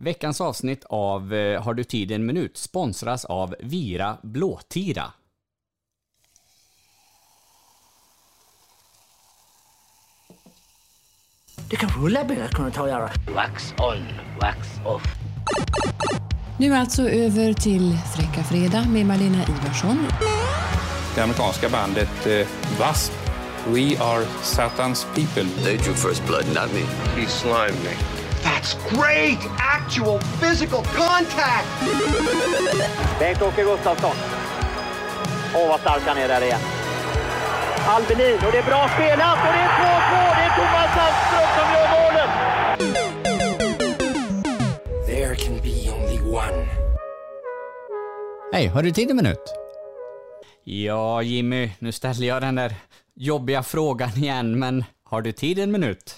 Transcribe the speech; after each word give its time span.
Veckans 0.00 0.40
avsnitt 0.40 0.84
av 0.84 1.34
eh, 1.34 1.62
Har 1.62 1.74
du 1.74 1.84
tid 1.84 2.12
en 2.12 2.26
minut 2.26 2.56
sponsras 2.56 3.24
av 3.24 3.54
Vira 3.60 4.18
Blåtira. 4.22 5.12
Det 11.70 11.76
kanske 11.76 12.00
Ulla 12.00 12.24
Bella 12.24 12.48
kunde 12.48 12.70
ta 12.70 12.82
och 12.82 12.88
göra. 12.88 13.10
Wax 13.34 13.74
on, 13.78 14.04
wax 14.40 14.58
off. 14.86 15.02
Nu 16.58 16.74
alltså 16.74 17.08
över 17.08 17.52
till 17.52 17.98
Fräcka 18.16 18.44
Fredag 18.44 18.84
med 18.88 19.06
Malena 19.06 19.42
Ivarsson. 19.42 20.06
Det 21.14 21.20
amerikanska 21.22 21.68
bandet 21.68 22.26
eh, 22.26 22.32
W.A.S.P. 22.32 23.14
We 23.70 23.98
are 23.98 24.24
Satan's 24.42 25.06
people. 25.14 25.64
They 25.64 25.76
drew 25.76 25.94
first 25.94 26.26
blood, 26.26 26.46
not 26.46 26.72
me. 26.74 26.80
He 27.20 27.26
slimed 27.26 27.84
me. 27.84 28.17
That's 28.42 28.74
great! 28.90 29.38
Actual 29.58 30.18
physical 30.40 30.82
contact! 30.84 31.66
Bengt-Åke 33.18 33.62
Gustafsson. 33.62 34.16
Åh, 35.54 35.68
vad 35.68 35.80
stark 35.80 36.02
han 36.06 36.18
är 36.18 36.28
där 36.28 36.42
igen. 36.42 36.60
Albelin, 37.86 38.36
och 38.46 38.52
det 38.52 38.58
är 38.58 38.62
bra 38.62 38.88
spelat 38.94 39.38
och 39.46 39.52
det 39.52 39.60
är 39.60 39.68
2-2! 39.68 39.80
Det 40.36 40.42
är 40.42 40.50
Thomas 40.56 40.94
Sandström 40.96 41.48
som 41.56 41.66
gör 41.74 41.88
målet! 41.96 42.30
There 45.06 45.34
can 45.36 45.56
be 45.62 45.90
only 45.90 46.20
one. 46.38 46.68
Hej, 48.52 48.66
har 48.66 48.82
du 48.82 48.90
tid 48.90 49.10
en 49.10 49.16
minut? 49.16 49.54
Ja, 50.64 51.22
Jimmy, 51.22 51.70
nu 51.78 51.92
ställer 51.92 52.26
jag 52.26 52.42
den 52.42 52.54
där 52.54 52.74
jobbiga 53.14 53.62
frågan 53.62 54.10
igen, 54.16 54.58
men 54.58 54.84
har 55.04 55.22
du 55.22 55.32
tid 55.32 55.58
en 55.58 55.72
minut? 55.72 56.16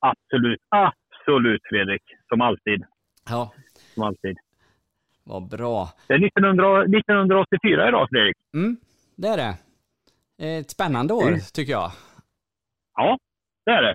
Absolut, 0.00 0.60
absolut 0.68 1.60
Fredrik. 1.70 2.02
Som 2.28 2.40
alltid. 2.40 2.84
Ja, 3.28 3.52
Som 3.94 4.02
alltid. 4.02 4.36
vad 5.24 5.48
bra. 5.48 5.88
Det 6.08 6.14
är 6.14 6.26
1900, 6.26 6.82
1984 6.82 7.88
idag 7.88 8.08
Fredrik. 8.10 8.36
Mm, 8.54 8.76
det 9.16 9.28
är 9.28 9.36
det. 9.36 9.54
Ett 10.58 10.70
spännande 10.70 11.14
år, 11.14 11.28
Mm. 11.28 11.40
tycker 11.54 11.72
jag. 11.72 11.90
Ja, 12.94 13.18
det 13.64 13.70
är 13.70 13.82
det. 13.82 13.94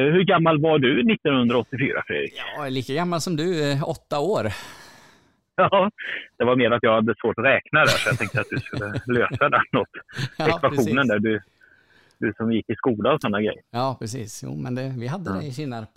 Eh, 0.00 0.12
Hur 0.12 0.24
gammal 0.24 0.60
var 0.60 0.78
du 0.78 1.12
1984 1.12 2.02
Fredrik? 2.06 2.32
Är 2.58 2.70
lika 2.70 2.92
gammal 2.94 3.20
som 3.20 3.36
du, 3.36 3.72
eh, 3.72 3.88
åtta 3.88 4.20
år. 4.20 4.46
Ja, 5.56 5.90
det 6.38 6.44
var 6.44 6.56
mer 6.56 6.70
att 6.70 6.82
jag 6.82 6.94
hade 6.94 7.14
svårt 7.20 7.38
att 7.38 7.44
räkna 7.44 7.80
där 7.80 7.86
så 7.86 8.08
jag 8.08 8.18
tänkte 8.18 8.40
att 8.40 8.50
du 8.50 8.56
skulle 8.60 8.86
lösa 9.06 9.48
den 9.48 9.80
åt 9.80 9.88
Ja, 10.38 10.46
ekvationen 10.56 10.84
precis. 10.84 11.08
där. 11.08 11.18
Du, 11.18 11.40
du 12.22 12.32
som 12.36 12.52
gick 12.52 12.70
i 12.70 12.74
skola 12.74 13.14
och 13.14 13.20
sådana 13.20 13.40
grejer. 13.40 13.62
Ja, 13.70 13.96
precis. 14.00 14.42
Jo, 14.44 14.56
men 14.56 14.74
det, 14.74 14.94
vi 14.98 15.06
hade 15.06 15.38
det 15.38 15.46
i 15.46 15.52
Kinnarp. 15.52 15.88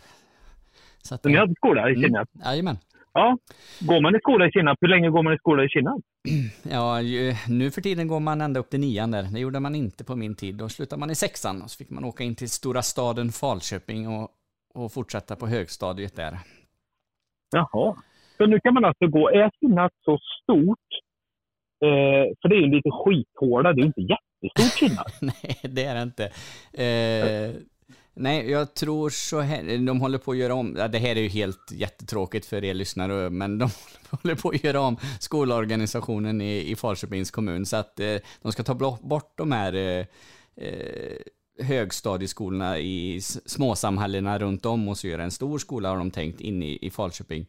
Så 1.01 1.15
att, 1.15 1.23
ni 1.23 1.37
hade 1.37 1.55
skola 1.55 1.89
i 1.89 1.95
Kinnarp? 1.95 2.29
Mm, 2.35 2.45
jajamän. 2.47 2.77
Ja. 3.13 3.37
Går 3.79 4.01
man 4.01 4.15
i 4.15 4.19
skola 4.19 4.47
i 4.47 4.51
Kinnarp? 4.51 4.77
Hur 4.81 4.87
länge 4.87 5.09
går 5.09 5.23
man 5.23 5.33
i 5.33 5.37
skola 5.37 5.63
i 5.63 5.69
Kinnarp? 5.69 6.01
Ja, 6.71 7.01
ju, 7.01 7.33
nu 7.47 7.71
för 7.71 7.81
tiden 7.81 8.07
går 8.07 8.19
man 8.19 8.41
ända 8.41 8.59
upp 8.59 8.69
till 8.69 8.79
nian 8.79 9.11
där. 9.11 9.23
Det 9.33 9.39
gjorde 9.39 9.59
man 9.59 9.75
inte 9.75 10.03
på 10.03 10.15
min 10.15 10.35
tid. 10.35 10.55
Då 10.55 10.69
slutade 10.69 10.99
man 10.99 11.11
i 11.11 11.15
sexan 11.15 11.61
och 11.61 11.69
så 11.69 11.77
fick 11.77 11.89
man 11.89 12.03
åka 12.03 12.23
in 12.23 12.35
till 12.35 12.49
stora 12.49 12.81
staden 12.81 13.29
Falköping 13.29 14.07
och, 14.07 14.29
och 14.73 14.91
fortsätta 14.91 15.35
på 15.35 15.47
högstadiet 15.47 16.15
där. 16.15 16.39
Jaha. 17.51 17.95
Så 18.37 18.45
nu 18.45 18.59
kan 18.59 18.73
man 18.73 18.85
alltså 18.85 19.07
gå... 19.07 19.29
Är 19.29 19.49
Kinnarp 19.59 19.93
så 20.05 20.19
stort? 20.43 20.89
Eh, 21.85 22.25
för 22.41 22.49
det 22.49 22.55
är 22.55 22.61
ju 22.61 22.67
lite 22.67 22.89
skithåla. 22.91 23.73
Det 23.73 23.81
är 23.81 23.85
ju 24.41 24.49
inte. 24.87 25.03
Nej, 25.21 25.59
det 25.63 25.83
är 25.83 25.95
det 25.95 26.01
inte. 26.01 26.25
Eh, 26.73 27.61
nej, 28.13 28.49
jag 28.51 28.73
tror 28.73 29.09
så 29.09 29.39
här, 29.39 29.85
de 29.85 30.01
håller 30.01 30.17
på 30.17 30.31
att 30.31 30.37
göra 30.37 30.53
om, 30.53 30.75
ja, 30.77 30.87
det 30.87 30.99
här 30.99 31.15
är 31.15 31.21
ju 31.21 31.27
helt 31.27 31.71
jättetråkigt 31.71 32.45
för 32.45 32.63
er 32.63 32.73
lyssnare, 32.73 33.29
men 33.29 33.57
de 33.57 33.69
håller 34.09 34.35
på 34.35 34.49
att 34.49 34.63
göra 34.63 34.81
om 34.81 34.97
skolorganisationen 35.19 36.41
i, 36.41 36.71
i 36.71 36.75
Falköpings 36.75 37.31
kommun, 37.31 37.65
så 37.65 37.75
att 37.75 37.99
eh, 37.99 38.15
de 38.41 38.51
ska 38.51 38.63
ta 38.63 38.97
bort 39.01 39.33
de 39.37 39.51
här 39.51 39.73
eh, 39.73 40.05
eh 40.65 41.17
högstadieskolorna 41.59 42.79
i 42.79 43.21
småsamhällena 43.21 44.39
runt 44.39 44.65
om 44.65 44.87
och 44.87 44.97
så 44.97 45.07
göra 45.07 45.23
en 45.23 45.31
stor 45.31 45.59
skola 45.59 45.89
har 45.89 45.97
de 45.97 46.11
tänkt 46.11 46.41
in 46.41 46.63
i, 46.63 46.79
i 46.81 46.89
Falköping. 46.89 47.47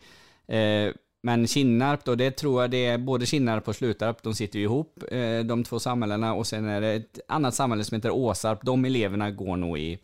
Eh, 0.48 0.92
men 1.26 1.47
Kinnarp 1.47 2.04
då, 2.04 2.14
det 2.14 2.31
tror 2.31 2.62
jag 2.62 2.70
det 2.70 2.87
är 2.87 2.98
både 2.98 3.26
Kinnarp 3.26 3.69
och 3.69 3.76
Slutarp, 3.76 4.22
de 4.22 4.34
sitter 4.34 4.59
ju 4.59 4.64
ihop, 4.64 5.03
eh, 5.10 5.38
de 5.44 5.64
två 5.64 5.78
samhällena 5.78 6.34
och 6.34 6.47
sen 6.47 6.69
är 6.69 6.81
det 6.81 6.92
ett 6.92 7.20
annat 7.28 7.54
samhälle 7.54 7.84
som 7.84 7.94
heter 7.94 8.10
Åsarp, 8.10 8.59
de 8.62 8.84
eleverna 8.84 9.31
går 9.31 9.56
nog 9.56 9.78
i, 9.78 9.98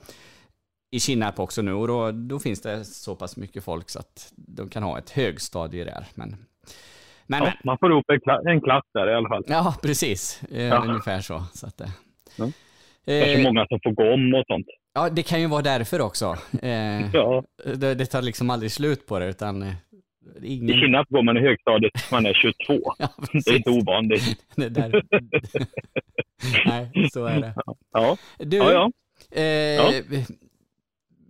i 0.90 1.00
Kinnarp 1.00 1.38
också 1.40 1.62
nu 1.62 1.72
och 1.72 1.88
då, 1.88 2.10
då 2.12 2.38
finns 2.38 2.60
det 2.62 2.84
så 2.84 3.14
pass 3.16 3.36
mycket 3.36 3.64
folk 3.64 3.90
så 3.90 3.98
att 3.98 4.32
de 4.36 4.68
kan 4.68 4.82
ha 4.82 4.98
ett 4.98 5.10
högstadie 5.10 5.84
där. 5.84 6.04
Men, 6.14 6.36
men, 7.26 7.42
Ja, 7.42 7.52
man 7.64 7.78
får 7.78 7.90
ihop 7.92 8.04
en, 8.10 8.20
kla- 8.20 8.48
en 8.50 8.60
klass 8.60 8.84
där 8.94 9.10
i 9.10 9.14
alla 9.14 9.28
fall. 9.28 9.44
ja 9.46 9.74
precis, 9.82 10.42
eh, 10.52 10.62
Ja. 10.62 10.84
ungefär 10.88 11.20
så. 11.20 11.44
så 11.54 11.66
att, 11.66 11.80
eh, 11.80 11.88
Ja. 12.36 12.48
Kanske 13.06 13.32
eh, 13.34 13.42
många 13.42 13.66
som 13.66 13.80
får 13.82 13.90
gå 13.90 14.12
om 14.14 14.34
och 14.34 14.44
sånt. 14.46 14.66
Ja, 14.94 15.08
det 15.10 15.22
kan 15.22 15.40
ju 15.40 15.46
vara 15.46 15.62
därför 15.62 16.00
också. 16.00 16.36
Eh, 16.62 17.10
Ja. 17.14 17.44
det, 17.76 17.94
det 17.94 18.06
tar 18.06 18.22
liksom 18.22 18.50
aldrig 18.50 18.72
slut 18.72 19.06
på 19.06 19.18
det, 19.18 19.26
utan 19.26 19.72
eh, 20.36 20.44
I 20.44 20.56
ingen... 20.56 20.80
Kinnarp 20.80 21.08
går 21.08 21.22
man 21.22 21.36
i 21.36 21.40
högstadiet 21.40 22.10
man 22.12 22.26
är 22.26 22.34
22. 22.34 22.54
Ja, 22.98 23.08
Det 23.32 23.50
är 23.50 23.56
inte 23.56 23.70
ovanligt. 23.70 24.46
Det 24.56 24.68
där. 24.68 25.02
Nej, 26.66 27.08
så 27.12 27.24
är 27.24 27.40
det. 27.40 27.54
Ja, 27.92 28.16
Du, 28.38 28.56
ja. 28.56 28.72
ja. 28.72 28.90
Eh, 29.42 30.02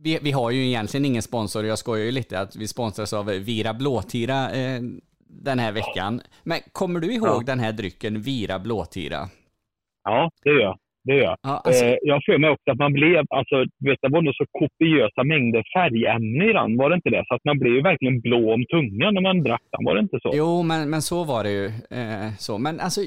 vi, 0.04 0.18
vi 0.22 0.30
har 0.30 0.50
ju 0.50 0.66
egentligen 0.66 1.04
ingen 1.04 1.22
sponsor, 1.22 1.64
jag 1.66 1.78
skojar 1.78 2.04
ju 2.04 2.12
lite 2.12 2.40
att 2.40 2.56
vi 2.56 2.68
sponsras 2.68 3.12
av 3.12 3.26
Vira 3.26 3.74
Blåtira 3.74 4.50
eh, 4.50 4.80
den 5.28 5.58
här 5.58 5.72
veckan. 5.72 6.20
Men 6.44 6.58
kommer 6.72 7.00
du 7.00 7.12
ihåg 7.14 7.26
Ja. 7.28 7.42
den 7.46 7.60
här 7.60 7.72
drycken 7.72 8.22
Vira 8.22 8.58
Blåtira? 8.58 9.28
ja 10.04 10.30
det 10.42 10.50
gör 10.50 10.60
jag. 10.60 10.78
Det 11.04 11.12
gör 11.14 11.22
jag. 11.22 11.36
Ja, 11.42 11.62
alltså- 11.64 11.84
eh, 11.84 11.96
jag 12.02 12.24
för 12.24 12.38
mig 12.38 12.50
också 12.50 12.70
att 12.70 12.78
man 12.78 12.92
blev, 12.92 13.24
alltså, 13.30 13.56
vet, 13.86 13.98
det 14.02 14.08
var 14.08 14.22
nog 14.22 14.34
så 14.34 14.46
kopiösa 14.60 15.24
mängder 15.24 15.64
färgämne 15.76 16.44
i 16.50 16.52
den, 16.52 16.76
var 16.76 16.90
det 16.90 16.94
inte 16.96 17.10
det? 17.10 17.24
Så 17.28 17.34
att 17.34 17.44
man 17.44 17.58
blev 17.58 17.72
ju 17.74 17.82
verkligen 17.82 18.20
blå 18.20 18.54
om 18.54 18.64
tungan 18.74 19.14
när 19.14 19.20
man 19.20 19.42
drack 19.42 19.62
den, 19.72 19.84
var 19.84 19.94
det 19.94 20.00
inte 20.00 20.18
så? 20.22 20.30
Jo, 20.34 20.62
men, 20.62 20.90
men 20.90 21.02
så 21.02 21.24
var 21.24 21.44
det 21.44 21.50
ju. 21.50 21.66
Eh, 21.98 22.28
så. 22.38 22.58
Men 22.58 22.80
alltså, 22.80 23.00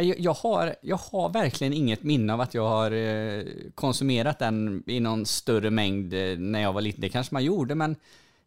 jag, 0.00 0.18
jag, 0.18 0.32
har, 0.32 0.74
jag 0.82 0.96
har 0.96 1.32
verkligen 1.32 1.72
inget 1.72 2.02
minne 2.02 2.32
av 2.34 2.40
att 2.40 2.54
jag 2.54 2.68
har 2.68 2.90
eh, 2.90 3.42
konsumerat 3.74 4.38
den 4.38 4.82
i 4.86 5.00
någon 5.00 5.26
större 5.26 5.70
mängd 5.70 6.14
eh, 6.14 6.38
när 6.38 6.62
jag 6.62 6.72
var 6.72 6.80
liten. 6.80 7.00
Det 7.00 7.08
kanske 7.08 7.34
man 7.34 7.44
gjorde, 7.44 7.74
men 7.74 7.96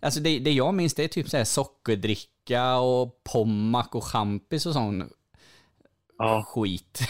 alltså 0.01 0.19
det, 0.19 0.39
det 0.39 0.51
jag 0.51 0.73
minns 0.73 0.93
det 0.93 1.03
är 1.03 1.07
typ 1.07 1.27
så 1.29 1.37
här 1.37 1.43
sockerdricka 1.43 2.77
och 2.77 3.23
pommac 3.33 3.87
och 3.91 4.03
champis 4.03 4.65
och 4.65 4.73
sån 4.73 5.09
Ja. 6.21 6.43
skit. 6.47 6.99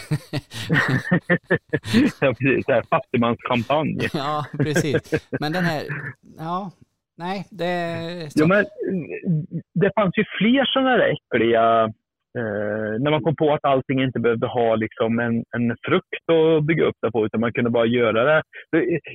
Ja, 2.20 2.34
precis. 2.34 2.64
Så 2.64 2.72
här 2.72 2.82
Fattigmanschampagne. 2.90 4.08
ja, 4.14 4.46
precis. 4.58 5.26
Men 5.40 5.52
den 5.52 5.64
här, 5.64 5.82
ja, 6.38 6.70
nej, 7.16 7.46
det... 7.50 8.28
Jo, 8.34 8.46
men 8.46 8.64
det 9.74 9.92
fanns 9.94 10.18
ju 10.18 10.24
fler 10.38 10.64
sådana 10.72 10.90
där 10.96 11.14
äckliga... 11.14 11.92
Eh, 12.38 13.00
när 13.00 13.10
man 13.10 13.22
kom 13.22 13.36
på 13.36 13.54
att 13.54 13.64
allting 13.64 14.02
inte 14.02 14.20
behövde 14.20 14.46
ha 14.46 14.76
liksom 14.76 15.18
en, 15.18 15.34
en 15.34 15.76
frukt 15.86 16.28
att 16.32 16.64
bygga 16.64 16.84
upp 16.84 16.96
det 17.02 17.10
på, 17.10 17.26
utan 17.26 17.40
man 17.40 17.52
kunde 17.52 17.70
bara 17.70 17.86
göra 17.86 18.24
det. 18.24 18.42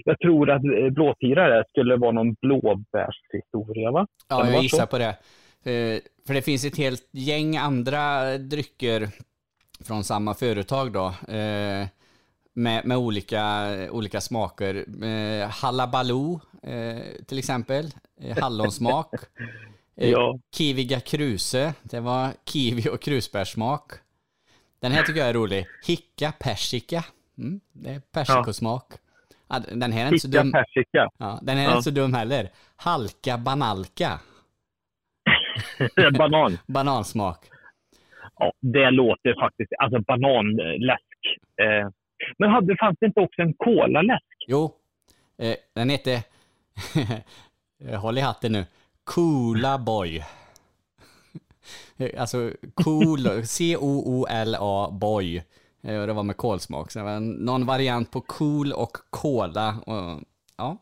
Jag 0.05 0.19
tror 0.19 0.49
att 0.49 0.63
eh, 0.63 0.89
blåtirare 0.89 1.63
skulle 1.69 1.95
vara 1.95 2.11
någon 2.11 2.35
blåbärshistoria, 2.41 3.91
va? 3.91 4.07
Ja, 4.29 4.49
jag 4.51 4.63
gissar 4.63 4.85
på 4.85 4.97
det. 4.97 5.15
Eh, 5.71 5.99
För 6.27 6.33
det 6.33 6.41
finns 6.41 6.65
ett 6.65 6.77
helt 6.77 7.09
gäng 7.11 7.57
andra 7.57 8.37
drycker 8.37 9.07
från 9.79 10.03
samma 10.03 10.33
företag 10.33 10.91
då. 10.91 11.05
eh, 11.33 11.87
Med, 12.53 12.85
med 12.85 12.97
olika, 12.97 13.67
olika 13.91 14.21
smaker. 14.21 15.03
Eh, 15.05 15.49
Hallabaloo 15.49 16.39
eh, 16.63 16.97
till 17.27 17.39
exempel. 17.39 17.91
Eh, 18.21 18.37
Hallonsmak. 18.41 19.13
Eh, 19.99 20.09
Ja. 20.09 20.39
Kiwiga 20.55 20.99
kruse. 20.99 21.73
Det 21.83 21.99
var 21.99 22.33
kiwi 22.45 22.89
och 22.89 23.01
krusbärssmak. 23.01 23.91
Den 24.79 24.91
här 24.91 25.03
tycker 25.03 25.19
jag 25.19 25.29
är 25.29 25.33
rolig. 25.33 25.67
Hicka 25.85 26.33
persika. 26.39 27.03
Mm, 27.37 27.59
det 27.73 27.89
är 27.89 27.99
persikosmak. 27.99 28.93
Ja, 29.47 29.59
den 29.59 29.91
här 29.91 30.01
är 30.01 30.07
inte 30.07 30.19
så 30.19 30.27
dum. 30.27 30.51
persika. 30.51 31.09
Ja, 31.17 31.39
den 31.41 31.57
här 31.57 31.65
är 31.65 31.69
Ja. 31.69 31.75
inte 31.77 31.83
så 31.83 31.89
dum 31.89 32.13
heller. 32.13 32.51
Halka 32.75 33.37
banalka. 33.37 34.19
Banan. 36.17 36.57
Banansmak. 36.67 37.45
Ja, 38.39 38.51
det 38.61 38.91
låter 38.91 39.39
faktiskt... 39.39 39.71
Alltså 39.79 39.99
bananläsk. 40.01 41.17
Eh, 41.61 41.89
men 42.37 42.49
hade, 42.49 42.77
fanns 42.79 42.97
det 42.99 43.05
inte 43.05 43.19
också 43.19 43.41
en 43.41 43.53
kolaläsk? 43.53 44.25
Jo, 44.47 44.71
eh, 45.41 45.55
den 45.75 45.89
heter... 45.89 46.19
Håll 48.01 48.17
i 48.17 48.21
hatten 48.21 48.51
nu. 48.51 48.63
Coola 49.03 49.77
Boy. 49.77 50.21
Alltså 52.17 52.51
cool, 52.73 53.43
C-O-O-L-A 53.43 54.89
Boy. 55.01 55.41
Eh, 55.83 56.01
Och 56.01 56.07
det 56.07 56.13
var 56.13 56.23
med 56.23 56.37
kolsmak. 56.37 56.91
Så 56.91 56.99
det 56.99 57.05
var 57.05 57.19
någon 57.19 57.65
variant 57.65 58.11
på 58.11 58.21
cool 58.21 58.71
och 58.73 58.91
cola. 59.09 59.75
Och, 59.85 60.23
ja. 60.57 60.77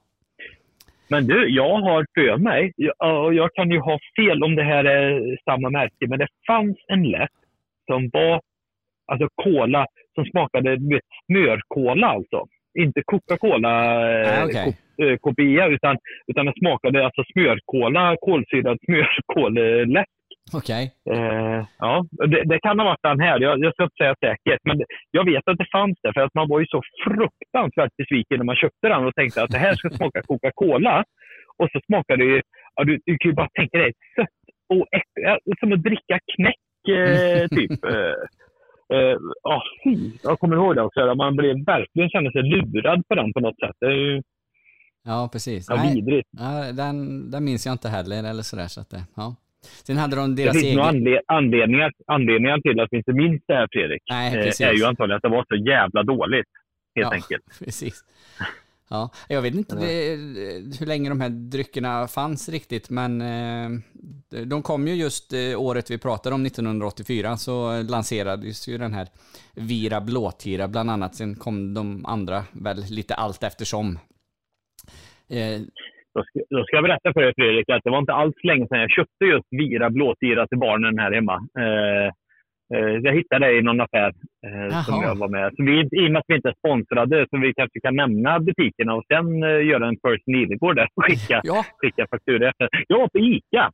Men 1.07 1.27
du, 1.27 1.49
jag 1.49 1.77
har 1.81 2.05
för 2.13 2.37
mig, 2.37 2.73
jag, 2.75 3.25
och 3.25 3.33
jag 3.33 3.53
kan 3.53 3.71
ju 3.71 3.79
ha 3.79 3.99
fel 4.15 4.43
om 4.43 4.55
det 4.55 4.63
här 4.63 4.85
är 4.85 5.37
samma 5.45 5.69
märke, 5.69 6.07
men 6.07 6.19
det 6.19 6.27
fanns 6.47 6.77
en 6.87 7.03
läsk 7.03 7.33
som 7.91 8.09
var 8.13 8.41
alltså 9.11 9.27
cola 9.43 9.85
som 10.15 10.25
smakade 10.25 10.69
vet, 10.69 11.01
smörkola 11.25 12.07
alltså. 12.07 12.45
Inte 12.79 13.01
Coca-Cola 13.05 13.69
Ah, 13.69 14.39
eh, 14.39 14.45
okej. 14.45 14.77
ko- 14.97 15.03
eh, 15.03 15.17
kopia, 15.17 15.67
utan, 15.67 15.97
utan 16.27 16.45
den 16.45 16.53
smakade 16.59 17.05
alltså 17.05 17.23
smörkola, 17.33 18.15
kolsyrad 18.21 18.77
smörkoleläsk. 18.85 20.09
Okej. 20.53 20.91
Eh, 21.11 21.65
ja, 21.79 22.05
det, 22.31 22.43
det 22.45 22.59
kan 22.59 22.79
ha 22.79 22.85
varit 22.85 23.03
den 23.03 23.19
här. 23.19 23.39
Jag, 23.39 23.59
jag 23.63 23.73
ska 23.73 23.83
inte 23.83 23.95
säga 24.03 24.15
säkert, 24.19 24.59
men 24.63 24.81
jag 25.11 25.25
vet 25.25 25.47
att 25.47 25.57
det 25.57 25.67
fanns 25.71 25.97
det. 26.03 26.13
För 26.13 26.21
att 26.21 26.33
man 26.33 26.49
var 26.49 26.59
ju 26.59 26.65
så 26.65 26.81
fruktansvärt 27.05 27.95
besviken 27.97 28.37
när 28.37 28.45
man 28.45 28.55
köpte 28.55 28.87
den 28.87 29.05
och 29.05 29.15
tänkte 29.15 29.43
att 29.43 29.51
det 29.51 29.57
här 29.57 29.75
ska 29.75 29.89
smaka 29.89 30.21
Coca-Cola. 30.27 31.03
Och 31.57 31.69
så 31.71 31.79
smakade 31.85 32.23
det 32.23 32.29
ju, 32.31 32.41
ja, 32.75 32.83
du, 32.83 32.99
du 33.05 33.17
kan 33.17 33.31
ju 33.31 33.35
bara 33.35 33.49
tänka 33.59 33.77
dig, 33.77 33.91
sött 34.15 34.39
och 34.69 34.85
äckligt. 34.97 35.59
Som 35.59 35.73
att 35.73 35.83
dricka 35.83 36.19
knäck, 36.35 36.61
eh, 36.89 37.47
typ. 37.47 37.71
Eh, 38.89 38.97
eh, 38.97 39.17
ja, 39.43 39.63
fy. 39.83 40.11
jag 40.23 40.39
kommer 40.39 40.55
ihåg 40.55 40.75
det 40.75 40.81
också. 40.81 41.15
Man 41.15 41.35
blev 41.35 41.65
verkligen 41.65 42.09
kände 42.09 42.31
sig 42.31 42.41
lurad 42.43 43.07
på 43.07 43.15
den 43.15 43.33
på 43.33 43.39
något 43.39 43.59
sätt. 43.59 43.75
Det 43.79 43.85
är 43.85 43.91
ju 43.91 44.21
Ja, 45.05 45.29
precis. 45.31 45.65
ja, 45.69 45.75
Nej, 45.75 45.95
vidrigt. 45.95 46.29
ja, 46.31 46.71
den, 46.71 47.31
den 47.31 47.43
minns 47.45 47.65
jag 47.65 47.73
inte 47.73 47.89
heller, 47.89 48.29
eller 48.29 48.43
sådär. 48.43 48.67
Så 48.67 48.81
att 48.81 48.89
det, 48.89 49.03
ja. 49.15 49.35
Sen 49.87 49.97
hade 49.97 50.15
de 50.15 50.35
Det 50.35 50.43
deras 50.43 50.61
finns 50.61 50.75
nog 50.77 50.85
egen... 50.85 50.95
anle- 51.07 51.21
anledningar, 51.27 51.91
anledningar 52.07 52.59
till 52.59 52.79
att 52.79 52.87
vi 52.91 52.97
inte 52.97 53.13
minns 53.13 53.41
det 53.47 53.53
här, 53.53 53.67
Fredrik. 53.71 54.01
Nej, 54.09 54.37
eh, 54.37 54.43
precis. 54.43 54.61
är 54.67 54.73
ju 54.73 54.85
antagligen 54.85 55.15
att 55.17 55.21
det 55.23 55.29
var 55.29 55.45
så 55.49 55.55
jävla 55.55 56.03
dåligt. 56.03 56.47
Helt 56.95 57.07
Ja. 57.11 57.13
enkelt. 57.13 57.43
Precis. 57.65 58.01
Ja, 58.89 59.09
jag 59.29 59.41
vet 59.41 59.55
inte 59.55 59.75
det, 59.75 60.15
hur 60.79 60.85
länge 60.85 61.09
de 61.09 61.21
här 61.21 61.29
dryckerna 61.29 62.07
fanns 62.07 62.49
riktigt, 62.49 62.89
men 62.89 63.21
eh, 63.21 63.69
de 64.45 64.61
kom 64.63 64.87
ju 64.87 64.93
just 64.93 65.33
eh, 65.33 65.61
året 65.61 65.91
vi 65.91 65.97
pratade 65.97 66.35
om, 66.35 66.45
1984, 66.45 67.37
så 67.37 67.81
lanserades 67.83 68.67
ju 68.67 68.77
den 68.77 68.93
här 68.93 69.07
Vira 69.55 70.01
Blåtira 70.01 70.67
bland 70.67 70.91
annat. 70.91 71.15
Sen 71.15 71.35
kom 71.35 71.73
de 71.73 72.05
andra 72.05 72.43
väl 72.51 72.77
lite 72.89 73.15
allt 73.15 73.43
eftersom. 73.43 73.99
Eh, 75.29 75.61
Då 76.13 76.23
ska, 76.23 76.39
då 76.49 76.63
ska 76.63 76.75
jag 76.75 76.83
berätta 76.83 77.13
för 77.13 77.21
dig 77.21 77.33
Fredrik 77.35 77.69
att 77.69 77.83
det 77.83 77.89
var 77.89 77.99
inte 77.99 78.13
alls 78.13 78.35
länge 78.43 78.67
sedan 78.67 78.79
jag 78.79 78.91
köpte 78.91 79.25
just 79.25 79.47
Vira 79.49 79.89
blåtira 79.89 80.47
till 80.47 80.57
barnen 80.57 80.99
här 80.99 81.11
hemma. 81.11 81.35
Eh, 81.35 82.13
jag 83.01 83.13
hittade 83.13 83.45
det 83.45 83.57
i 83.57 83.61
någon 83.61 83.81
affär 83.81 84.13
eh, 84.47 84.81
som 84.81 84.95
Jaha. 84.95 85.03
jag 85.03 85.15
var 85.15 85.29
med. 85.29 85.53
Så 85.55 85.63
vi, 85.63 85.79
I 85.79 86.07
och 86.07 86.11
med 86.11 86.19
att 86.19 86.25
vi 86.27 86.35
inte 86.35 86.49
är 86.49 86.53
sponsrade 86.53 87.27
så 87.29 87.37
vi 87.37 87.53
kanske 87.53 87.79
kan 87.79 87.95
nämna 87.95 88.39
butikerna 88.39 88.93
och 88.93 89.03
sen 89.07 89.43
eh, 89.43 89.65
göra 89.65 89.87
en 89.87 89.97
First 90.07 90.27
Nilegård 90.27 90.75
där 90.75 90.87
och 90.95 91.03
skicka, 91.03 91.41
ja, 91.43 91.65
skicka 91.77 92.07
fakturor. 92.11 92.51
Jag 92.87 92.99
var 92.99 93.07
på 93.07 93.19
ICA 93.19 93.71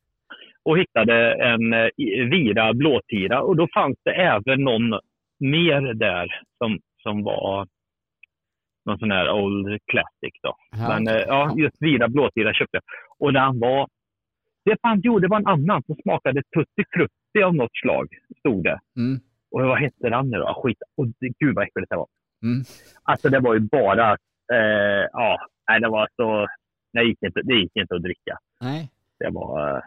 och 0.66 0.80
hittade 0.80 1.34
en 1.34 1.74
eh, 1.74 1.90
Vira 2.32 2.74
blåtira 2.74 3.42
och 3.42 3.56
då 3.56 3.68
fanns 3.74 3.98
det 4.04 4.12
även 4.12 4.64
någon 4.64 5.00
mer 5.40 5.94
där 5.94 6.28
som, 6.58 6.80
som 7.04 7.24
var 7.24 7.68
någon 8.86 9.00
sån 9.00 9.12
här 9.12 9.32
Old 9.32 9.80
Classic. 9.92 10.34
Då. 10.44 10.56
Ja, 10.72 10.88
Men 10.88 11.08
eh, 11.08 11.22
ja, 11.28 11.56
just 11.58 11.76
Vira 11.80 12.08
blåtira 12.08 12.54
köpte 12.54 12.78
jag. 12.78 12.84
Och 13.20 13.34
den 13.34 13.60
var... 13.60 13.88
Det 14.66 14.78
fanns, 14.82 15.02
jo, 15.04 15.20
det 15.20 15.28
var 15.28 15.38
en 15.38 15.48
annan 15.48 15.84
som 15.84 15.96
smakade 15.96 16.42
Tutti 16.56 16.84
Frutti 16.96 17.21
av 17.40 17.56
något 17.56 17.76
slag, 17.84 18.08
stod 18.40 18.64
det. 18.64 18.80
mm, 18.98 19.20
Och 19.52 19.62
vad 19.62 19.80
hette 19.80 20.10
den 20.10 20.30
nu 20.30 20.38
då? 20.38 20.62
Skit. 20.64 20.78
Och 20.98 21.08
gud 21.40 21.56
vad 21.56 21.64
äckligt 21.68 21.90
det 21.90 21.96
var. 21.96 22.08
mm. 22.44 22.64
Alltså 23.04 23.30
det 23.30 23.40
var 23.40 23.54
ju 23.54 23.60
bara... 23.60 24.12
Eh, 24.54 25.08
ja, 25.12 25.38
nej, 25.70 25.80
det 25.82 25.90
var 25.90 26.10
så... 26.16 26.48
Det 26.94 27.04
gick, 27.04 27.24
inte, 27.24 27.42
det 27.44 27.54
gick 27.56 27.72
inte 27.76 27.96
att 27.96 28.04
dricka. 28.04 28.38
Nej. 28.62 28.90
Det 29.20 29.30
var... 29.30 29.76
Eh, 29.78 29.82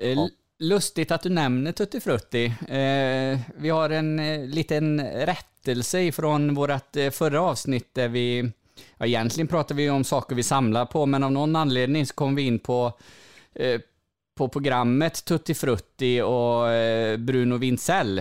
Eh, 0.00 0.12
l- 0.18 0.28
Lustigt 0.62 1.10
att 1.10 1.22
du 1.22 1.28
nämner 1.30 1.72
Tutti 1.72 2.00
Frutti. 2.00 2.44
Eh, 2.68 3.38
vi 3.56 3.68
har 3.70 3.90
en 3.90 4.18
eh, 4.18 4.46
liten 4.46 5.00
rättelse 5.26 6.00
ifrån 6.00 6.54
vårt 6.54 6.96
eh, 6.96 7.10
förra 7.10 7.40
avsnitt 7.40 7.94
där 7.94 8.08
vi, 8.08 8.52
ja, 8.98 9.06
egentligen 9.06 9.48
pratar 9.48 9.74
vi 9.74 9.90
om 9.90 10.04
saker 10.04 10.36
vi 10.36 10.42
samlar 10.42 10.86
på, 10.86 11.06
men 11.06 11.22
av 11.24 11.32
någon 11.32 11.56
anledning 11.56 12.06
så 12.06 12.14
kom 12.14 12.34
vi 12.34 12.42
in 12.46 12.58
på, 12.58 12.92
på 14.40 14.48
programmet 14.48 15.24
Tutti 15.24 15.54
Frutti 15.54 16.20
och 16.20 16.68
eh, 16.70 17.16
Bruno 17.16 17.56
Wintzell. 17.58 18.18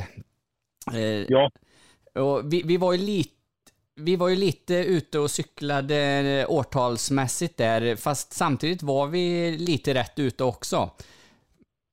Eh, 0.94 1.02
ja, 1.28 1.52
och 2.16 2.54
vi, 2.54 2.62
vi 2.66 2.78
var 2.78 2.94
ju 2.94 2.98
lite 3.00 3.32
vi 3.96 4.16
var 4.16 4.30
ju 4.30 4.36
lite 4.36 4.74
ute 4.76 5.20
och 5.20 5.32
cyklade 5.32 6.46
årtalsmässigt 6.50 7.58
där, 7.58 7.96
fast 7.96 8.34
samtidigt 8.34 8.84
var 8.84 9.08
vi 9.08 9.52
lite 9.58 9.94
rätt 9.94 10.20
ute 10.20 10.44
också. 10.44 10.90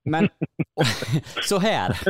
Men 0.05 0.29
så 1.49 1.59
här. 1.59 2.01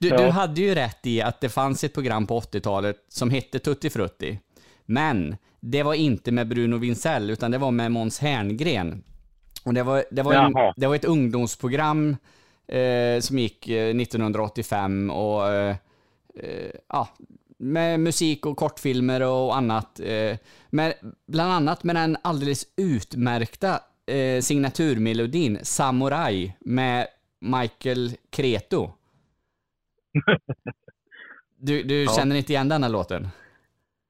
Du, 0.00 0.08
du 0.08 0.08
Ja. 0.08 0.30
hade 0.30 0.60
ju 0.60 0.74
rätt 0.74 1.06
i 1.06 1.22
att 1.22 1.40
det 1.40 1.48
fanns 1.48 1.84
ett 1.84 1.94
program 1.94 2.26
på 2.26 2.40
80-talet 2.40 2.96
som 3.08 3.30
hette 3.30 3.58
Tutti 3.58 3.90
Frutti. 3.90 4.38
Men 4.86 5.36
det 5.60 5.82
var 5.82 5.94
inte 5.94 6.32
med 6.32 6.48
Bruno 6.48 6.76
Wintzell, 6.76 7.30
utan 7.30 7.50
det 7.50 7.58
var 7.58 7.70
med 7.70 7.92
Måns 7.92 8.18
Herngren. 8.18 9.02
Och 9.64 9.74
det 9.74 9.82
var, 9.82 10.04
det 10.10 10.22
var, 10.22 10.34
en, 10.34 10.52
det 10.76 10.86
var 10.86 10.94
ett 10.94 11.04
ungdomsprogram 11.04 12.16
eh, 12.68 13.20
som 13.20 13.38
gick 13.38 13.68
eh, 13.68 13.96
1985 13.96 15.10
och 15.10 15.48
eh, 15.48 15.76
eh, 16.34 16.70
ja, 16.88 17.08
med 17.58 18.00
musik 18.00 18.46
och 18.46 18.56
kortfilmer 18.56 19.22
och 19.22 19.56
annat. 19.56 20.00
Eh, 20.00 20.36
med, 20.70 20.94
bland 21.26 21.52
annat 21.52 21.84
med 21.84 21.96
den 21.96 22.16
alldeles 22.22 22.64
utmärkta 22.76 23.80
eh, 24.06 24.40
signaturmelodin 24.40 25.58
Samurai 25.62 26.52
med 26.60 27.06
Michael 27.40 28.10
Creto. 28.30 28.90
Du, 31.64 31.82
du 31.82 32.04
Ja. 32.04 32.12
känner 32.16 32.36
inte 32.36 32.52
igen 32.52 32.68
den 32.68 32.82
här 32.82 32.90
låten? 32.90 33.28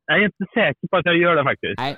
jag 0.07 0.21
är 0.21 0.25
inte 0.25 0.45
säker 0.55 0.89
på 0.91 0.97
att 0.97 1.07
jag 1.07 1.17
gör 1.17 1.37
det 1.37 1.45
faktiskt. 1.45 1.79
Nej, 1.79 1.97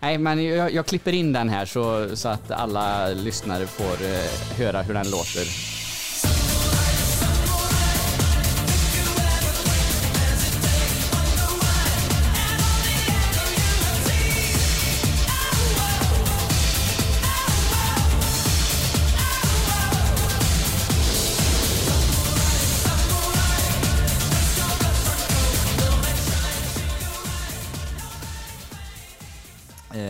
Nej 0.00 0.18
men 0.18 0.44
jag, 0.44 0.72
jag 0.72 0.86
klipper 0.86 1.12
in 1.12 1.32
den 1.32 1.48
här 1.48 1.66
så, 1.66 2.16
så 2.16 2.28
att 2.28 2.50
alla 2.50 3.08
lyssnare 3.08 3.66
får 3.66 4.04
eh, 4.04 4.58
höra 4.58 4.82
hur 4.82 4.94
den 4.94 5.10
låter. 5.10 5.79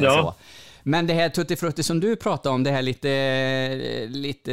Ja. 0.04 0.23
så. 0.23 0.35
Men 0.83 1.07
det 1.07 1.14
här 1.14 1.28
Tutti 1.28 1.57
Frutti 1.57 1.83
som 1.83 2.00
du 2.00 2.16
pratade 2.16 2.54
om, 2.54 2.62
det 2.62 2.71
här 2.71 2.83
lite, 2.83 4.07
lite 4.09 4.52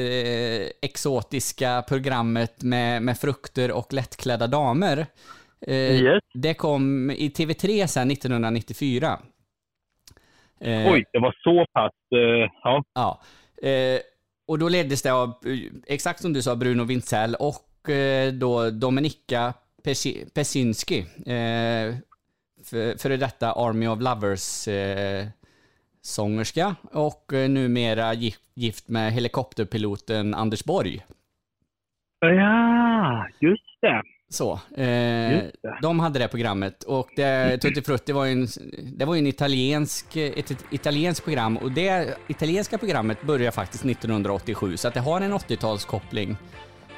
exotiska 0.82 1.84
programmet 1.88 2.64
med, 2.64 3.02
med 3.02 3.18
frukter 3.18 3.72
och 3.72 3.94
lättklädda 3.94 4.48
damer. 4.48 5.06
Eh, 5.62 6.02
Yes. 6.02 6.24
Det 6.34 6.54
kom 6.54 7.12
i 7.12 7.30
TV3 7.30 7.88
sen 7.88 8.12
1994. 8.12 9.20
Eh, 10.62 10.92
Oj, 10.92 11.06
det 11.14 11.20
var 11.20 11.36
så 11.44 11.66
pass... 11.74 11.94
Eh, 12.12 12.52
ja. 12.64 12.84
Ja. 12.94 13.22
Och 14.48 14.60
då 14.60 14.70
leddes 14.70 15.02
det 15.02 15.10
av, 15.10 15.34
exakt 15.88 16.22
som 16.22 16.34
du 16.34 16.42
sa, 16.42 16.56
Bruno 16.56 16.84
Wintzell 16.84 17.36
och 17.36 17.64
då 18.34 18.70
Dominika 18.70 19.54
för, 19.84 19.94
före 22.70 23.18
detta 23.18 23.52
Army 23.52 23.88
of 23.88 24.02
Lovers 24.02 24.68
eh, 24.68 25.28
sångerska 26.02 26.76
och 26.92 27.34
eh, 27.34 27.50
numera 27.50 28.14
gift, 28.54 28.90
med 28.90 29.14
helikopterpiloten 29.14 30.34
Anders 30.34 30.64
Borg. 30.64 31.06
ja, 32.20 33.28
just 33.40 33.82
det. 33.82 34.04
Så, 34.30 34.60
eh, 34.82 35.44
de 35.82 36.00
hade 36.00 36.20
det 36.20 36.28
programmet 36.28 36.84
och 36.84 37.10
det, 37.16 37.58
Tutti 37.58 37.82
Frutti 37.82 38.12
var 38.12 38.26
ju 38.26 38.32
en, 38.32 38.48
det 38.98 39.06
var 39.06 39.16
ju 39.16 39.20
en 39.20 39.28
italiensk, 39.28 40.16
ett, 40.16 40.52
ett 40.52 40.66
italienskt 40.72 41.24
program 41.24 41.58
och 41.58 41.72
det 41.72 42.18
italienska 42.28 42.78
programmet 42.78 43.22
började 43.22 43.52
faktiskt 43.52 43.86
1987 43.86 44.78
så 44.78 44.88
att 44.88 44.94
det 44.94 45.00
har 45.00 45.22
en 45.22 45.34
80-talskoppling. 45.34 46.36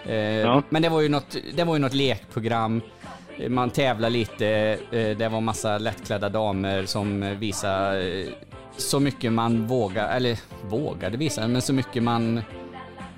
Eh, 0.06 0.16
Ja. 0.16 0.64
Men 0.70 0.82
det 0.82 0.90
var, 0.90 1.02
ju 1.02 1.10
något, 1.10 1.38
det 1.56 1.64
var 1.64 1.76
ju 1.76 1.80
något 1.80 1.94
lekprogram, 1.94 2.82
Eh, 2.82 2.99
man 3.48 3.70
tävlar 3.70 4.10
lite, 4.10 4.48
eh, 4.92 5.18
det 5.18 5.30
var 5.30 5.42
massa 5.42 5.78
lättklädda 5.78 6.30
damer 6.30 6.86
som 6.86 7.36
visade 7.40 8.22
eh, 8.22 8.34
så 8.72 9.00
mycket 9.00 9.34
man 9.34 9.68
vågade, 9.68 10.08
eller 10.08 10.40
vågade 10.70 11.18
visa, 11.18 11.48
men 11.48 11.62
så 11.62 11.74
mycket 11.74 12.04
man 12.04 12.38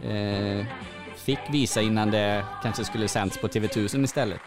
eh, 0.04 0.66
fick 1.16 1.40
visa 1.51 1.82
innan 1.82 2.12
det 2.12 2.46
kanske 2.63 2.84
skulle 2.84 3.08
sänds 3.08 3.38
på 3.38 3.48
TV1000 3.48 4.04
istället. 4.04 4.40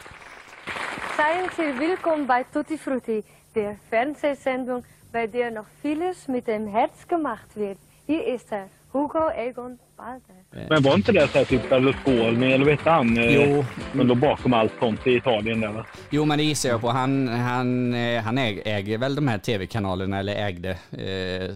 Seien 1.17 1.51
Sie 1.57 1.73
willkommen 1.73 2.27
bei 2.27 2.45
Tutti 2.45 2.79
Frutti, 2.79 3.23
der 3.55 3.77
Fernsehsendung 3.91 4.85
bei 5.13 5.27
der 5.27 5.51
noch 5.51 5.67
vieles 5.83 6.29
mit 6.29 6.47
dem 6.47 6.67
Herz 6.67 7.09
gemacht 7.09 7.57
wird. 7.57 7.79
Hier 8.07 8.35
ist 8.35 8.53
er, 8.53 8.69
Hugo 8.93 9.31
Egon 9.31 9.79
Balder. 9.97 10.34
Men 10.69 10.83
var 10.83 10.95
inte 10.95 11.13
det 11.13 11.29
så 11.29 11.39
här 11.39 11.45
typ 11.45 11.71
Berlusconi, 11.71 12.53
eller 12.53 12.65
vad 12.65 12.75
hette 12.75 12.91
han? 12.91 13.19
eh, 13.19 13.35
Jo. 13.37 13.65
Som 13.93 14.07
låg 14.07 14.19
bakom 14.19 14.53
allt 14.55 14.73
sånt 14.79 15.07
i 15.07 15.15
Italien 15.17 15.61
där 15.61 15.73
va? 15.73 15.87
Jo, 16.11 16.25
men 16.25 16.39
det 16.39 16.45
gissar 16.45 16.69
jag 16.69 16.81
på. 16.81 16.89
Han, 16.89 17.29
han, 17.29 17.95
eh, 17.95 18.23
han 18.23 18.39
äg, 18.39 18.63
äger 18.65 18.99
väl 18.99 19.15
de 19.15 19.29
här 19.29 19.39
tv-kanalerna, 19.39 20.19
eller 20.19 20.47
ägde. 20.47 20.71
Eh, 20.71 21.51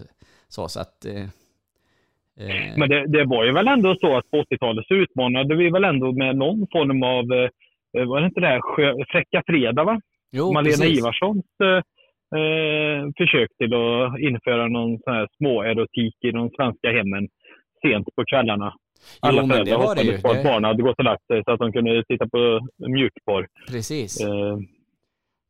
så, 0.47 0.67
så 0.67 0.79
att... 0.79 1.05
Eh, 1.05 1.23
eh, 2.45 2.77
Men 2.77 2.89
det, 2.89 3.07
det 3.07 3.25
var 3.25 3.45
ju 3.45 3.51
väl 3.51 3.67
ändå 3.67 3.95
så 3.95 4.17
att 4.17 4.31
på 4.31 4.37
80-talet 4.37 4.85
så 4.87 4.93
utmanade 4.93 5.55
vi 5.55 5.69
väl 5.69 5.83
ändå 5.83 6.11
med 6.11 6.35
någon 6.35 6.67
form 6.71 7.03
av, 7.03 7.23
eh, 7.33 8.07
var 8.07 8.19
det 8.21 8.25
inte 8.25 8.41
det 8.41 8.47
här 8.47 8.61
Fräcka 9.11 9.43
Fredag 9.47 9.83
va? 9.83 10.01
jo, 10.31 10.53
Malena 10.53 10.69
precis. 10.69 10.99
Ivarssons 10.99 11.45
eh, 11.63 11.81
eh, 12.39 13.09
försök 13.17 13.49
till 13.57 13.73
att 13.73 14.19
införa 14.19 14.67
någon 14.67 14.99
sån 14.99 15.13
här 15.13 15.27
småerotik 15.37 16.15
i 16.21 16.31
de 16.31 16.49
svenska 16.49 16.91
hemmen 16.91 17.27
sent 17.81 18.07
på 18.15 18.25
kvällarna. 18.25 18.73
Alla 19.19 19.45
men 19.45 19.65
det 19.65 19.77
var 19.77 19.95
det 19.95 20.01
ju. 20.03 20.21
på 20.21 20.29
att 20.29 20.37
Det- 20.37 20.43
barnen 20.43 20.63
hade 20.63 20.83
gått 20.83 20.97
och 20.97 21.03
lagt 21.05 21.27
sig 21.27 21.43
så 21.43 21.51
att 21.51 21.59
de 21.59 21.71
kunde 21.71 22.03
titta 22.07 22.27
på 22.29 22.67
mjukporr. 22.77 23.47
Precis. 23.67 24.21
Eh, 24.21 24.57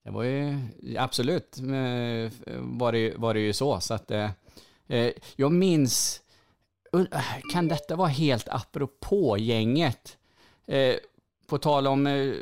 Det 0.03 0.11
var 0.11 0.23
ju 0.23 0.57
absolut 0.97 1.57
eh, 1.57 2.31
var 2.57 2.91
det, 2.91 3.13
var 3.17 3.33
det 3.33 3.39
ju 3.39 3.53
så. 3.53 3.79
så 3.79 3.93
att, 3.93 4.11
eh, 4.11 4.29
eh, 4.87 5.11
jag 5.35 5.51
minns, 5.51 6.21
uh, 6.95 7.05
kan 7.53 7.67
detta 7.67 7.95
vara 7.95 8.07
helt 8.07 8.47
apropå 8.49 9.37
gänget? 9.39 10.17
Eh, 10.67 10.95
på 11.47 11.57
tal 11.57 11.87
om, 11.87 12.07
eh, 12.07 12.33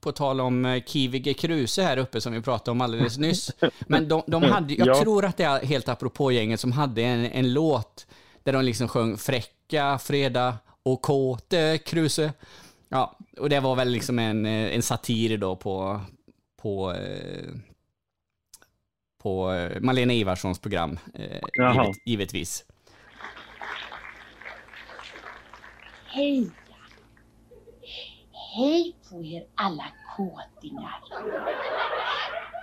på 0.00 0.12
tal 0.12 0.40
om 0.40 0.80
Kivige 0.86 1.34
Kruse 1.34 1.82
här 1.82 1.96
uppe 1.96 2.20
som 2.20 2.32
vi 2.32 2.42
pratade 2.42 2.70
om 2.70 2.80
alldeles 2.80 3.18
nyss. 3.18 3.50
Men 3.86 4.08
de, 4.08 4.22
de 4.26 4.42
hade, 4.42 4.74
jag 4.74 4.88
Ja. 4.88 5.00
tror 5.02 5.24
att 5.24 5.36
det 5.36 5.44
är 5.44 5.64
helt 5.66 5.88
apropå 5.88 6.32
gänget 6.32 6.60
som 6.60 6.72
hade 6.72 7.02
en, 7.02 7.24
en 7.24 7.52
låt 7.52 8.06
där 8.46 8.52
de 8.52 8.64
liksom 8.64 8.88
sjöng 8.88 9.16
Fräcka, 9.16 9.98
Fredag 9.98 10.58
och 10.82 11.02
Kåte 11.02 11.78
Kruse. 11.78 12.32
Ja, 12.88 13.18
och 13.38 13.48
det 13.48 13.60
var 13.60 13.76
väl 13.76 13.88
liksom 13.88 14.18
en, 14.18 14.46
eh, 14.46 14.74
en 14.74 14.82
satir 14.82 15.38
då 15.38 15.56
på, 15.56 16.00
på, 16.56 16.92
eh, 16.92 17.54
på 19.22 19.52
eh, 19.52 19.80
Malena 19.80 20.12
Ivarssons 20.12 20.58
program, 20.58 20.98
givet, 21.58 21.96
givetvis. 22.06 22.64
Hej! 26.06 26.50
Hej 28.56 28.96
på 29.10 29.24
er 29.24 29.46
alla 29.54 29.86
kåtingar! 30.16 31.00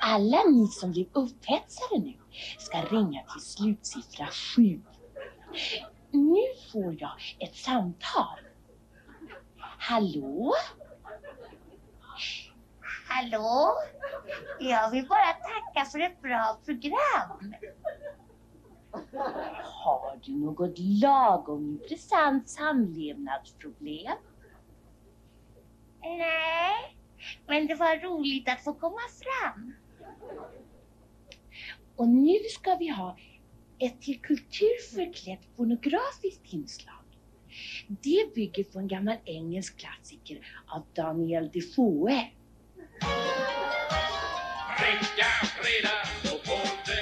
Alla 0.02 0.44
ni 0.44 0.68
som 0.68 0.92
blev 0.92 1.06
upphetsade 1.14 2.02
nu 2.04 2.14
ska 2.58 2.82
ringa 2.82 3.24
till 3.24 3.42
slutsiffra 3.42 4.28
7. 4.56 4.82
Nu 6.12 6.42
får 6.72 6.96
jag 7.00 7.12
ett 7.40 7.56
samtal. 7.56 8.40
Hallå? 9.80 10.54
Hallå? 13.08 13.74
Jag 14.60 14.92
vill 14.92 15.08
bara 15.08 15.34
tacka 15.34 15.86
för 15.92 16.00
ett 16.00 16.22
bra 16.22 16.60
program. 16.66 17.54
Har 19.64 20.20
du 20.24 20.32
något 20.32 20.80
lagom 20.80 21.80
intressant 21.82 22.50
samlevnadsproblem? 22.50 24.18
Nej, 26.02 26.98
men 27.48 27.68
det 27.68 27.76
var 27.76 27.98
roligt 27.98 28.50
att 28.50 28.64
få 28.64 28.74
komma 28.74 29.02
fram. 29.22 29.74
Och 31.96 32.08
nu 32.08 32.40
ska 32.50 32.76
vi 32.76 32.88
ha 32.88 33.18
ett 33.86 34.02
till 34.02 34.20
kultur 34.22 34.96
förklätt 34.96 35.56
pornografiskt 35.56 36.54
inslag. 36.54 36.96
Det 37.88 38.36
bygger 38.36 38.64
på 38.64 38.80
en 38.80 38.88
gammal 38.88 39.18
engelsk 39.26 39.78
klassiker 39.78 40.48
av 40.68 40.84
Daniel 40.96 41.50
Defoe. 41.54 42.30
Fräcka 44.78 45.30
fredag 45.46 46.34
och 46.34 46.44
Ponte 46.46 46.94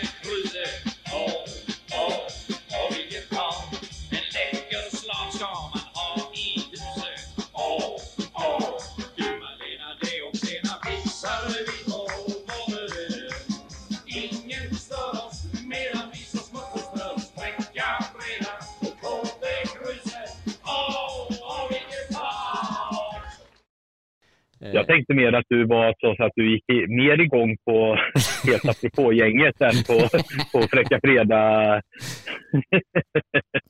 Jag 24.63 24.87
tänkte 24.87 25.13
mer 25.13 25.33
att 25.33 25.45
du 25.49 25.65
var 25.65 25.95
så 25.99 26.23
att 26.23 26.31
du 26.35 26.51
gick 26.51 26.63
mer 26.87 27.21
igång 27.21 27.57
på 27.65 27.97
helt 28.45 28.65
apropå-gänget 28.65 29.61
än 29.61 29.83
på, 29.87 30.07
på 30.51 30.67
Fräcka 30.67 30.99
Fredag. 31.03 31.81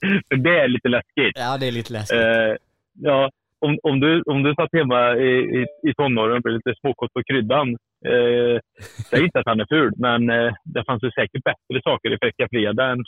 För 0.27 0.35
det 0.35 0.59
är 0.59 0.67
lite 0.67 0.89
läskigt. 0.89 1.33
Ja, 1.35 1.57
det 1.59 1.67
är 1.67 1.71
lite 1.71 1.93
läskigt. 1.93 2.19
Eh, 2.19 2.55
ja, 2.99 3.29
om, 3.59 3.77
om, 3.83 3.99
du, 3.99 4.21
om 4.21 4.43
du 4.43 4.53
satt 4.55 4.73
hemma 4.73 5.15
i, 5.15 5.31
i, 5.59 5.65
i 5.89 5.93
tonåren 5.93 6.35
och 6.35 6.41
blev 6.41 6.55
lite 6.55 6.73
småkåt 6.81 7.13
på 7.13 7.23
kryddan. 7.23 7.69
Eh, 8.05 8.59
säg 9.09 9.23
inte 9.23 9.39
att 9.39 9.45
han 9.45 9.59
är 9.59 9.65
ful, 9.69 9.93
men 9.97 10.29
eh, 10.29 10.53
det 10.63 10.83
fanns 10.85 11.03
ju 11.03 11.11
säkert 11.11 11.43
bättre 11.43 11.81
saker 11.83 12.13
i 12.13 12.17
Fräcka 12.21 12.47
Fredag 12.51 12.91
än 12.91 13.03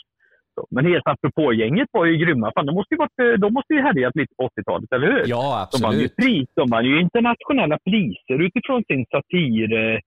så. 0.54 0.66
Men 0.70 0.86
helt 0.86 1.06
apropå-gänget 1.06 1.88
var 1.92 2.04
ju 2.06 2.16
grymma. 2.16 2.52
Fan, 2.54 2.66
de 2.66 2.74
måste 2.74 2.94
ju, 2.94 2.98
varit, 2.98 3.18
eh, 3.22 3.38
de 3.44 3.52
måste 3.52 3.74
ju 3.74 3.80
härjat 3.80 4.16
lite 4.16 4.34
på 4.36 4.48
80-talet, 4.48 4.92
eller 4.92 5.06
hur? 5.12 5.22
Ja, 5.26 5.68
De 5.72 5.82
vann 5.82 5.98
ju 5.98 6.04
absolut. 6.04 6.16
pris. 6.16 6.48
De 6.56 6.70
vann 6.70 6.84
ju 6.84 7.00
internationella 7.00 7.78
priser 7.90 8.38
utifrån 8.46 8.84
sin 8.88 9.06
satir. 9.12 9.72
Eh, 9.72 9.98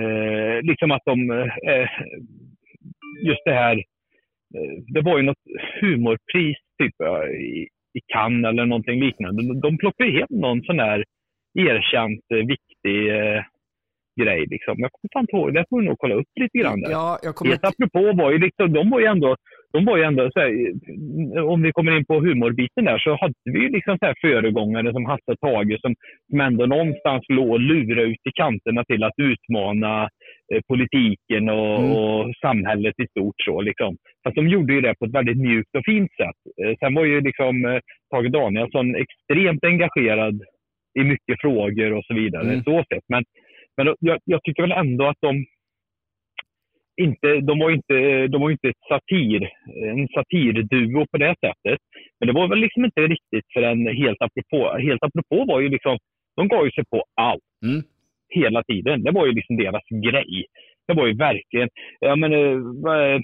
eh, 0.00 0.62
liksom 0.62 0.90
att 0.90 1.04
de... 1.04 1.16
Eh, 1.70 1.88
just 3.28 3.44
det 3.44 3.56
här... 3.62 3.76
Eh, 4.56 4.76
det 4.94 5.00
var 5.00 5.16
ju 5.18 5.22
något 5.22 5.44
humorpris 5.80 6.58
typ 6.78 6.96
i, 7.40 7.68
i 7.98 8.00
Cannes 8.12 8.48
eller 8.48 8.66
någonting 8.66 9.00
liknande. 9.00 9.42
De, 9.42 9.60
de 9.60 9.78
plockade 9.78 10.10
hem 10.10 10.28
någon 10.30 10.62
sån 10.62 10.76
där 10.76 11.04
erkänt 11.58 12.24
eh, 12.34 12.46
viktig 12.54 12.98
eh, 13.16 13.42
grej. 14.22 14.46
Liksom. 14.54 14.74
Jag 14.78 14.90
kommer 14.92 15.10
fan 15.12 15.22
inte 15.22 15.36
ihåg. 15.36 15.54
Det 15.54 15.64
får 15.68 15.80
vi 15.80 15.86
nog 15.86 15.98
kolla 15.98 16.14
upp 16.14 16.32
lite 16.40 16.58
grann. 16.58 16.80
Där. 16.80 16.90
Ja, 16.90 17.18
jag 17.22 17.34
kommer 17.34 17.50
Helt 17.50 17.64
apropå 17.64 18.12
var 18.22 18.30
ju 18.30 18.38
liksom, 18.38 18.72
de 18.72 18.90
var 18.90 19.00
ju 19.00 19.06
ändå, 19.06 19.36
de 19.72 19.84
var 19.84 19.96
ju 19.96 20.02
ändå 20.02 20.30
så 20.32 20.40
här, 20.40 20.50
om 21.52 21.62
vi 21.62 21.72
kommer 21.72 21.96
in 21.96 22.04
på 22.04 22.14
humorbiten 22.20 22.84
där, 22.84 22.98
så 22.98 23.16
hade 23.20 23.34
vi 23.44 23.60
ju 23.60 23.68
liksom 23.68 23.98
så 23.98 24.06
här 24.06 24.14
föregångare 24.20 24.92
som 24.92 25.04
Hasse 25.04 25.36
Tage 25.40 25.80
som, 25.80 25.94
som 26.30 26.40
ändå 26.40 26.66
någonstans 26.66 27.24
låg 27.28 27.50
och 27.50 27.60
lurade 27.60 28.02
ut 28.02 28.26
i 28.28 28.32
kanterna 28.34 28.84
till 28.84 29.02
att 29.04 29.18
utmana 29.18 30.02
eh, 30.54 30.60
politiken 30.68 31.48
och, 31.48 31.78
Mm. 31.80 31.92
och 31.92 32.34
samhället 32.40 32.94
i 32.98 33.06
stort. 33.06 33.34
så 33.44 33.60
liksom. 33.60 33.96
Fast 34.24 34.36
de 34.36 34.48
gjorde 34.48 34.72
ju 34.74 34.80
det 34.80 34.94
på 34.98 35.04
ett 35.04 35.14
väldigt 35.14 35.38
mjukt 35.38 35.74
och 35.78 35.84
fint 35.84 36.10
sätt. 36.12 36.40
Eh, 36.64 36.74
sen 36.78 36.94
var 36.94 37.04
ju 37.04 37.20
liksom 37.20 37.64
eh, 37.64 37.78
Tage 38.10 38.30
Danielsson 38.30 38.94
extremt 38.94 39.64
engagerad 39.64 40.40
i 41.00 41.04
mycket 41.04 41.40
frågor 41.40 41.92
och 41.92 42.04
så 42.04 42.14
vidare. 42.14 42.42
Mm. 42.42 42.62
Så 42.62 42.84
sett. 42.94 43.04
Men, 43.08 43.24
men 43.76 43.94
jag, 44.00 44.18
jag 44.24 44.42
tycker 44.42 44.62
väl 44.62 44.72
ändå 44.86 45.06
att 45.06 45.20
de 45.20 45.44
inte, 46.96 47.40
de 47.40 47.58
var 47.58 47.70
inte, 47.70 48.26
de 48.26 48.40
var 48.40 48.50
inte 48.50 48.68
ett 48.68 48.84
satir, 48.88 49.50
en 49.90 50.08
satirduo 50.08 51.06
på 51.10 51.18
det 51.18 51.34
sättet. 51.44 51.78
Men 52.18 52.26
det 52.26 52.32
var 52.32 52.48
väl 52.48 52.58
liksom 52.58 52.84
inte 52.84 53.00
riktigt 53.00 53.46
förrän 53.54 53.86
helt 53.86 54.22
apropå, 54.22 54.78
helt 54.78 55.02
apropå 55.02 55.44
var 55.52 55.60
ju 55.60 55.68
liksom, 55.68 55.98
de 56.36 56.48
gav 56.48 56.64
ju 56.64 56.70
sig 56.70 56.84
på 56.90 57.04
allt. 57.14 57.42
Mm. 57.66 57.82
Hela 58.28 58.62
tiden. 58.62 59.02
Det 59.02 59.10
var 59.10 59.26
ju 59.26 59.32
liksom 59.32 59.56
deras 59.56 59.86
grej. 60.04 60.44
Det 60.88 60.94
var 60.94 61.06
ju 61.06 61.14
verkligen, 61.16 61.68
ja 62.00 62.16
men, 62.16 62.32
eh, 62.32 63.14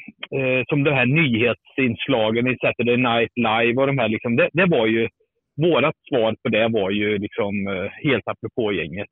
eh, 0.40 0.62
som 0.68 0.84
de 0.84 0.90
här 0.90 1.06
nyhetsinslagen 1.06 2.46
i 2.46 2.56
Saturday 2.60 2.96
Night 2.96 3.32
Live 3.36 3.80
och 3.80 3.86
de 3.86 3.98
här 3.98 4.08
liksom, 4.08 4.36
det, 4.36 4.48
det 4.52 4.66
var 4.66 4.86
ju, 4.86 5.08
vårat 5.56 5.94
svar 6.08 6.34
på 6.42 6.48
det 6.48 6.68
var 6.68 6.90
ju 6.90 7.18
liksom 7.18 7.66
eh, 7.68 7.90
helt 8.04 8.28
apropå-gänget. 8.28 9.08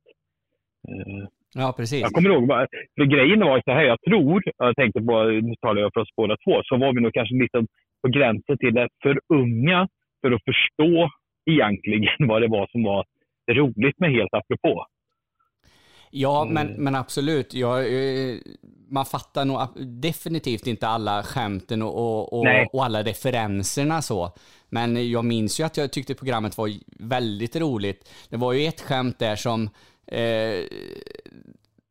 Eh, 0.89 1.29
Ja, 1.55 1.75
precis. 1.77 2.01
jag 2.01 2.13
kommer 2.13 2.31
ihåg, 2.31 2.49
för 2.99 3.05
grejen 3.05 3.41
var 3.41 3.63
så 3.65 3.73
här, 3.73 3.85
jag 3.85 4.01
tror, 4.09 4.43
jag 4.59 4.77
tänkte 4.77 5.01
på, 5.01 5.25
nu 5.25 5.55
talar 5.61 5.81
jag 5.83 5.91
för 5.95 6.01
oss 6.01 6.09
båda 6.17 6.37
två, 6.45 6.63
så 6.65 6.77
var 6.77 6.95
vi 6.95 7.01
nog 7.01 7.13
kanske 7.15 7.35
lite 7.35 7.67
på 8.03 8.09
gränsen 8.09 8.59
till 8.59 8.75
det 8.75 8.89
för 9.03 9.21
unga 9.29 9.89
för 10.21 10.33
att 10.33 10.45
förstå 10.45 11.11
egentligen 11.51 12.29
vad 12.29 12.43
det 12.43 12.49
var 12.49 12.67
som 12.73 12.83
var 12.83 13.05
roligt 13.51 13.99
med 13.99 14.11
Helt 14.13 14.35
apropå. 14.35 14.87
Ja, 16.17 16.47
men, 16.51 16.67
men 16.67 16.95
absolut. 16.95 17.55
Jag, 17.55 17.79
eh, 17.79 18.37
man 18.91 19.05
fattar 19.05 19.45
nog 19.45 19.59
definitivt 20.03 20.67
inte 20.67 20.87
alla 20.87 21.23
skämten 21.23 21.83
och, 21.83 21.95
och, 21.95 22.33
och, 22.33 22.47
och 22.73 22.85
alla 22.85 23.03
referenserna 23.03 24.03
så. 24.03 24.33
Men 24.69 25.11
jag 25.11 25.25
minns 25.25 25.61
ju 25.61 25.65
att 25.65 25.77
jag 25.77 25.93
tyckte 25.93 26.15
programmet 26.15 26.59
var 26.59 26.71
väldigt 26.99 27.57
roligt. 27.57 28.11
Det 28.31 28.37
var 28.37 28.53
ju 28.53 28.67
ett 28.67 28.81
skämt 28.81 29.19
där 29.19 29.37
som, 29.37 29.71
eh, 30.07 30.65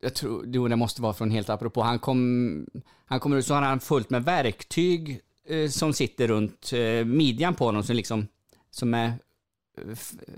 jag 0.04 0.14
tror, 0.16 0.44
jo, 0.48 0.68
det 0.68 0.76
måste 0.76 1.02
vara 1.02 1.14
från 1.14 1.32
helt 1.32 1.50
apropå. 1.50 1.82
Han 1.82 2.00
kom, 2.00 2.66
han 3.06 3.20
kommer 3.20 3.38
ut 3.38 3.46
så 3.46 3.54
har 3.54 3.62
han 3.62 3.80
fullt 3.80 4.10
med 4.10 4.24
verktyg 4.24 5.22
eh, 5.48 5.70
som 5.70 5.94
sitter 5.94 6.28
runt 6.28 6.74
eh, 6.74 7.06
midjan 7.06 7.56
på 7.56 7.66
honom 7.66 7.84
som 7.84 7.96
liksom, 7.96 8.28
som 8.70 8.94
är, 8.94 9.08
eh, 9.08 9.98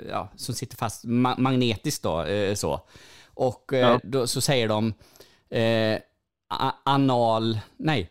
ja, 0.10 0.30
som 0.36 0.56
sitter 0.56 0.78
fast 0.78 1.06
ma- 1.06 1.40
magnetiskt 1.40 2.04
då, 2.04 2.22
eh, 2.24 2.54
så. 2.54 2.82
Och 3.34 3.74
eh, 3.74 3.80
Ja. 3.80 4.00
då, 4.04 4.28
så 4.28 4.42
säger 4.42 4.68
de 4.68 4.94
eh, 5.50 6.00
anal, 6.86 7.60
nej, 7.78 8.10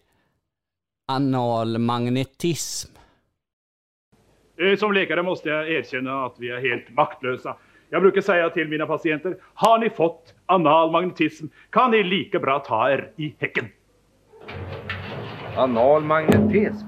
analmagnetism. 1.08 2.90
Som 4.78 4.92
läkare 4.92 5.22
måste 5.22 5.48
jag 5.48 5.70
erkänna 5.70 6.26
att 6.26 6.34
vi 6.38 6.50
är 6.50 6.70
helt 6.70 6.90
maktlösa. 6.96 7.56
Jag 7.94 8.02
brukar 8.02 8.20
säga 8.20 8.50
till 8.50 8.68
mina 8.68 8.86
patienter, 8.86 9.36
har 9.54 9.78
ni 9.78 9.90
fått 9.90 10.34
anal 10.46 10.90
magnetism 10.90 11.46
kan 11.70 11.90
ni 11.90 12.02
lika 12.02 12.38
bra 12.38 12.58
ta 12.58 12.90
er 12.90 13.12
i 13.16 13.34
häcken. 13.38 13.68
Analmagnetism? 15.56 16.86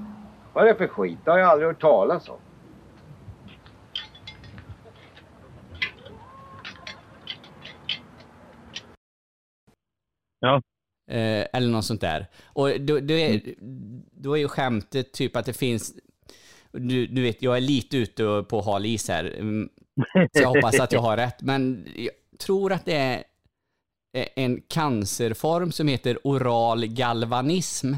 Vad 0.53 0.63
är 0.63 0.67
det 0.67 0.75
för 0.75 0.87
skit? 0.87 1.17
Det 1.25 1.31
har 1.31 1.37
jag 1.37 1.49
aldrig 1.49 1.67
hört 1.67 1.81
talas 1.81 2.29
om. 2.29 2.39
Ja. 10.39 10.61
Eh, 11.11 11.45
eller 11.53 11.71
något 11.71 11.85
sånt 11.85 12.01
där. 12.01 12.27
Och 12.53 12.81
då, 12.81 12.99
då, 12.99 13.13
är, 13.13 13.41
då 14.11 14.33
är 14.33 14.39
ju 14.39 14.47
skämtet 14.47 15.13
typ 15.13 15.35
att 15.35 15.45
det 15.45 15.57
finns... 15.57 15.93
Du, 16.79 17.07
du 17.07 17.21
vet, 17.21 17.41
jag 17.41 17.57
är 17.57 17.61
lite 17.61 17.97
ute 17.97 18.45
på 18.49 18.61
hal 18.61 18.85
is 18.85 19.09
här. 19.09 19.35
mm, 19.39 19.69
Så 20.13 20.41
jag 20.41 20.47
hoppas 20.47 20.79
att 20.79 20.91
jag 20.91 20.99
har 21.01 21.17
rätt. 21.17 21.41
Men 21.41 21.87
jag 21.95 22.11
tror 22.39 22.71
att 22.73 22.85
det 22.85 22.95
är 22.95 23.23
en 24.35 24.61
cancerform 24.67 25.71
som 25.71 25.87
heter 25.87 26.17
oral 26.23 26.85
galvanism. 26.85 27.93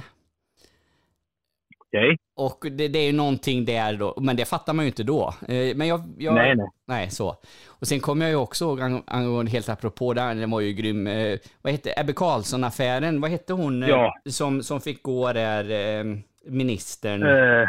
Okej. 1.87 2.17
Och 2.35 2.65
det, 2.71 2.87
det 2.87 2.99
är 2.99 3.05
ju 3.05 3.11
någonting 3.13 3.65
där 3.65 3.93
då, 3.93 4.13
men 4.21 4.35
det 4.35 4.45
fattar 4.45 4.73
man 4.73 4.85
ju 4.85 4.89
inte 4.89 5.03
då. 5.03 5.33
Eh, 5.47 5.75
Men 5.75 5.87
jag... 5.87 6.01
jag 6.17 6.33
Nej, 6.35 6.55
nej. 6.55 6.67
Nej, 6.87 7.09
så. 7.09 7.35
Och 7.67 7.87
sen 7.87 7.99
kommer 7.99 8.25
jag 8.25 8.29
ju 8.31 8.35
också 8.35 8.65
ihåg 8.65 8.81
ang- 8.81 9.03
angående 9.07 9.51
helt 9.51 9.69
apropå 9.69 10.13
där, 10.13 10.35
den 10.35 10.51
var 10.51 10.59
ju 10.59 10.73
grym. 10.73 11.07
Eh, 11.07 11.39
vad 11.61 11.71
hette 11.73 11.93
Ebbe 11.97 12.13
Carlsson-affären? 12.13 13.21
Vad 13.21 13.31
hette 13.31 13.53
hon 13.53 13.83
eh, 13.83 13.89
Ja. 13.89 14.13
som, 14.29 14.63
som 14.63 14.81
fick 14.81 15.03
gå 15.03 15.33
där, 15.33 15.69
eh, 15.99 16.15
ministern? 16.45 17.23
Eh, 17.23 17.67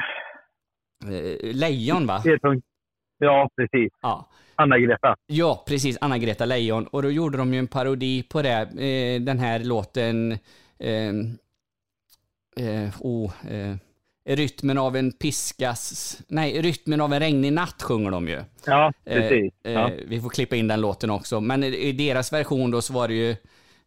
Lejon 1.53 2.07
va? 2.07 2.23
Ja, 3.19 3.49
precis. 3.57 3.93
Ja. 4.03 4.29
Anna-Greta. 4.55 5.17
Ja, 5.27 5.65
precis. 5.67 5.99
Anna-Greta 6.01 6.45
Lejon. 6.45 6.87
Och 6.87 7.03
då 7.03 7.11
gjorde 7.11 7.39
de 7.39 7.53
ju 7.55 7.59
en 7.59 7.67
parodi 7.67 8.23
på 8.23 8.43
det. 8.43 8.83
Eh, 8.85 9.21
den 9.21 9.39
här 9.39 9.59
låten... 9.59 10.33
Eh, 10.79 11.09
eh, 12.67 12.89
oh, 13.01 13.33
eh, 13.51 13.77
rytmen 14.37 14.79
av 14.79 14.97
en 14.97 15.13
piskas... 15.13 16.17
Nej, 16.29 16.63
rytmen 16.63 17.01
av 17.01 17.13
en 17.13 17.21
regnig 17.21 17.53
natt 17.53 17.83
sjunger 17.83 18.11
de 18.11 18.29
ju. 18.29 18.41
Ja, 18.67 18.93
precis. 19.05 19.53
Eh, 19.65 19.73
Ja. 19.73 19.91
eh, 19.91 19.99
vi 20.07 20.21
får 20.21 20.29
klippa 20.31 20.57
in 20.57 20.69
den 20.69 20.81
låten 20.81 21.11
också. 21.11 21.41
Men 21.41 21.65
i- 21.65 21.93
deras 21.93 22.33
version 22.33 22.71
då 22.71 22.83
så 22.83 22.93
var 22.93 23.09
det 23.09 23.15
ju 23.15 23.31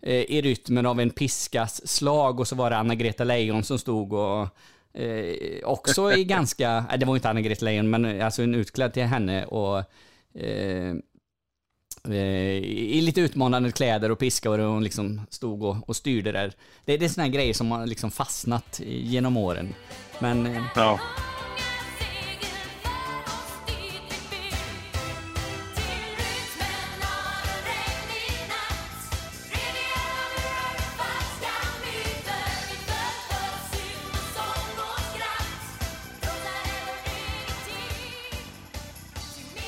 eh, 0.01 0.13
i 0.21 0.41
rytmen 0.41 0.85
av 0.85 0.99
en 0.99 1.09
piskas 1.09 1.87
slag 1.87 2.39
och 2.39 2.47
så 2.47 2.55
var 2.55 2.69
det 2.69 2.77
Anna-Greta 2.77 3.23
Lejon 3.23 3.63
som 3.63 3.79
stod 3.79 4.13
och 4.13 4.47
eh, 4.93 5.63
också 5.63 6.13
i 6.13 6.23
ganska, 6.25 6.85
det 6.99 7.05
var 7.05 7.13
ju 7.13 7.17
inte 7.17 7.29
Anna-Greta 7.29 7.65
Lejon, 7.65 7.89
men 7.89 8.05
eh, 8.05 8.25
alltså 8.25 8.43
en 8.43 8.55
utklädd 8.55 8.93
till 8.93 9.03
henne 9.03 9.45
och 9.45 9.77
eh, 10.39 10.93
eh, 12.09 12.57
i 12.63 13.01
lite 13.01 13.21
utmanande 13.21 13.71
kläder 13.71 14.11
och 14.11 14.19
piska 14.19 14.51
och 14.51 14.59
hon 14.59 14.83
liksom 14.83 15.21
stod 15.29 15.63
och, 15.63 15.89
och 15.89 15.95
styrde 15.95 16.31
där. 16.31 16.53
Det, 16.85 16.97
det 16.97 17.05
är 17.05 17.09
såna 17.09 17.27
grejer 17.27 17.53
som 17.53 17.71
har 17.71 17.85
liksom 17.85 18.11
fastnat 18.11 18.81
genom 18.85 19.37
åren. 19.37 19.73
Men 20.19 20.45
eh, 20.45 20.63
Ja. 20.75 20.99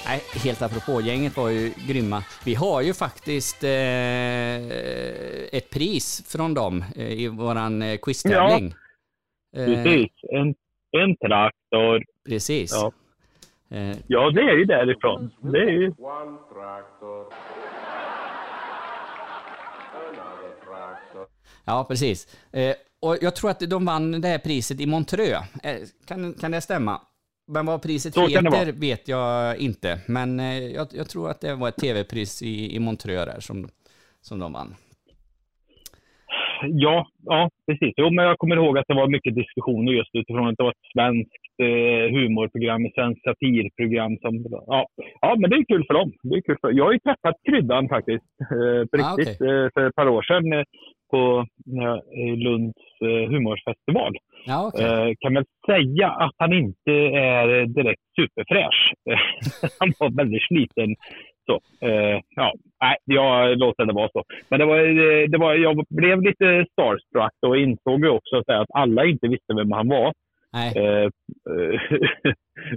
Nej, 0.08 0.22
helt 0.44 0.62
apropå, 0.62 1.02
gänget 1.02 1.38
var 1.38 1.50
ju 1.50 1.72
grymma. 1.88 2.24
Vi 2.46 2.54
har 2.54 2.82
ju 2.82 2.94
faktiskt 2.94 3.64
eh, 3.64 3.70
ett 5.58 5.70
pris 5.70 6.24
från 6.32 6.54
dem 6.54 6.84
eh, 6.96 7.12
i 7.12 7.28
våran 7.28 7.82
eh, 7.82 7.98
quiztävling. 7.98 8.74
Eh, 9.56 9.66
Precis. 9.66 10.12
En, 10.32 10.56
en 10.92 11.16
traktor. 11.16 12.04
Precis. 12.26 12.72
Ja. 12.74 12.92
Eh, 13.78 13.98
ja, 14.08 14.32
det 14.32 14.42
är 14.42 14.58
ju 14.58 14.66
därifrån. 14.66 15.32
Det 15.42 15.60
är 15.60 15.72
ju... 15.72 15.94
ja, 21.66 21.86
precis. 21.90 22.38
Eh, 22.52 22.76
och 23.02 23.18
jag 23.22 23.36
tror 23.36 23.50
att 23.50 23.60
de 23.60 23.86
vann 23.86 24.22
det 24.22 24.28
här 24.28 24.38
priset 24.40 24.80
i 24.80 24.86
Montreux. 24.86 25.64
Eh, 25.64 25.78
kan, 26.08 26.34
kan 26.34 26.52
det 26.52 26.62
stämma? 26.62 27.02
Men 27.48 27.66
vad 27.66 27.82
priset 27.82 28.14
Så 28.14 28.28
heter 28.28 28.72
vet 28.72 29.08
jag 29.08 29.58
inte. 29.58 30.00
Men 30.08 30.40
eh, 30.40 30.58
jag, 30.58 30.88
jag 30.94 31.10
tror 31.10 31.30
att 31.30 31.42
det 31.42 31.56
var 31.56 31.70
ett 31.70 31.78
tv-pris 31.78 32.42
i, 32.42 32.76
i 32.76 32.80
Montreux 32.80 33.26
där 33.26 33.40
som, 33.40 33.68
som 34.22 34.40
de 34.40 34.54
vann. 34.54 34.76
Ja, 36.68 37.08
ja, 37.26 37.50
precis. 37.68 37.94
Jo, 37.98 38.10
men 38.10 38.26
jag 38.26 38.38
kommer 38.38 38.56
ihåg 38.56 38.78
att 38.78 38.88
det 38.88 38.94
var 38.94 39.08
mycket 39.08 39.36
diskussioner 39.36 39.92
just 39.92 40.16
utifrån 40.16 40.48
att 40.48 40.58
det 40.58 40.64
var 40.64 40.72
ett 40.72 40.92
svenskt 40.94 41.45
eh, 41.64 42.06
humorprogram, 42.16 42.86
ett 42.86 42.94
svenskt 42.94 43.24
satirprogram. 43.24 44.18
Som, 44.18 44.34
ja. 44.68 44.88
ja, 45.22 45.36
men 45.40 45.50
det 45.50 45.56
är 45.56 45.66
kul 45.74 45.86
för 45.88 45.94
dem. 45.94 46.12
Det 46.24 46.36
är 46.36 46.42
kul 46.42 46.58
för, 46.62 46.72
jag 46.72 46.86
har 46.86 46.94
ju 46.94 47.00
träffat 47.00 47.36
Kryddan 47.50 47.90
faktiskt, 47.90 48.26
eh, 48.56 48.82
på 48.90 48.96
Ah, 48.98 49.16
riktigt, 49.18 49.42
eh, 49.42 49.68
för 49.74 49.88
ett 49.88 49.96
par 49.96 50.08
år 50.08 50.22
sedan 50.22 50.54
eh, 50.54 50.64
på 51.12 51.46
eh, 51.82 52.38
Lunds 52.46 52.84
eh, 53.02 53.30
humorfestival. 53.32 54.14
Ja, 54.46 54.68
okej. 54.68 54.86
Eh, 54.86 55.14
kan 55.20 55.34
väl 55.34 55.46
säga 55.66 56.10
att 56.10 56.36
han 56.38 56.54
inte 56.54 56.92
är 57.36 57.66
direkt 57.66 58.02
superfräsch. 58.16 58.94
han 59.80 59.94
var 60.00 60.10
väldigt 60.18 60.48
sliten. 60.48 60.96
Så, 61.48 61.60
ja, 62.36 62.54
nej, 62.82 62.96
jag 63.06 63.58
låter 63.58 63.86
det 63.86 63.94
vara 63.94 64.10
så. 64.10 64.24
Men 64.50 64.60
det 64.60 64.66
var, 64.66 64.78
det 65.28 65.38
var, 65.38 65.54
jag 65.56 65.86
blev 65.90 66.22
lite 66.22 66.66
starstruck 66.72 67.34
och 67.48 67.58
insåg 67.58 68.00
ju 68.06 68.10
också 68.10 68.38
att 68.38 68.68
alla 68.74 69.06
inte 69.06 69.28
visste 69.28 69.54
vem 69.54 69.72
han 69.72 69.88
var. 69.88 70.14
Eh, 70.56 71.04
eh, 71.04 71.80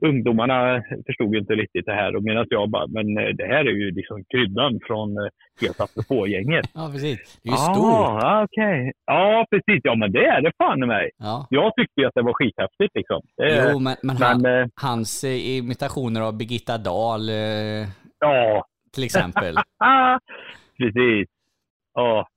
ungdomarna 0.08 0.82
förstod 1.06 1.36
inte 1.36 1.54
riktigt 1.54 1.86
det 1.86 1.92
här 1.92 2.16
och 2.16 2.22
medan 2.22 2.46
jag 2.50 2.70
bara, 2.70 2.86
men 2.86 3.18
eh, 3.18 3.28
det 3.34 3.46
här 3.46 3.64
är 3.64 3.70
ju 3.70 3.90
liksom 3.90 4.24
kryddan 4.24 4.80
från 4.86 5.18
eh, 5.18 5.28
Helt 5.60 5.80
apropå-gänget. 5.80 6.66
Ja, 6.74 6.90
precis. 6.92 7.40
Det 7.42 7.48
är 7.48 7.52
ju 7.52 7.58
ah, 7.58 7.74
stort. 7.74 8.44
okej. 8.44 8.92
Ja, 9.06 9.46
precis. 9.50 9.80
Ja, 9.84 9.94
men 9.94 10.12
det 10.12 10.26
är 10.26 10.40
det 10.42 10.52
fan 10.58 10.82
i 10.82 10.86
mig. 10.86 11.10
Ja. 11.18 11.46
Jag 11.50 11.72
tyckte 11.76 12.00
ju 12.00 12.06
att 12.06 12.14
det 12.14 12.22
var 12.22 12.32
skithäftigt 12.32 12.94
liksom. 12.94 13.20
Det, 13.36 13.70
Jo, 13.72 13.78
men, 13.78 13.96
men, 14.02 14.16
han, 14.16 14.70
hans 14.80 15.24
eh, 15.24 15.56
imitationer 15.58 16.20
av 16.20 16.38
Birgitta 16.38 16.78
Dahl 16.78 17.28
eh, 17.28 17.88
Ja. 18.20 18.64
till 18.94 19.04
exempel. 19.04 19.54
precis. 20.78 21.28
Ja. 21.94 22.28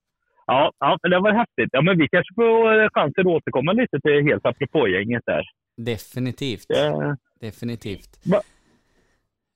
Ja, 0.48 0.72
ja, 0.80 0.98
det 1.04 1.20
var 1.20 1.32
häftigt. 1.34 1.70
Ja, 1.72 1.82
men 1.82 1.98
vi 1.98 2.08
kanske 2.08 2.34
får 2.36 2.82
eh, 2.84 2.88
chansen 2.94 3.28
att 3.28 3.34
återkomma 3.34 3.72
lite 3.74 4.00
till 4.00 4.24
Helt 4.24 4.46
apropå-gänget 4.46 5.24
där. 5.26 5.44
Definitivt. 5.78 6.66
Det- 6.68 7.18
Definitivt. 7.42 8.20
Va- 8.26 8.42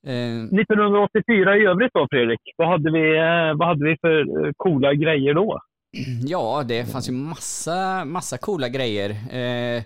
Eh, 0.07 0.43
1984 0.43 1.57
i 1.57 1.65
övrigt 1.65 1.93
då, 1.93 2.07
Fredrik? 2.11 2.39
Vad 2.57 2.67
hade 2.67 2.91
vi, 2.91 3.17
eh, 3.17 3.57
vad 3.57 3.67
hade 3.67 3.85
vi 3.85 3.97
för 4.01 4.45
eh, 4.45 4.51
coola 4.57 4.93
grejer 4.93 5.33
då? 5.33 5.59
Ja, 6.25 6.63
det 6.67 6.91
fanns 6.91 7.09
ju 7.09 7.13
massa, 7.13 8.05
massa 8.05 8.37
coola 8.37 8.69
grejer. 8.69 9.09
Eh, 9.09 9.83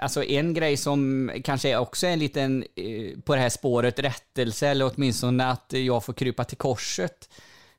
alltså 0.00 0.24
en 0.24 0.54
grej 0.54 0.76
som 0.76 1.30
kanske 1.44 1.76
också 1.78 2.06
är 2.06 2.10
en 2.12 2.18
liten, 2.18 2.62
eh, 2.76 3.20
på 3.26 3.34
det 3.34 3.40
här 3.40 3.48
spåret, 3.48 3.98
rättelse, 3.98 4.68
eller 4.68 4.90
åtminstone 4.94 5.46
att 5.46 5.72
jag 5.72 6.04
får 6.04 6.12
krypa 6.12 6.44
till 6.44 6.56
korset. 6.58 7.28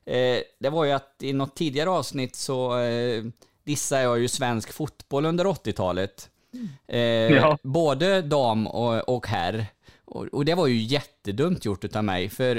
Eh, 0.04 0.38
det 0.58 0.68
var 0.70 0.84
ju 0.84 0.90
att 0.92 1.14
i 1.22 1.32
något 1.32 1.56
tidigare 1.56 1.90
avsnitt 1.90 2.36
så 2.36 2.78
eh, 2.80 3.24
dissade 3.64 4.02
jag 4.02 4.18
ju 4.20 4.28
svensk 4.28 4.72
fotboll 4.72 5.26
under 5.26 5.44
80-talet. 5.44 6.28
Eh, 6.88 7.00
Ja. 7.00 7.58
Både 7.62 8.22
dam 8.22 8.66
och, 8.66 9.08
och 9.08 9.26
herr. 9.26 9.66
Och, 10.04 10.24
och 10.26 10.44
det 10.44 10.54
var 10.54 10.66
ju 10.66 10.76
jättedumt 10.82 11.64
gjort 11.64 11.84
utav 11.84 12.04
mig, 12.04 12.28
för 12.28 12.56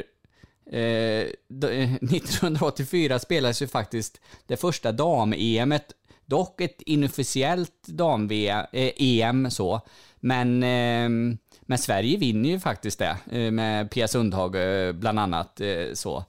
eh, 0.72 1.28
d- 1.48 1.98
1984 2.02 3.20
spelades 3.20 3.62
ju 3.62 3.68
faktiskt 3.68 4.22
det 4.48 4.58
första 4.58 4.92
dam-EMet, 4.92 5.86
dock 6.26 6.62
ett 6.62 6.82
inofficiellt 6.82 7.88
dam-EM 7.88 9.52
så, 9.52 9.82
men, 10.20 10.64
eh, 10.64 11.38
men 11.62 11.78
Sverige 11.78 12.18
vinner 12.18 12.50
ju 12.50 12.60
faktiskt 12.60 13.00
det, 13.00 13.18
eh, 13.32 13.52
med 13.52 13.92
Pia 13.92 14.08
Sundhage 14.08 14.56
eh, 14.56 14.92
bland 14.94 15.20
annat 15.20 15.62
eh, 15.62 15.94
så. 15.94 16.26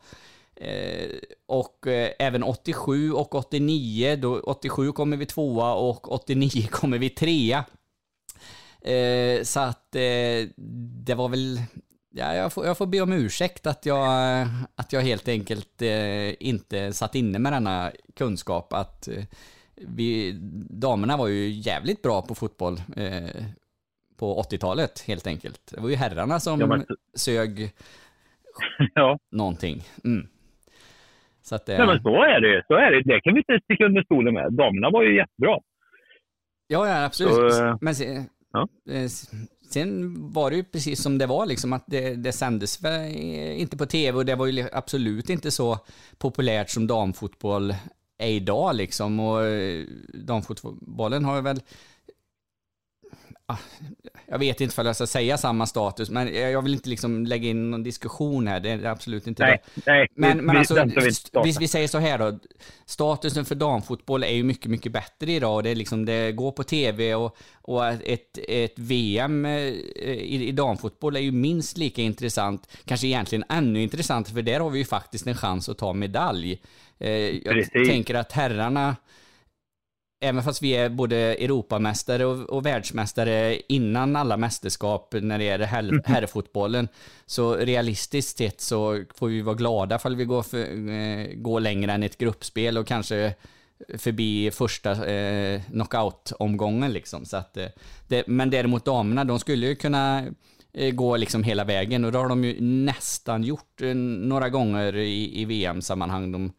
Eh, 0.57 1.11
och 1.47 1.87
eh, 1.87 2.11
även 2.19 2.43
87 2.43 3.12
och 3.12 3.35
89, 3.35 4.17
då 4.17 4.41
87 4.41 4.93
kommer 4.93 5.17
vi 5.17 5.27
tvåa 5.27 5.75
och 5.75 6.12
89 6.12 6.67
kommer 6.71 6.99
vi 6.99 7.11
trea. 7.11 7.65
Eh, 8.81 9.43
så 9.43 9.61
att 9.61 9.91
det 11.05 11.15
var 11.17 11.29
väl, 11.29 11.61
ja, 12.11 12.35
jag, 12.35 12.53
får, 12.53 12.67
jag 12.67 12.79
får 12.79 12.87
be 12.87 13.01
om 13.01 13.12
ursäkt 13.12 13.67
att 13.67 13.87
jag, 13.87 14.47
att 14.75 14.93
jag 14.93 15.01
helt 15.01 15.29
enkelt 15.29 15.83
eh, 15.83 16.43
inte 16.47 16.93
satt 16.93 17.15
inne 17.15 17.38
med 17.38 17.53
denna 17.53 17.93
kunskap 18.17 18.73
att 18.73 19.09
eh, 19.09 19.25
vi, 19.75 20.33
damerna 20.71 21.17
var 21.17 21.27
ju 21.27 21.49
jävligt 21.51 22.03
bra 22.03 22.23
på 22.23 22.35
fotboll 22.35 22.83
eh, 22.97 23.45
på 24.17 24.43
80-talet 24.43 25.01
helt 25.01 25.27
enkelt. 25.27 25.61
Det 25.71 25.81
var 25.81 25.88
ju 25.88 25.97
herrarna 25.97 26.41
som 26.41 26.61
Ja, 26.61 26.67
men- 26.67 26.87
sög 27.15 27.73
ja. 28.95 29.19
någonting. 29.31 29.85
Mm. 30.05 30.27
Så 31.42 31.55
att, 31.55 31.68
eh, 31.68 31.78
Nej, 31.78 31.87
men 31.87 32.02
så 32.02 32.22
är 32.22 32.40
det. 32.40 32.64
Så 32.66 32.74
är 32.74 32.90
det. 32.90 33.02
Det 33.02 33.20
kan 33.20 33.35
vi 33.35 33.40
inte 33.40 33.64
sticka 33.64 33.85
under 33.85 34.02
stolen 34.02 34.35
med. 34.35 34.52
Damerna 34.52 34.90
var 34.90 35.02
ju 35.02 35.16
jättebra. 35.16 35.59
Ja, 36.66 36.88
ja 36.88 37.05
absolut. 37.05 37.55
Så, 37.55 37.64
eh, 37.64 37.76
Men 37.81 37.94
se, 37.94 38.16
eh, 38.90 39.07
sen 39.72 40.14
var 40.33 40.50
det 40.50 40.57
ju 40.57 40.64
precis 40.64 41.02
som 41.02 41.18
det 41.18 41.26
var, 41.26 41.46
liksom 41.46 41.72
att 41.72 41.85
det, 41.87 42.14
det 42.14 42.33
sändes 42.33 42.81
inte 43.57 43.76
på 43.76 43.87
tv 43.87 44.18
och 44.18 44.24
det 44.24 44.35
var 44.35 44.46
ju 44.46 44.64
absolut 44.72 45.31
inte 45.31 45.50
så 45.50 45.78
populärt 46.18 46.70
som 46.70 46.87
damfotboll 46.87 47.74
är 48.18 48.31
idag 48.31 48.76
liksom. 48.76 49.20
Och 49.20 49.44
eh, 49.44 49.85
damfotbollen 50.14 51.24
har 51.24 51.37
ju 51.37 51.42
väl 51.42 51.61
jag 54.26 54.38
vet 54.38 54.61
inte 54.61 54.74
för 54.74 54.85
jag 54.85 54.96
ska 54.96 55.07
säga 55.07 55.38
samma 55.38 55.66
status, 55.66 56.11
men 56.11 56.35
jag 56.35 56.62
vill 56.62 56.72
inte 56.74 56.88
liksom 56.88 57.26
lägga 57.26 57.48
in 57.48 57.70
någon 57.70 57.83
diskussion 57.83 58.46
här, 58.46 58.61
det 58.61 58.70
är 58.70 58.85
absolut 58.85 59.26
inte 59.26 59.42
Nej, 59.42 59.62
det. 59.74 59.83
nej, 59.87 60.09
Men, 60.14 60.37
vi- 60.38 60.42
men 60.44 60.57
alltså, 60.57 60.74
vi, 61.44 61.55
vi 61.61 61.68
säger 61.68 61.88
så 61.88 61.98
här 61.98 62.18
då, 62.18 62.38
statusen 62.87 63.44
för 63.44 63.55
damfotboll 63.55 64.24
är 64.24 64.28
ju 64.35 64.42
mycket, 64.42 64.70
mycket 64.70 64.92
bättre 64.92 65.33
idag. 65.33 65.55
och 65.57 65.62
Det, 65.62 65.70
är 65.70 65.74
liksom, 65.74 66.05
det 66.05 66.33
går 66.33 66.52
på 66.52 66.62
tv 66.64 67.14
och, 67.14 67.37
och 67.62 67.87
ett, 67.88 68.38
ett 68.48 68.78
VM 68.78 69.44
eh, 69.44 69.52
i, 69.61 70.48
i 70.48 70.52
damfotboll 70.52 71.16
är 71.16 71.20
ju 71.20 71.33
minst 71.33 71.76
lika 71.78 72.02
intressant, 72.02 72.68
kanske 72.85 73.07
egentligen 73.07 73.44
ännu 73.48 73.83
intressant, 73.83 74.28
för 74.28 74.42
där 74.42 74.61
har 74.61 74.70
vi 74.70 74.78
ju 74.78 74.85
faktiskt 74.85 75.26
en 75.26 75.37
chans 75.37 75.68
att 75.68 75.78
ta 75.78 75.92
medalj. 75.92 76.61
Eh, 76.98 77.11
Jag 77.11 77.44
Precis. 77.44 77.88
tänker 77.88 78.14
att 78.14 78.33
herrarna, 78.33 78.96
även 80.23 80.43
fast 80.43 80.63
vi 80.63 80.71
är 80.71 80.89
både 80.89 81.17
Europamästare 81.17 82.25
och, 82.25 82.51
och 82.51 82.67
världsmästare 82.67 83.61
innan 83.69 84.17
alla 84.17 84.37
mästerskap 84.37 85.15
när 85.21 85.39
det 85.39 85.45
gäller 85.45 85.67
herr, 85.67 86.03
herrfotbollen, 86.05 86.89
så 87.27 87.57
realistiskt 87.57 88.39
sett 88.39 88.61
så 88.61 89.05
får 89.15 89.29
vi 89.29 89.43
vara 89.43 89.55
glada 89.55 89.97
ifall 89.97 90.17
vi 90.17 90.25
går, 90.25 90.43
för, 90.43 90.59
eh, 90.91 91.35
går 91.35 91.61
längre 91.61 91.93
än 91.93 92.03
ett 92.03 92.19
gruppspel 92.19 92.79
och 92.79 92.87
kanske 92.87 93.35
förbi 93.99 94.51
första 94.51 95.07
eh, 95.07 95.61
knockout-omgången. 95.71 96.93
Liksom. 96.93 97.25
Så 97.25 97.37
att, 97.37 97.57
eh, 97.57 97.67
det, 98.09 98.27
men 98.27 98.51
däremot 98.51 98.85
damerna, 98.85 99.25
de 99.25 99.39
skulle 99.39 99.67
ju 99.67 99.75
kunna 99.75 100.27
eh, 100.73 100.95
gå 100.95 101.17
liksom 101.17 101.45
hela 101.45 101.65
vägen 101.65 102.05
och 102.05 102.13
det 102.13 102.19
har 102.19 102.29
de 102.29 102.45
ju 102.45 102.61
nästan 102.61 103.45
gjort 103.45 103.81
några 104.21 104.49
gånger 104.49 104.97
i, 104.97 105.41
i 105.41 105.45
VM-sammanhang 105.45 106.33
de 106.33 106.53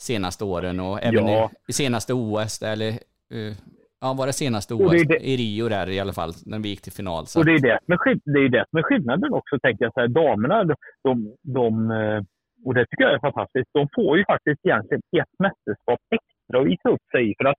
senaste 0.00 0.44
åren 0.44 0.80
och 0.80 1.02
även 1.02 1.26
Ja. 1.26 1.50
i, 1.68 1.72
senaste 1.72 2.12
OS, 2.14 2.62
eller 2.62 2.88
eh, 2.88 3.52
ja, 4.00 4.14
var 4.18 4.26
det 4.26 4.32
senaste 4.32 4.74
det 4.74 4.84
OS? 4.84 4.92
är 4.94 5.04
det- 5.04 5.28
I 5.28 5.36
Rio 5.36 5.68
där 5.68 5.90
i 5.90 6.00
alla 6.00 6.12
fall, 6.12 6.32
när 6.46 6.58
vi 6.58 6.68
gick 6.68 6.82
till 6.82 6.92
final. 6.92 7.26
Så 7.26 7.38
Och 7.40 7.44
det 7.46 7.52
är 7.52 7.58
det 7.68 7.78
som 7.84 7.92
är, 7.92 7.98
det 8.34 8.40
är 8.44 8.48
det 8.48 8.64
som 8.70 8.78
är 8.78 8.82
skillnaden 8.82 9.32
också, 9.34 9.58
tänker 9.62 9.84
jag. 9.84 9.92
Så 9.94 10.00
här, 10.00 10.08
damerna, 10.08 10.64
de, 10.64 10.74
de, 11.04 11.36
de, 11.42 11.90
eh, 11.90 12.22
och 12.66 12.74
det 12.74 12.86
tycker 12.86 13.04
jag 13.04 13.14
är 13.14 13.18
fantastiskt, 13.28 13.68
de 13.72 13.88
får 13.94 14.18
ju 14.18 14.24
faktiskt 14.24 14.60
egentligen 14.66 15.02
ett 15.22 15.34
mästerskap 15.38 16.00
extra 16.16 16.60
att 16.60 16.66
visa 16.66 16.88
upp 16.88 17.04
sig 17.12 17.30
i. 17.30 17.34
För 17.38 17.44
att 17.44 17.58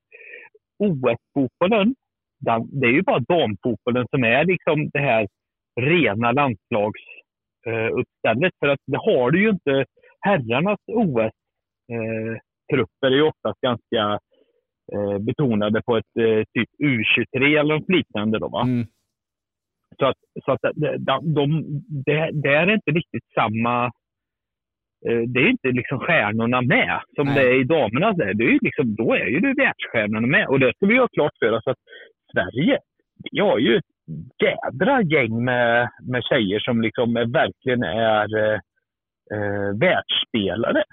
OS-fotbollen, 0.80 1.96
det 2.80 2.88
är 2.88 2.92
ju 2.92 3.02
bara 3.02 3.20
damfotbollen 3.20 4.08
som 4.10 4.24
är 4.24 4.46
liksom 4.46 4.90
det 4.94 5.00
här 5.00 5.28
rena 5.82 6.32
landslagsuppstället. 6.32 8.54
För 8.60 8.68
att 8.68 8.80
det 8.88 8.98
har 8.98 9.32
du 9.32 9.42
ju 9.44 9.50
inte. 9.50 9.86
Herrarnas 10.24 10.80
OS-trupper 11.90 13.08
är 13.08 13.16
ju 13.16 13.22
oftast 13.22 13.62
ganska 13.62 14.20
eh, 14.94 15.18
betonade 15.20 15.82
på 15.82 15.98
ett 15.98 16.18
eh, 16.20 16.44
typ 16.54 16.70
U23 16.84 17.60
eller 17.60 17.76
något 17.80 17.90
liknande. 17.90 18.40
Då, 18.40 18.48
va? 18.48 18.64
Så 20.00 20.06
att, 20.06 20.18
så 20.46 20.52
att 20.52 20.62
de, 20.76 20.98
de, 20.98 21.34
de, 21.34 21.64
det, 22.06 22.30
det 22.34 22.54
är 22.56 22.74
inte 22.74 22.92
riktigt 22.92 23.26
samma... 23.36 23.86
eh, 25.08 25.22
Det 25.28 25.40
är 25.40 25.50
inte 25.50 25.68
liksom 25.72 26.00
stjärnorna 26.00 26.62
med 26.62 27.00
som 27.16 27.26
Nej. 27.26 27.36
det 27.36 27.42
är 27.42 27.60
i 27.62 27.64
damernas. 27.64 28.18
där. 28.18 28.34
Det 28.34 28.44
är 28.44 28.50
ju 28.52 28.60
liksom, 28.62 28.96
då 28.96 29.14
är 29.14 29.26
ju 29.26 29.40
det 29.40 29.54
världsstjärnorna 29.64 30.28
med. 30.28 30.48
Och 30.48 30.60
det 30.60 30.74
ska 30.76 30.86
vi 30.86 30.98
ha 30.98 31.08
klart 31.08 31.38
för 31.40 31.52
oss 31.52 31.68
att 31.68 31.78
Sverige, 32.34 32.80
vi 33.32 33.40
har 33.40 33.60
ju 33.60 33.76
ett 33.78 33.86
jädra 34.44 35.02
gäng 35.02 35.44
med, 35.44 35.90
med 36.12 36.24
tjejer 36.24 36.60
som 36.60 36.82
liksom 36.82 37.16
är, 37.18 37.26
verkligen 37.26 37.84
är 37.84 38.38
eh, 38.38 38.60
eh, 39.34 39.78
världsspelare. 39.80 40.84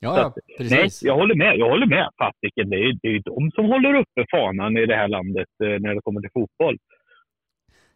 Ja, 0.00 0.26
att, 0.26 0.34
precis. 0.58 1.02
Nej, 1.02 1.10
jag 1.10 1.14
håller 1.14 1.34
med. 1.34 1.56
Jag 1.56 1.68
håller 1.68 1.86
med 1.86 2.08
fasiken. 2.18 2.70
Det 2.70 2.76
är 2.76 2.80
ju 2.80 2.92
det 3.02 3.08
är 3.08 3.22
de 3.24 3.50
som 3.50 3.64
håller 3.64 3.94
uppe 3.94 4.26
fanan 4.30 4.76
i 4.76 4.86
det 4.86 4.96
här 4.96 5.08
landet 5.08 5.48
eh, 5.64 5.68
när 5.68 5.94
det 5.94 6.00
kommer 6.00 6.20
till 6.20 6.30
fotboll. 6.32 6.76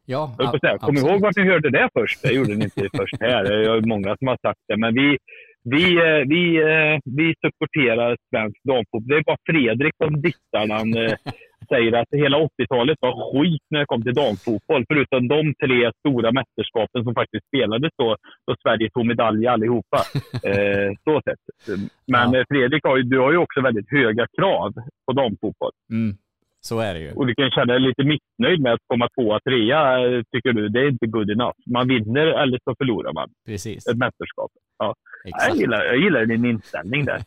Ja, 0.04 0.34
Jag 0.38 0.60
säga, 0.60 0.78
Kom 0.78 0.96
ihåg 0.96 1.20
vart 1.20 1.36
ni 1.36 1.42
hörde 1.42 1.70
det 1.70 1.88
först. 1.94 2.22
Det 2.22 2.32
gjorde 2.32 2.54
ni 2.54 2.64
inte 2.64 2.88
först 2.96 3.16
här. 3.20 3.44
Det 3.44 3.54
är 3.54 3.80
många 3.80 4.16
som 4.16 4.28
har 4.28 4.38
sagt 4.42 4.60
det. 4.68 4.76
Men 4.76 4.94
vi, 4.94 5.18
vi, 5.64 5.84
eh, 5.96 6.22
vi, 6.32 6.42
eh, 6.56 6.98
vi 7.04 7.34
supporterar 7.44 8.16
svensk 8.30 8.58
damfotboll. 8.64 9.08
Det 9.08 9.16
är 9.16 9.22
bara 9.22 9.36
Fredrik 9.50 9.94
som 9.96 10.12
när 10.68 10.74
han 10.74 10.94
säger 11.68 11.92
att 11.92 12.08
hela 12.10 12.38
80-talet 12.38 12.98
var 13.00 13.14
skit 13.32 13.62
när 13.70 13.78
det 13.80 13.86
kom 13.86 14.02
till 14.02 14.14
damfotboll. 14.14 14.84
Förutom 14.88 15.28
de 15.28 15.54
tre 15.64 15.92
stora 15.98 16.32
mästerskapen 16.32 17.04
som 17.04 17.14
faktiskt 17.14 17.46
spelades 17.46 17.92
då, 17.98 18.16
då 18.46 18.54
Sverige 18.62 18.90
tog 18.90 19.06
medalj 19.06 19.46
allihopa. 19.46 19.98
Eh, 20.44 20.90
så 21.04 21.20
sett. 21.24 21.78
Men 22.06 22.34
eh, 22.34 22.42
Fredrik, 22.48 22.84
har 22.84 22.96
ju, 22.96 23.02
du 23.02 23.18
har 23.18 23.32
ju 23.32 23.38
också 23.38 23.60
väldigt 23.60 23.90
höga 23.90 24.26
krav 24.38 24.72
på 25.06 25.12
damfotboll. 25.12 25.70
Mm, 25.90 26.16
så 26.60 26.78
är 26.80 26.94
det 26.94 27.00
ju. 27.00 27.12
Och 27.12 27.26
du 27.26 27.34
kan 27.34 27.50
känna 27.50 27.72
dig 27.72 27.80
lite 27.80 28.04
missnöjd 28.04 28.60
med 28.60 28.72
att 28.72 28.80
komma 28.86 29.08
tvåa, 29.08 29.40
trea, 29.40 29.98
tycker 30.32 30.52
du. 30.52 30.68
Det 30.68 30.80
är 30.80 30.88
inte 30.88 31.06
good 31.06 31.30
enough. 31.30 31.58
Man 31.66 31.88
vinner 31.88 32.26
eller 32.26 32.58
så 32.64 32.74
förlorar 32.78 33.12
man 33.12 33.28
Precis. 33.46 33.86
ett 33.86 33.96
mästerskap. 33.96 34.50
Ja. 34.78 34.94
Exakt. 35.24 35.48
Jag, 35.48 35.56
gillar, 35.56 35.84
jag 35.84 35.96
gillar 35.96 36.26
din 36.26 36.44
inställning 36.44 37.04
där. 37.04 37.20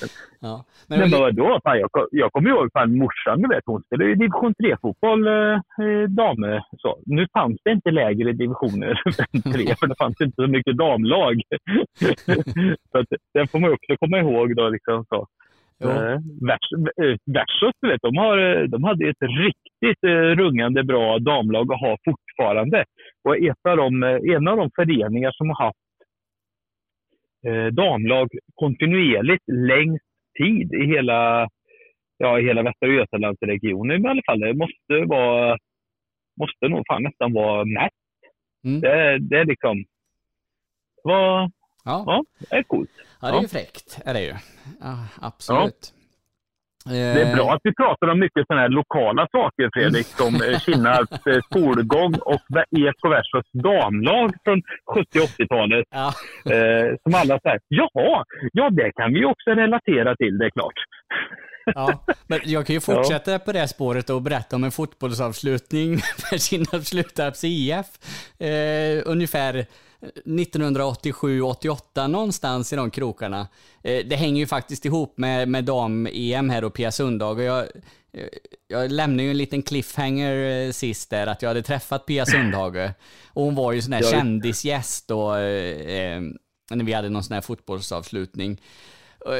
Ja. 0.40 0.64
Men, 0.88 0.98
Men 0.98 1.10
men 1.10 1.20
vadå? 1.20 1.60
Fan, 1.64 1.78
jag, 1.78 1.90
jag 2.10 2.32
kommer 2.32 2.50
ihåg 2.50 2.72
fan 2.72 2.98
morsan, 2.98 3.42
du 3.42 3.48
vet, 3.48 3.62
hon 3.66 3.82
spelade 3.82 4.08
ju 4.10 4.14
division 4.14 4.54
3-fotboll, 4.54 5.26
eh, 5.26 5.54
eh, 5.86 6.08
damer. 6.08 6.62
Så. 6.78 6.98
Nu 7.06 7.26
fanns 7.32 7.58
det 7.64 7.70
inte 7.70 7.90
lägre 7.90 8.32
divisioner 8.32 9.00
än 9.32 9.42
3, 9.42 9.74
för 9.80 9.86
det 9.86 9.98
fanns 9.98 10.20
inte 10.20 10.42
så 10.42 10.46
mycket 10.46 10.76
damlag. 10.76 11.34
så 12.92 12.98
att, 12.98 13.06
det 13.34 13.50
får 13.50 13.58
man 13.58 13.72
också 13.72 13.96
komma 14.00 14.18
ihåg 14.18 14.56
då. 14.56 14.68
Liksom, 14.68 15.04
så. 15.08 15.26
Eh, 15.84 16.12
eh, 16.12 16.18
Versus, 17.26 17.74
du 17.80 17.88
vet, 17.88 18.02
de, 18.02 18.16
har, 18.16 18.38
eh, 18.38 18.62
de 18.62 18.84
hade 18.84 19.08
ett 19.08 19.22
riktigt 19.22 20.04
eh, 20.04 20.30
rungande 20.42 20.84
bra 20.84 21.18
damlag 21.18 21.70
och 21.70 21.78
har 21.78 21.98
fortfarande. 22.04 22.84
Och 23.24 23.36
ett 23.36 23.66
av 23.68 23.76
de, 23.76 24.02
en 24.36 24.48
av 24.48 24.56
de 24.56 24.70
föreningar 24.76 25.32
som 25.32 25.48
har 25.48 25.64
haft 25.64 25.85
damlag 27.72 28.28
kontinuerligt 28.54 29.44
längst 29.46 30.04
tid 30.38 30.74
i 30.74 30.86
hela, 30.86 31.48
ja, 32.18 32.40
i 32.40 32.42
hela 32.46 32.62
Västra 32.62 32.88
Götalandsregionen 32.88 34.04
i 34.04 34.08
alla 34.08 34.22
fall. 34.26 34.40
Det 34.40 34.54
måste 34.54 35.04
vara, 35.06 35.58
måste 36.40 36.68
nog 36.68 36.84
fan 36.86 37.02
nästan 37.02 37.32
vara 37.32 37.64
mest. 37.64 37.94
Mm. 38.64 38.80
Det, 38.80 39.18
det 39.18 39.36
är 39.38 39.44
liksom, 39.44 39.84
vad, 41.02 41.50
Ja. 41.84 42.04
ja, 42.06 42.24
det 42.50 42.56
är 42.56 42.62
coolt. 42.62 42.90
Ja, 43.20 43.30
det 43.30 43.36
är 43.36 43.42
ju 43.42 43.48
fräckt, 43.48 44.00
är 44.04 44.14
det 44.14 44.22
ju. 44.24 44.34
Ja, 44.80 45.08
absolut. 45.20 45.94
Det 46.90 47.22
är 47.22 47.34
bra 47.36 47.52
att 47.52 47.60
vi 47.64 47.74
pratar 47.74 48.06
om 48.08 48.18
mycket 48.20 48.46
sådana 48.46 48.62
här 48.62 48.68
lokala 48.68 49.28
saker, 49.32 49.70
Fredrik, 49.74 50.06
som 50.06 50.34
eh, 50.34 50.58
Kinnarps 50.58 51.26
eh, 51.26 51.40
skolgång 51.48 52.14
och 52.14 52.42
Eko 52.70 53.08
Versos 53.08 53.48
damlag 53.52 54.30
från 54.44 54.62
70 54.94 55.18
80-talet. 55.18 55.84
Eh, 56.54 56.96
som 57.02 57.14
alla 57.20 57.40
säger, 57.40 57.60
jaha, 57.68 58.24
ja 58.52 58.70
det 58.70 58.92
kan 58.92 59.12
vi 59.12 59.24
också 59.24 59.50
relatera 59.50 60.16
till, 60.16 60.38
det 60.38 60.46
är 60.46 60.50
klart. 60.50 60.78
Ja, 61.74 62.04
men 62.26 62.40
jag 62.44 62.66
kan 62.66 62.74
ju 62.74 62.80
fortsätta 62.90 63.38
på 63.38 63.52
det 63.52 63.68
spåret 63.68 64.10
och 64.10 64.22
berätta 64.22 64.56
om 64.56 64.64
en 64.64 64.70
fotbollsavslutning 64.70 65.96
för 66.30 66.38
Kinnarps 66.38 66.88
Slutarps 66.88 67.44
IF. 67.44 67.86
Eh, 68.38 69.02
ungefär 69.06 69.66
1987-88 70.24 72.08
någonstans 72.08 72.72
i 72.72 72.76
de 72.76 72.90
krokarna. 72.90 73.48
Eh, 73.82 74.06
det 74.06 74.16
hänger 74.16 74.40
ju 74.40 74.46
faktiskt 74.46 74.84
ihop 74.84 75.18
med, 75.18 75.48
med 75.48 75.64
dam-EM 75.64 76.50
här 76.50 76.64
och 76.64 76.74
Pia 76.74 76.92
Sundhage. 76.92 77.36
Och 77.38 77.42
jag, 77.44 77.62
eh, 78.12 78.28
jag 78.68 78.90
lämnade 78.90 79.22
ju 79.22 79.30
en 79.30 79.36
liten 79.38 79.62
cliffhanger 79.62 80.64
eh, 80.66 80.70
sist 80.72 81.10
där, 81.10 81.26
att 81.26 81.42
jag 81.42 81.50
hade 81.50 81.62
träffat 81.62 82.06
Pia 82.06 82.26
Sundhage. 82.26 82.90
Och 83.26 83.44
hon 83.44 83.54
var 83.54 83.72
ju 83.72 83.82
sån 83.82 83.92
här 83.92 84.00
Ja, 84.02 84.06
det- 84.10 84.16
kändisgäst 84.16 85.10
och 85.10 85.38
eh, 85.38 86.20
när 86.70 86.84
vi 86.84 86.92
hade 86.92 87.08
någon 87.08 87.24
sån 87.24 87.34
här 87.34 87.40
fotbollsavslutning. 87.40 88.60
Och, 89.18 89.32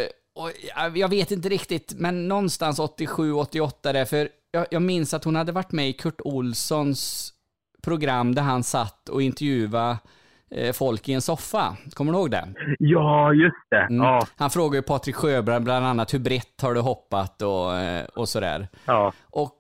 och, 0.45 0.51
jag- 0.77 0.97
jag 0.99 1.09
vet 1.09 1.31
inte 1.31 1.49
riktigt, 1.49 1.93
men 1.97 2.29
någonstans 2.29 2.79
87-88 2.81 3.93
där, 3.93 4.05
för 4.05 4.29
jag, 4.51 4.67
jag 4.71 4.83
minns 4.83 5.15
att 5.15 5.25
hon 5.25 5.37
hade 5.37 5.53
varit 5.53 5.73
med 5.73 5.89
i 5.89 5.93
Kurt 5.93 6.21
Olssons 6.25 7.33
program 7.83 8.35
där 8.35 8.43
han 8.43 8.65
satt 8.65 9.09
och 9.09 9.23
intervjuade 9.23 9.97
folk 10.75 11.09
i 11.09 11.13
en 11.13 11.23
soffa. 11.23 11.77
Kommer 11.95 12.13
du 12.13 12.19
ihåg 12.19 12.31
det? 12.31 12.49
Ja, 12.79 13.33
just 13.33 13.57
det. 13.71 13.81
Mm. 13.81 13.97
Ja, 13.97 14.27
Han 14.37 14.51
frågade 14.51 14.77
ju 14.77 14.83
Patrik 14.83 15.17
Sjöberg 15.17 15.61
bland 15.61 15.87
annat 15.87 16.15
hur 16.15 16.19
brett 16.19 16.61
har 16.63 16.75
du 16.75 16.81
hoppat 16.81 17.43
och, 17.43 17.77
eh, 17.77 18.05
och 18.05 18.29
sådär. 18.29 18.69
ja. 18.87 19.13
Och 19.31 19.57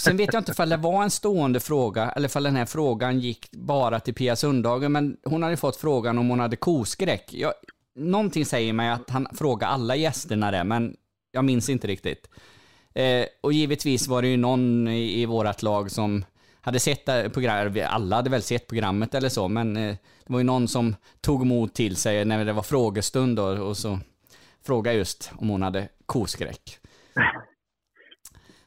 sen 0.00 0.16
vet 0.16 0.32
jag 0.32 0.40
inte 0.40 0.52
ifall 0.52 0.68
det 0.68 0.76
var 0.76 1.02
en 1.02 1.10
stående 1.10 1.60
fråga 1.60 2.10
eller 2.10 2.28
ifall 2.28 2.42
den 2.42 2.56
här 2.56 2.66
frågan 2.66 3.20
gick 3.20 3.50
bara 3.52 4.00
till 4.00 4.14
Pia 4.14 4.36
Sundhage, 4.36 4.90
men 4.90 5.16
hon 5.24 5.42
hade 5.42 5.56
fått 5.56 5.76
frågan 5.76 6.18
om 6.18 6.28
hon 6.28 6.40
hade 6.40 6.56
koskräck. 6.56 7.24
Jag, 7.34 7.52
någonting 7.96 8.44
säger 8.44 8.72
mig 8.72 8.90
att 8.90 9.10
han 9.10 9.26
frågade 9.34 9.72
alla 9.72 9.96
gästerna 9.96 10.50
det, 10.50 10.64
men 10.64 10.96
jag 11.32 11.44
minns 11.44 11.68
inte 11.68 11.86
riktigt. 11.86 12.30
Eh, 12.94 13.24
och 13.40 13.52
givetvis 13.52 14.08
var 14.08 14.22
det 14.22 14.28
ju 14.28 14.36
någon 14.36 14.88
i, 14.88 15.20
i 15.22 15.26
vårat 15.26 15.62
lag 15.62 15.90
som 15.90 16.24
hade 16.66 16.80
sett 16.80 17.04
programmet, 17.32 17.86
alla 17.88 18.16
hade 18.16 18.30
väl 18.30 18.42
sett 18.42 18.66
programmet 18.66 19.14
eller 19.14 19.28
så, 19.28 19.48
men 19.48 19.76
eh, 19.76 19.96
det 20.26 20.32
var 20.32 20.38
ju 20.38 20.44
någon 20.44 20.68
som 20.68 20.96
tog 21.20 21.46
mod 21.46 21.74
till 21.74 21.96
sig 21.96 22.24
när 22.24 22.44
det 22.44 22.52
var 22.52 22.62
frågestund 22.62 23.36
då, 23.36 23.44
och 23.44 23.76
så 23.76 23.98
frågade 24.66 24.96
just 24.96 25.30
om 25.36 25.48
hon 25.48 25.62
hade 25.62 25.88
koskräck. 26.06 26.78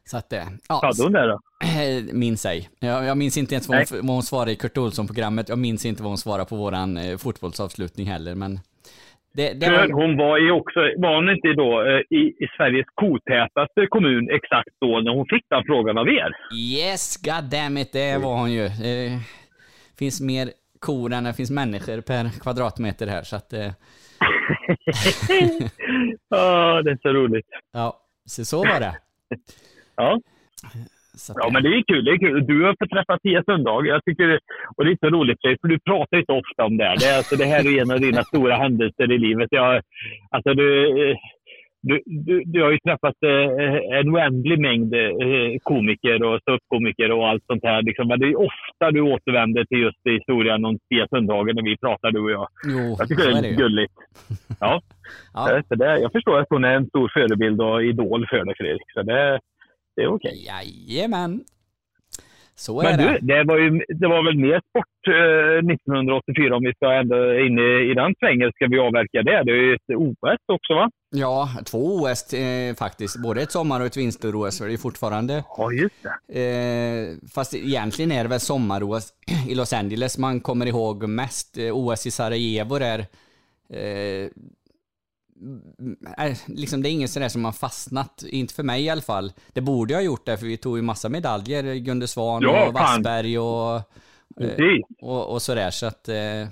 Så 0.10 0.18
att 0.18 0.30
det, 0.30 0.48
ja. 0.70 0.82
Hade 0.84 1.04
hon 1.04 1.12
det 1.12 1.28
då? 1.28 1.40
Eh, 1.68 2.04
Minns 2.14 2.46
ej. 2.46 2.70
Jag, 2.80 3.06
jag 3.06 3.18
minns 3.18 3.38
inte 3.38 3.56
ens 3.56 3.68
vad 3.68 3.78
hon, 3.78 4.08
vad 4.08 4.16
hon 4.16 4.24
svarade 4.24 4.52
i 4.52 4.56
Kurt 4.56 4.78
Olsson-programmet. 4.78 5.50
Jag 5.50 5.58
minns 5.58 5.86
inte 5.86 6.04
vad 6.04 6.10
hon 6.10 6.18
svarade 6.18 6.46
på 6.46 6.56
våran 6.56 6.98
eh, 6.98 7.18
fotbollsavslutning 7.18 8.08
heller, 8.08 8.36
men 8.36 8.60
det, 9.40 9.54
det 9.54 9.70
var... 9.70 10.02
hon 10.02 10.18
var 10.18 10.38
ju 10.38 10.52
också, 10.52 10.80
var 10.98 11.16
hon 11.16 11.30
inte 11.30 11.54
då 11.54 11.82
eh, 11.82 12.18
i, 12.20 12.22
i 12.44 12.48
Sveriges 12.58 12.88
kotätaste 12.96 13.88
kommun 13.90 14.30
exakt 14.30 14.70
då 14.82 15.00
när 15.00 15.12
hon 15.12 15.26
fick 15.26 15.46
den 15.50 15.64
frågan 15.66 15.98
av 15.98 16.08
er? 16.10 16.32
Yes, 16.56 17.18
god 17.18 17.44
damn 17.52 17.78
it, 17.78 17.92
det 17.94 18.18
var 18.18 18.36
hon 18.38 18.52
ju. 18.52 18.68
Det 18.68 19.20
finns 20.00 20.22
mer 20.22 20.50
kor 20.80 21.14
än 21.14 21.24
det 21.24 21.34
finns 21.34 21.52
människor 21.52 22.02
per 22.02 22.30
kvadratmeter 22.42 23.08
här, 23.08 23.24
så 23.24 23.36
att... 23.36 23.54
Eh, 23.54 23.60
Ja, 26.30 26.82
det 26.82 26.92
är 26.92 27.00
så 27.02 27.10
roligt. 27.10 27.48
ja, 27.72 28.00
så, 28.26 28.46
så 28.46 28.58
var 28.58 28.80
det. 28.80 28.98
Ja. 29.96 30.22
Ja, 31.28 31.50
men 31.54 31.64
det 31.64 31.70
är 31.70 31.84
kul. 31.92 32.06
Det 32.06 32.12
är 32.12 32.18
kul. 32.18 32.48
Du 32.48 32.64
har 32.66 32.76
fått 32.80 32.90
träffa 32.90 33.20
Pia 33.24 33.44
Sundhage. 33.44 33.86
Jag 33.86 34.06
tycker 34.06 34.28
det, 34.28 34.40
och 34.76 34.86
det 34.86 34.92
är 34.92 34.98
så 35.00 35.10
roligt, 35.10 35.42
för 35.42 35.68
du 35.68 35.80
pratar 35.80 36.18
inte 36.18 36.32
ofta 36.32 36.66
om 36.66 36.78
det. 36.78 36.96
Det, 37.00 37.06
är, 37.06 37.18
alltså, 37.18 37.36
det 37.36 37.46
här 37.46 37.68
är 37.68 37.82
en 37.82 37.92
av 37.92 38.00
dina 38.00 38.24
stora 38.24 38.56
händelser 38.56 39.12
i 39.12 39.18
livet. 39.18 39.48
Jag, 39.52 39.82
alltså, 40.30 40.54
du, 40.54 40.70
du, 41.82 42.02
du, 42.06 42.44
du 42.46 42.64
har 42.64 42.72
ju 42.72 42.80
träffat 42.80 43.16
eh, 43.26 44.00
en 44.00 44.10
oändlig 44.16 44.60
mängd 44.60 44.94
eh, 44.94 45.60
komiker 45.64 46.24
och 46.24 46.42
ståuppkomiker 46.42 47.12
och 47.12 47.28
allt 47.30 47.44
sånt 47.46 47.64
här. 47.64 47.82
Liksom. 47.82 48.08
Men 48.08 48.20
det 48.20 48.26
är 48.26 48.36
ofta 48.36 48.92
du 48.92 49.02
återvänder 49.02 49.66
till 49.66 49.80
just 49.80 49.98
historien 50.06 50.66
om 50.66 50.78
Pia 50.90 51.08
Sundhage 51.08 51.56
när 51.56 51.64
vi 51.64 51.78
pratar, 51.78 52.12
du 52.12 52.20
och 52.20 52.32
jag. 52.32 52.48
Jo, 52.66 52.96
Jag 53.00 53.08
tycker 53.08 53.24
det 53.24 53.38
är 53.38 53.42
det 53.42 53.50
är 53.50 53.64
gulligt. 53.66 53.94
Ja. 54.60 54.82
Ja. 55.34 55.62
Så 55.68 55.76
det, 55.76 56.00
jag 56.00 56.12
förstår 56.12 56.40
att 56.40 56.50
hon 56.50 56.64
är 56.66 56.76
en 56.76 56.88
stor 56.88 57.12
förebild 57.14 57.62
och 57.62 57.84
idol 57.84 58.28
för 58.30 58.46
dig, 58.46 58.56
Fredrik. 58.58 58.92
Så 58.94 59.04
det, 59.04 59.40
det 60.00 60.04
är 60.04 60.14
okej. 60.14 60.48
Jajamän. 60.48 61.44
Så 62.56 62.82
är 62.82 62.84
Men 62.84 62.98
det. 62.98 63.18
du, 63.22 63.28
det 63.28 63.44
var, 63.44 63.58
ju, 63.58 63.70
det 63.88 64.08
var 64.08 64.24
väl 64.26 64.38
mer 64.38 64.62
sport 64.70 65.02
eh, 65.08 65.74
1984 65.74 66.56
om 66.56 66.64
vi 66.64 66.74
ska 66.74 66.94
ändå 66.94 67.16
in 67.46 67.60
i, 67.60 67.92
i 67.92 67.94
den 67.94 68.16
svängen. 68.20 68.52
Ska 68.52 68.68
vi 68.68 68.80
avverka 68.80 69.22
det? 69.30 69.44
Det 69.44 69.52
är 69.52 69.62
ju 69.68 69.74
ett 69.76 69.90
OS 69.96 70.42
också 70.48 70.74
va? 70.74 70.90
Ja, 71.16 71.50
två 71.66 71.78
OS 71.78 72.34
eh, 72.34 72.76
faktiskt. 72.76 73.24
Både 73.24 73.42
ett 73.42 73.52
sommar 73.52 73.80
och 73.80 73.86
ett 73.86 73.98
vinter-OS. 73.98 74.60
Det 74.60 74.74
är 74.74 74.78
fortfarande... 74.78 75.44
Ja, 75.58 75.72
just 75.72 75.96
det. 76.04 76.40
Eh, 76.42 77.30
fast 77.36 77.54
egentligen 77.54 78.12
är 78.12 78.24
det 78.24 78.30
väl 78.30 78.40
sommar-OS 78.40 79.14
i 79.50 79.56
Los 79.56 79.74
Angeles 79.74 80.18
man 80.18 80.40
kommer 80.40 80.66
ihåg 80.66 81.08
mest. 81.10 81.58
Eh, 81.58 81.78
OS 81.78 82.08
i 82.08 82.12
Sarajevo 82.12 82.80
där... 82.80 83.00
Är, 86.18 86.58
liksom 86.60 86.82
det 86.82 86.90
är 86.90 86.92
inget 86.92 87.10
sådär 87.10 87.30
som 87.30 87.46
har 87.46 87.52
fastnat, 87.52 88.24
inte 88.30 88.54
för 88.54 88.64
mig 88.64 88.86
i 88.86 88.90
alla 88.90 89.02
fall. 89.02 89.32
Det 89.54 89.62
borde 89.62 89.94
jag 89.94 90.00
ha 90.00 90.06
gjort 90.06 90.26
det, 90.26 90.38
för 90.38 90.46
vi 90.46 90.58
tog 90.58 90.78
ju 90.78 90.84
massa 90.84 91.10
medaljer, 91.10 91.76
Gunde 91.76 92.08
Svan 92.08 92.42
Ja, 92.42 92.68
och. 92.68 92.74
Wassberg 92.74 93.40
och, 93.40 93.76
eh, 94.42 94.80
och, 95.02 95.34
och 95.34 95.42
sådär. 95.42 95.70
Så 95.70 95.86
att, 95.86 96.10
eh, 96.10 96.48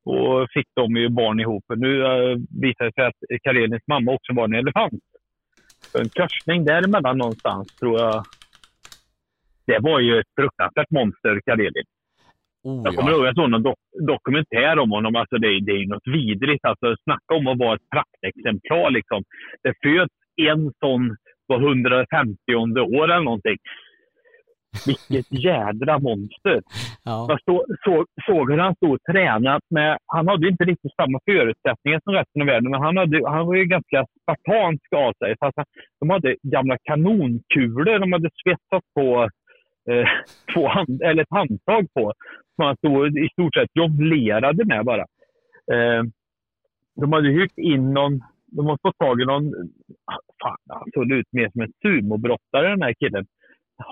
Och 0.05 0.49
fick 0.55 0.67
de 0.75 0.97
ju 0.97 1.09
barn 1.09 1.41
ihop. 1.41 1.65
Nu 1.77 1.93
visar 2.63 2.85
det 2.85 2.93
sig 2.93 3.05
att 3.07 3.43
Karelins 3.43 3.83
mamma 3.87 4.13
också 4.13 4.33
var 4.35 4.45
en 4.45 4.55
elefant. 4.55 5.03
Så 5.93 5.99
en 6.01 6.09
korsning 6.09 6.65
däremellan 6.65 7.19
någonstans 7.19 7.77
tror 7.77 7.99
jag. 8.01 8.25
Det 9.67 9.79
var 9.81 10.01
ju 10.01 10.19
ett 10.21 10.27
fruktansvärt 10.37 10.91
monster, 10.91 11.41
Karelin. 11.47 11.73
Oh, 12.63 12.83
Jag 12.85 12.95
kommer 12.97 13.11
ihåg 13.11 13.21
att 13.21 13.27
jag 13.27 13.35
såg 13.35 13.51
någon 13.51 13.63
dok- 13.63 14.07
dokumentär 14.07 14.79
om 14.79 14.91
honom. 14.91 15.17
Alltså 15.17 15.37
det, 15.39 15.49
det 15.61 15.73
är 15.73 15.87
något 15.87 16.07
vidrigt. 16.07 16.65
Alltså, 16.65 16.97
snacka 17.05 17.35
om 17.35 17.47
att 17.47 17.59
vara 17.59 17.75
ett 17.75 17.91
praktexemplar. 17.91 18.91
Liksom. 18.91 19.25
Det 19.63 19.75
föds 19.83 20.15
en 20.37 20.73
sån 20.81 21.17
var 21.49 21.61
150 21.61 22.55
år 22.55 23.05
eller 23.05 23.25
någonting. 23.25 23.59
Vilket 24.87 25.33
jädra 25.45 25.99
monster! 25.99 26.63
Ja. 27.05 27.27
Jag 27.29 27.39
så, 27.45 27.65
så, 27.85 28.07
såg 28.27 28.51
hur 28.51 28.59
han 28.59 28.75
stod 28.75 28.93
och 28.93 29.03
tränade. 29.13 29.61
Med, 29.71 29.99
han 30.07 30.29
hade 30.29 30.49
inte 30.49 30.65
riktigt 30.65 30.95
samma 30.97 31.21
förutsättningar 31.25 32.01
som 32.05 32.13
resten 32.13 32.43
av 32.43 32.47
världen, 32.47 32.71
men 32.71 32.81
han, 32.81 32.97
hade, 32.97 33.29
han 33.29 33.47
var 33.47 33.55
ju 33.55 33.65
ganska 33.65 34.07
spartansk 34.23 34.93
av 34.97 35.13
sig. 35.13 35.35
Fast 35.41 35.57
han, 35.57 35.67
de 36.01 36.11
hade 36.11 36.37
gamla 36.43 36.77
kanonkulor 36.83 37.99
de 37.99 38.13
hade 38.13 38.31
svetsat 38.43 38.85
på 38.95 39.29
eh, 39.91 40.09
två 40.55 40.69
hand, 40.69 41.03
eller 41.03 41.23
ett 41.23 41.39
handtag 41.41 41.87
på. 41.95 42.13
Som 42.57 42.65
han 42.67 42.77
stod 42.77 43.19
i 43.19 43.29
stort 43.33 43.55
sett 43.55 43.71
jonglerade 43.75 44.65
med 44.65 44.85
bara. 44.85 45.07
Eh, 45.73 46.03
de 47.01 47.13
hade 47.13 47.29
hyrt 47.29 47.59
in 47.59 47.95
någon, 47.95 48.21
de 48.57 48.67
har 48.67 48.79
fått 48.83 48.99
tag 48.99 49.21
i 49.21 49.25
någon, 49.25 49.53
fan 50.43 50.57
han 50.69 50.91
såg 50.95 51.13
ut 51.13 51.27
mer 51.33 51.51
som 51.53 51.61
en 51.61 51.73
sumobrottare 51.83 52.69
den 52.69 52.83
här 52.83 52.95
killen. 53.01 53.27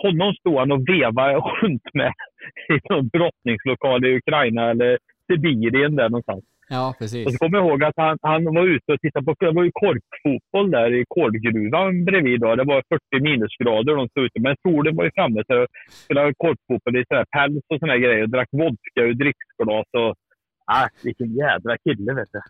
Honom 0.02 0.34
stod 0.34 0.58
han 0.58 0.72
och 0.72 0.88
vevade 0.88 1.34
runt 1.34 1.88
med 1.94 2.12
i 2.74 2.78
någon 2.90 3.08
brottningslokal 3.08 4.06
i 4.06 4.16
Ukraina 4.16 4.70
eller 4.70 4.98
Sibirien 5.26 5.96
där 5.96 6.08
någonstans. 6.08 6.44
Ja, 6.68 6.88
Och 6.88 6.98
precis. 6.98 7.32
så 7.32 7.38
kommer 7.38 7.58
jag 7.58 7.66
ihåg 7.66 7.84
att 7.84 7.94
han, 7.96 8.18
han 8.22 8.44
var 8.44 8.66
ute 8.66 8.92
och 8.92 9.00
tittade 9.00 9.24
på, 9.24 9.34
det 9.40 9.52
var 9.52 9.64
ju 9.64 9.70
korkfotboll 9.74 10.70
där 10.70 10.94
i 10.94 11.04
kolgruvan 11.08 12.04
bredvid. 12.04 12.40
Då. 12.40 12.54
Det 12.54 12.64
var 12.64 12.82
40 13.10 13.22
minusgrader 13.22 13.92
och 13.92 13.98
de 13.98 14.08
stod 14.08 14.24
ute. 14.24 14.40
Men 14.40 14.56
solen 14.62 14.96
var 14.96 15.04
ju 15.04 15.10
framme 15.14 15.42
så 15.46 15.52
jag 15.52 15.68
spelade 16.04 16.34
korkfotboll 16.36 16.96
i 16.96 17.04
sådär 17.08 17.26
päls 17.36 17.64
och 17.68 17.78
såna 17.78 17.92
här 17.92 17.98
grejer. 17.98 18.22
Och 18.22 18.30
drack 18.30 18.48
vodka 18.52 19.00
ur 19.08 19.14
dricksglas 19.14 19.86
och... 19.92 20.14
Ah, 20.68 20.88
vilken 21.04 21.34
jädra 21.34 21.78
kille 21.78 22.14
vet 22.14 22.32
du. 22.32 22.40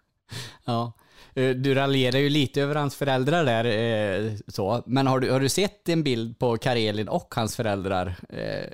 Ja. 0.66 0.92
Eh, 1.34 1.50
Du 1.50 1.74
raljerar 1.74 2.18
ju 2.18 2.28
lite 2.28 2.62
över 2.62 2.74
hans 2.74 2.96
föräldrar 2.96 3.44
där, 3.44 3.64
eh, 3.64 4.32
så. 4.48 4.82
Men 4.86 5.06
har 5.06 5.20
du, 5.20 5.30
har 5.30 5.40
du 5.40 5.48
sett 5.48 5.88
en 5.88 6.02
bild 6.02 6.38
på 6.38 6.56
Karelin 6.56 7.08
och 7.08 7.34
hans 7.36 7.56
föräldrar? 7.56 8.14
Eh, 8.28 8.70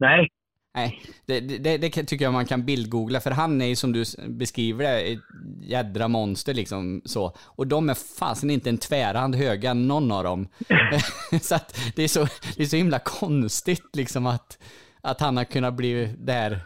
Nej. 0.00 0.28
Nej, 0.74 1.02
det, 1.26 1.40
det, 1.40 1.78
det 1.78 1.90
tycker 1.90 2.24
jag 2.24 2.32
man 2.32 2.46
kan 2.46 2.64
bildgoogla, 2.64 3.20
för 3.20 3.30
han 3.30 3.62
är 3.62 3.66
ju 3.66 3.76
som 3.76 3.92
du 3.92 4.04
beskriver 4.28 4.84
det, 4.84 5.00
ett 5.00 5.18
jädra 5.60 6.08
monster 6.08 6.54
liksom 6.54 7.02
så. 7.04 7.32
Och 7.40 7.66
de 7.66 7.90
är 7.90 7.94
fasen 8.18 8.50
inte 8.50 8.68
en 8.68 8.78
tvärhand 8.78 9.34
höga, 9.34 9.74
någon 9.74 10.12
av 10.12 10.24
dem. 10.24 10.48
så 11.42 11.54
att 11.54 11.78
det 11.96 12.02
är 12.02 12.08
så, 12.08 12.26
det 12.56 12.62
är 12.62 12.66
så 12.66 12.76
himla 12.76 12.98
konstigt 12.98 13.96
liksom 13.96 14.26
att, 14.26 14.58
att 15.00 15.20
han 15.20 15.36
har 15.36 15.44
kunnat 15.44 15.74
bli 15.74 16.14
det 16.18 16.32
här 16.32 16.60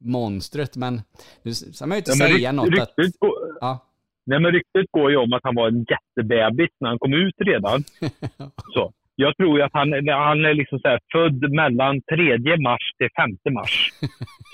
monstret, 0.00 0.76
men 0.76 1.02
nu 1.42 1.54
ska 1.54 1.86
man 1.86 1.96
ju 1.96 1.98
inte 1.98 2.10
Ja, 2.10 2.16
säga 2.28 2.52
något 2.52 2.66
att... 2.68 2.72
ryktet 2.98 3.20
går- 3.20 3.56
Ja. 3.60 3.84
Nej, 4.28 4.40
men 4.40 4.52
ryktet 4.52 4.86
går 4.90 5.10
ju 5.10 5.16
om 5.16 5.32
att 5.32 5.40
han 5.42 5.54
var 5.54 5.68
en 5.68 5.84
jättebebis 5.92 6.70
när 6.80 6.88
han 6.88 6.98
kom 6.98 7.12
ut 7.14 7.34
redan. 7.46 7.84
Så. 8.74 8.92
Jag 9.20 9.36
tror 9.36 9.58
ju 9.58 9.64
att 9.64 9.72
han, 9.72 9.88
han 10.08 10.44
är 10.44 10.54
liksom 10.54 10.78
så 10.78 10.98
född 11.12 11.50
mellan 11.52 12.00
3 12.00 12.56
mars 12.56 12.84
till 12.98 13.08
5 13.46 13.54
mars. 13.54 13.92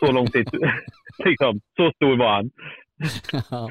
Så 0.01 0.13
lång 0.13 0.27
tid. 0.27 0.49
liksom, 1.25 1.61
så 1.77 1.91
stor 1.97 2.17
var 2.17 2.33
han. 2.33 2.51
Ja, 3.51 3.71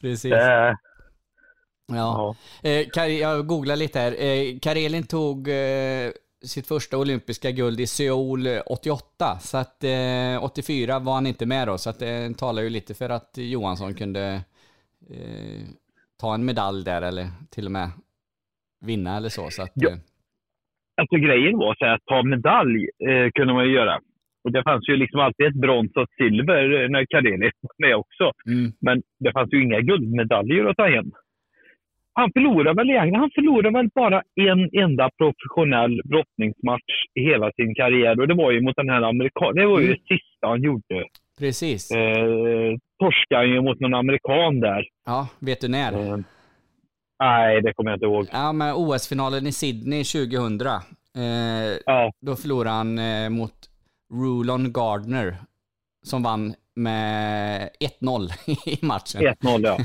Precis. 0.00 0.32
Eh, 0.32 0.72
Ja. 1.92 2.34
Eh, 2.62 2.86
Kar- 2.94 3.20
jag 3.20 3.46
googlar 3.46 3.76
lite 3.76 3.98
här. 4.00 4.12
Eh, 4.12 4.58
Karelin 4.62 5.06
tog 5.06 5.48
eh, 5.48 6.10
sitt 6.44 6.66
första 6.66 6.98
olympiska 6.98 7.50
guld 7.50 7.80
i 7.80 7.86
Seoul 7.86 8.46
eh, 8.46 8.60
88, 8.66 9.38
så 9.40 9.56
att 9.58 9.84
eh, 9.84 10.44
84 10.44 10.98
var 10.98 11.14
han 11.14 11.26
inte 11.26 11.46
med 11.46 11.68
då, 11.68 11.78
så 11.78 11.90
att 11.90 11.98
det 11.98 12.38
talar 12.38 12.62
ju 12.62 12.70
lite 12.70 12.94
för 12.94 13.10
att 13.10 13.30
Johansson 13.36 13.94
kunde 13.94 14.40
eh, 15.10 15.62
ta 16.20 16.34
en 16.34 16.44
medalj 16.44 16.84
där 16.84 17.02
eller 17.02 17.26
till 17.50 17.64
och 17.66 17.72
med 17.72 17.88
vinna 18.86 19.16
eller 19.16 19.28
så. 19.28 19.50
så 19.50 19.62
att, 19.62 19.72
Ja. 19.74 19.88
eh, 19.90 19.96
alltså 21.00 21.16
grejen 21.16 21.58
var 21.58 21.74
så 21.74 21.84
här, 21.84 21.94
att 21.94 22.04
ta 22.04 22.22
medalj 22.22 22.78
eh, 23.08 23.30
kunde 23.34 23.54
man 23.54 23.64
ju 23.66 23.72
göra. 23.74 23.98
Och 24.44 24.52
det 24.52 24.62
fanns 24.62 24.88
ju 24.88 24.96
liksom 24.96 25.20
alltid 25.20 25.46
ett 25.46 25.54
brons 25.60 25.96
och 25.96 26.02
ett 26.02 26.16
silver 26.18 26.82
eh, 26.82 26.88
när 26.88 27.06
Karelin 27.10 27.40
var 27.60 27.86
med 27.86 27.96
också. 27.96 28.32
Mm. 28.46 28.72
Men 28.80 29.02
det 29.20 29.32
fanns 29.32 29.52
ju 29.52 29.62
inga 29.62 29.80
guldmedaljer 29.80 30.64
att 30.64 30.76
ta 30.76 30.88
hem. 30.88 31.10
Han 32.12 32.32
förlorade 32.32 32.74
väl 32.76 32.90
egentligen, 32.90 33.20
han 33.20 33.30
förlorade 33.34 33.70
väl 33.70 33.88
bara 33.94 34.22
en 34.34 34.70
enda 34.82 35.10
professionell 35.18 36.00
brottningsmatch 36.04 36.94
i 37.14 37.20
hela 37.22 37.52
sin 37.52 37.74
karriär 37.74 38.20
och 38.20 38.28
det 38.28 38.34
var 38.34 38.50
ju 38.50 38.60
mot 38.60 38.76
den 38.76 38.88
här 38.88 39.02
amerikanen. 39.02 39.54
Det 39.56 39.66
var 39.66 39.80
ju 39.80 39.86
Mm. 39.86 39.96
det 39.98 40.14
sista 40.14 40.46
han 40.46 40.62
gjorde. 40.62 41.04
Precis. 41.38 41.90
Eh, 41.90 42.76
torskade 42.98 43.46
ju 43.46 43.60
mot 43.60 43.80
någon 43.80 43.94
amerikan 43.94 44.60
där. 44.60 44.84
Ja, 45.06 45.28
vet 45.38 45.60
du 45.60 45.68
när? 45.68 45.92
Eh, 45.92 46.18
nej, 47.20 47.62
det 47.62 47.72
kommer 47.72 47.90
jag 47.90 47.96
inte 47.96 48.06
ihåg. 48.06 48.26
Ja, 48.32 48.52
men 48.52 48.74
OS-finalen 48.74 49.46
i 49.46 49.52
Sydney 49.52 50.04
2000. 50.04 50.60
Eh, 50.60 52.10
Då 52.20 52.36
förlorade 52.36 52.70
han 52.70 52.98
eh, 52.98 53.28
mot 53.30 53.54
Rulon 54.14 54.72
Gardner 54.72 55.36
som 56.02 56.22
vann 56.22 56.54
med 56.76 57.70
1-0 58.00 58.28
i 58.66 58.86
matchen. 58.86 59.22
1-0 59.22 59.60
ja. 59.62 59.78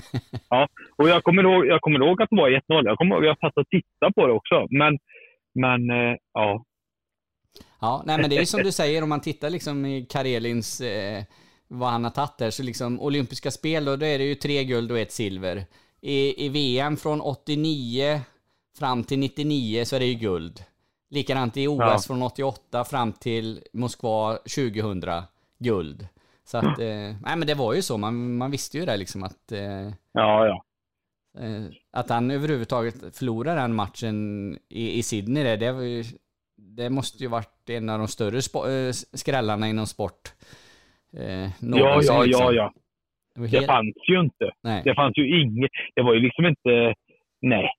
ja. 0.49 0.67
Och 0.97 1.09
jag 1.09 1.23
kommer, 1.23 1.43
ihåg, 1.43 1.65
jag 1.65 1.81
kommer 1.81 1.99
ihåg 2.05 2.21
att 2.21 2.29
det 2.29 2.35
var 2.35 2.49
1-0. 2.49 2.61
Jag 2.67 2.97
kommer 2.97 3.15
ihåg 3.15 3.25
jag 3.25 3.39
satt 3.39 3.57
och 3.57 3.67
tittade 3.69 4.13
på 4.15 4.27
det 4.27 4.33
också. 4.33 4.67
Men, 4.69 4.97
men 5.55 5.89
eh, 5.89 6.15
ja. 6.33 6.63
Ja, 7.81 8.03
nej 8.05 8.17
men 8.17 8.29
det 8.29 8.35
är 8.35 8.39
ju 8.39 8.45
som 8.45 8.63
du 8.63 8.71
säger 8.71 9.03
om 9.03 9.09
man 9.09 9.21
tittar 9.21 9.49
liksom 9.49 9.85
i 9.85 10.05
Karelins, 10.09 10.81
eh, 10.81 11.23
vad 11.73 11.89
han 11.89 12.03
har 12.03 12.11
tagit 12.11 12.37
där, 12.37 12.51
så 12.51 12.63
liksom 12.63 13.01
olympiska 13.01 13.51
spel 13.51 13.85
då, 13.85 13.95
då 13.95 14.05
är 14.05 14.17
det 14.17 14.23
ju 14.25 14.35
tre 14.35 14.63
guld 14.63 14.91
och 14.91 14.99
ett 14.99 15.11
silver. 15.11 15.65
I, 16.01 16.45
I 16.45 16.49
VM 16.49 16.97
från 16.97 17.21
89 17.21 18.21
fram 18.77 19.03
till 19.03 19.19
99 19.19 19.85
så 19.85 19.95
är 19.95 19.99
det 19.99 20.05
ju 20.05 20.13
guld. 20.13 20.63
Likadant 21.09 21.57
i 21.57 21.67
OS 21.67 21.79
Ja. 21.79 21.99
från 22.07 22.21
88 22.23 22.83
fram 22.83 23.13
till 23.13 23.63
Moskva 23.73 24.37
2000, 24.37 25.03
guld. 25.59 26.07
Så 26.45 26.57
att, 26.57 26.79
eh, 26.79 27.15
nej 27.21 27.35
men 27.37 27.47
det 27.47 27.53
var 27.55 27.73
ju 27.73 27.81
så, 27.81 27.97
man, 27.97 28.37
man 28.37 28.51
visste 28.51 28.77
ju 28.77 28.85
det 28.85 28.97
liksom 28.97 29.23
att 29.23 29.51
eh, 29.51 29.89
Ja, 30.11 30.47
ja. 30.47 30.63
Eh, 31.39 31.63
Att 31.91 32.09
han 32.09 32.31
överhuvudtaget 32.31 33.17
förlorade 33.17 33.61
den 33.61 33.75
matchen 33.75 34.57
i, 34.69 34.97
i 34.99 35.03
Sydney, 35.03 35.43
det, 35.43 35.55
det, 35.57 35.71
var 35.71 35.81
ju, 35.81 36.03
det 36.57 36.89
måste 36.89 37.17
ju 37.23 37.27
varit 37.29 37.69
en 37.69 37.89
av 37.89 37.99
de 37.99 38.07
större 38.07 38.41
spo, 38.41 38.67
eh, 38.67 38.91
skrällarna 39.13 39.67
inom 39.69 39.87
sport. 39.87 40.33
Eh, 41.19 41.23
Ja, 41.25 41.49
någonsin, 41.61 42.15
ja, 42.15 42.23
liksom. 42.23 42.45
ja, 42.45 42.53
ja. 42.53 42.71
Det 43.35 43.41
var 43.41 43.47
Det 43.47 43.57
helt- 43.57 43.65
fanns 43.67 43.95
ju 44.09 44.19
inte. 44.19 44.51
Nej. 44.63 44.81
Det 44.85 44.95
fanns 44.95 45.17
ju 45.17 45.41
inget. 45.41 45.71
Det 45.95 46.01
var 46.01 46.13
ju 46.13 46.19
liksom 46.19 46.45
inte... 46.45 46.93
Nej. 47.41 47.69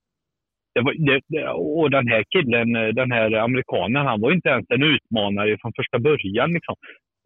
Det 0.75 0.81
var, 0.81 0.93
det, 1.27 1.47
och 1.49 1.91
den 1.91 2.07
här 2.07 2.23
killen, 2.29 2.73
den 2.95 3.11
här 3.11 3.31
amerikanen, 3.33 4.05
han 4.05 4.21
var 4.21 4.29
ju 4.29 4.35
inte 4.35 4.49
ens 4.49 4.65
en 4.69 4.83
utmanare 4.83 5.57
från 5.61 5.73
första 5.75 5.99
början. 5.99 6.51
Liksom. 6.53 6.75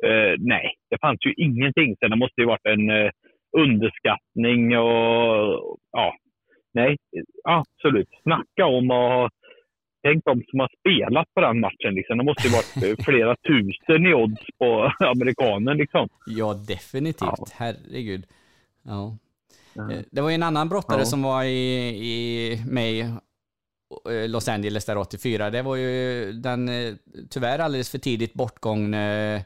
Eh, 0.05 0.33
nej, 0.37 0.73
det 0.89 0.97
fanns 1.01 1.25
ju 1.25 1.33
ingenting. 1.33 1.95
Sen 1.99 2.09
det 2.09 2.15
måste 2.15 2.41
ju 2.41 2.47
varit 2.47 2.65
en 2.65 2.89
eh, 2.89 3.11
underskattning 3.57 4.77
och... 4.77 5.77
Ja. 5.91 6.15
Nej, 6.73 6.97
absolut. 7.43 8.07
Snacka 8.23 8.65
om 8.65 8.91
att... 8.91 9.38
Tänk 10.03 10.25
de 10.25 10.43
som 10.49 10.59
har 10.59 10.69
spelat 10.79 11.33
på 11.33 11.41
den 11.41 11.59
matchen. 11.59 11.93
Liksom. 11.93 12.17
Det 12.17 12.23
måste 12.23 12.47
ju 12.47 12.53
varit 12.53 13.03
flera 13.05 13.35
tusen 13.35 14.05
i 14.07 14.13
odds 14.13 14.41
på 14.57 14.91
amerikanen. 15.05 15.77
Liksom. 15.77 16.09
Ja, 16.25 16.53
definitivt. 16.53 17.49
Herregud. 17.53 18.25
Ja. 18.83 19.17
Eh, 19.75 19.99
Det 20.11 20.21
var 20.21 20.29
ju 20.29 20.35
en 20.35 20.43
annan 20.43 20.69
brottare 20.69 20.99
Ja. 20.99 21.05
som 21.05 21.23
var 21.23 21.43
i, 21.43 21.49
i, 21.89 22.51
i 22.79 22.99
eh, 23.01 24.29
Los 24.29 24.47
Angeles 24.49 24.85
där 24.85 24.97
84. 24.97 25.49
Det 25.49 25.61
var 25.61 25.75
ju 25.75 26.31
den 26.31 26.69
eh, 26.69 26.93
tyvärr 27.29 27.59
alldeles 27.59 27.89
för 27.91 27.97
tidigt 27.97 28.33
bortgångne 28.33 29.45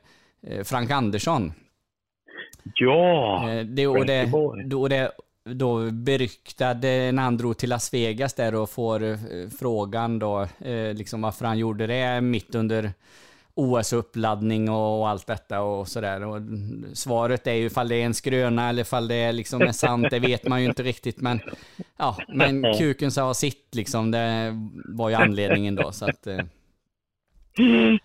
Frank 0.63 0.91
Andersson. 0.91 1.53
Ja! 2.75 3.49
Det, 3.65 3.87
och 3.87 4.05
det, 4.05 4.31
då, 4.65 4.87
det, 4.87 5.11
då 5.45 5.91
beryktade 5.91 7.11
när 7.11 7.23
han 7.23 7.37
drog 7.37 7.57
till 7.57 7.69
Las 7.69 7.93
Vegas 7.93 8.33
där 8.33 8.55
och 8.55 8.69
får 8.69 9.03
eh, 9.03 9.17
frågan 9.59 10.19
då, 10.19 10.41
eh, 10.41 10.93
liksom 10.93 11.21
varför 11.21 11.45
han 11.45 11.57
gjorde 11.57 11.87
det 11.87 12.21
mitt 12.21 12.55
under 12.55 12.93
OS-uppladdning 13.55 14.69
och 14.69 15.09
allt 15.09 15.27
detta 15.27 15.61
och 15.61 15.87
sådär. 15.87 16.23
Och 16.23 16.41
svaret 16.93 17.47
är 17.47 17.53
ju 17.53 17.65
ifall 17.65 17.87
det 17.87 17.95
är 17.95 18.05
en 18.05 18.13
skröna 18.13 18.69
eller 18.69 18.81
ifall 18.81 19.07
det 19.07 19.15
är 19.15 19.33
liksom 19.33 19.61
är 19.61 19.71
sant, 19.71 20.07
det 20.09 20.19
vet 20.19 20.47
man 20.47 20.61
ju 20.61 20.69
inte 20.69 20.83
riktigt. 20.83 21.21
Men, 21.21 21.39
ja, 21.97 22.17
men 22.27 22.73
kuken 22.77 23.11
sa 23.11 23.33
sitt 23.33 23.75
liksom, 23.75 24.11
det 24.11 24.53
var 24.85 25.09
ju 25.09 25.15
anledningen 25.15 25.75
då. 25.75 25.91
Så 25.91 26.05
att, 26.05 26.27
eh, 27.59 27.97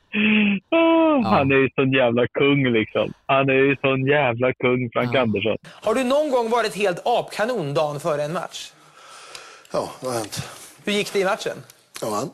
Åh, 0.71 1.23
Han 1.31 1.51
är 1.51 1.57
ju 1.57 1.69
sån 1.75 1.93
jävla 1.93 2.27
kung 2.27 2.73
liksom. 2.73 3.13
Han 3.27 3.49
är 3.49 3.55
ju 3.55 3.77
sån 3.77 4.07
jävla 4.07 4.53
kung, 4.53 4.91
Frank 4.93 5.15
Andersson. 5.15 5.57
Har 5.83 5.95
du 5.95 6.05
någon 6.05 6.31
gång 6.31 6.51
varit 6.51 6.75
helt 6.75 7.03
apkanon 7.05 7.75
dagen 7.75 8.01
före 8.01 8.23
en 8.25 8.33
match? 8.33 8.71
Ja, 9.73 9.91
det 10.01 10.07
har 10.07 10.15
hänt. 10.15 10.49
Hur 10.85 10.93
gick 10.93 11.13
det 11.13 11.19
i 11.21 11.25
matchen? 11.25 11.57
Jag 12.01 12.11
vann. 12.11 12.31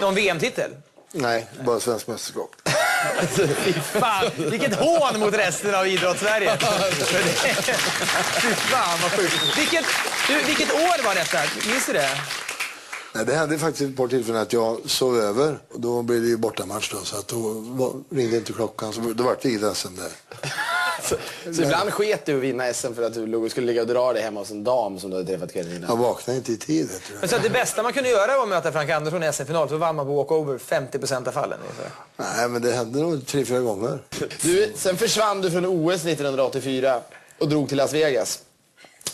Någon 0.00 0.14
VM-titel? 0.14 0.70
Nej, 1.12 1.46
bara 1.64 1.80
svensk 1.80 2.08
mästerskap. 2.08 2.50
Fy 3.36 3.72
fan, 3.72 4.30
vilket 4.36 4.74
hån 4.76 5.20
mot 5.20 5.34
resten 5.38 5.74
av 5.74 5.86
idrottssverige. 5.86 6.56
Fy 8.42 8.48
fan 8.54 8.98
vad 9.02 9.10
sjukt. 9.10 9.58
Vilket, 9.58 9.84
du, 10.28 10.34
vilket 10.46 10.72
år 10.74 11.04
var 11.04 11.14
detta? 11.14 11.38
Minns 11.68 11.86
du 11.86 11.92
det? 11.92 12.08
Nej, 13.16 13.24
det 13.26 13.34
hände 13.34 13.58
faktiskt 13.58 13.90
ett 13.90 13.96
par 13.96 14.08
tillfällen 14.08 14.42
att 14.42 14.52
jag 14.52 14.90
sov 14.90 15.18
över. 15.18 15.58
Och 15.72 15.80
då 15.80 16.02
blev 16.02 16.22
det 16.22 16.28
ju 16.28 16.36
bortamatch 16.36 16.92
då, 16.92 16.98
så 17.04 17.16
att 17.16 17.28
då 17.28 17.36
var, 17.60 17.92
ringde 18.10 18.36
inte 18.36 18.52
klockan. 18.52 18.92
Så 18.92 19.00
då 19.00 19.24
var 19.24 19.36
det 19.42 19.48
inget 19.48 19.76
SM 19.76 19.88
där. 19.96 20.10
Så 21.52 21.62
ibland 21.62 21.90
sket 21.92 22.26
du 22.26 22.36
att 22.36 22.42
vinna 22.42 22.72
SM 22.72 22.92
för 22.94 23.02
att 23.02 23.14
du 23.14 23.26
låg- 23.26 23.50
skulle 23.50 23.66
ligga 23.66 23.80
och 23.80 23.86
dra 23.88 24.12
dig 24.12 24.22
hemma 24.22 24.40
hos 24.40 24.50
en 24.50 24.64
dam 24.64 24.98
som 25.00 25.10
du 25.10 25.16
hade 25.16 25.28
träffat 25.28 25.52
kvällen 25.52 25.76
innan? 25.76 25.90
Jag 25.90 25.96
vaknade 25.96 26.36
inte 26.38 26.52
i 26.52 26.56
tid. 26.56 26.88
Du. 27.12 27.18
Men 27.20 27.28
så 27.28 27.36
att 27.36 27.42
det 27.42 27.50
bästa 27.50 27.82
man 27.82 27.92
kunde 27.92 28.08
göra 28.08 28.36
var 28.36 28.42
att 28.42 28.48
möta 28.48 28.72
Frank 28.72 28.90
Andersson 28.90 29.22
i 29.22 29.32
SM-final, 29.32 29.68
för 29.68 29.76
vann 29.76 29.96
man 29.96 30.06
på 30.06 30.14
walkover 30.16 30.58
50% 30.58 31.28
av 31.28 31.32
fallen. 31.32 31.58
ungefär. 31.60 31.90
Nej, 32.16 32.48
men 32.48 32.62
det 32.62 32.72
hände 32.72 32.98
nog 32.98 33.26
tre, 33.26 33.44
fyra 33.44 33.60
gånger. 33.60 33.98
Du, 34.42 34.72
sen 34.76 34.96
försvann 34.96 35.40
du 35.40 35.50
från 35.50 35.66
OS 35.66 36.04
1984. 36.04 37.00
och 37.38 37.48
drog 37.48 37.68
till 37.68 37.76
Las 37.76 37.92
Vegas. 37.92 38.38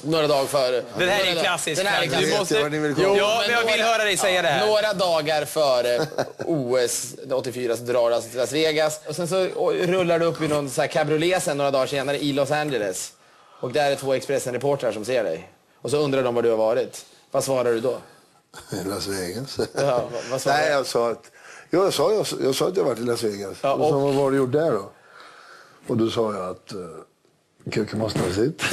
Några 0.02 0.26
dagar 0.26 0.46
före. 0.46 0.82
Den 0.98 1.08
här 1.08 1.24
är 1.36 1.40
klassisk. 1.42 1.76
Den 1.82 1.86
här 1.92 1.98
är 2.02 2.06
Du 2.06 2.10
klassisk. 2.10 2.38
måste- 2.38 2.54
Jo, 3.02 3.16
Ja, 3.16 3.42
men 3.46 3.56
jag 3.56 3.72
vill 3.72 3.82
höra 3.84 4.04
dig 4.04 4.16
säga 4.16 4.42
det 4.42 4.48
här. 4.48 4.66
Några 4.66 4.92
dagar 4.92 5.44
före 5.44 6.06
OS 6.46 7.14
84 7.32 7.76
så 7.76 7.82
drar 7.82 8.10
det 8.10 8.16
alltså 8.16 8.30
till 8.30 8.38
Las 8.38 8.52
Vegas. 8.52 9.00
Och 9.08 9.16
sen 9.16 9.28
så 9.28 9.44
rullar 9.70 10.18
det 10.18 10.24
upp 10.24 10.40
i 10.42 10.48
någon 10.48 10.70
så 10.70 10.80
här 10.80 10.88
cabriolet 10.88 11.42
sen 11.42 11.56
några 11.56 11.70
dagar 11.70 11.86
senare 11.86 12.18
i 12.18 12.32
Los 12.32 12.50
Angeles. 12.50 13.12
Och 13.60 13.72
där 13.72 13.90
är 13.90 13.96
två 13.96 14.14
Expressen-reportrar 14.14 14.92
som 14.92 15.04
ser 15.04 15.24
dig. 15.24 15.50
Och 15.82 15.90
så 15.90 15.96
undrar 15.96 16.22
de 16.22 16.34
var 16.34 16.42
du 16.42 16.50
har 16.50 16.56
varit. 16.56 17.04
Vad 17.30 17.44
svarar 17.44 17.72
du 17.72 17.80
då? 17.80 17.98
Las 18.86 19.06
Vegas. 19.06 19.58
Ja, 19.74 20.04
vad- 20.12 20.22
vad 20.30 20.40
sa 20.40 20.50
Nej, 20.50 20.66
du? 20.66 20.72
jag 20.72 20.86
sa 20.86 21.10
att 21.10 21.30
ja, 21.70 21.84
jag, 21.84 21.92
sa, 21.94 22.12
jag, 22.12 22.26
jag 22.42 22.54
sa 22.54 22.68
att 22.68 22.76
jag 22.76 22.84
varit 22.84 22.98
i 22.98 23.02
Las 23.02 23.22
Vegas. 23.22 23.56
Ja, 23.62 23.72
och... 23.72 23.88
så, 23.88 23.94
och- 23.96 24.02
vad 24.02 24.14
var 24.14 24.30
du 24.30 24.36
gjort 24.36 24.52
där 24.52 24.72
då? 24.72 24.90
Och 25.86 25.96
då 25.96 26.10
sa 26.10 26.34
jag 26.34 26.48
att 26.50 26.72
uh, 26.74 26.80
kuken 27.70 27.98
måste 27.98 28.20
ha 28.20 28.30
sitt. 28.30 28.64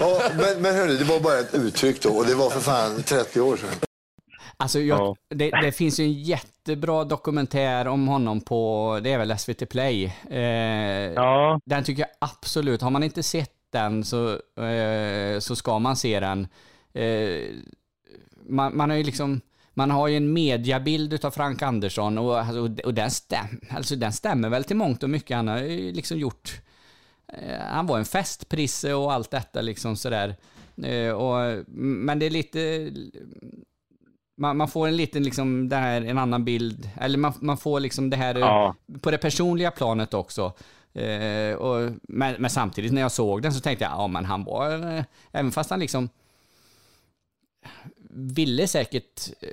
ja, 0.00 0.22
men, 0.36 0.62
men 0.62 0.74
hörni, 0.74 0.96
det 0.96 1.04
var 1.04 1.20
bara 1.20 1.38
ett 1.38 1.54
uttryck 1.54 2.02
då 2.02 2.10
och 2.10 2.26
det 2.26 2.34
var 2.34 2.50
för 2.50 2.60
fan 2.60 3.02
30 3.02 3.40
år 3.40 3.56
sedan. 3.56 3.68
Alltså, 4.56 4.80
jag, 4.80 5.16
det, 5.34 5.50
det 5.50 5.72
finns 5.72 6.00
ju 6.00 6.04
en 6.04 6.12
jättebra 6.12 7.04
dokumentär 7.04 7.88
om 7.88 8.08
honom 8.08 8.40
på, 8.40 9.00
det 9.02 9.12
är 9.12 9.18
väl 9.18 9.38
SVT 9.38 9.68
Play. 9.68 10.04
Eh, 10.30 10.42
Ja. 11.14 11.60
Den 11.64 11.84
tycker 11.84 12.02
jag 12.02 12.10
absolut, 12.18 12.82
har 12.82 12.90
man 12.90 13.02
inte 13.02 13.22
sett 13.22 13.52
den 13.70 14.04
så, 14.04 14.30
eh, 14.62 15.38
så 15.38 15.56
ska 15.56 15.78
man 15.78 15.96
se 15.96 16.20
den. 16.20 16.48
Eh, 16.92 17.54
man, 18.48 18.76
man 18.76 18.90
har 18.90 18.96
ju 18.96 19.02
liksom, 19.04 19.40
man 19.74 19.90
har 19.90 20.08
ju 20.08 20.16
en 20.16 20.32
mediabild 20.32 21.12
utav 21.12 21.30
Frank 21.30 21.62
Andersson 21.62 22.18
och, 22.18 22.38
alltså, 22.38 22.84
och 22.84 22.94
den, 22.94 23.10
stäm, 23.10 23.60
alltså, 23.70 23.96
den 23.96 24.12
stämmer 24.12 24.48
väl 24.48 24.64
till 24.64 24.76
mångt 24.76 25.02
och 25.02 25.10
mycket. 25.10 25.36
Han 25.36 25.48
har 25.48 25.58
ju 25.58 25.92
liksom 25.92 26.18
gjort, 26.18 26.50
eh, 26.50 26.60
han 27.70 27.86
var 27.86 27.98
en 27.98 28.04
festprisse 28.04 28.94
och 28.94 29.12
allt 29.12 29.30
detta 29.30 29.60
liksom 29.60 29.96
sådär. 29.96 30.36
Eh, 30.82 31.10
och, 31.12 31.64
men 31.68 32.18
det 32.18 32.26
är 32.26 32.30
lite, 32.30 32.92
man, 34.36 34.56
man 34.56 34.68
får 34.68 34.88
en 34.88 34.96
liten, 34.96 35.22
liksom, 35.22 35.68
det 35.68 35.76
här, 35.76 36.02
en 36.02 36.18
annan 36.18 36.44
bild, 36.44 36.90
eller 37.00 37.18
man, 37.18 37.32
man 37.40 37.56
får 37.56 37.80
liksom 37.80 38.10
det 38.10 38.16
här 38.16 38.34
eh, 38.34 38.40
Ja. 38.40 38.74
på 39.00 39.10
det 39.10 39.18
personliga 39.18 39.70
planet 39.70 40.14
också. 40.14 40.52
Eh, 40.92 41.54
och, 41.54 41.90
men, 42.02 42.34
men 42.38 42.50
samtidigt 42.50 42.92
när 42.92 43.00
jag 43.00 43.12
såg 43.12 43.42
den 43.42 43.52
så 43.52 43.60
tänkte 43.60 43.84
jag, 43.84 43.92
ja 43.92 44.06
men 44.06 44.24
han 44.24 44.44
var, 44.44 44.96
eh, 44.96 45.04
även 45.32 45.52
fast 45.52 45.70
han 45.70 45.80
liksom 45.80 46.08
ville 48.10 48.66
säkert 48.66 49.30
eh, 49.40 49.48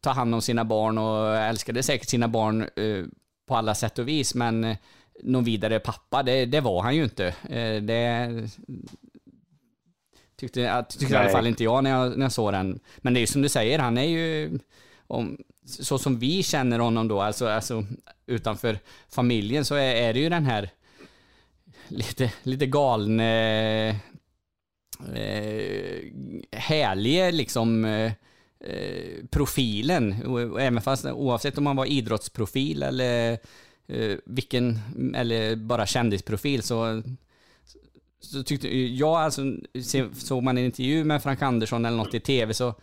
ta 0.00 0.10
hand 0.10 0.34
om 0.34 0.42
sina 0.42 0.64
barn 0.64 0.98
och 0.98 1.36
älskade 1.36 1.82
säkert 1.82 2.08
sina 2.08 2.28
barn 2.28 2.62
eh, 2.76 3.04
på 3.46 3.56
alla 3.56 3.74
sätt 3.74 3.98
och 3.98 4.08
vis, 4.08 4.34
men 4.34 4.64
eh, 4.64 4.76
någon 5.22 5.44
vidare 5.44 5.80
pappa, 5.80 6.22
det, 6.22 6.46
det 6.46 6.60
var 6.60 6.82
han 6.82 6.96
ju 6.96 7.04
inte. 7.04 7.26
Eh, 7.48 7.82
det 7.82 8.28
tyckte, 10.36 10.60
jag- 10.60 10.88
tyckte 10.88 11.14
i 11.14 11.16
alla 11.16 11.28
fall 11.30 11.46
inte 11.46 11.64
jag 11.64 11.84
när, 11.84 11.90
jag 11.90 12.18
när 12.18 12.24
jag 12.24 12.32
såg 12.32 12.52
den. 12.52 12.80
Men 12.98 13.14
det 13.14 13.18
är 13.18 13.22
ju 13.22 13.26
som 13.26 13.42
du 13.42 13.48
säger, 13.48 13.78
han 13.78 13.98
är 13.98 14.04
ju, 14.04 14.58
om, 15.06 15.38
så 15.64 15.98
som 15.98 16.18
vi 16.18 16.42
känner 16.42 16.78
honom 16.78 17.08
då, 17.08 17.20
alltså, 17.20 17.48
alltså 17.48 17.84
utanför 18.26 18.78
familjen, 19.08 19.64
så 19.64 19.74
är, 19.74 19.94
är 19.94 20.12
det 20.14 20.20
ju 20.20 20.28
den 20.28 20.44
här 20.44 20.70
lite, 21.88 22.32
lite 22.42 22.66
galne, 22.66 23.88
eh, 25.14 25.96
härlige 26.52 27.32
liksom 27.32 27.84
eh, 27.84 28.12
eh, 28.64 29.24
profilen. 29.30 30.12
Även 30.60 30.80
fast, 30.82 31.04
oavsett 31.04 31.58
om 31.58 31.64
man 31.64 31.76
var 31.76 31.86
idrottsprofil 31.86 32.82
eller 32.82 33.38
eh, 33.92 34.18
vilken, 34.26 34.74
eller 35.16 35.56
bara 35.56 35.86
kändisprofil 35.86 36.62
så 36.62 37.02
så 38.20 38.42
tyckte 38.42 38.68
jag, 38.78 39.16
alltså, 39.16 39.42
såg 40.12 40.42
man 40.42 40.58
en 40.58 40.64
intervju 40.64 41.04
med 41.04 41.22
Frank 41.22 41.42
Andersson 41.42 41.84
eller 41.84 41.96
något 41.96 42.14
i 42.14 42.20
tv 42.20 42.52
så, 42.54 42.74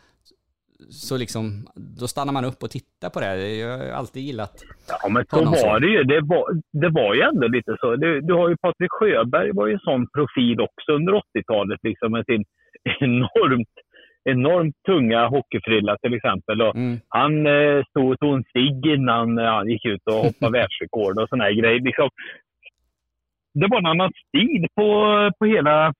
så 0.90 1.18
liksom, 1.18 1.68
då 2.00 2.08
stannar 2.08 2.34
man 2.34 2.46
upp 2.46 2.64
och 2.64 2.72
tittar 2.72 3.10
på 3.10 3.20
det. 3.20 3.56
Jag 3.56 3.78
har 3.78 3.86
alltid 4.00 4.24
gillat 4.24 4.56
Ja, 5.02 5.10
men 5.10 5.26
så 5.30 5.46
var 5.46 5.80
det 5.80 5.88
ju. 5.88 6.04
Det 6.04 6.22
var, 6.22 6.46
det 6.82 6.90
var 6.90 7.16
ju 7.16 7.22
ändå 7.22 7.48
lite 7.48 7.78
så. 7.80 7.96
Du, 7.96 8.22
du 8.22 8.34
har 8.34 8.50
ju 8.50 8.58
Patrik 8.58 8.92
Sjöberg 8.92 9.52
var 9.54 9.68
ju 9.68 9.74
en 9.74 9.80
sån 9.80 10.08
profil 10.18 10.62
också 10.62 10.92
under 10.92 11.14
80-talet 11.14 11.80
liksom 11.84 12.12
med 12.12 12.26
sin 12.26 12.44
enormt, 13.00 13.74
enormt 14.30 14.76
tunga 14.86 15.28
hockeyfrilla 15.28 15.98
till 15.98 16.14
exempel. 16.14 16.62
Och 16.62 16.76
Han 17.10 17.48
eh, 17.48 17.84
stod 17.90 18.12
och 18.12 18.20
tog 18.20 18.34
en 18.36 18.44
cigg 18.44 18.86
innan 18.86 19.38
eh, 19.38 19.46
han 19.46 19.70
gick 19.70 19.86
ut 19.86 20.02
och 20.06 20.14
hoppade 20.14 20.52
världsrekord 20.60 21.20
och 21.20 21.30
såna 21.30 21.44
här 21.44 21.52
grejer. 21.52 21.82
Liksom, 21.82 22.10
det 23.54 23.68
var 23.68 23.78
en 23.78 23.86
annan 23.86 24.12
stil 24.28 24.68
på, 24.76 24.90
på 25.40 25.46
hela... 25.46 25.94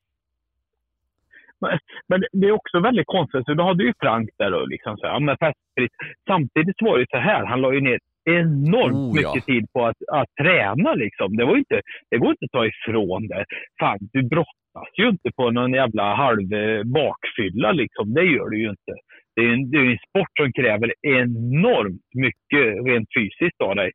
Men- 2.08 2.24
det 2.32 2.48
är 2.48 2.52
också 2.52 2.80
väldigt 2.80 3.08
konstigt. 3.08 3.46
Så 3.46 3.54
då 3.54 3.64
hade 3.64 3.84
ju 3.84 3.94
Frank 4.00 4.30
där 4.38 4.54
och 4.54 4.68
liksom 4.68 4.98
så 4.98 5.06
här, 5.06 5.14
ja, 5.14 5.20
men 5.20 5.38
festfritt. 5.38 5.92
Samtidigt 6.28 6.82
var 6.82 6.98
det 6.98 7.06
så 7.10 7.18
här, 7.18 7.46
han 7.46 7.62
la 7.62 7.74
ju 7.74 7.82
ner 7.82 8.00
enormt 8.28 8.96
Oh, 8.96 9.22
ja. 9.22 9.34
mycket 9.34 9.46
tid 9.46 9.66
på 9.74 9.86
att, 9.86 10.02
att 10.12 10.32
träna 10.42 10.94
liksom. 10.94 11.38
Det, 11.38 11.46
var 11.46 11.58
inte, 11.58 11.82
det 12.12 12.18
går 12.18 12.30
inte 12.30 12.46
att 12.46 12.52
ta 12.52 12.66
ifrån 12.66 13.28
det. 13.28 13.46
Fan, 13.80 13.98
du 14.14 14.24
brottas 14.24 14.92
ju 15.00 15.10
inte 15.10 15.30
på 15.36 15.52
någon 15.52 15.74
jävla 15.74 16.16
halv 16.16 16.54
eh, 16.54 16.84
bakfylla 16.84 17.72
liksom. 17.72 18.14
Det 18.14 18.24
gör 18.24 18.50
du 18.50 18.58
ju 18.60 18.70
inte. 18.70 18.94
Det 19.36 19.42
är 19.42 19.54
en, 19.54 19.72
det 19.72 19.78
är 19.78 19.92
en 19.92 20.04
sport 20.10 20.34
som 20.40 20.54
kräver 20.54 20.94
enormt 21.02 22.10
mycket 22.26 22.66
rent 22.88 23.10
fysiskt 23.18 23.62
av 23.62 23.76
dig. 23.76 23.92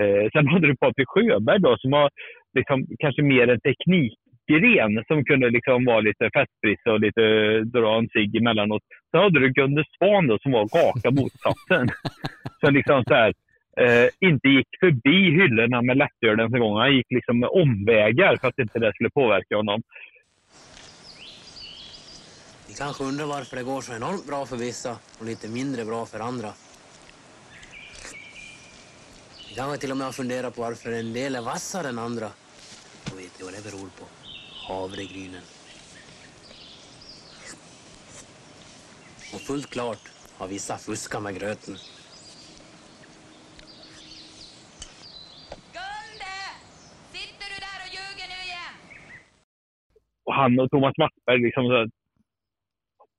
Eh, 0.00 0.28
sen 0.32 0.48
hade 0.48 0.66
du 0.66 0.76
Patrik 0.76 1.08
Sjöberg 1.08 1.60
då 1.60 1.76
som 1.78 1.92
har 1.92 2.10
liksom, 2.58 2.86
kanske 2.98 3.22
mer 3.22 3.48
en 3.48 3.60
teknikgren 3.60 5.04
som 5.06 5.24
kunde 5.24 5.50
liksom 5.50 5.84
vara 5.84 6.00
lite 6.00 6.30
festprisse 6.36 6.90
och 6.90 7.00
lite 7.00 7.22
dra 7.64 7.98
en 7.98 8.08
cigg 8.08 8.36
emellanåt. 8.36 8.82
Sen 9.10 9.20
hade 9.20 9.40
du 9.40 9.48
Gunde 9.48 9.84
Svan 9.98 10.26
då 10.26 10.38
som 10.38 10.52
var 10.52 10.62
raka 10.62 11.10
motsatsen. 11.10 11.88
som 12.60 12.74
liksom 12.74 13.04
så 13.04 13.14
här, 13.14 13.32
eh, 13.76 14.28
inte 14.28 14.48
gick 14.48 14.68
förbi 14.80 15.30
hyllorna 15.30 15.82
med 15.82 15.96
lättöl 15.96 16.40
ens 16.40 16.54
en 16.54 16.60
gång. 16.60 16.78
Han 16.78 16.96
gick 16.96 17.06
liksom 17.10 17.38
med 17.40 17.48
omvägar 17.48 18.36
för 18.36 18.48
att 18.48 18.58
inte 18.58 18.78
det 18.78 18.92
skulle 18.94 19.10
påverka 19.10 19.56
honom. 19.56 19.82
Ni 22.68 22.74
kanske 22.74 23.04
undrar 23.04 23.26
varför 23.26 23.56
det 23.56 23.62
går 23.62 23.80
så 23.80 23.92
enormt 23.94 24.26
bra 24.26 24.46
för 24.46 24.56
vissa 24.56 24.96
och 25.18 25.26
lite 25.26 25.48
mindre 25.48 25.84
bra 25.84 26.06
för 26.06 26.20
andra. 26.20 26.52
Ni 29.48 29.56
kanske 29.56 29.78
till 29.80 29.90
och 29.90 29.96
med 29.96 30.06
har 30.06 30.12
funderat 30.12 30.54
på 30.54 30.62
varför 30.62 30.92
en 30.92 31.12
del 31.12 31.34
är 31.34 31.40
vassare 31.42 31.88
än 31.88 31.98
andra. 31.98 32.28
Då 33.04 33.16
vet 33.16 33.38
ni 33.38 33.44
vad 33.44 33.54
det 33.54 33.64
beror 33.70 33.88
på? 33.98 34.04
Havregrynen. 34.68 35.42
Och 39.34 39.40
fullt 39.40 39.70
klart 39.70 40.10
har 40.38 40.48
vissa 40.48 40.78
fuskat 40.78 41.22
med 41.22 41.38
gröten. 41.38 41.76
Och 50.30 50.36
han 50.36 50.60
och 50.60 50.70
Thomas 50.70 50.94
Wassberg 50.98 51.38
liksom 51.42 51.66
så 51.66 51.76
här, 51.76 51.88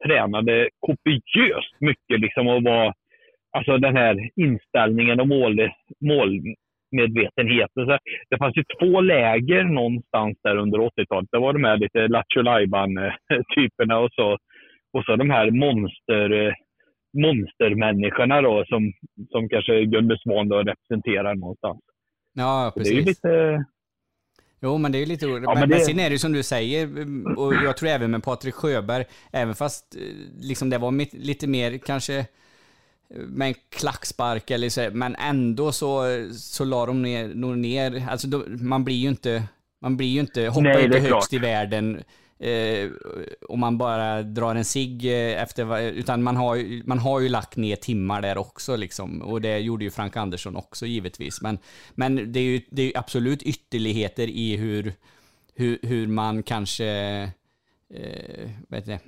tränade 0.06 0.70
kopiöst 0.80 1.74
mycket 1.80 2.20
liksom 2.20 2.48
och 2.48 2.64
var 2.64 2.94
alltså 3.58 3.78
den 3.78 3.96
här 3.96 4.30
inställningen 4.36 5.20
och 5.20 5.28
mål, 5.28 5.70
målmedvetenheten. 6.06 7.86
Så 7.86 7.98
det 8.30 8.38
fanns 8.38 8.58
ju 8.58 8.64
två 8.80 9.02
läger 9.02 9.64
någonstans 9.64 10.38
där 10.44 10.56
under 10.56 10.80
80-talet. 10.80 11.30
Det 11.32 11.40
var 11.40 11.54
de 11.54 11.64
här 11.64 11.78
lite 11.78 12.08
Lattjo 12.08 12.42
typerna 13.56 14.00
och 14.00 14.10
så, 14.12 14.38
och 14.94 15.06
så 15.06 15.16
de 15.16 15.30
här 15.30 15.52
monster, 15.52 16.32
eh, 16.32 16.54
monstermänniskorna 17.18 18.42
då 18.42 18.66
som, 18.68 18.94
som 19.32 19.50
kanske 19.50 19.86
Gunde 19.86 20.18
Svan 20.24 20.50
då 20.50 20.58
representerar 20.58 21.36
någonstans. 21.36 21.80
Ja, 22.34 22.72
Det 22.76 22.80
är 22.80 22.84
precis. 22.84 22.98
ju 22.98 23.02
lite... 23.02 23.64
Jo, 24.64 24.78
men 24.78 24.92
det 24.92 24.98
är 25.02 25.06
lite 25.06 25.26
roligt. 25.26 25.44
Ja, 25.44 25.50
men, 25.54 25.60
men 25.60 25.70
men 25.70 25.80
det- 25.80 25.86
sen 25.86 26.00
är 26.00 26.10
det 26.10 26.20
som 26.20 26.32
du 26.32 26.44
säger, 26.44 26.90
och 27.38 27.54
jag 27.56 27.78
tror 27.78 27.90
även 27.90 28.12
med 28.12 28.24
Patrik 28.24 28.54
Sjöberg, 28.56 29.06
även 29.32 29.56
fast 29.56 29.96
eh, 29.96 30.02
liksom 30.42 30.70
det 30.70 30.78
var 30.78 30.92
mitt, 30.92 31.14
lite 31.14 31.48
mer 31.48 31.78
kanske 31.78 32.18
eh, 32.18 32.26
med 33.16 33.48
en 33.48 33.54
klackspark 33.70 34.52
eller 34.52 34.70
så, 34.70 34.90
men 34.94 35.16
ändå 35.16 35.72
så, 35.72 36.04
så 36.34 36.64
la 36.66 36.86
de 36.86 37.02
ner, 37.02 37.28
nog 37.28 37.58
ner, 37.58 38.08
alltså 38.10 38.28
då, 38.28 38.44
man 38.48 38.84
blir 38.84 38.96
ju 38.96 39.10
inte, 39.10 39.44
man 39.82 39.98
blir 39.98 40.08
ju 40.08 40.20
inte, 40.20 40.42
hoppar 40.48 40.62
Nej, 40.62 40.76
det 40.78 40.84
inte 40.84 40.98
högst 41.00 41.10
klart. 41.10 41.34
i 41.34 41.38
världen 41.38 42.04
eh, 42.50 42.90
om 43.50 43.60
man 43.60 43.78
bara 43.78 44.24
drar 44.24 44.56
en 44.56 44.66
cigg 44.66 45.06
eh, 45.06 45.42
efter, 45.42 45.82
utan 45.82 46.24
man 46.24 46.36
har, 46.38 46.56
ju- 46.56 46.84
man 46.86 47.00
har 47.00 47.20
ju 47.20 47.30
lagt 47.30 47.56
ner 47.58 47.76
timmar 47.76 48.22
där 48.22 48.38
också 48.38 48.76
liksom, 48.76 49.22
och 49.22 49.42
det 49.42 49.58
gjorde 49.60 49.84
ju 49.86 49.92
Frank 49.92 50.18
Andersson 50.18 50.56
också 50.56 50.86
givetvis, 50.86 51.42
men, 51.42 51.58
men 51.96 52.32
det 52.32 52.40
är 52.40 52.44
ju 52.44 52.62
det 52.72 52.82
är 52.94 53.00
absolut 53.00 53.44
ytterligheter 53.44 54.28
i 54.28 54.56
hur, 54.58 54.94
hur, 55.56 55.80
hur 55.82 56.08
man 56.08 56.44
kanske, 56.44 56.88
eh, 57.94 58.50
vet 58.70 58.86
det, 58.86 59.00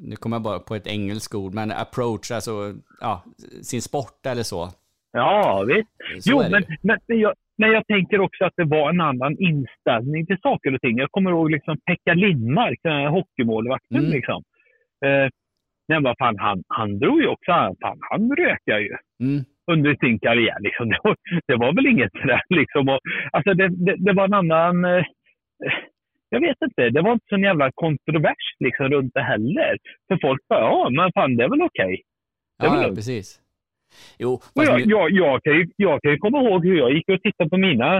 nu 0.00 0.16
kommer 0.16 0.36
jag 0.36 0.42
bara 0.42 0.58
på 0.58 0.74
ett 0.74 0.86
engelskt 0.86 1.34
ord, 1.34 1.54
men 1.54 1.70
approach, 1.72 2.30
alltså 2.30 2.74
ja, 3.00 3.24
sin 3.62 3.82
sport 3.82 4.26
eller 4.26 4.42
så. 4.42 4.72
Ja, 5.16 5.64
visst. 5.68 6.24
Så 6.24 6.30
Jo, 6.30 6.38
men, 6.50 6.62
men, 6.82 6.98
men, 7.08 7.18
jag, 7.20 7.34
men 7.58 7.70
jag 7.72 7.86
tänker 7.86 8.20
också 8.20 8.44
att 8.44 8.52
det 8.56 8.64
var 8.64 8.90
en 8.90 9.00
annan 9.00 9.36
inställning 9.38 10.26
till 10.26 10.38
saker 10.42 10.74
och 10.74 10.80
ting. 10.80 10.98
Jag 10.98 11.10
kommer 11.10 11.30
ihåg 11.30 11.50
liksom 11.50 11.76
Pekka 11.86 12.14
Lindmark, 12.14 12.78
den 12.82 12.92
här 12.92 13.08
hockeymålvakten. 13.08 13.98
Mm. 13.98 14.10
Liksom. 14.10 14.42
Eh, 15.06 15.28
men 15.88 16.02
vad 16.02 16.16
fan, 16.18 16.38
han, 16.38 16.62
han 16.68 16.98
drog 16.98 17.20
ju 17.20 17.26
också, 17.26 17.52
fan, 17.82 17.98
han 18.10 18.36
rökade 18.36 18.80
ju 18.82 18.96
Mm. 19.22 19.44
under 19.72 19.96
sin 20.00 20.18
karriär. 20.18 20.56
Liksom. 20.60 20.88
Det, 20.92 20.98
var, 21.04 21.16
det 21.46 21.56
var 21.56 21.72
väl 21.72 21.86
inget 21.86 22.12
sådär 22.12 22.42
liksom. 22.48 22.88
Och, 22.88 23.00
alltså 23.32 23.54
det, 23.54 23.68
det, 23.68 23.96
det 23.98 24.12
var 24.12 24.24
en 24.24 24.34
annan... 24.34 24.84
Eh, 24.84 25.04
jag 26.28 26.40
vet 26.40 26.56
inte, 26.64 26.90
det 26.90 27.02
var 27.02 27.12
inte 27.12 27.26
så 27.28 27.34
en 27.34 27.42
jävla 27.42 27.70
kontrovers 27.74 28.46
liksom 28.58 28.88
runt 28.88 29.14
det 29.14 29.22
heller. 29.22 29.78
För 30.08 30.18
folk 30.22 30.40
bara, 30.48 30.60
ja 30.60 30.90
men 30.90 31.12
fan 31.12 31.36
det 31.36 31.44
är 31.44 31.48
väl 31.48 31.62
okej. 31.62 32.02
Väl 32.62 32.70
Ja, 32.74 32.82
ja, 32.82 32.88
precis. 32.88 33.40
Jo, 34.18 34.40
jag, 34.54 34.78
nu- 34.80 34.84
jag, 34.86 35.10
jag, 35.10 35.42
kan 35.42 35.52
ju, 35.58 35.66
jag 35.76 36.02
kan 36.02 36.10
ju 36.10 36.18
komma 36.18 36.38
ihåg 36.42 36.66
hur 36.66 36.78
jag 36.78 36.92
gick 36.92 37.08
och 37.08 37.22
tittade 37.22 37.50
på 37.50 37.56
mina, 37.56 37.96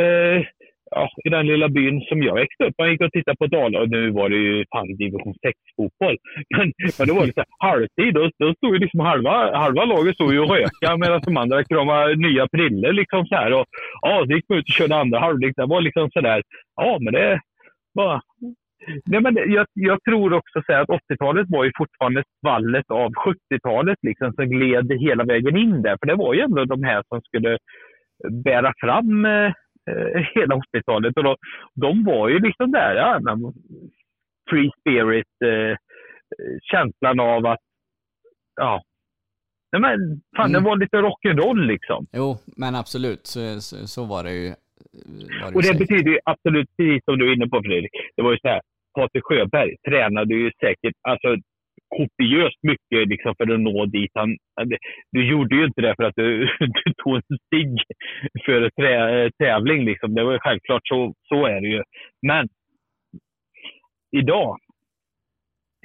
eh, 0.00 0.42
ja, 0.90 1.10
i 1.24 1.28
den 1.28 1.46
lilla 1.46 1.68
byn 1.68 2.00
som 2.00 2.22
jag 2.22 2.34
växte 2.34 2.64
upp. 2.64 2.74
Man 2.78 2.90
gick 2.90 3.00
och 3.00 3.12
tittade 3.12 3.36
på 3.36 3.46
Dala 3.46 3.80
och 3.80 3.88
nu 3.88 4.10
var 4.10 4.28
det 4.28 4.36
ju 4.36 4.64
fan 4.72 4.96
division 4.96 5.34
6-fotboll. 5.46 6.16
Men, 6.56 6.72
men 6.98 7.08
då 7.08 7.14
var 7.14 7.26
det 7.26 7.32
så 7.32 7.40
här, 7.40 7.70
halvtid, 7.70 8.14
då, 8.14 8.30
då 8.38 8.54
stod 8.54 8.74
ju 8.74 8.78
liksom 8.78 9.00
halva, 9.00 9.56
halva 9.58 9.84
laget 9.84 10.14
stod 10.14 10.32
ju 10.32 10.40
och 10.40 10.50
röka 10.50 10.96
medan 11.02 11.20
de 11.24 11.36
andra 11.36 11.64
kramade 11.64 12.16
nya 12.16 12.48
priller 12.48 12.92
liksom 12.92 13.26
så 13.26 13.34
här. 13.34 13.52
Och, 13.52 13.66
ja, 14.02 14.24
så 14.26 14.32
gick 14.32 14.48
man 14.48 14.58
ut 14.58 14.68
och 14.68 14.74
körde 14.78 14.96
andra 14.96 15.18
halvlek. 15.18 15.52
Det 15.56 15.66
var 15.66 15.80
liksom 15.80 16.10
sådär, 16.10 16.42
ja 16.76 16.98
men 17.00 17.12
det 17.12 17.40
var 17.92 18.20
Nej, 19.06 19.20
men 19.20 19.34
det- 19.34 19.44
jag, 19.44 19.66
jag 19.74 20.02
tror 20.02 20.32
också 20.32 20.62
så 20.66 20.72
här 20.72 20.80
att 20.82 20.88
80-talet 20.88 21.46
var 21.50 21.64
ju 21.64 21.72
fortfarande 21.78 22.22
svallet 22.40 22.90
av 22.90 23.10
70-talet 23.12 23.98
liksom, 24.02 24.32
som 24.32 24.44
gled 24.50 24.92
hela 25.00 25.24
vägen 25.24 25.56
in 25.56 25.82
där. 25.82 25.96
För 26.00 26.06
det 26.06 26.14
var 26.14 26.34
ju 26.34 26.40
ändå 26.40 26.64
de 26.64 26.82
här 26.84 27.02
som 27.08 27.20
skulle 27.22 27.58
bära 28.44 28.72
fram 28.80 29.24
eh, 29.24 29.52
eh, 29.90 30.22
hela 30.34 30.54
80-talet. 30.54 31.16
Och 31.16 31.24
då, 31.24 31.36
de 31.74 32.04
var 32.04 32.28
ju 32.28 32.38
liksom 32.38 32.70
där, 32.72 32.94
ja, 32.94 33.20
free 34.50 34.70
spirit, 34.80 35.26
eh, 35.44 35.76
känslan 36.62 37.20
av 37.20 37.46
att, 37.46 37.60
ja, 38.60 38.82
Nej, 39.72 39.80
men 39.80 40.20
fan, 40.36 40.52
det 40.52 40.58
Mm. 40.58 40.64
var 40.68 40.76
lite 40.76 40.96
rock'n'roll 40.96 41.66
liksom. 41.66 42.06
Jo, 42.12 42.36
men 42.56 42.74
absolut, 42.74 43.26
så, 43.26 43.60
så, 43.60 43.76
så 43.86 44.04
var 44.04 44.24
det 44.24 44.32
ju. 44.32 44.54
Var 45.42 45.50
det 45.50 45.56
Och 45.56 45.62
det 45.62 45.68
säkert. 45.68 45.78
betyder 45.78 46.10
ju 46.10 46.18
absolut, 46.24 46.68
precis 46.76 47.04
som 47.04 47.18
du 47.18 47.28
är 47.28 47.34
inne 47.34 47.48
på 47.48 47.62
Fredrik, 47.62 47.90
det 48.16 48.22
var 48.22 48.32
ju 48.32 48.38
så 48.38 48.48
här, 48.48 48.60
Patrik 48.94 49.24
Sjöberg 49.24 49.76
tränade 49.88 50.34
ju 50.34 50.50
säkert 50.60 50.94
alltså, 51.08 51.36
kopiöst 51.96 52.58
mycket 52.62 53.08
liksom, 53.08 53.34
för 53.36 53.52
att 53.54 53.60
nå 53.60 53.86
dit 53.86 54.10
han... 54.14 54.36
Du 55.12 55.30
gjorde 55.30 55.56
ju 55.56 55.64
inte 55.64 55.80
det 55.80 55.94
för 55.96 56.04
att 56.04 56.16
du, 56.16 56.38
du 56.58 56.92
tog 57.02 57.16
en 57.16 57.38
stig 57.46 57.82
för 58.44 58.70
trä, 58.70 59.30
tävling. 59.38 59.84
Liksom. 59.84 60.14
Det 60.14 60.24
var 60.24 60.32
ju 60.32 60.38
självklart, 60.38 60.82
så, 60.84 61.14
så 61.28 61.46
är 61.46 61.60
det 61.60 61.68
ju. 61.68 61.82
Men 62.26 62.48
idag, 64.16 64.58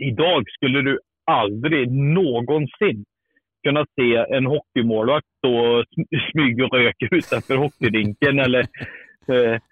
idag 0.02 0.44
skulle 0.50 0.82
du 0.82 1.00
aldrig 1.32 1.92
någonsin 1.92 3.06
kunna 3.68 3.86
se 4.00 4.16
en 4.16 4.46
hockeymålvakt 4.46 5.28
stå 5.38 5.58
och 5.58 5.84
sm- 5.84 6.32
smygröka 6.32 7.08
utanför 7.12 7.56
hockeyrinken. 7.56 8.40
eller, 8.40 8.66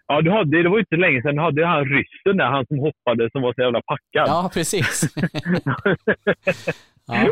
ja, 0.07 0.21
du 0.21 0.31
hade, 0.31 0.63
det 0.63 0.69
var 0.69 0.79
inte 0.79 0.95
länge 0.95 1.21
sedan 1.21 1.35
du 1.35 1.41
hade 1.41 1.65
han 1.65 1.85
ryssen 1.85 2.37
där, 2.37 2.45
han 2.45 2.65
som 2.65 2.79
hoppade 2.79 3.29
som 3.31 3.41
var 3.41 3.53
så 3.53 3.61
jävla 3.61 3.81
packad. 3.81 4.27
Ja, 4.27 4.51
precis. 4.53 5.15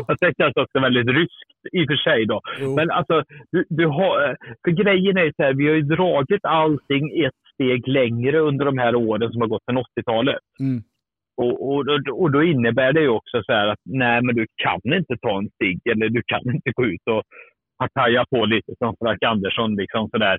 Att 0.08 0.18
det 0.20 0.60
också 0.60 0.80
väldigt 0.80 1.08
ryskt 1.08 1.50
i 1.72 1.84
och 1.84 1.88
för 1.88 1.96
sig. 1.96 2.26
Då. 2.26 2.40
Men 2.76 2.90
alltså, 2.90 3.24
du, 3.52 3.64
du 3.68 3.86
har, 3.86 4.28
eh, 4.28 4.34
för 4.64 4.70
grejen 4.70 5.16
är 5.16 5.32
så 5.36 5.42
här, 5.42 5.54
vi 5.54 5.68
har 5.68 5.74
ju 5.74 5.82
dragit 5.82 6.44
allting 6.44 7.24
ett 7.24 7.40
steg 7.54 7.88
längre 7.88 8.38
under 8.38 8.64
de 8.64 8.78
här 8.78 8.94
åren 8.94 9.32
som 9.32 9.40
har 9.40 9.48
gått 9.48 9.64
sedan 9.64 9.78
80-talet. 9.78 10.38
Mm. 10.60 10.82
Och, 11.36 11.68
och, 11.68 11.84
och- 12.20 12.30
då 12.30 12.42
innebär 12.42 12.92
det 12.92 13.00
ju 13.00 13.08
också 13.08 13.42
så 13.42 13.52
här 13.52 13.66
att 13.66 13.78
nej, 13.84 14.22
men 14.22 14.34
du 14.34 14.46
kan 14.56 14.94
inte 14.94 15.16
ta 15.22 15.38
en 15.38 15.48
stig 15.50 15.80
eller 15.92 16.08
du 16.08 16.22
kan 16.26 16.54
inte 16.54 16.70
gå 16.72 16.84
ut 16.86 17.00
och 17.10 17.22
partaja 17.78 18.24
på 18.30 18.44
lite 18.44 18.72
som 18.78 18.96
Frank 19.00 19.22
Andersson. 19.22 19.76
Liksom 19.76 20.08
så 20.10 20.18
där. 20.18 20.38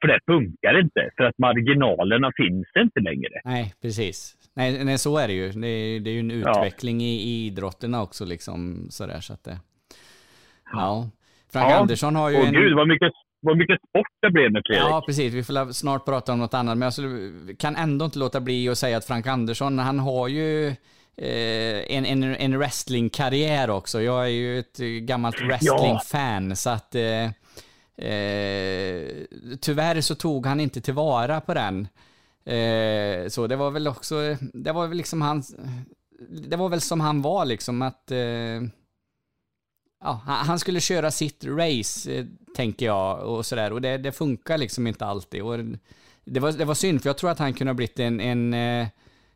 För 0.00 0.08
det 0.08 0.20
funkar 0.26 0.80
inte, 0.80 1.10
för 1.16 1.24
att 1.24 1.38
marginalerna 1.38 2.32
finns 2.36 2.66
inte 2.78 3.00
längre. 3.00 3.40
Nej, 3.44 3.74
precis. 3.82 4.36
Nej, 4.54 4.84
nej, 4.84 4.98
så 4.98 5.18
är 5.18 5.28
det 5.28 5.34
ju. 5.34 5.52
Det 5.52 5.68
är, 5.68 6.00
det 6.00 6.10
är 6.10 6.14
ju 6.14 6.20
en 6.20 6.30
Ja. 6.30 6.50
utveckling 6.50 7.00
i, 7.02 7.14
i 7.22 7.46
idrotterna 7.46 8.02
också, 8.02 8.24
liksom 8.24 8.86
sådär 8.90 9.20
så 9.20 9.32
att 9.32 9.44
det... 9.44 9.58
Ja. 10.72 11.10
Frank 11.52 11.70
Ja. 11.70 11.76
Andersson 11.76 12.16
har 12.16 12.30
ju 12.30 12.36
Åh 12.36 12.48
en... 12.48 12.52
gud, 12.54 12.76
vad 12.76 12.88
mycket, 12.88 13.12
vad 13.40 13.56
mycket 13.56 13.78
sport 13.88 14.06
det 14.22 14.30
blev 14.30 14.52
nu, 14.52 14.62
Fredrik. 14.66 14.84
Ja, 14.88 15.02
precis. 15.06 15.34
Vi 15.34 15.42
får 15.44 15.72
snart 15.72 16.04
prata 16.04 16.32
om 16.32 16.38
något 16.38 16.54
annat, 16.54 16.78
men 16.78 16.86
jag 16.86 16.92
skulle, 16.92 17.54
kan 17.58 17.76
ändå 17.76 18.04
inte 18.04 18.18
låta 18.18 18.40
bli 18.40 18.68
att 18.68 18.78
säga 18.78 18.96
att 18.96 19.04
Frank 19.04 19.26
Andersson, 19.26 19.78
han 19.78 19.98
har 19.98 20.28
ju 20.28 20.66
eh, 21.16 21.96
en, 21.96 22.04
en, 22.06 22.22
en 22.22 22.58
wrestlingkarriär 22.58 23.70
också. 23.70 24.02
Jag 24.02 24.24
är 24.24 24.28
ju 24.30 24.58
ett 24.58 24.78
gammalt 25.02 25.40
wrestlingfan, 25.40 26.56
så 26.56 26.70
att 26.70 26.94
eh, 26.94 27.28
eh, 27.96 29.24
tyvärr 29.60 30.00
så 30.00 30.14
tog 30.14 30.46
han 30.46 30.60
inte 30.60 30.80
tillvara 30.80 31.40
på 31.40 31.54
den. 31.54 31.88
Eh, 32.44 33.28
så 33.28 33.46
det 33.46 33.56
var 33.56 33.70
väl 33.70 33.88
också, 33.88 34.36
det 34.40 34.72
var 34.72 34.86
väl 34.86 34.96
liksom 34.96 35.22
hans, 35.22 35.54
det 36.28 36.56
var 36.56 36.68
väl 36.68 36.80
som 36.80 37.00
han 37.00 37.22
var 37.22 37.44
liksom 37.44 37.82
att 37.82 38.10
eh, 38.10 38.62
ja, 40.00 40.20
han 40.24 40.58
skulle 40.58 40.80
köra 40.80 41.10
sitt 41.10 41.44
race, 41.44 42.12
eh, 42.12 42.26
tänker 42.56 42.86
jag, 42.86 43.20
och 43.20 43.46
sådär. 43.46 43.72
Och 43.72 43.80
det, 43.80 43.98
det 43.98 44.12
funkar 44.12 44.58
liksom 44.58 44.86
inte 44.86 45.06
alltid. 45.06 45.42
Och 45.42 45.58
det, 46.24 46.40
var, 46.40 46.52
det 46.52 46.64
var 46.64 46.74
synd, 46.74 47.02
för 47.02 47.08
jag 47.08 47.16
tror 47.18 47.30
att 47.30 47.38
han 47.38 47.54
kunde 47.54 47.70
ha 47.70 47.74
blivit 47.74 48.00
en, 48.00 48.20
en, 48.20 48.54
eh, 48.54 48.88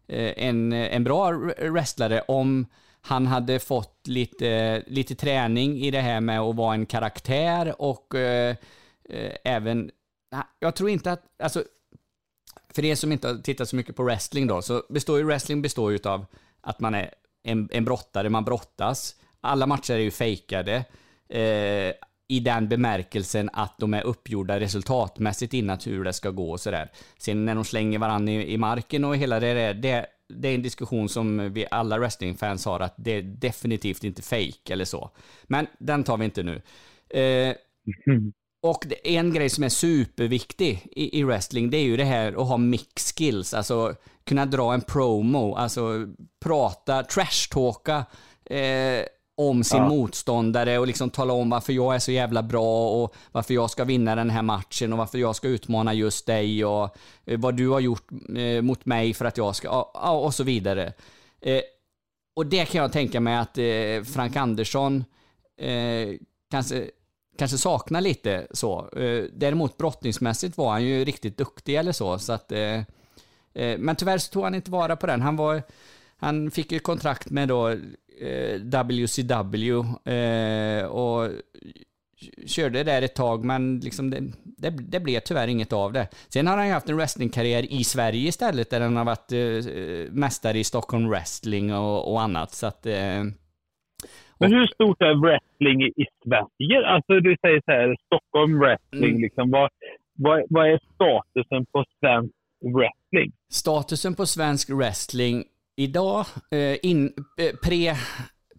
en, 0.06 0.72
en 0.72 1.04
bra 1.04 1.30
wrestlare 1.58 2.20
om 2.20 2.66
han 3.06 3.26
hade 3.26 3.58
fått 3.58 4.06
lite, 4.06 4.82
lite 4.86 5.14
träning 5.14 5.78
i 5.78 5.90
det 5.90 6.00
här 6.00 6.20
med 6.20 6.40
att 6.40 6.56
vara 6.56 6.74
en 6.74 6.86
karaktär 6.86 7.82
och 7.82 8.14
eh, 8.14 8.56
eh, 9.08 9.32
även... 9.44 9.90
Jag 10.58 10.74
tror 10.74 10.90
inte 10.90 11.12
att... 11.12 11.22
Alltså, 11.42 11.64
för 12.74 12.84
er 12.84 12.94
som 12.94 13.12
inte 13.12 13.28
har 13.28 13.34
tittat 13.34 13.68
så 13.68 13.76
mycket 13.76 13.96
på 13.96 14.02
wrestling 14.02 14.46
då, 14.46 14.62
så 14.62 14.82
består 14.88 15.18
ju 15.18 15.24
wrestling 15.24 15.62
består 15.62 15.92
ju 15.92 15.98
av 16.04 16.26
att 16.60 16.80
man 16.80 16.94
är 16.94 17.14
en, 17.42 17.68
en 17.72 17.84
brottare, 17.84 18.28
man 18.28 18.44
brottas. 18.44 19.16
Alla 19.40 19.66
matcher 19.66 19.94
är 19.94 19.98
ju 19.98 20.10
fejkade. 20.10 20.84
Eh, 21.28 21.92
i 22.28 22.40
den 22.40 22.68
bemärkelsen 22.68 23.50
att 23.52 23.78
de 23.78 23.94
är 23.94 24.02
uppgjorda 24.02 24.60
resultatmässigt 24.60 25.54
innan 25.54 25.78
hur 25.84 26.04
det 26.04 26.12
ska 26.12 26.30
gå 26.30 26.50
och 26.50 26.60
sådär. 26.60 26.90
Sen 27.18 27.44
när 27.44 27.54
de 27.54 27.64
slänger 27.64 27.98
varandra 27.98 28.32
i, 28.32 28.52
i 28.52 28.58
marken 28.58 29.04
och 29.04 29.16
hela 29.16 29.40
det 29.40 29.54
där, 29.54 29.74
det, 29.74 30.06
det 30.34 30.48
är 30.48 30.54
en 30.54 30.62
diskussion 30.62 31.08
som 31.08 31.52
vi 31.52 31.66
alla 31.70 31.98
wrestlingfans 31.98 32.64
har 32.64 32.80
att 32.80 32.94
det 32.96 33.10
är 33.10 33.22
definitivt 33.22 34.04
inte 34.04 34.22
fake 34.22 34.72
eller 34.72 34.84
så. 34.84 35.10
Men 35.44 35.66
den 35.78 36.04
tar 36.04 36.16
vi 36.16 36.24
inte 36.24 36.42
nu. 36.42 36.62
Eh, 37.10 37.54
och 38.62 38.86
en 39.04 39.32
grej 39.32 39.48
som 39.48 39.64
är 39.64 39.68
superviktig 39.68 40.88
i, 40.92 41.18
i 41.18 41.24
wrestling, 41.24 41.70
det 41.70 41.76
är 41.76 41.84
ju 41.84 41.96
det 41.96 42.04
här 42.04 42.32
att 42.32 42.48
ha 42.48 42.56
mix 42.56 43.12
skills, 43.12 43.54
alltså 43.54 43.94
kunna 44.24 44.46
dra 44.46 44.74
en 44.74 44.80
promo, 44.80 45.54
alltså 45.54 46.06
prata, 46.44 47.02
trashtalka 47.02 48.04
eh, 48.44 49.02
om 49.36 49.64
sin 49.64 49.78
Ja. 49.78 49.88
motståndare 49.88 50.78
och 50.78 50.86
liksom 50.86 51.10
tala 51.10 51.32
om 51.32 51.50
varför 51.50 51.72
jag 51.72 51.94
är 51.94 51.98
så 51.98 52.12
jävla 52.12 52.42
bra 52.42 52.88
och 53.02 53.14
varför 53.32 53.54
jag 53.54 53.70
ska 53.70 53.84
vinna 53.84 54.14
den 54.14 54.30
här 54.30 54.42
matchen 54.42 54.92
och 54.92 54.98
varför 54.98 55.18
jag 55.18 55.36
ska 55.36 55.48
utmana 55.48 55.94
just 55.94 56.26
dig 56.26 56.64
och 56.64 56.96
eh, 57.24 57.38
vad 57.40 57.56
du 57.56 57.68
har 57.68 57.80
gjort 57.80 58.08
eh, 58.36 58.62
mot 58.62 58.86
mig 58.86 59.14
för 59.14 59.24
att 59.24 59.36
jag 59.36 59.56
ska, 59.56 59.82
och 60.10 60.34
så 60.34 60.44
vidare. 60.44 60.92
Eh, 61.40 61.60
och 62.36 62.46
det 62.46 62.64
kan 62.64 62.80
jag 62.82 62.92
tänka 62.92 63.20
mig 63.20 63.36
att 63.36 63.58
Frank 64.14 64.36
Andersson 64.36 65.04
kanske, 66.50 66.90
kanske 67.38 67.58
saknar 67.58 68.00
lite 68.00 68.46
så. 68.50 68.88
Däremot 69.32 69.76
brottningsmässigt 69.76 70.56
var 70.56 70.70
han 70.70 70.84
ju 70.84 71.04
riktigt 71.04 71.38
duktig 71.38 71.74
eller 71.76 71.92
så. 71.92 72.18
så 72.18 72.32
att, 72.32 72.52
men 73.78 73.96
tyvärr 73.96 74.18
så 74.18 74.32
tog 74.32 74.44
han 74.44 74.54
inte 74.54 74.70
vara 74.70 74.96
på 74.96 75.06
den. 75.06 75.22
Han, 75.22 75.36
var, 75.36 75.62
han 76.24 76.50
fick 76.50 76.72
ju 76.72 76.78
kontrakt 76.78 77.30
med 77.30 77.48
då 77.48 77.68
eh, 78.20 78.60
WCW 78.60 79.84
eh, 80.04 80.86
och 80.86 81.30
körde 82.46 82.84
där 82.84 83.02
ett 83.02 83.14
tag, 83.14 83.44
men 83.44 83.80
liksom 83.80 84.10
det, 84.10 84.20
det, 84.42 84.70
det 84.70 85.00
blev 85.00 85.20
tyvärr 85.20 85.48
inget 85.48 85.72
av 85.72 85.92
det. 85.92 86.08
Sen 86.28 86.46
har 86.46 86.56
han 86.56 86.66
ju 86.66 86.72
haft 86.72 86.88
en 86.88 86.96
wrestlingkarriär 86.96 87.72
i 87.72 87.84
Sverige 87.84 88.28
istället, 88.28 88.70
där 88.70 88.80
han 88.80 88.96
har 88.96 89.04
varit 89.04 89.32
eh, 89.32 90.12
mästare 90.12 90.58
i 90.58 90.64
Stockholm 90.64 91.08
wrestling 91.08 91.74
och, 91.74 92.12
och 92.12 92.20
annat. 92.22 92.50
Så 92.50 92.66
att, 92.66 92.86
eh, 92.86 93.22
Men 94.38 94.52
hur 94.52 94.66
stort 94.66 95.02
är 95.02 95.14
wrestling 95.14 95.82
i 95.82 96.06
Sverige? 96.24 96.86
Alltså 96.86 97.20
du 97.20 97.36
säger 97.40 97.62
så 97.64 97.70
här, 97.72 97.96
Stockholm 98.06 98.58
wrestling. 98.58 99.10
Mm. 99.10 99.22
Liksom. 99.22 99.50
Vad, 99.50 99.70
vad, 100.14 100.42
vad 100.50 100.70
är 100.70 100.80
statusen 100.94 101.66
på 101.72 101.84
svensk 102.00 102.34
wrestling? 102.60 103.32
Statusen 103.52 104.14
på 104.14 104.26
svensk 104.26 104.70
wrestling 104.70 105.44
idag, 105.76 106.26
eh, 106.50 106.76
in, 106.82 107.12
eh, 107.38 107.54
pre, 107.62 107.96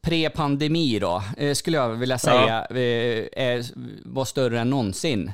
pre-pandemi 0.01 0.99
då, 0.99 1.23
eh, 1.37 1.53
skulle 1.53 1.77
jag 1.77 1.89
vilja 1.89 2.17
säga, 2.17 2.65
eh, 2.69 3.27
är, 3.31 3.63
var 4.05 4.25
större 4.25 4.59
än 4.59 4.69
någonsin. 4.69 5.31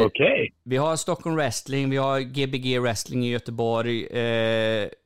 Okej. 0.00 0.54
Vi 0.64 0.76
har 0.76 0.96
Stockholm 0.96 1.36
Wrestling, 1.36 1.90
vi 1.90 1.96
har 1.96 2.20
Gbg 2.20 2.78
Wrestling 2.80 3.26
i 3.26 3.30
Göteborg, 3.30 4.08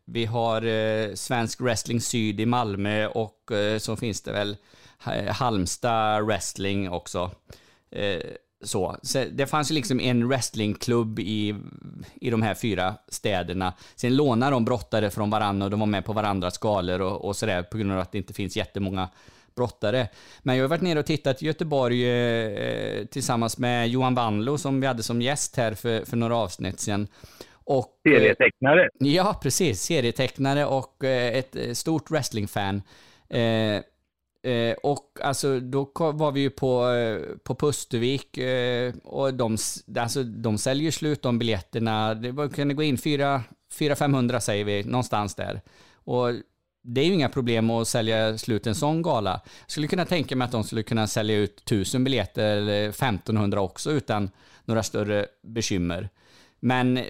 vi 0.06 0.24
har 0.24 1.14
Svensk 1.14 1.60
Wrestling 1.60 2.00
Syd 2.00 2.40
i 2.40 2.46
Malmö 2.46 3.06
och 3.06 3.50
så 3.78 3.96
finns 3.96 4.22
det 4.22 4.32
väl 4.32 4.56
Ha- 5.04 5.32
Halmstad 5.32 6.26
Wrestling 6.26 6.90
också. 6.90 7.30
Eh, 8.66 8.68
så. 8.68 8.96
så 9.02 9.24
det 9.32 9.46
fanns 9.46 9.70
ju 9.70 9.74
liksom 9.74 10.00
en 10.00 10.28
wrestlingklubb 10.28 11.18
i, 11.18 11.54
i 12.20 12.30
de 12.30 12.42
här 12.42 12.54
fyra 12.54 12.94
städerna. 13.08 13.72
Sen 13.96 14.16
lånar 14.16 14.50
de 14.50 14.64
brottare 14.64 15.10
från 15.10 15.30
varandra 15.30 15.64
och 15.64 15.70
de 15.70 15.80
var 15.80 15.86
med 15.86 16.04
på 16.04 16.12
varandras 16.12 16.58
galor 16.58 17.00
och, 17.00 17.24
och 17.24 17.36
sådär 17.36 17.62
på 17.62 17.78
grund 17.78 17.92
av 17.92 17.98
att 17.98 18.12
det 18.12 18.18
inte 18.18 18.34
finns 18.34 18.56
jättemånga 18.56 19.08
brottare. 19.56 20.08
Men 20.42 20.56
jag 20.56 20.64
har 20.64 20.68
varit 20.68 20.82
nere 20.82 20.98
och 20.98 21.06
tittat 21.06 21.42
i 21.42 21.46
Göteborg 21.46 22.10
eh, 22.10 23.04
tillsammans 23.04 23.58
med 23.58 23.88
Johan 23.88 24.14
Wanlo 24.14 24.58
som 24.58 24.80
vi 24.80 24.86
hade 24.86 25.02
som 25.02 25.22
gäst 25.22 25.56
här 25.56 25.74
för, 25.74 26.04
för 26.04 26.16
några 26.16 26.36
avsnitt 26.36 26.80
sedan. 26.80 27.08
Och, 27.52 28.00
eh, 28.04 28.12
Serietecknare. 28.12 28.88
Ja, 28.98 29.40
precis. 29.42 29.82
Serietecknare 29.82 30.66
och 30.66 31.04
eh, 31.04 31.36
ett 31.36 31.56
eh, 31.56 31.72
stort 31.72 32.10
wrestlingfan. 32.10 32.82
Eh, 33.28 33.80
eh, 34.46 34.76
och 34.82 35.18
alltså, 35.22 35.60
då 35.60 35.90
var 35.94 36.32
vi 36.32 36.40
ju 36.40 36.50
på, 36.50 36.88
eh, 36.88 37.36
på 37.44 37.54
Pustervik 37.54 38.38
eh, 38.38 38.94
och 39.04 39.34
de, 39.34 39.56
alltså, 39.98 40.22
de 40.22 40.58
säljer 40.58 40.84
ju 40.84 40.92
slut 40.92 41.22
de 41.22 41.38
biljetterna. 41.38 42.14
Det 42.14 42.32
var, 42.32 42.48
kunde 42.48 42.74
gå 42.74 42.82
in 42.82 42.96
400-500 42.96 44.40
säger 44.40 44.64
vi, 44.64 44.84
någonstans 44.84 45.34
där. 45.34 45.60
Och 45.94 46.32
det 46.82 47.00
är 47.00 47.04
ju 47.04 47.14
inga 47.14 47.28
problem 47.28 47.70
att 47.70 47.88
sälja 47.88 48.38
slut 48.38 48.66
en 48.66 48.74
sån 48.74 49.02
gala. 49.02 49.40
Jag 49.44 49.70
skulle 49.70 49.86
kunna 49.86 50.04
tänka 50.04 50.36
mig 50.36 50.44
att 50.44 50.52
de 50.52 50.64
skulle 50.64 50.82
kunna 50.82 51.06
sälja 51.06 51.36
ut 51.36 51.60
1000 51.60 52.04
biljetter 52.04 52.56
eller 52.56 52.88
1500 52.88 53.60
också 53.60 53.90
utan 53.90 54.30
några 54.64 54.82
större 54.82 55.26
bekymmer. 55.42 56.08
Men 56.60 57.00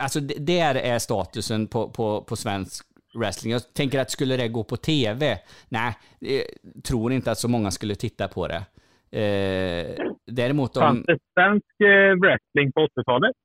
alltså, 0.00 0.20
det, 0.20 0.34
där 0.34 0.74
är 0.74 0.98
statusen 0.98 1.66
på, 1.66 1.90
på, 1.90 2.22
på 2.22 2.36
svensk 2.36 2.86
wrestling. 3.18 3.52
Jag 3.52 3.74
tänker 3.74 3.98
att 3.98 4.10
skulle 4.10 4.36
det 4.36 4.48
gå 4.48 4.64
på 4.64 4.76
tv, 4.76 5.38
nej, 5.68 5.94
jag 6.18 6.42
tror 6.84 7.12
inte 7.12 7.30
att 7.30 7.38
så 7.38 7.48
många 7.48 7.70
skulle 7.70 7.94
titta 7.94 8.28
på 8.28 8.48
det. 8.48 8.64
Eh, 9.10 10.06
däremot 10.26 10.76
om... 10.76 10.82
Fanns 10.82 11.06
det 11.06 11.18
svensk 11.34 11.80
eh, 11.80 12.20
wrestling 12.20 12.72
på 12.72 12.80
80-talet? 12.80 13.36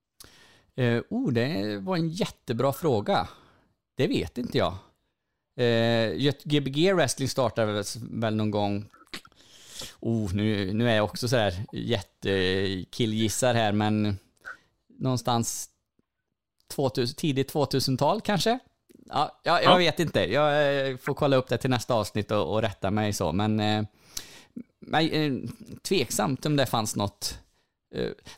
Eh, 0.76 1.04
oh, 1.10 1.32
det 1.32 1.78
var 1.82 1.98
en 1.98 2.10
jättebra 2.10 2.74
fråga. 2.74 3.28
Det 3.98 4.08
vet 4.08 4.38
inte 4.38 4.58
jag. 4.58 4.74
Eh, 5.56 6.34
Gbg 6.44 6.94
Wrestling 6.94 7.28
startade 7.28 7.74
väl, 7.74 7.84
väl 8.12 8.36
någon 8.36 8.52
gång... 8.52 8.86
Oh, 10.00 10.34
nu, 10.34 10.74
nu 10.74 10.90
är 10.90 10.96
jag 10.96 11.06
också 11.06 11.28
sådär 11.28 11.54
jättekillgissar 11.72 13.54
här, 13.54 13.72
men 13.72 14.18
någonstans 15.00 15.70
2000, 16.76 17.16
tidigt 17.16 17.54
2000-tal 17.54 18.22
kanske? 18.22 18.60
Ja, 19.10 19.40
ja, 19.44 19.62
jag 19.62 19.72
Ja. 19.74 19.78
vet 19.78 20.00
inte. 20.00 20.34
Jag 20.34 20.78
eh, 20.90 20.98
får 20.98 21.14
kolla 21.14 21.36
upp 21.36 21.48
det 21.48 21.58
till 21.58 21.70
nästa 21.70 21.94
avsnitt 21.94 22.32
och, 22.32 22.54
och 22.54 22.62
rätta 22.62 22.92
mig 22.92 23.14
så, 23.14 23.32
men... 23.32 23.60
Eh, 23.60 23.84
men 24.80 25.10
eh, 25.12 25.50
tveksamt 25.82 26.46
om 26.46 26.56
det 26.56 26.66
fanns 26.66 26.96
något. 26.96 27.40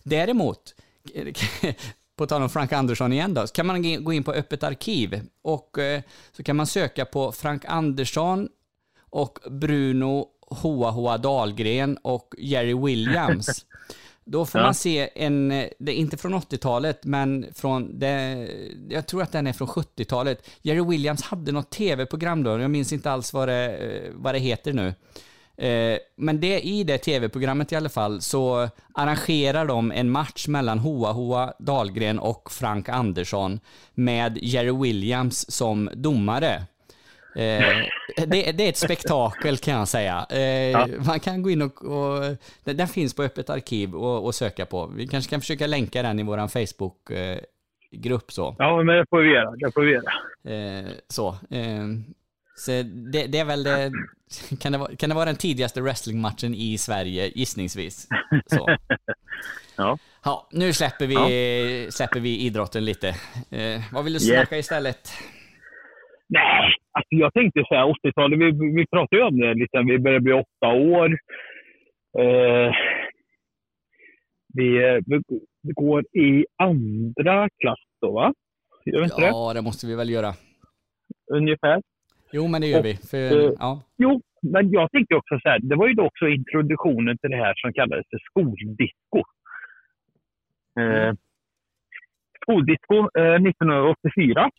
Däremot, 0.03 0.75
på 2.15 2.27
tal 2.27 2.41
om 2.41 2.49
Frank 2.49 2.73
Andersson 2.73 3.13
igen 3.13 3.33
då, 3.33 3.47
så 3.47 3.53
kan 3.53 3.65
man 3.65 4.03
gå 4.03 4.13
in 4.13 4.23
på 4.23 4.31
Öppet 4.33 4.63
arkiv 4.63 5.21
och 5.41 5.77
så 6.31 6.43
kan 6.43 6.55
man 6.55 6.67
söka 6.67 7.05
på 7.05 7.31
Frank 7.31 7.65
Andersson 7.65 8.49
och 8.99 9.39
Bruno 9.49 10.27
Hoa 10.47 10.91
Hoa 10.91 11.17
Dahlgren 11.17 11.97
och 11.97 12.33
Jerry 12.37 12.73
Williams. 12.73 13.65
Då 14.25 14.45
får 14.45 14.61
Ja. 14.61 14.65
man 14.67 14.73
se 14.73 15.09
en, 15.15 15.49
det 15.79 15.91
är 15.91 15.95
inte 15.95 16.17
från 16.17 16.33
80-talet, 16.33 17.03
men 17.03 17.45
från 17.55 17.99
det, 17.99 18.47
jag 18.89 19.07
tror 19.07 19.21
att 19.23 19.31
den 19.31 19.47
är 19.47 19.53
från 19.53 19.67
70-talet. 19.67 20.49
Jerry 20.61 20.85
Williams 20.85 21.21
hade 21.21 21.51
något 21.51 21.69
tv-program 21.71 22.43
då, 22.43 22.59
jag 22.59 22.71
minns 22.71 22.93
inte 22.93 23.11
alls 23.11 23.33
vad 23.33 23.47
det, 23.47 23.77
eh, 23.77 24.11
vad 24.13 24.35
det 24.35 24.39
heter 24.39 24.73
nu. 24.73 24.93
Eh, 25.57 25.97
Men 26.17 26.39
det, 26.39 26.59
i 26.59 26.83
det 26.83 26.97
tv-programmet 26.97 27.71
i 27.71 27.75
alla 27.75 27.89
fall 27.89 28.21
så 28.21 28.69
arrangerar 28.93 29.65
de 29.65 29.91
en 29.91 30.09
match 30.09 30.47
mellan 30.47 30.79
Hoa 30.79 31.11
Hoa 31.11 31.53
Dahlgren 31.59 32.19
och 32.19 32.51
Frank 32.51 32.89
Andersson 32.89 33.59
med 33.93 34.37
Jerry 34.41 34.71
Williams 34.71 35.51
som 35.51 35.89
domare. 35.93 36.63
Eh, 37.35 37.85
det, 38.27 38.51
det 38.51 38.65
är 38.65 38.69
ett 38.69 38.77
spektakel 38.77 39.57
kan 39.57 39.73
jag 39.73 39.87
säga. 39.87 40.25
Eh, 40.29 40.87
Man 41.07 41.19
kan 41.19 41.43
gå 41.43 41.49
in 41.49 41.61
och, 41.61 41.85
och 41.85 42.35
den, 42.63 42.77
den 42.77 42.87
finns 42.87 43.13
på 43.15 43.23
Öppet 43.23 43.49
arkiv 43.49 43.95
och, 43.95 44.25
och 44.25 44.35
söka 44.35 44.65
på. 44.65 44.87
Vi 44.87 45.07
kanske 45.07 45.29
kan 45.29 45.41
försöka 45.41 45.67
länka 45.67 46.01
den 46.01 46.19
i 46.19 46.23
vår 46.23 46.47
Facebook-grupp 46.47 48.31
så. 48.31 48.55
Ja, 48.59 48.83
men 48.83 48.95
det 48.95 49.05
får 49.09 49.21
vi 49.21 49.29
göra. 49.29 49.51
Det 49.51 49.71
får 49.71 49.81
vi 49.81 49.91
göra. 49.91 50.13
Eh, 50.83 50.91
så. 51.07 51.37
Så 52.57 52.71
det, 53.11 53.25
det 53.27 53.39
är 53.39 53.45
väl 53.45 53.63
det, 53.63 53.91
kan 54.59 54.71
det, 54.71 54.77
vara, 54.77 54.95
kan 54.95 55.09
det 55.09 55.15
vara 55.15 55.25
den 55.25 55.35
tidigaste 55.35 55.81
wrestlingmatchen 55.81 56.55
i 56.55 56.77
Sverige 56.77 57.31
gissningsvis? 57.35 58.07
Så. 58.47 58.77
Ja. 59.77 59.97
Ja, 60.23 60.47
nu 60.51 60.73
släpper 60.73 61.07
vi, 61.07 61.87
släpper 61.91 62.19
vi 62.19 62.37
idrotten 62.39 62.85
lite. 62.85 63.15
Vad 63.91 64.03
vill 64.03 64.13
du 64.13 64.19
snacka 64.19 64.57
istället? 64.57 65.13
Nej, 66.27 66.75
alltså 66.95 67.15
jag 67.15 67.33
tänkte 67.33 67.63
så 67.67 67.75
här 67.75 67.85
80-talet, 67.85 68.39
vi, 68.39 68.51
vi 68.75 68.87
pratade 68.87 69.21
ju 69.21 69.27
om 69.27 69.39
det 69.39 69.53
lite, 69.53 69.83
vi 69.87 69.99
börjar 69.99 70.19
bli 70.19 70.33
åtta 70.33 70.67
år. 70.73 71.09
Eh, 72.19 72.71
vi, 74.53 74.67
eh, 74.83 74.99
vi, 75.05 75.21
vi 75.63 75.73
går 75.73 76.01
i 76.01 76.45
andra 76.57 77.49
klass 77.59 77.79
då, 78.01 78.11
va? 78.11 78.33
Gör 78.85 78.97
vi 78.99 79.03
inte 79.03 79.21
det? 79.21 79.27
Ja, 79.27 79.53
det 79.53 79.61
måste 79.61 79.87
vi 79.87 79.95
väl 79.95 80.09
göra. 80.09 80.31
Ungefär. 81.31 81.81
Jo, 82.31 82.47
men 82.47 82.61
det 82.61 82.67
gör 82.67 82.79
Och, 82.79 82.85
vi. 82.85 82.95
För, 82.95 83.17
eh, 83.17 83.51
ja. 83.59 83.81
Jo, 83.97 84.21
men 84.41 84.71
jag 84.71 84.91
tänkte 84.91 85.15
också 85.15 85.39
så 85.39 85.49
här, 85.49 85.59
det 85.59 85.75
var 85.75 85.87
ju 85.87 85.93
då 85.93 86.05
också 86.05 86.27
introduktionen 86.27 87.17
till 87.17 87.29
det 87.29 87.37
här 87.37 87.53
som 87.55 87.73
kallades 87.73 88.05
för 88.09 88.19
skoldisco. 88.29 89.21
Eh, 90.79 91.13
skoldisco 92.41 92.97
eh, 93.19 93.35
1984. 93.35 94.49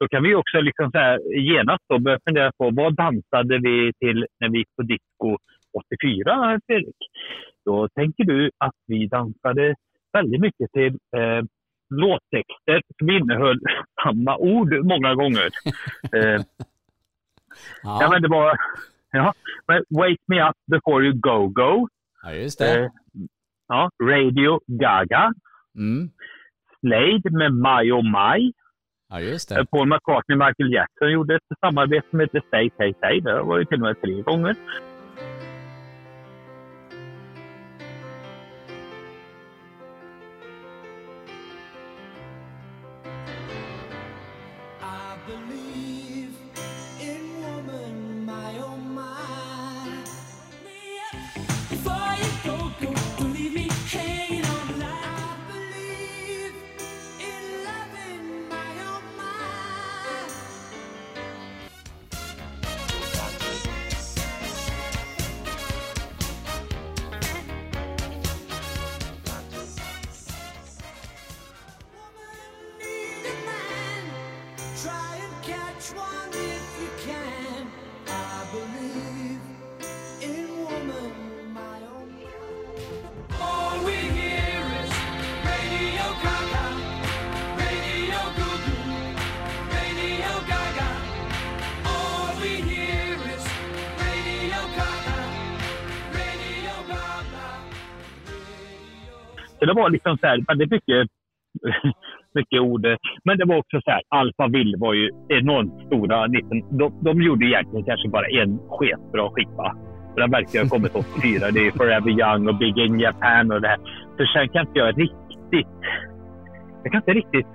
Då 0.00 0.08
kan 0.08 0.22
vi 0.22 0.34
också 0.34 0.60
liksom 0.60 0.90
så 0.90 0.98
här 0.98 1.18
genast 1.36 1.84
då 1.88 1.98
börja 1.98 2.18
fundera 2.24 2.52
på 2.58 2.70
vad 2.70 2.94
dansade 2.94 3.58
vi 3.58 3.92
till 3.98 4.26
när 4.40 4.48
vi 4.48 4.58
gick 4.58 4.76
på 4.76 4.82
disco 4.82 5.38
84, 5.72 6.60
Fredrik? 6.66 6.96
Då 7.64 7.88
tänker 7.88 8.24
du 8.24 8.50
att 8.58 8.74
vi 8.86 9.06
dansade 9.06 9.74
väldigt 10.12 10.40
mycket 10.40 10.72
till 10.72 10.98
eh, 11.16 11.42
låttexter 11.94 12.82
som 12.98 13.10
innehöll 13.10 13.60
samma 14.04 14.36
ord 14.36 14.84
många 14.84 15.14
gånger. 15.14 15.48
Eh, 16.12 16.40
ja. 17.82 18.08
men 18.10 18.22
det 18.22 18.28
var... 18.28 18.56
Ja, 19.10 19.32
men 19.66 19.84
Wake 19.90 20.22
Me 20.26 20.48
Up 20.48 20.56
Before 20.66 21.04
You 21.04 21.14
Go 21.14 21.48
Go. 21.48 21.88
Ja, 22.22 22.32
just 22.32 22.58
det. 22.58 22.80
Eh, 22.80 22.90
ja, 23.68 23.90
Radio 24.02 24.60
Gaga. 24.66 25.32
Mm. 25.76 26.10
Slade 26.80 27.30
med 27.30 27.52
My 27.52 27.92
Oh 27.92 28.02
My. 28.02 28.52
Ja, 29.08 29.20
just 29.20 29.48
det. 29.48 29.54
Eh, 29.58 29.64
Paul 29.64 29.88
McCartney 29.88 30.38
och 30.38 30.46
Michael 30.46 30.72
Jackson 30.72 31.12
gjorde 31.12 31.34
ett 31.36 31.58
samarbete 31.60 32.06
som 32.10 32.20
hette 32.20 32.40
Say 32.50 32.70
Say 32.76 32.94
Say. 33.00 33.20
Det 33.20 33.42
var 33.42 33.58
ju 33.58 33.64
till 33.64 33.80
och 33.82 33.86
med 33.86 34.00
tre 34.00 34.22
gånger. 34.22 34.56
Så 99.66 99.72
det 99.72 99.80
var 99.82 99.90
liksom 99.90 100.18
så 100.18 100.26
här, 100.26 100.44
väldigt 100.48 100.70
mycket, 100.70 101.08
mycket 102.34 102.60
ord. 102.60 102.86
Men 103.24 103.38
det 103.38 103.44
var 103.44 103.56
också 103.56 103.80
så 103.80 103.90
här, 103.90 104.02
Alphaville 104.08 104.78
var 104.78 104.94
ju 104.94 105.10
enormt 105.28 105.86
stora. 105.86 106.28
de, 106.78 107.04
de 107.04 107.22
gjorde 107.22 107.46
egentligen 107.46 107.84
kanske 107.84 108.08
bara 108.08 108.26
en 108.26 108.58
sketbra 108.68 109.30
skiva. 109.30 109.76
Den 110.16 110.30
verkar 110.30 110.62
ha 110.62 110.68
kommit 110.68 110.94
84. 110.94 111.50
Det 111.50 111.66
är 111.66 111.70
Forever 111.70 112.10
Young 112.10 112.48
och 112.48 112.58
Big 112.58 112.78
in 112.78 113.00
Japan 113.00 113.52
och 113.52 113.60
det 113.60 113.68
här. 113.68 113.78
Så 114.16 114.24
sen 114.34 114.48
kan 114.48 114.66
inte 114.66 114.78
jag 114.78 114.98
riktigt... 115.00 115.76
Jag 116.82 116.92
kan 116.92 117.00
inte 117.00 117.12
riktigt 117.12 117.52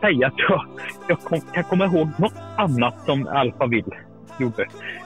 säga 0.00 0.26
att 0.26 0.38
jag, 0.48 0.64
jag 1.08 1.18
kom, 1.18 1.40
kan 1.54 1.64
komma 1.64 1.84
ihåg 1.84 2.08
något 2.18 2.38
annat 2.56 3.00
som 3.06 3.26
Alphaville 3.26 3.96
gjorde. 4.40 4.62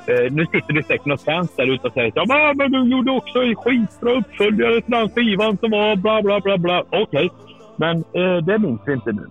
Eh, 0.06 0.32
nu 0.32 0.46
sitter 0.46 0.72
det 0.72 0.82
säkert 0.86 1.06
något 1.06 1.22
fans 1.24 1.56
där 1.56 1.74
ute 1.74 1.86
och 1.86 1.92
säger 1.92 2.08
att 2.08 2.28
ja, 2.28 2.52
men 2.56 2.72
du 2.72 2.90
gjorde 2.90 3.10
också 3.10 3.38
en 3.42 3.56
skitbra 3.56 4.12
uppföljare 4.12 4.80
till 4.80 4.90
den 4.90 5.10
skivan 5.10 5.58
som 5.58 5.70
var 5.70 5.96
bla 5.96 6.22
bla 6.22 6.40
bla 6.40 6.58
bla. 6.58 6.84
Okej, 6.90 7.30
men 7.76 7.96
eh, 7.96 8.36
det 8.46 8.58
minns 8.58 8.80
vi 8.86 8.92
inte 8.92 9.12
nu. 9.12 9.26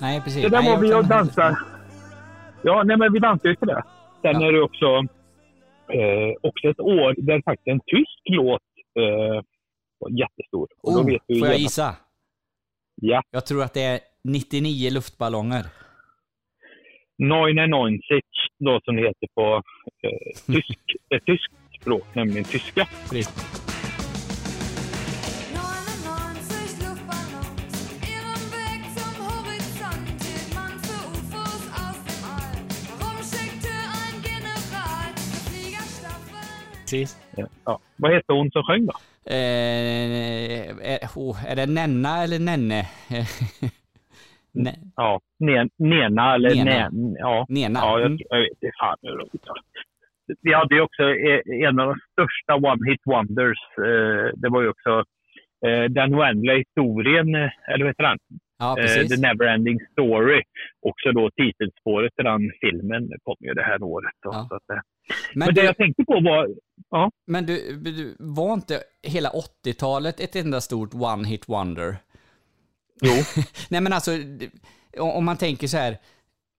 Nej, 0.00 0.20
precis. 0.20 0.42
Så 0.42 0.48
där 0.48 0.62
Nej, 0.62 0.70
var 0.74 0.80
vi 0.80 0.94
och 0.94 1.04
dansade. 1.04 1.56
Ja, 2.62 2.82
nej, 2.82 2.96
men 2.96 3.12
vi 3.12 3.18
dansade 3.18 3.48
ju 3.48 3.56
till 3.56 3.68
det. 3.68 3.82
Sen 4.22 4.42
är 4.42 4.52
det 4.52 4.62
också, 4.62 4.86
eh, 5.98 6.32
också 6.40 6.68
ett 6.68 6.80
år 6.80 7.14
där 7.18 7.42
faktiskt 7.44 7.66
en 7.68 7.80
tysk 7.80 8.20
låt 8.24 8.62
eh, 8.98 9.42
var 9.98 10.10
jättestor. 10.10 10.68
Och 10.82 10.92
Oh, 10.92 11.02
får 11.02 11.10
jag 11.12 11.20
genast- 11.38 11.58
gissa? 11.58 11.94
Ja. 12.94 13.22
Jag 13.30 13.46
tror 13.46 13.62
att 13.62 13.74
det 13.74 13.82
är 13.82 14.00
99 14.24 14.90
luftballonger. 14.90 15.64
990 17.18 18.20
då 18.58 18.80
som 18.84 18.96
det 18.96 19.02
heter 19.02 19.28
på 19.34 19.62
eh, 20.02 20.52
tysk, 20.54 20.78
eh, 21.14 21.18
tyskt 21.18 21.52
språk, 21.80 22.06
nämligen 22.14 22.44
tyska. 22.44 22.88
Precis. 36.90 37.18
Ja. 37.36 37.46
Ja. 37.64 37.78
Vad 37.96 38.12
hette 38.12 38.32
hon 38.32 38.50
som 38.50 38.62
sjöng 38.62 38.86
då? 38.86 38.92
Eh, 39.30 39.34
är, 40.92 41.08
oh, 41.16 41.44
är 41.46 41.56
det 41.56 41.66
Nenna 41.66 42.22
eller 42.22 42.38
Nenne? 42.38 42.88
ne, 44.54 44.74
Ja, 44.96 45.20
Nen- 45.44 45.70
Nena 45.78 46.34
eller 46.34 46.50
Nena. 46.54 46.70
Nän. 46.90 47.16
Ja, 47.18 47.46
Nena. 47.48 47.78
ja 47.82 47.98
jag, 47.98 48.06
Mm. 48.06 48.18
jag 48.28 48.38
vet 48.40 48.50
inte 48.50 48.70
fan 48.80 48.96
hur 49.02 49.18
de 49.18 49.28
uttalar 49.34 49.62
det. 50.26 50.34
Vi 50.42 50.52
hade 50.54 50.74
ju 50.74 50.80
också 50.80 51.02
eh, 51.02 51.40
en 51.68 51.78
av 51.80 51.86
de 51.86 51.96
största 52.12 52.52
one-hit 52.70 53.00
wonders. 53.04 53.58
Eh, 53.78 54.32
det 54.36 54.48
var 54.48 54.62
ju 54.62 54.68
också 54.68 55.04
eh, 55.66 55.84
den 55.90 56.14
oändliga 56.14 56.56
historien, 56.56 57.34
eh, 57.34 57.50
eller 57.68 57.84
vad 57.84 57.88
heter 57.90 58.02
den? 58.04 58.18
Ja. 58.58 58.76
The 59.08 59.16
Neverending 59.20 59.78
Story. 59.92 60.42
Också 60.86 61.12
då 61.12 61.30
titelspåret 61.30 62.14
till 62.16 62.24
den 62.24 62.50
filmen 62.60 63.10
kom 63.22 63.36
ju 63.40 63.54
det 63.54 63.62
här 63.62 63.82
året. 63.82 64.12
Då, 64.22 64.32
så 64.32 64.54
att. 64.54 64.62
Men, 64.68 64.80
Men 65.34 65.48
det 65.54 65.60
du- 65.60 65.66
jag 65.66 65.76
tänkte 65.76 66.04
på 66.04 66.20
var... 66.20 66.48
Ja. 66.90 67.10
Men 67.26 67.46
du, 67.46 67.76
du, 67.84 68.16
var 68.18 68.52
inte 68.54 68.74
hela 69.02 69.28
80-talet 69.28 70.20
ett 70.20 70.36
enda 70.36 70.60
stort 70.60 70.92
one-hit 70.94 71.44
wonder? 71.48 71.96
Jo. 73.00 73.12
Nej 73.68 73.80
men 73.80 73.92
alltså, 73.92 74.10
om 74.98 75.24
man 75.24 75.36
tänker 75.36 75.66
så 75.68 75.76
här, 75.76 75.98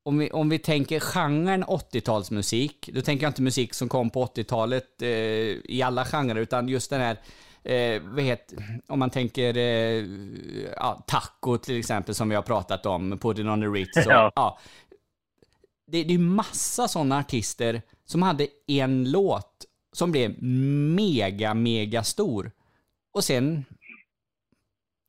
om 0.03 0.17
vi, 0.17 0.31
om 0.31 0.49
vi 0.49 0.59
tänker 0.59 0.99
genren 0.99 1.63
80-talsmusik, 1.63 2.89
då 2.93 3.01
tänker 3.01 3.23
jag 3.23 3.29
inte 3.29 3.41
musik 3.41 3.73
som 3.73 3.89
kom 3.89 4.09
på 4.09 4.25
80-talet 4.25 5.01
eh, 5.01 5.09
i 5.09 5.81
alla 5.85 6.05
genrer, 6.05 6.41
utan 6.41 6.67
just 6.67 6.89
den 6.89 7.01
här, 7.01 7.17
eh, 7.63 8.01
vad 8.01 8.23
heter, 8.23 8.81
om 8.87 8.99
man 8.99 9.09
tänker 9.09 9.57
eh, 9.57 10.05
ja, 10.75 11.03
taco 11.07 11.57
till 11.57 11.79
exempel 11.79 12.15
som 12.15 12.29
vi 12.29 12.35
har 12.35 12.43
pratat 12.43 12.85
om, 12.85 13.17
Put 13.19 13.39
it 13.39 13.45
on 13.45 13.61
the 13.61 13.67
Ritz. 13.67 13.97
Och, 13.97 14.03
Ja. 14.11 14.31
ja. 14.35 14.59
Det, 15.87 16.03
det 16.03 16.13
är 16.13 16.19
massa 16.19 16.87
sådana 16.87 17.19
artister 17.19 17.81
som 18.05 18.21
hade 18.21 18.47
en 18.67 19.11
låt 19.11 19.65
som 19.93 20.11
blev 20.11 20.43
mega, 20.43 21.53
mega 21.53 22.03
stor. 22.03 22.51
Och 23.13 23.23
sen, 23.23 23.65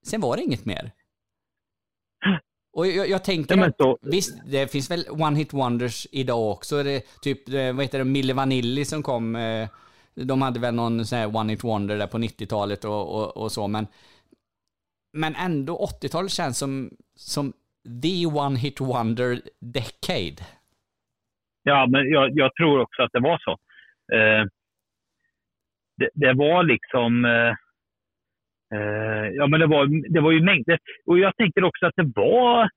sen 0.07 0.20
var 0.20 0.37
det 0.37 0.43
inget 0.43 0.64
mer. 0.64 0.93
Och 2.77 2.87
jag, 2.87 3.09
jag 3.09 3.24
tänker 3.24 3.57
Ja, 3.57 3.72
så- 3.79 3.99
visst, 4.03 4.51
det 4.51 4.72
finns 4.72 4.91
väl 4.91 5.05
one 5.11 5.39
hit 5.39 5.53
wonders 5.53 6.07
idag 6.12 6.51
också. 6.51 6.83
Det, 6.83 6.91
är 6.91 7.03
typ, 7.22 7.49
eh, 7.49 7.72
vad 7.72 7.85
heter 7.85 7.99
det, 7.99 8.05
Mille 8.05 8.35
Vanilli 8.35 8.85
som 8.85 9.03
kom, 9.03 9.37
eh, 9.37 9.68
de 10.14 10.43
hade 10.43 10.61
väl 10.61 10.74
någon 10.74 11.05
sån 11.07 11.18
här 11.18 11.37
one 11.37 11.53
hit 11.53 11.64
wonder 11.64 11.99
där 11.99 12.07
på 12.07 12.18
90-talet 12.18 12.85
och, 12.85 13.14
och, 13.14 13.37
och 13.37 13.53
så, 13.53 13.68
men 13.68 13.87
men 15.12 15.35
ändå 15.35 15.87
80-talet 16.03 16.31
känns 16.33 16.59
som, 16.59 16.91
som 17.14 17.53
the 18.03 18.27
one 18.27 18.59
hit 18.59 18.81
wonder 18.81 19.41
decade. 19.61 20.47
Ja, 21.62 21.87
men 21.91 22.11
jag, 22.11 22.31
jag 22.35 22.55
tror 22.55 22.81
också 22.81 23.03
att 23.03 23.12
det 23.12 23.20
var 23.20 23.39
så. 23.39 23.51
Eh, 24.16 24.45
det, 25.97 26.11
det 26.14 26.33
var 26.33 26.62
liksom... 26.64 27.24
Eh, 27.24 27.55
eh, 28.75 29.29
ja, 29.35 29.47
men 29.47 29.61
det 29.61 29.67
var, 29.67 30.12
det 30.12 30.21
var 30.21 30.33
ju 30.33 30.43
mängder. 30.43 30.79
Och 31.07 31.19
jag 31.19 31.37
tänker 31.37 31.64
också 31.64 31.87
att 31.87 31.97
det 31.97 32.12
var... 32.14 32.69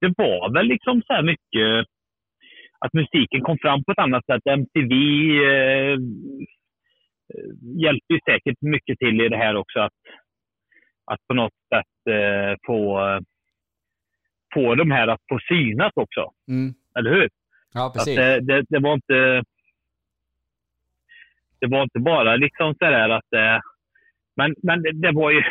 Det 0.00 0.14
var 0.16 0.52
väl 0.54 0.66
liksom 0.66 1.02
så 1.06 1.12
här 1.12 1.22
mycket... 1.22 1.86
Att 2.78 2.92
musiken 2.92 3.40
kom 3.40 3.58
fram 3.58 3.84
på 3.84 3.92
ett 3.92 3.98
annat 3.98 4.26
sätt. 4.26 4.42
MTV 4.46 4.92
eh, 5.44 5.98
hjälpte 7.82 8.12
ju 8.12 8.20
säkert 8.24 8.56
mycket 8.60 8.98
till 8.98 9.20
i 9.20 9.28
det 9.28 9.36
här 9.36 9.56
också. 9.56 9.80
Att, 9.80 9.92
att 11.06 11.26
på 11.28 11.34
något 11.34 11.52
sätt 11.74 12.14
eh, 12.14 12.56
få, 12.66 13.00
få 14.54 14.74
de 14.74 14.90
här 14.90 15.08
att 15.08 15.20
få 15.28 15.38
synas 15.48 15.92
också. 15.94 16.30
Mm. 16.48 16.74
Eller 16.98 17.10
hur? 17.10 17.28
Ja, 17.74 17.86
Att 17.86 17.92
precis. 17.92 18.16
det, 18.16 18.40
det, 18.40 18.64
det 18.68 18.78
var 18.78 18.94
inte... 18.94 19.42
Det 21.60 21.66
var 21.66 21.82
inte 21.82 21.98
bara 21.98 22.36
liksom 22.36 22.74
så 22.74 22.84
där 22.84 23.08
att... 23.08 23.32
Men, 24.36 24.54
men 24.62 24.82
det, 24.82 24.92
det 24.92 25.12
var 25.12 25.30
ju... 25.30 25.42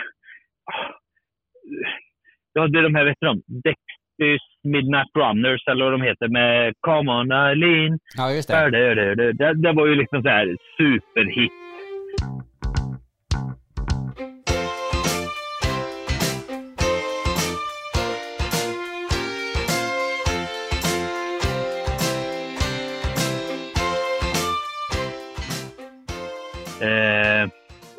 Jag 2.53 2.61
hade 2.61 2.81
de 2.81 2.95
här, 2.95 3.05
vet 3.05 3.17
du 3.19 3.27
de? 3.27 3.41
Dexters 3.47 4.41
Midnight 4.63 5.11
Runners 5.17 5.67
eller 5.67 5.85
vad 5.85 5.93
de 5.93 6.01
heter 6.01 6.27
med 6.27 6.73
Come 6.81 7.11
on 7.11 7.31
Eileen. 7.31 7.99
Ja, 8.17 8.31
just 8.31 8.49
det. 8.49 8.69
Det, 8.69 8.95
det, 8.95 9.15
det, 9.15 9.33
det, 9.33 9.53
det 9.61 9.73
var 9.73 9.87
ju 9.87 9.95
liksom 9.95 10.21
så 10.23 10.29
här 10.29 10.57
superhit. 10.77 11.51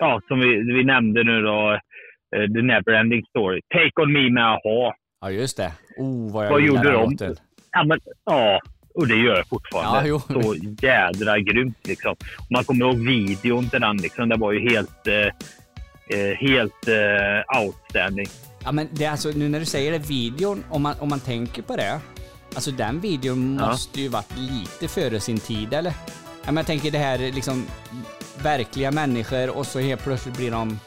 Ja, 0.02 0.20
som 0.28 0.40
vi, 0.40 0.72
vi 0.76 0.84
nämnde 0.84 1.24
nu 1.24 1.42
då, 1.42 1.72
eh, 2.36 2.46
The 2.54 2.62
Neverending 2.62 3.22
Story. 3.24 3.60
Take 3.74 4.02
On 4.02 4.12
Me 4.12 4.30
med 4.30 4.44
AHA. 4.44 4.94
Ja, 5.20 5.30
just 5.30 5.56
det. 5.56 5.72
Oh, 5.96 6.32
vad 6.32 6.46
jag 6.46 6.50
Vad 6.50 6.60
gjorde 6.60 6.82
den 6.82 6.92
de? 6.92 7.10
låten. 7.10 7.36
Ja, 7.72 7.84
men, 7.84 7.98
ja, 8.24 8.60
och 8.94 9.06
det 9.08 9.14
gör 9.16 9.36
jag 9.36 9.48
fortfarande. 9.48 10.08
Ja. 10.08 10.18
Så 10.28 10.54
jädra 10.82 11.38
grymt 11.38 11.86
liksom. 11.86 12.10
Om 12.38 12.46
man 12.50 12.64
kommer 12.64 12.84
ihåg 12.86 12.98
videon 13.06 13.68
till 13.68 13.80
den, 13.80 13.96
liksom, 13.96 14.28
det 14.28 14.36
var 14.36 14.52
ju 14.52 14.70
helt, 14.70 15.06
eh, 15.06 16.18
eh, 16.18 16.36
helt 16.38 16.88
eh, 16.88 17.62
outstanding. 17.62 18.26
Ja, 18.64 18.72
men 18.72 18.88
det 18.92 19.04
är 19.04 19.10
alltså, 19.10 19.28
nu 19.36 19.48
när 19.48 19.60
du 19.60 19.66
säger 19.66 19.92
det, 19.92 19.98
videon, 20.08 20.64
om 20.70 20.82
man, 20.82 20.94
om 21.00 21.08
man 21.08 21.20
tänker 21.20 21.62
på 21.62 21.76
det, 21.76 22.00
alltså 22.54 22.70
den 22.70 23.00
videon 23.00 23.58
Ja. 23.60 23.66
måste 23.66 24.00
ju 24.00 24.08
varit 24.08 24.36
lite 24.38 24.88
före 24.94 25.20
sin 25.20 25.38
tid, 25.38 25.72
eller? 25.74 25.92
Ja, 26.44 26.46
men 26.46 26.56
jag 26.56 26.66
tänker 26.66 26.90
det 26.90 26.98
här 26.98 27.18
liksom 27.18 27.64
verkliga 28.42 28.90
människor 28.90 29.58
och 29.58 29.66
så 29.66 29.78
helt 29.80 30.04
plötsligt 30.04 30.36
blir 30.36 30.50
de 30.50 30.78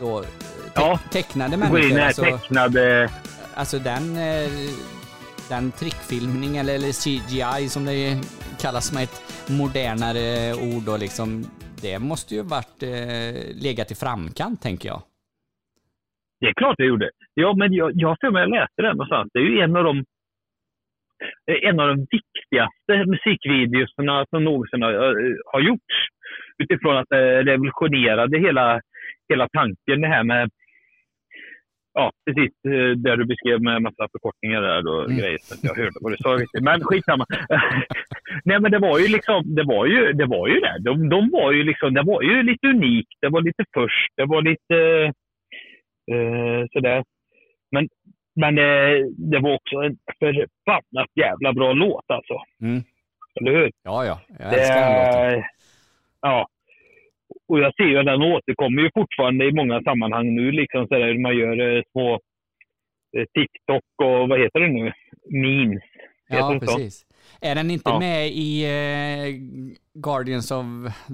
då 0.00 0.22
te- 0.22 0.28
Ja. 0.74 0.98
tecknade 1.12 1.56
människor. 1.56 1.98
här 1.98 2.06
Alltså, 2.06 2.22
tecknade... 2.24 3.08
alltså 3.54 3.78
den, 3.78 4.16
eh, 4.16 4.50
den 5.48 5.72
trickfilmning 5.72 6.56
eller, 6.56 6.74
eller 6.74 6.92
CGI 7.02 7.68
som 7.68 7.84
det 7.84 8.20
kallas 8.60 8.92
med 8.94 9.02
ett 9.02 9.22
modernare 9.50 10.54
ord 10.54 10.82
då 10.86 10.96
liksom, 10.96 11.44
det 11.82 11.98
måste 11.98 12.34
ju 12.34 12.42
varit 12.42 12.82
eh, 12.82 13.34
legat 13.64 13.90
i 13.90 13.94
framkant 13.94 14.62
tänker 14.62 14.88
jag. 14.88 15.02
Det 16.40 16.46
är 16.46 16.54
klart 16.54 16.74
det 16.78 16.84
gjorde. 16.86 17.10
Ja, 17.34 17.54
men 17.56 17.72
jag, 17.72 17.90
jag 17.94 18.08
har 18.08 18.16
för 18.20 18.30
mig 18.30 18.40
jag 18.42 18.50
läste 18.50 18.82
det 18.82 18.92
någonstans. 18.92 19.28
Det 19.32 19.38
är 19.38 19.42
ju 19.42 19.60
en 19.60 19.76
av 19.76 19.84
de 19.84 19.98
eh, 21.50 21.68
en 21.68 21.80
av 21.80 21.88
de 21.88 21.96
viktigaste 22.16 22.92
musikvideorna 23.12 24.26
som 24.30 24.44
någonsin 24.44 24.82
har, 24.82 24.92
eh, 24.92 25.36
har 25.52 25.60
gjorts. 25.60 25.96
Utifrån 26.62 26.96
att 26.96 27.08
det 27.08 27.42
revolutionerade 27.42 28.38
hela, 28.38 28.80
hela 29.28 29.48
tanken 29.48 30.00
det 30.00 30.08
här 30.08 30.24
med 30.24 30.50
Ja, 31.98 32.12
precis 32.26 32.52
eh, 32.64 32.90
det 32.96 33.16
du 33.16 33.24
beskrev 33.24 33.62
med 33.62 33.82
massa 33.82 34.08
förkortningar 34.12 34.62
där 34.62 34.88
och 34.88 35.10
grejer. 35.10 35.38
Så 35.40 35.54
att 35.54 35.64
jag 35.64 35.84
hörde 35.84 35.98
vad 36.00 36.12
du 36.12 36.16
sa 36.16 36.30
riktigt. 36.30 36.62
Men 36.62 36.80
skitsamma. 36.84 37.26
Nej 38.44 38.60
men 38.60 38.70
det 38.70 38.78
var 38.78 38.98
ju 38.98 39.08
liksom, 39.08 39.54
det 39.54 39.64
var 39.64 39.86
ju 39.86 40.12
det. 40.12 40.26
Var 40.26 40.48
ju 40.48 40.60
det. 40.60 40.76
De, 40.80 41.08
de 41.08 41.30
var 41.30 41.52
ju 41.52 41.62
liksom, 41.64 41.94
det 41.94 42.02
var 42.02 42.22
ju 42.22 42.42
lite 42.42 42.66
unikt. 42.66 43.16
Det 43.20 43.28
var 43.28 43.40
lite 43.42 43.64
först. 43.74 44.12
Det 44.16 44.24
var 44.24 44.42
lite 44.42 44.76
Eh, 46.12 46.66
sådär. 46.72 47.04
Men, 47.70 47.88
men 48.40 48.54
det, 48.54 49.02
det 49.30 49.38
var 49.38 49.54
också 49.54 49.76
en 49.76 49.96
förbannat 50.18 51.10
jävla 51.14 51.52
bra 51.52 51.72
låt 51.72 52.04
alltså. 52.08 52.34
Mm. 52.62 52.82
Eller 53.40 53.52
hur? 53.52 53.70
Ja, 53.82 54.04
ja. 54.04 54.20
Jag 54.28 54.50
Det 54.50 54.60
älskar 54.60 54.80
den 54.80 55.32
låten. 55.32 55.44
Ja. 56.20 56.48
Och 57.48 57.58
jag 57.60 57.74
ser 57.74 57.84
ju 57.84 57.98
att 57.98 58.06
den 58.06 58.22
återkommer 58.22 58.82
ju 58.82 58.90
fortfarande 58.94 59.44
i 59.44 59.52
många 59.52 59.82
sammanhang 59.82 60.34
nu. 60.34 60.52
Liksom 60.52 60.86
så 60.88 60.94
där, 60.94 61.18
man 61.22 61.36
gör 61.36 61.76
eh, 61.76 61.82
små 61.92 62.12
eh, 63.18 63.24
TikTok 63.34 63.84
och 64.04 64.28
vad 64.28 64.40
heter 64.40 64.60
det 64.60 64.68
nu? 64.68 64.92
Memes. 65.30 65.82
Ja, 66.28 66.58
precis. 66.60 67.06
Är 67.40 67.54
den 67.54 67.70
inte 67.70 67.90
Ja. 67.90 67.98
med 67.98 68.28
i 68.28 68.64
eh, 68.64 69.34
Guardians 69.94 70.50
of 70.50 70.66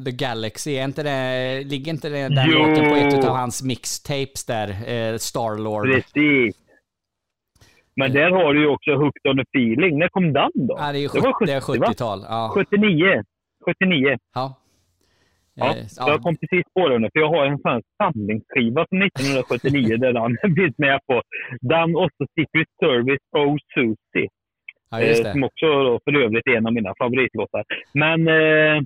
the 0.05 0.11
Galaxy? 0.11 0.71
Är 0.77 0.85
inte 0.85 1.03
det, 1.03 1.65
ligger 1.65 1.93
inte 1.93 2.09
det, 2.09 2.29
den 2.29 2.47
Jo. 2.51 2.59
låten 2.59 2.89
på 2.91 2.95
ett 2.97 3.25
av 3.29 3.37
hans 3.37 3.63
mixtapes 3.63 4.45
där? 4.47 4.69
Eh, 4.69 5.17
Starlord. 5.17 5.85
Precis. 5.93 6.57
Men 7.97 8.13
där 8.13 8.31
har 8.31 8.55
du 8.55 8.61
ju 8.61 8.67
också 8.67 8.91
Hooked 8.95 9.31
on 9.31 9.41
a 9.41 9.45
feeling. 9.57 9.99
När 9.99 10.09
kom 10.09 10.33
den 10.33 10.51
då? 10.55 10.77
Ja, 10.79 10.93
det 10.93 10.99
är 10.99 11.01
ju 11.01 11.09
var 11.09 11.33
70 11.33 11.47
det 11.47 11.53
är 11.53 11.61
70, 11.61 11.81
va? 11.81 11.87
70-tal. 11.87 12.21
Ja. 12.29 12.51
79. 12.55 13.23
79. 13.65 14.17
Ja. 14.35 14.59
Ja, 15.55 15.75
Eh, 15.77 15.85
jag 15.97 16.23
kom 16.23 16.37
precis 16.37 16.65
på 16.75 16.89
den. 16.89 17.01
För 17.03 17.21
jag 17.21 17.29
har 17.29 17.47
en 17.47 17.59
sån 17.59 17.83
samlingsskiva 18.03 18.87
från 18.89 19.03
1979 19.03 19.97
där 20.03 20.13
den 20.13 20.55
finns 20.57 20.79
med 20.79 21.01
på. 21.07 21.23
Den 21.61 21.97
och 21.97 22.11
så 22.17 22.27
Secret 22.35 22.69
Service 22.81 23.25
Oh 23.33 23.57
Susie. 23.75 24.29
Ja, 24.91 25.01
Eh, 25.01 25.09
det. 25.09 25.33
som 25.33 25.45
också 25.45 25.67
då 25.67 26.01
för 26.05 26.17
övrigt 26.25 26.47
är 26.47 26.57
en 26.57 26.67
av 26.67 26.73
mina 26.73 26.95
favoritlåtar. 26.99 27.65
Men 27.95 28.29
eh, 28.29 28.83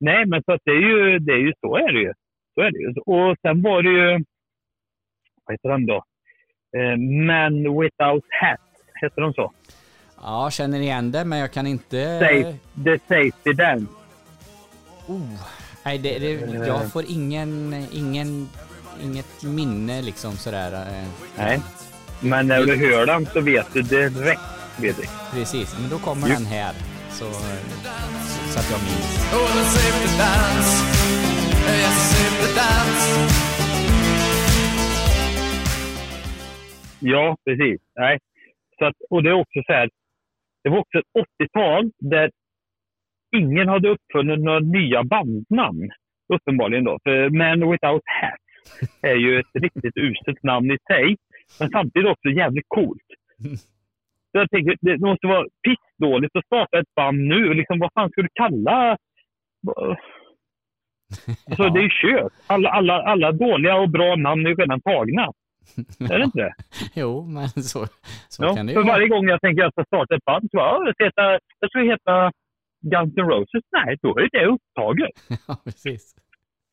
nej, 0.00 0.26
men 0.26 0.42
så 0.44 0.52
att 0.52 0.60
det 0.64 0.70
är 0.70 0.82
ju, 0.90 1.18
det 1.18 1.32
är 1.32 1.38
ju 1.48 1.52
så 1.60 1.76
är 1.76 1.92
det 1.92 2.00
ju. 2.00 2.12
Så 2.54 2.60
är 2.60 2.70
det 2.70 2.78
ju. 2.78 2.88
Och 3.06 3.36
sen 3.42 3.62
var 3.62 3.82
det 3.82 3.90
ju, 3.90 4.24
vad 5.44 5.54
heter 5.54 5.68
den 5.68 5.86
då? 5.86 5.96
Eh, 6.76 6.96
Men 7.26 7.52
Without 7.80 8.24
Hats, 8.40 8.62
heter 9.02 9.22
de 9.22 9.32
så? 9.32 9.52
Ja, 10.16 10.48
känner 10.52 10.80
igen 10.80 11.12
det, 11.12 11.24
men 11.24 11.38
jag 11.38 11.52
kan 11.52 11.66
inte... 11.66 12.18
Safe, 12.20 12.56
the 12.84 12.98
Safety 12.98 13.52
Dance. 13.52 13.86
Oh, 15.08 15.61
nej, 15.84 15.98
det, 15.98 16.18
det, 16.18 16.66
jag 16.66 16.92
får 16.92 17.04
ingen, 17.08 17.74
ingen, 17.92 18.48
inget 19.02 19.42
minne 19.42 20.02
liksom 20.02 20.32
sådär. 20.32 20.72
eh. 20.72 21.08
Nej. 21.36 21.60
Men 22.20 22.48
när 22.48 22.62
du 22.66 22.76
hör 22.76 23.06
den 23.06 23.26
så 23.26 23.40
vet 23.40 23.72
du 23.72 23.82
direkt. 23.82 24.40
Vet 24.80 24.96
du. 24.96 25.02
Precis, 25.32 25.76
men 25.80 25.90
då 25.90 25.98
kommer 25.98 26.28
Jo. 26.28 26.34
den 26.34 26.46
här. 26.46 26.72
Så, 27.10 27.24
eh, 27.24 27.32
så 28.50 28.58
att 28.58 28.70
jag 28.70 28.80
minns. 28.82 30.22
Ja, 37.00 37.36
precis. 37.44 37.80
Nej. 37.96 38.18
Så 38.78 38.84
att, 38.84 38.94
och 39.10 39.22
det 39.22 39.28
är 39.30 39.34
också 39.40 39.60
så 39.66 39.72
här. 39.72 39.88
Det 40.64 40.70
var 40.70 40.78
också 40.78 40.98
ett 40.98 41.26
80-tal 41.42 41.90
där 41.98 42.30
ingen 43.36 43.68
hade 43.68 43.88
uppfunnit 43.88 44.40
några 44.40 44.58
nya 44.60 45.04
bandnamn. 45.04 45.90
Uppenbarligen 46.34 46.84
då. 46.84 46.98
För 47.02 47.30
Man 47.30 47.70
Without 47.70 48.02
Hats 48.20 48.42
är 49.02 49.14
ju 49.14 49.38
ett 49.38 49.54
riktigt 49.62 49.96
uselt 49.96 50.42
namn 50.42 50.70
i 50.70 50.78
sig. 50.92 51.16
Men 51.60 51.70
samtidigt 51.70 52.08
också 52.08 52.28
jävligt 52.28 52.64
coolt. 52.68 53.08
Så 54.32 54.38
jag 54.38 54.50
tänker, 54.50 54.76
det 54.80 54.98
måste 54.98 55.26
vara 55.26 55.46
pissdåligt 55.64 56.36
att 56.36 56.46
starta 56.46 56.78
ett 56.78 56.94
band 56.96 57.18
nu. 57.18 57.54
Liksom, 57.54 57.78
vad 57.78 57.90
fan 57.94 58.10
ska 58.10 58.22
du 58.22 58.28
kalla... 58.34 58.96
Så 61.56 61.68
det 61.68 61.80
är 61.80 61.82
ju 61.82 61.88
kört. 61.90 62.32
Alla, 62.46 62.68
alla, 62.70 63.02
alla 63.02 63.32
dåliga 63.32 63.76
och 63.76 63.90
bra 63.90 64.16
namn 64.16 64.46
är 64.46 64.50
ju 64.50 64.56
redan 64.56 64.80
tagna. 64.80 65.32
Är 66.14 66.18
det 66.18 66.24
inte 66.24 66.38
det? 66.38 66.54
Jo, 66.94 67.26
men 67.26 67.48
så, 67.48 67.86
så 68.28 68.44
Ja, 68.44 68.54
kan 68.56 68.66
det 68.66 68.72
ju 68.72 68.78
för 68.78 68.86
varje 68.86 69.08
gång 69.08 69.28
jag 69.28 69.40
tänker 69.40 69.62
att 69.62 69.72
jag 69.76 69.86
ska 69.86 69.96
starta 69.96 70.14
ett 70.14 70.24
band 70.24 70.48
så 70.50 70.56
bara, 70.56 70.66
"Ja, 70.66 70.84
jag 70.86 70.94
ska 70.94 71.04
heta, 71.04 71.38
jag 71.60 71.70
ska 71.70 71.78
heta 71.80 72.32
Guns 72.82 73.18
N' 73.18 73.28
Roses. 73.28 73.64
Nej, 73.72 73.96
då 74.02 74.18
är 74.18 74.28
det 74.32 74.46
upptaget. 74.46 75.10
Ja, 75.48 75.56
precis. 75.64 76.14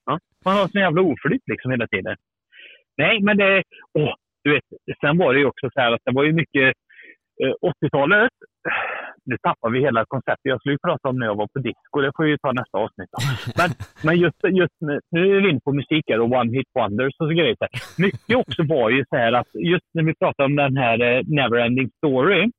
Ja, 0.05 0.19
man 0.45 0.57
har 0.57 0.67
sån 0.67 0.81
jävla 0.81 1.01
oflyt 1.01 1.43
liksom 1.45 1.71
hela 1.71 1.87
tiden. 1.87 2.15
Nej, 2.97 3.21
men 3.21 3.37
det... 3.37 3.63
Åh, 3.93 4.13
du 4.43 4.53
vet, 4.53 4.63
sen 5.01 5.17
var 5.17 5.33
det 5.33 5.39
ju 5.39 5.45
också 5.45 5.69
så 5.73 5.81
här 5.81 5.91
att 5.91 6.01
det 6.05 6.11
var 6.11 6.23
ju 6.23 6.33
mycket... 6.33 6.73
Eh, 7.43 7.53
80-talet, 7.85 8.31
nu 9.25 9.37
tappar 9.37 9.69
vi 9.69 9.79
hela 9.79 10.05
konceptet. 10.05 10.51
Jag 10.53 10.59
skulle 10.59 10.73
ju 10.73 10.85
prata 10.87 11.09
om 11.09 11.19
när 11.19 11.25
jag 11.25 11.35
var 11.35 11.47
på 11.53 11.59
disco. 11.59 12.01
Det 12.01 12.11
får 12.15 12.23
vi 12.23 12.29
ju 12.29 12.37
ta 12.37 12.51
nästa 12.51 12.77
avsnitt. 12.77 13.09
Då. 13.13 13.19
Men, 13.59 13.69
men 14.05 14.15
just, 14.23 14.39
just 14.61 14.77
nu, 14.79 14.99
nu 15.11 15.37
är 15.37 15.41
vi 15.41 15.49
inne 15.49 15.59
på 15.59 15.73
musik 15.73 16.03
här 16.07 16.19
och 16.19 16.31
One 16.31 16.51
Hit 16.57 16.69
Wonders 16.79 17.13
och 17.19 17.27
så 17.27 17.33
grejer. 17.39 17.55
Mycket 17.97 18.35
också 18.43 18.61
var 18.63 18.89
ju 18.89 19.05
så 19.09 19.15
här 19.15 19.31
att 19.33 19.51
just 19.53 19.89
när 19.93 20.03
vi 20.03 20.13
pratar 20.15 20.43
om 20.43 20.55
den 20.55 20.77
här 20.77 20.97
eh, 21.01 21.21
Neverending 21.25 21.89
Story. 21.97 22.41
Eh, 22.43 22.49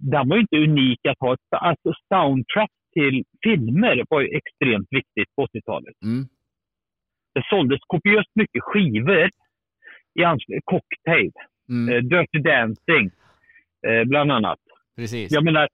den 0.00 0.28
var 0.28 0.36
ju 0.36 0.40
inte 0.40 0.56
unik 0.56 1.00
att 1.08 1.18
ha 1.20 1.34
ett 1.34 1.40
alltså 1.50 1.92
soundtrack 2.14 2.70
till 2.94 3.24
filmer 3.42 4.04
var 4.08 4.20
ju 4.20 4.28
extremt 4.28 4.86
viktigt 4.90 5.34
på 5.36 5.46
80-talet. 5.46 5.94
Mm. 6.04 6.24
Det 7.34 7.42
såldes 7.50 7.80
kopiöst 7.86 8.30
mycket 8.34 8.62
skivor 8.62 9.28
i 10.14 10.20
ans- 10.24 10.60
Cocktail, 10.64 11.30
Mm. 11.68 11.94
eh, 11.94 12.00
Dirty 12.02 12.38
Dancing, 12.38 13.10
eh, 13.86 14.04
bland 14.04 14.32
annat. 14.32 14.58
Precis. 14.96 15.32
Jag 15.32 15.44
menar, 15.44 15.68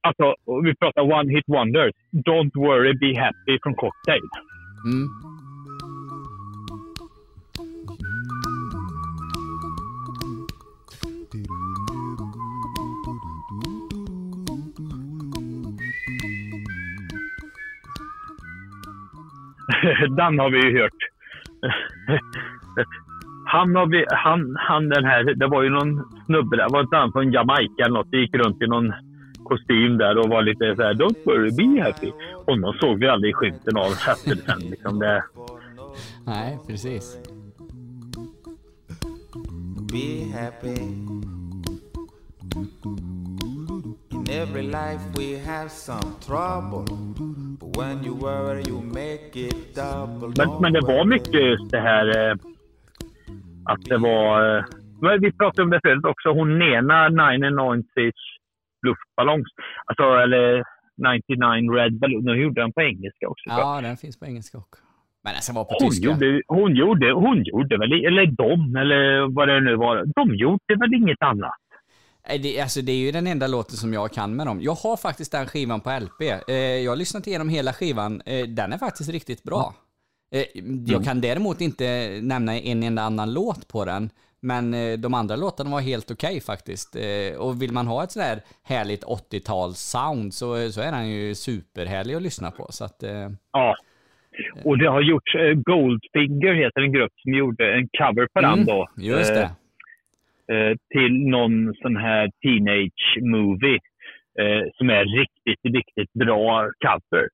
alltså, 0.00 0.34
vi 0.64 0.74
pratar 0.76 1.02
One 1.02 1.32
Hit 1.32 1.44
Wonders. 1.46 1.92
Don't 2.12 2.50
worry, 2.54 2.92
be 2.98 3.20
happy 3.20 3.58
från 3.62 3.74
Cocktail. 3.74 4.22
Mm. 4.86 5.08
den 20.16 20.38
har 20.38 20.50
vi 20.50 20.58
ju 20.58 20.80
hört. 20.80 21.00
Han, 23.46 23.76
har 23.76 23.86
vi, 23.86 24.04
han, 24.08 24.56
han 24.58 24.88
den 24.88 25.04
här, 25.04 25.34
det 25.34 25.46
var 25.46 25.62
ju 25.62 25.70
någon 25.70 26.04
snubbe 26.26 26.56
där, 26.56 26.68
var 26.70 26.80
inte 26.80 26.96
han 26.96 27.12
från 27.12 27.32
Jamaica 27.32 27.84
eller 27.84 27.94
något? 27.94 28.10
Det 28.10 28.16
gick 28.16 28.34
runt 28.34 28.62
i 28.62 28.66
någon 28.66 28.92
kostym 29.44 29.98
där 29.98 30.18
och 30.18 30.28
var 30.28 30.42
lite 30.42 30.76
så 30.76 30.82
här, 30.82 30.94
Don't 30.94 31.24
worry, 31.24 31.50
be 31.56 31.82
happy. 31.82 32.12
Honom 32.46 32.74
såg 32.80 32.98
vi 32.98 33.08
aldrig 33.08 33.30
i 33.30 33.34
skymten 33.34 33.76
av 33.76 33.86
efter 33.86 34.36
sen. 34.36 34.70
Liksom 34.70 34.98
det. 34.98 35.24
Nej, 36.26 36.58
precis. 36.66 37.18
Be 39.92 40.38
happy. 40.40 40.82
In 44.10 44.30
every 44.30 44.62
life 44.62 45.02
we 45.16 45.38
have 45.38 45.70
some 45.70 46.12
trouble. 46.26 46.84
But 47.78 47.86
when 47.86 48.04
you 48.04 48.14
worry 48.14 48.62
you 48.68 48.82
make 48.82 49.36
it 49.36 49.74
double. 49.74 50.32
Men, 50.36 50.60
men 50.62 50.72
det 50.72 50.80
var 50.80 51.04
mycket 51.04 51.34
just 51.34 51.70
det 51.70 51.80
här 51.80 52.30
eh, 52.30 52.36
att 53.64 53.84
det 53.84 53.98
var... 53.98 54.56
Eh, 54.56 54.64
men 55.00 55.20
vi 55.20 55.32
pratade 55.32 55.62
om 55.62 55.70
det 55.70 55.80
förut 55.82 56.04
också. 56.04 56.28
Hon 56.28 56.58
Nena 56.58 57.08
99 57.08 58.12
luftballongs. 58.86 59.48
Alltså, 59.84 60.02
eller 60.02 60.64
99 60.96 61.72
Red 61.74 61.98
Balloon. 61.98 62.24
De 62.24 62.38
gjorde 62.38 62.60
den 62.60 62.72
på 62.72 62.82
engelska 62.82 63.28
också. 63.28 63.44
Ja, 63.48 63.80
den 63.82 63.96
finns 63.96 64.18
på 64.18 64.26
engelska 64.26 64.58
också. 64.58 64.82
Men 65.24 65.32
den 65.32 65.42
ska 65.42 65.52
vara 65.52 65.64
på 65.64 65.76
Hon 65.80 65.90
tyska. 65.90 66.06
gjorde, 66.06 66.42
hon, 66.48 66.76
gjorde, 66.76 67.12
hon 67.12 67.44
gjorde 67.44 67.78
väl, 67.78 67.92
eller 67.92 68.26
de, 68.26 68.76
eller 68.76 69.34
vad 69.34 69.48
det 69.48 69.60
nu 69.60 69.76
var. 69.76 70.04
De 70.16 70.34
gjorde 70.34 70.74
väl 70.80 70.94
inget 70.94 71.22
annat. 71.22 71.60
Nej, 72.28 72.38
Det, 72.38 72.60
alltså, 72.60 72.82
det 72.82 72.92
är 72.92 72.96
ju 72.96 73.10
den 73.12 73.26
enda 73.26 73.46
låten 73.46 73.76
som 73.76 73.92
jag 73.94 74.12
kan 74.12 74.36
med 74.36 74.46
dem. 74.46 74.60
Jag 74.62 74.74
har 74.74 74.96
faktiskt 74.96 75.32
den 75.32 75.46
skivan 75.46 75.80
på 75.80 75.90
LP. 76.00 76.20
Eh, 76.48 76.54
jag 76.56 76.90
har 76.90 76.96
lyssnat 76.96 77.26
igenom 77.26 77.48
hela 77.48 77.72
skivan. 77.72 78.22
Eh, 78.26 78.46
den 78.46 78.72
är 78.72 78.78
faktiskt 78.78 79.10
riktigt 79.10 79.42
bra. 79.42 79.74
Eh, 80.34 80.44
jag 80.86 81.04
kan 81.04 81.20
däremot 81.20 81.60
inte 81.60 82.18
nämna 82.22 82.58
en 82.58 82.82
enda 82.82 83.02
annan 83.02 83.32
låt 83.32 83.68
på 83.68 83.84
den. 83.84 84.10
Men 84.40 84.74
eh, 84.74 84.98
de 84.98 85.14
andra 85.14 85.36
låtarna 85.36 85.70
var 85.70 85.80
helt 85.80 86.10
okej 86.10 86.40
faktiskt. 86.40 86.96
Eh, 86.96 87.38
och 87.38 87.62
vill 87.62 87.72
man 87.72 87.86
ha 87.86 88.04
ett 88.04 88.12
sådär 88.12 88.40
härligt 88.62 89.04
80-tals-sound 89.04 90.30
så, 90.30 90.70
så 90.72 90.80
är 90.80 90.92
den 90.92 91.08
ju 91.10 91.34
superhärlig 91.34 92.14
att 92.14 92.22
lyssna 92.22 92.50
på. 92.50 92.66
Så 92.70 92.84
att, 92.84 93.02
eh, 93.02 93.28
Ja. 93.52 93.76
Och 94.64 94.78
det 94.78 94.88
har 94.88 95.00
gjorts, 95.02 95.34
eh, 95.34 95.54
Goldfinger 95.54 96.54
heter 96.64 96.80
en 96.80 96.92
grupp 96.92 97.12
som 97.22 97.32
gjorde 97.34 97.74
en 97.76 97.88
cover 97.98 98.26
på 98.32 98.40
den 98.40 98.52
Mm, 98.52 98.66
då. 98.66 98.88
just 98.96 99.34
det. 99.34 99.50
Eh, 100.52 100.76
till 100.94 101.12
någon 101.12 101.74
sån 101.82 101.96
här 101.96 102.30
teenage 102.42 103.18
movie. 103.20 103.78
Eh, 104.40 104.62
som 104.74 104.90
är 104.90 105.04
riktigt, 105.04 105.74
riktigt 105.74 106.12
bra 106.12 106.70
cover. 106.84 107.28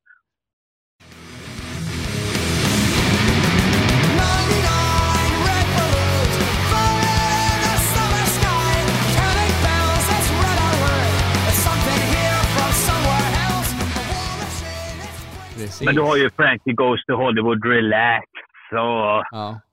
precis. 15.64 15.86
Men 15.86 15.94
du 15.94 16.02
har 16.02 16.16
ju 16.16 16.30
Frankie 16.30 16.74
Goes 16.74 17.04
to 17.06 17.14
Hollywood 17.14 17.64
Relax 17.64 18.26
och 18.72 19.16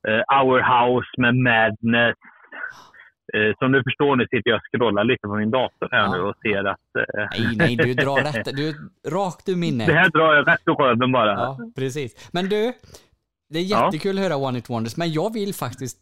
eh, 0.10 0.39
Our 0.39 0.60
House 0.74 1.12
med 1.18 1.36
Madness. 1.36 2.16
Eh, 3.34 3.56
som 3.60 3.72
du 3.72 3.84
förstår 3.84 4.16
nu 4.16 4.24
sitter 4.24 4.50
jag 4.50 4.58
och 4.58 4.64
scrollar 4.72 5.04
lite 5.04 5.22
på 5.28 5.36
min 5.36 5.52
dator 5.52 5.88
här 5.92 6.10
nu 6.10 6.20
och 6.22 6.36
ser 6.42 6.64
att... 6.64 6.80
Eh, 7.00 7.28
Nej, 7.40 7.56
nej, 7.56 7.76
du 7.76 7.94
drar 7.94 8.22
rätt, 8.24 8.46
du 8.56 8.74
rakt 9.10 9.50
ur 9.50 9.56
minnet. 9.56 9.88
det 9.88 9.94
här 9.94 10.10
drar 10.10 10.34
jag 10.34 10.48
rätt 10.48 10.62
ur 10.66 10.76
skörden 10.76 11.12
bara. 11.12 11.32
Ja, 11.34 11.60
precis. 11.76 12.30
Men 12.34 12.50
du, 12.50 12.74
det 13.50 13.60
är 13.60 13.64
Ja. 13.64 13.86
jättekul 13.86 14.18
att 14.18 14.24
höra 14.24 14.36
One 14.38 14.58
It 14.60 14.70
Wonders, 14.70 14.98
men 14.98 15.12
jag 15.12 15.34
vill 15.34 15.54
faktiskt 15.54 15.98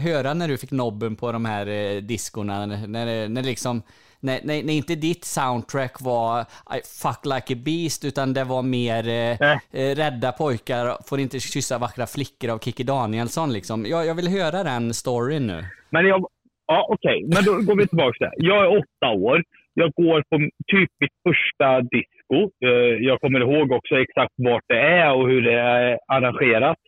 höra 0.00 0.34
när 0.34 0.48
du 0.48 0.58
fick 0.58 0.70
nobben 0.70 1.16
på 1.16 1.32
de 1.32 1.44
här 1.44 1.66
eh, 1.66 2.00
diskorna, 2.02 2.66
när, 2.66 2.86
när, 2.86 3.28
när 3.28 3.42
liksom 3.42 3.82
när, 4.20 4.38
när, 4.44 4.62
när 4.62 4.72
inte 4.72 4.94
ditt 4.94 5.24
soundtrack 5.24 5.94
var 6.00 6.40
I 6.76 6.78
fuck 7.02 7.22
like 7.24 7.54
a 7.54 7.62
beast, 7.64 8.04
utan 8.04 8.34
det 8.34 8.44
var 8.44 8.62
mer 8.62 9.08
eh, 9.08 9.52
eh, 9.80 9.96
rädda 9.96 10.32
pojkar 10.32 11.08
får 11.08 11.18
inte 11.20 11.40
kyssa 11.40 11.78
vackra 11.78 12.06
flickor 12.06 12.50
av 12.50 12.58
Kikki 12.58 12.82
Danielsson 12.82 13.52
liksom. 13.52 13.86
Jag, 13.86 14.06
jag 14.06 14.14
vill 14.14 14.28
höra 14.28 14.64
den 14.64 14.94
storyn 14.94 15.46
nu. 15.46 15.64
Men 15.90 16.06
jag, 16.06 16.26
ja 16.66 16.86
okej, 16.90 17.24
men 17.34 17.44
då 17.44 17.52
går 17.52 17.76
vi 17.76 17.86
tillbaka 17.86 18.16
där. 18.18 18.32
Jag 18.36 18.64
är 18.64 18.78
åtta 18.78 19.08
år. 19.12 19.42
Jag 19.74 19.92
går 19.92 20.22
på 20.30 20.36
typ 20.72 20.90
mitt 21.00 21.16
första 21.28 21.80
disco. 21.80 22.40
Eh, 22.64 22.94
Jag 23.08 23.20
kommer 23.20 23.40
ihåg 23.40 23.72
också 23.72 23.94
exakt 23.94 24.34
vart 24.36 24.64
det 24.68 24.80
är 24.80 25.12
och 25.14 25.28
hur 25.28 25.42
det 25.42 25.58
är 25.60 25.98
arrangerat. 26.08 26.78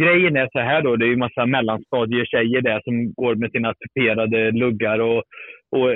Grejen 0.00 0.36
är 0.36 0.48
så 0.52 0.58
här 0.58 0.82
då, 0.82 0.96
det 0.96 1.04
är 1.04 1.08
ju 1.08 1.16
massa 1.16 1.46
mellanstadietjejer 1.46 2.60
där 2.60 2.80
som 2.84 3.12
går 3.12 3.34
med 3.34 3.50
sina 3.50 3.74
tuperade 3.74 4.50
luggar 4.50 4.98
och, 4.98 5.22
och 5.70 5.88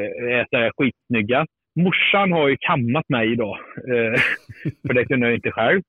så 0.51 0.57
här 0.57 0.71
skitsnygga. 0.77 1.47
Morsan 1.77 2.33
har 2.33 2.49
ju 2.49 2.57
kammat 2.61 3.09
mig 3.09 3.33
idag, 3.33 3.59
eh, 3.77 4.21
för 4.87 4.95
det 4.95 5.05
kunde 5.05 5.27
jag 5.27 5.35
inte 5.35 5.51
själv. 5.51 5.83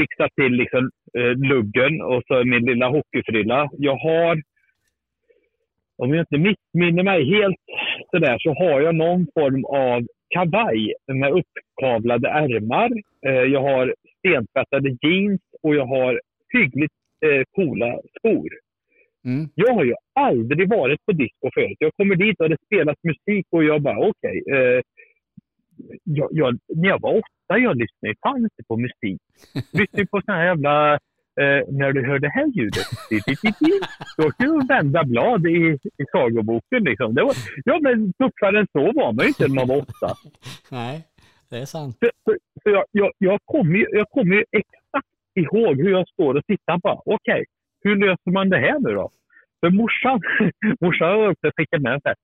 Fixat 0.00 0.30
till 0.34 0.52
liksom 0.52 0.90
eh, 1.18 1.34
luggen 1.50 2.02
och 2.02 2.22
så 2.26 2.44
min 2.44 2.64
lilla 2.64 2.88
hockeyfrilla. 2.88 3.68
Jag 3.72 3.96
har 3.96 4.42
om 6.02 6.14
jag 6.14 6.22
inte 6.22 6.38
missminner 6.38 7.02
mig 7.02 7.24
helt 7.24 7.56
sådär 8.10 8.38
så 8.38 8.54
har 8.54 8.80
jag 8.80 8.94
någon 8.94 9.26
form 9.34 9.64
av 9.64 10.06
kavaj 10.34 10.94
med 11.12 11.32
uppkavlade 11.32 12.28
ärmar. 12.28 12.90
Eh, 13.26 13.32
jag 13.54 13.62
har 13.62 13.94
stentvättade 14.18 14.96
jeans 15.02 15.40
och 15.62 15.74
jag 15.74 15.86
har 15.86 16.20
hyggligt 16.52 16.92
eh, 17.26 17.42
coola 17.50 18.00
skor. 18.18 18.48
Jag 19.54 19.74
har 19.74 19.84
ju 19.84 19.94
aldrig 20.20 20.68
varit 20.68 21.06
på 21.06 21.12
disco 21.12 21.50
förut. 21.54 21.76
Jag 21.78 21.92
kommer 21.96 22.16
dit 22.16 22.40
och 22.40 22.48
det 22.48 22.56
spelas 22.66 22.96
musik 23.02 23.46
och 23.50 23.64
jag 23.64 23.82
bara 23.82 24.08
okej. 24.08 24.42
eh, 24.52 24.80
jag, 26.04 26.28
jag, 26.32 26.58
när 26.76 26.88
jag 26.88 27.00
var 27.00 27.18
åtta 27.18 27.58
jag 27.58 27.76
lyssnade 27.76 28.14
fan 28.22 28.38
inte 28.38 28.62
på 28.68 28.76
musik. 28.76 29.20
Lyssnade 29.72 30.06
på 30.06 30.20
såna 30.24 30.36
här 30.36 30.46
jävla 30.46 30.98
Eh, 31.40 31.62
när 31.68 31.92
du 31.92 32.06
hör 32.06 32.18
det 32.18 32.28
här 32.28 32.46
ljudet, 32.46 32.86
då 34.16 34.30
kan 34.30 34.58
du 34.58 34.66
vända 34.66 35.04
blad 35.04 35.46
i, 35.46 35.78
i 35.98 36.04
sagoboken. 36.12 36.84
Liksom. 36.84 37.14
Det 37.14 37.22
var, 37.22 37.34
ja, 37.64 37.78
men 37.82 38.12
tuffare 38.12 38.58
än 38.60 38.66
så 38.72 38.92
var 38.92 39.12
man 39.12 39.24
ju 39.24 39.28
inte 39.28 39.48
när 39.48 39.54
man 39.54 39.68
var 39.68 39.76
åtta. 39.76 40.14
Nej, 40.70 41.04
det 41.50 41.58
är 41.58 41.64
sant. 41.64 41.96
Så, 42.00 42.10
så, 42.24 42.36
så 42.62 42.70
jag, 42.70 42.84
jag, 42.90 43.10
jag 43.18 43.38
kommer 43.44 43.76
ju, 43.76 43.86
jag 43.90 44.08
kommer 44.10 44.36
ju 44.36 44.44
exakt 44.52 45.14
ihåg 45.34 45.76
hur 45.76 45.90
jag 45.90 46.08
står 46.08 46.34
och 46.34 46.46
tittar 46.46 46.78
på. 46.78 47.02
Okej, 47.04 47.44
hur 47.82 47.96
löser 47.96 48.30
man 48.30 48.48
det 48.48 48.58
här 48.58 48.78
nu 48.78 48.94
då? 48.94 49.10
För 49.60 49.70
morsan, 49.70 50.20
morsan 50.80 51.08
har 51.08 51.28
också 51.30 51.50
skickat 51.56 51.82
med 51.82 52.00
så 52.02 52.08
här. 52.08 52.16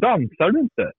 Dansar 0.00 0.50
du 0.50 0.60
inte? 0.60 0.90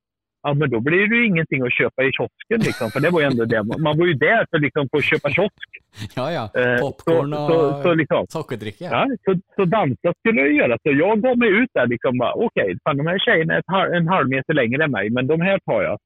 Ja, 0.43 0.53
men 0.53 0.69
då 0.69 0.79
blir 0.79 1.07
det 1.07 1.15
ju 1.15 1.25
ingenting 1.25 1.61
att 1.61 1.73
köpa 1.73 2.03
i 2.03 2.11
kiosken 2.11 2.59
liksom. 2.67 2.91
För 2.91 2.99
det 2.99 3.09
var 3.09 3.19
ju 3.21 3.25
ändå 3.25 3.45
det. 3.45 3.63
Man 3.63 3.97
var 3.97 4.05
ju 4.05 4.13
där 4.13 4.45
för 4.51 4.59
liksom, 4.59 4.89
för 4.89 4.97
att 4.97 5.03
köpa 5.03 5.29
kiosk. 5.29 5.69
Ja, 6.15 6.31
ja. 6.31 6.43
Eh, 6.61 6.79
Popcorn 6.81 7.33
så, 7.33 7.43
och 7.43 7.73
så, 7.75 7.81
så, 7.81 7.93
liksom, 7.93 8.25
sockerdricka. 8.29 8.85
Ja, 8.85 9.07
så, 9.25 9.39
så 9.55 9.65
dansa 9.65 10.13
skulle 10.19 10.41
jag 10.41 10.51
göra. 10.53 10.77
Så 10.83 10.89
jag 10.91 11.21
gav 11.21 11.37
mig 11.37 11.49
ut 11.49 11.69
där 11.73 11.87
liksom 11.87 12.17
bara, 12.17 12.33
okej, 12.33 12.77
fan 12.83 12.97
de 12.97 13.07
här 13.07 13.19
tjejerna 13.19 13.53
är 13.53 13.63
halv- 13.67 13.93
en 13.93 14.07
halv 14.07 14.29
meter 14.29 14.53
längre 14.53 14.83
än 14.83 14.91
mig, 14.91 15.09
men 15.09 15.27
de 15.27 15.41
här 15.41 15.59
tar 15.59 15.81
jag. 15.81 15.97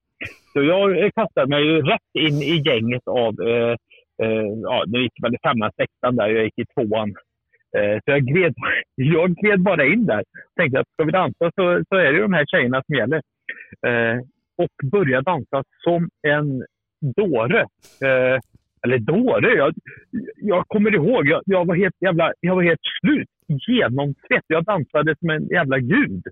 Så 0.54 0.64
jag 0.64 1.12
kastade 1.16 1.48
mig 1.48 1.64
ju 1.64 1.82
rätt 1.82 2.10
in 2.20 2.42
i 2.42 2.56
gänget 2.66 3.08
av, 3.08 3.34
eh, 3.50 3.76
eh, 4.24 4.48
ja, 4.64 4.84
det 4.88 5.00
gick 5.00 5.14
väl 5.24 5.36
i 5.36 5.38
femman, 5.44 5.72
sexan 5.78 6.16
där, 6.16 6.28
jag 6.30 6.44
gick 6.44 6.60
i 6.60 6.66
tvåan. 6.66 7.14
Eh, 7.78 7.96
så 8.06 8.12
jag 8.12 8.22
gled, 8.22 8.54
jag 8.96 9.36
gled 9.36 9.62
bara 9.62 9.86
in 9.86 10.06
där. 10.06 10.24
Tänkte 10.56 10.80
att 10.80 10.88
ska 10.94 11.04
vi 11.04 11.12
dansa 11.12 11.52
så, 11.56 11.84
så 11.90 11.96
är 11.96 12.12
det 12.12 12.18
ju 12.18 12.22
de 12.22 12.34
här 12.34 12.46
tjejerna 12.46 12.84
som 12.86 12.96
gäller. 12.96 13.22
Eh, 13.88 14.20
och 14.58 14.92
började 14.92 15.24
dansa 15.24 15.64
som 15.84 16.10
en 16.28 16.64
dåre. 17.16 17.60
Eh, 18.02 18.40
eller 18.84 19.00
dåre, 19.00 19.54
jag, 19.54 19.74
jag 20.36 20.68
kommer 20.68 20.96
ihåg, 20.96 21.28
jag, 21.28 21.42
jag, 21.46 21.66
var 21.68 21.76
helt 21.76 21.96
jävla, 22.00 22.34
jag 22.40 22.56
var 22.56 22.64
helt 22.64 22.82
slut. 23.02 23.30
Genomsvett. 23.68 24.44
Jag 24.48 24.64
dansade 24.64 25.16
som 25.20 25.30
en 25.30 25.48
jävla 25.48 25.80
gud. 25.80 26.24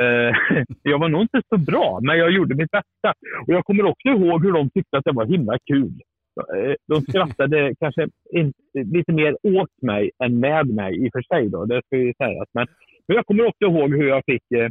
Eh, 0.00 0.34
jag 0.82 0.98
var 0.98 1.08
nog 1.08 1.22
inte 1.22 1.42
så 1.48 1.56
bra, 1.56 1.98
men 2.02 2.18
jag 2.18 2.30
gjorde 2.30 2.54
mitt 2.54 2.70
bästa. 2.70 3.14
Och 3.46 3.54
jag 3.54 3.64
kommer 3.64 3.84
också 3.84 4.08
ihåg 4.08 4.44
hur 4.44 4.52
de 4.52 4.70
tyckte 4.70 4.98
att 4.98 5.04
det 5.04 5.12
var 5.12 5.26
himla 5.26 5.58
kul. 5.66 5.92
Eh, 6.40 6.74
De 6.88 7.00
skrattade 7.00 7.74
kanske 7.80 8.08
in, 8.32 8.52
lite 8.74 9.12
mer 9.12 9.36
åt 9.42 9.82
mig 9.82 10.10
än 10.24 10.40
med 10.40 10.66
mig 10.66 11.04
i 11.04 11.08
och 11.08 11.12
för 11.12 11.22
sig. 11.22 11.48
Då, 11.48 11.64
det 11.64 11.82
ska 11.86 11.96
ju 11.96 12.12
sägas. 12.18 12.48
Men, 12.54 12.66
men 13.08 13.16
jag 13.16 13.26
kommer 13.26 13.46
också 13.46 13.64
ihåg 13.64 13.90
hur 13.90 14.08
jag 14.08 14.22
fick 14.26 14.52
eh, 14.54 14.68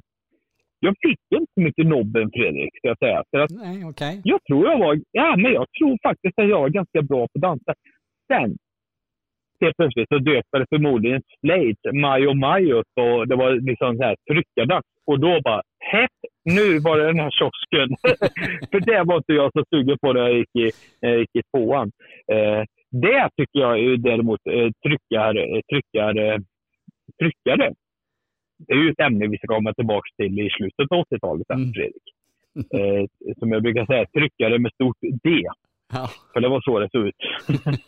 jag 0.80 0.96
fick 1.02 1.20
inte 1.36 1.52
så 1.54 1.62
mycket 1.62 1.86
nobben 1.88 2.32
Fredrik, 2.34 2.78
ska 2.78 2.88
jag 2.88 2.98
säga. 2.98 3.24
För 3.32 3.40
att 3.40 3.52
Nej, 3.52 3.86
okej. 3.86 4.22
jag 4.24 4.40
tror 4.44 4.66
jag 4.66 4.80
var, 4.80 5.00
ja 5.12 5.36
men 5.36 5.52
jag 5.52 5.68
tror 5.80 5.98
faktiskt 6.04 6.40
att 6.40 6.50
jag 6.50 6.60
var 6.60 6.70
ganska 6.70 7.02
bra 7.02 7.28
på 7.28 7.32
att 7.36 7.42
dansa. 7.42 7.74
Sen, 8.28 8.58
helt 9.62 9.78
plötsligt 9.78 10.10
så 10.10 10.18
dök 10.18 10.46
det 10.52 10.66
förmodligen 10.70 11.22
Slade, 11.40 12.00
Majo 12.02 12.34
Majo, 12.34 12.78
och 12.78 13.28
det 13.28 13.36
var 13.36 13.52
liksom 13.52 13.98
så 13.98 14.04
här 14.04 14.16
tryckardags. 14.32 14.88
Och 15.06 15.20
då 15.20 15.42
bara, 15.44 15.62
hepp, 15.80 16.20
nu 16.44 16.80
var 16.80 16.98
det 16.98 17.06
den 17.06 17.20
här 17.20 17.32
kiosken. 17.32 17.90
För 18.72 18.80
det 18.80 19.04
var 19.04 19.18
inte 19.18 19.34
jag 19.34 19.52
så 19.54 19.64
sugen 19.70 19.98
på 20.02 20.14
när 20.14 20.22
jag 20.22 20.38
gick 20.38 20.56
i, 20.56 20.72
jag 21.00 21.20
gick 21.20 21.36
i 21.36 21.42
tvåan. 21.54 21.92
Eh, 22.32 22.64
det 22.92 23.30
tycker 23.38 23.60
jag 23.60 23.80
är 23.80 23.98
däremot 23.98 24.40
eh, 24.48 24.70
tryckar, 24.86 25.36
eh, 25.38 25.62
tryckar, 25.72 26.18
eh, 26.18 26.38
tryckare. 27.20 27.74
Det 28.68 28.74
är 28.74 28.78
ju 28.78 28.90
ett 28.90 29.00
ämne 29.00 29.28
vi 29.28 29.38
ska 29.38 29.48
komma 29.48 29.74
tillbaka 29.74 30.10
till 30.18 30.40
i 30.40 30.50
slutet 30.50 30.92
av 30.92 31.04
80-talet, 31.04 31.48
sen, 31.48 31.74
Fredrik. 31.74 32.08
Eh, 32.74 33.34
som 33.40 33.52
jag 33.52 33.64
brukar 33.64 33.86
säga, 33.86 34.06
tryckare 34.06 34.60
med 34.60 34.74
stort 34.74 34.98
D. 35.24 35.30
För 36.34 36.40
det 36.40 36.50
var 36.50 36.62
så 36.62 36.80
det 36.80 36.90
såg 36.92 37.08
ut. 37.08 37.16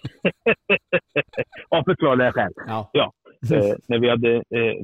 ja, 1.69 1.83
förklara 1.85 2.15
det 2.15 2.31
själv. 2.31 2.53
Ja. 2.93 3.11
Eh, 3.53 3.75
när 3.87 3.99
vi 3.99 4.09
hade, 4.09 4.35
eh, 4.35 4.75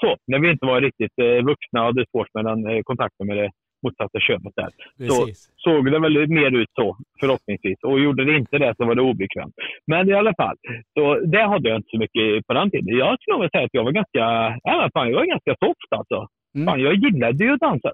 så, 0.00 0.16
när 0.26 0.38
vi 0.38 0.50
inte 0.50 0.66
var 0.66 0.80
riktigt 0.80 1.18
eh, 1.22 1.44
vuxna 1.44 1.80
och 1.80 1.86
hade 1.86 2.04
svårt 2.10 2.34
mellan 2.34 2.66
eh, 2.66 2.80
kontakten 2.82 3.26
med 3.26 3.36
det 3.36 3.50
motsatta 3.84 4.20
könet 4.20 4.54
där. 4.56 4.70
Så 5.08 5.26
Precis. 5.26 5.50
såg 5.56 5.92
det 5.92 5.98
väl 5.98 6.28
mer 6.28 6.50
ut 6.60 6.72
så, 6.80 6.96
förhoppningsvis. 7.20 7.78
Och 7.82 8.00
gjorde 8.00 8.24
det 8.24 8.36
inte 8.36 8.58
det 8.58 8.74
så 8.76 8.84
var 8.84 8.94
det 8.94 9.02
obekvämt. 9.02 9.54
Men 9.86 10.08
i 10.08 10.12
alla 10.12 10.34
fall, 10.40 10.56
så 10.94 11.02
det 11.34 11.42
hade 11.42 11.68
jag 11.68 11.78
inte 11.78 11.90
så 11.90 11.98
mycket 11.98 12.46
på 12.46 12.52
den 12.54 12.70
tiden. 12.70 12.98
Jag 12.98 13.20
skulle 13.20 13.38
nog 13.38 13.50
säga 13.50 13.64
att 13.64 13.78
jag 13.78 13.84
var 13.84 13.92
ganska, 14.00 14.22
ja, 14.68 14.90
fan, 14.94 15.10
jag 15.10 15.18
var 15.18 15.34
ganska 15.34 15.54
soft 15.64 15.90
alltså. 15.98 16.18
Fan, 16.66 16.80
jag 16.80 16.94
gillade 16.94 17.44
ju 17.44 17.52
att 17.52 17.60
dansa. 17.60 17.92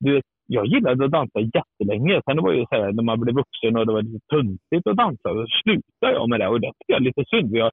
Du 0.00 0.14
vet, 0.14 0.24
jag 0.46 0.66
gillade 0.66 1.04
att 1.04 1.10
dansa 1.10 1.40
jättelänge. 1.40 2.22
Sen 2.24 2.36
det 2.36 2.42
var 2.42 2.52
ju 2.52 2.64
så 2.66 2.74
här, 2.74 2.92
när 2.92 3.02
man 3.02 3.20
blev 3.20 3.34
vuxen 3.34 3.76
och 3.76 3.86
det 3.86 3.92
var 3.92 4.02
lite 4.02 4.26
töntigt 4.32 4.86
att 4.86 4.96
dansa, 4.96 5.32
då 5.32 5.46
slutade 5.62 6.12
jag 6.12 6.28
med 6.28 6.40
det. 6.40 6.48
Och 6.48 6.60
det 6.60 6.66
tycker 6.72 6.92
jag 6.92 7.00
är 7.00 7.04
lite 7.04 7.24
synd. 7.30 7.56
Jag, 7.56 7.70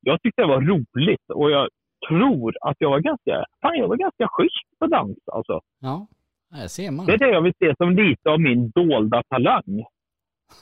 jag 0.00 0.22
tyckte 0.22 0.42
det 0.42 0.48
var 0.48 0.60
roligt 0.60 1.26
och 1.34 1.50
jag 1.50 1.68
tror 2.08 2.54
att 2.60 2.76
jag 2.78 2.90
var 2.90 3.00
ganska, 3.00 3.44
fan, 3.62 3.76
jag 3.78 3.88
var 3.88 3.96
ganska 3.96 4.28
schysst 4.28 4.68
på 4.78 4.86
dans 4.86 5.18
alltså. 5.32 5.60
Ja, 5.80 6.06
där 6.50 6.66
ser 6.68 6.90
man. 6.90 7.06
Det 7.06 7.12
är 7.12 7.18
det 7.18 7.30
jag 7.30 7.42
vill 7.42 7.54
se 7.58 7.74
som 7.76 7.90
lite 7.96 8.30
av 8.30 8.40
min 8.40 8.70
dolda 8.70 9.22
talang. 9.28 9.84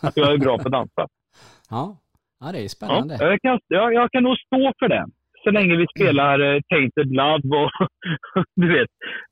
Att 0.02 0.16
jag 0.16 0.32
är 0.32 0.38
bra 0.38 0.58
på 0.58 0.68
att 0.68 0.72
dansa. 0.72 1.06
Ja, 1.70 1.96
ja 2.40 2.52
det 2.52 2.58
är 2.58 2.62
Ja, 2.62 2.68
spännande. 2.68 3.16
jag, 3.20 3.40
kan, 3.42 3.60
jag, 3.68 3.94
jag 3.94 4.12
kan 4.12 4.22
nog 4.22 4.36
stå 4.38 4.72
för 4.78 4.88
det. 4.88 5.06
Så 5.44 5.50
länge 5.50 5.76
vi 5.76 5.86
spelar 5.96 6.40
eh, 6.40 6.60
Tainted 6.68 7.10
Love 7.12 7.56
och 7.56 7.70
du 8.56 8.68
vet, 8.72 8.88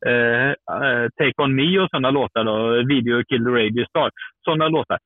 eh, 0.07 0.51
eh, 0.51 1.09
Take 1.19 1.43
On 1.43 1.55
Me 1.55 1.79
och 1.79 1.89
sådana 1.91 2.11
låtar. 2.11 2.45
Då, 2.45 2.89
Video 2.89 3.25
Kill 3.25 3.45
the 3.45 3.51
Radio 3.51 3.87
Star. 3.87 4.11
Sådana 4.45 4.69
låtar. 4.69 4.99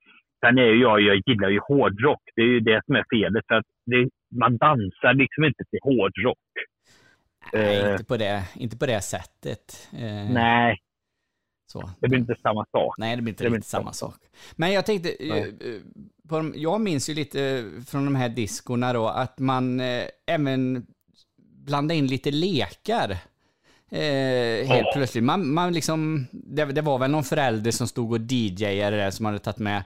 Sen 0.45 0.57
är 0.57 0.65
ju 0.65 0.81
jag, 0.81 1.01
jag 1.01 1.21
gillar 1.25 1.49
ju 1.49 1.59
hårdrock. 1.59 2.21
Det 2.35 2.41
är 2.41 2.45
ju 2.45 2.59
det 2.59 2.81
som 2.85 2.95
är 2.95 3.03
felet. 3.13 3.43
För 3.47 3.55
att 3.55 3.65
det, 3.85 4.09
man 4.39 4.57
dansar 4.57 5.13
liksom 5.13 5.43
inte 5.43 5.63
till 5.69 5.79
hårdrock. 5.81 6.37
Nej, 7.53 7.83
Eh, 7.83 7.91
inte 7.91 8.05
på 8.05 8.17
det, 8.17 8.43
inte 8.55 8.77
på 8.77 8.85
det 8.85 9.01
sättet. 9.01 9.89
Eh, 9.93 10.33
nej, 10.33 10.77
Så. 11.71 11.89
det 11.99 12.07
blir 12.07 12.19
inte 12.19 12.35
samma 12.41 12.65
sak. 12.71 12.95
Nej, 12.97 13.15
det 13.15 13.21
blir 13.21 13.31
inte 13.31 13.43
Det 13.43 13.49
blir 13.49 13.57
riktigt 13.57 13.69
samma 13.69 13.93
sak. 13.93 14.15
Men 14.55 14.71
jag 14.71 14.85
tänkte, 14.85 15.09
eh, 15.19 15.37
eh, 15.37 15.45
på 16.29 16.37
de, 16.37 16.53
jag 16.55 16.81
minns 16.81 17.09
ju 17.09 17.13
lite 17.13 17.41
eh, 17.43 17.83
från 17.83 18.05
de 18.05 18.15
här 18.15 18.29
diskorna 18.29 18.93
då, 18.93 19.07
att 19.07 19.39
man 19.39 19.79
eh, 19.79 20.03
även 20.27 20.85
blandade 21.65 21.97
in 21.97 22.07
lite 22.07 22.31
lekar. 22.31 23.17
Eh, 23.91 24.67
helt 24.67 24.85
Ja. 24.85 24.91
plötsligt. 24.95 25.23
Man, 25.23 25.53
man 25.53 25.73
liksom, 25.73 26.27
det, 26.31 26.65
det 26.65 26.81
var 26.81 26.97
väl 26.99 27.11
någon 27.11 27.23
förälder 27.23 27.71
som 27.71 27.87
stod 27.87 28.11
och 28.13 28.19
DJade 28.19 28.97
där 28.97 29.11
som 29.11 29.25
hade 29.25 29.39
tagit 29.39 29.57
med 29.59 29.83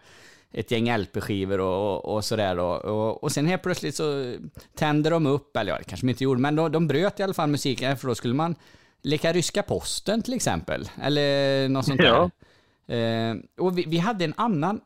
ett 0.51 0.71
gäng 0.71 0.97
LP-skivor 0.97 1.59
och, 1.59 1.95
och, 2.05 2.15
och 2.15 2.25
sådär 2.25 2.55
då. 2.55 2.65
Och, 2.65 3.23
och 3.23 3.31
sen 3.31 3.45
helt 3.47 3.63
plötsligt 3.63 3.95
så 3.95 4.35
tände 4.75 5.09
de 5.09 5.25
upp, 5.25 5.57
eller 5.57 5.71
ja, 5.71 5.77
det 5.77 5.83
kanske 5.83 6.05
de 6.05 6.09
inte 6.09 6.23
gjorde, 6.23 6.41
men 6.41 6.55
de, 6.55 6.71
de 6.71 6.87
bröt 6.87 7.19
i 7.19 7.23
alla 7.23 7.33
fall 7.33 7.49
musiken, 7.49 7.97
för 7.97 8.07
då 8.07 8.15
skulle 8.15 8.33
man 8.33 8.55
leka 9.05 9.33
ryska 9.33 9.63
posten 9.63 10.21
till 10.21 10.33
exempel. 10.33 10.89
Eller 11.01 11.69
något 11.69 11.85
sånt 11.85 12.01
där. 12.01 12.29
Ja. 12.85 12.95
Eh, 12.95 13.35
och 13.57 13.77
vi, 13.77 13.83
vi 13.87 13.97
hade 13.97 14.25
en 14.25 14.33
annan 14.37 14.81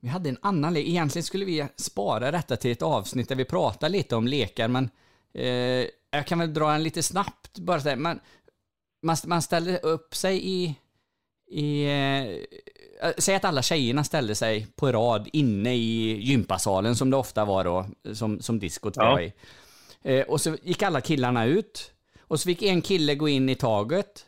vi 0.00 0.08
hade 0.08 0.28
en 0.28 0.38
annan 0.42 0.74
lek. 0.74 0.86
Egentligen 0.86 1.24
skulle 1.24 1.44
vi 1.44 1.66
spara 1.76 2.30
detta 2.30 2.56
till 2.56 2.72
ett 2.72 2.82
avsnitt 2.82 3.28
där 3.28 3.36
vi 3.36 3.44
pratar 3.44 3.88
lite 3.88 4.16
om 4.16 4.26
lekar, 4.28 4.68
men 4.68 4.90
eh, 5.34 5.86
jag 6.10 6.26
kan 6.26 6.38
väl 6.38 6.54
dra 6.54 6.74
en 6.74 6.82
lite 6.82 7.02
snabbt 7.02 7.58
bara 7.58 7.80
så 7.80 7.88
här. 7.88 7.96
Man, 7.96 8.20
man, 9.02 9.16
man 9.26 9.42
ställde 9.42 9.78
upp 9.78 10.14
sig 10.14 10.48
i... 10.48 10.74
i 11.50 11.84
eh, 11.84 13.10
säg 13.18 13.34
att 13.34 13.44
alla 13.44 13.62
tjejerna 13.62 14.04
ställde 14.04 14.34
sig 14.34 14.66
på 14.76 14.92
rad 14.92 15.28
inne 15.32 15.74
i 15.74 16.20
gympasalen 16.22 16.96
som 16.96 17.10
det 17.10 17.16
ofta 17.16 17.44
var 17.44 17.64
då, 17.64 17.86
som, 18.14 18.40
som 18.40 18.58
diskot 18.58 18.94
Ja. 18.96 19.04
var 19.10 19.20
i. 19.20 19.32
Eh, 20.02 20.26
och 20.26 20.40
så 20.40 20.56
gick 20.62 20.82
alla 20.82 21.00
killarna 21.00 21.44
ut. 21.44 21.92
Och 22.28 22.40
så 22.40 22.44
fick 22.44 22.62
en 22.62 22.82
kille 22.82 23.14
gå 23.14 23.28
in 23.28 23.48
i 23.48 23.54
taget. 23.54 24.26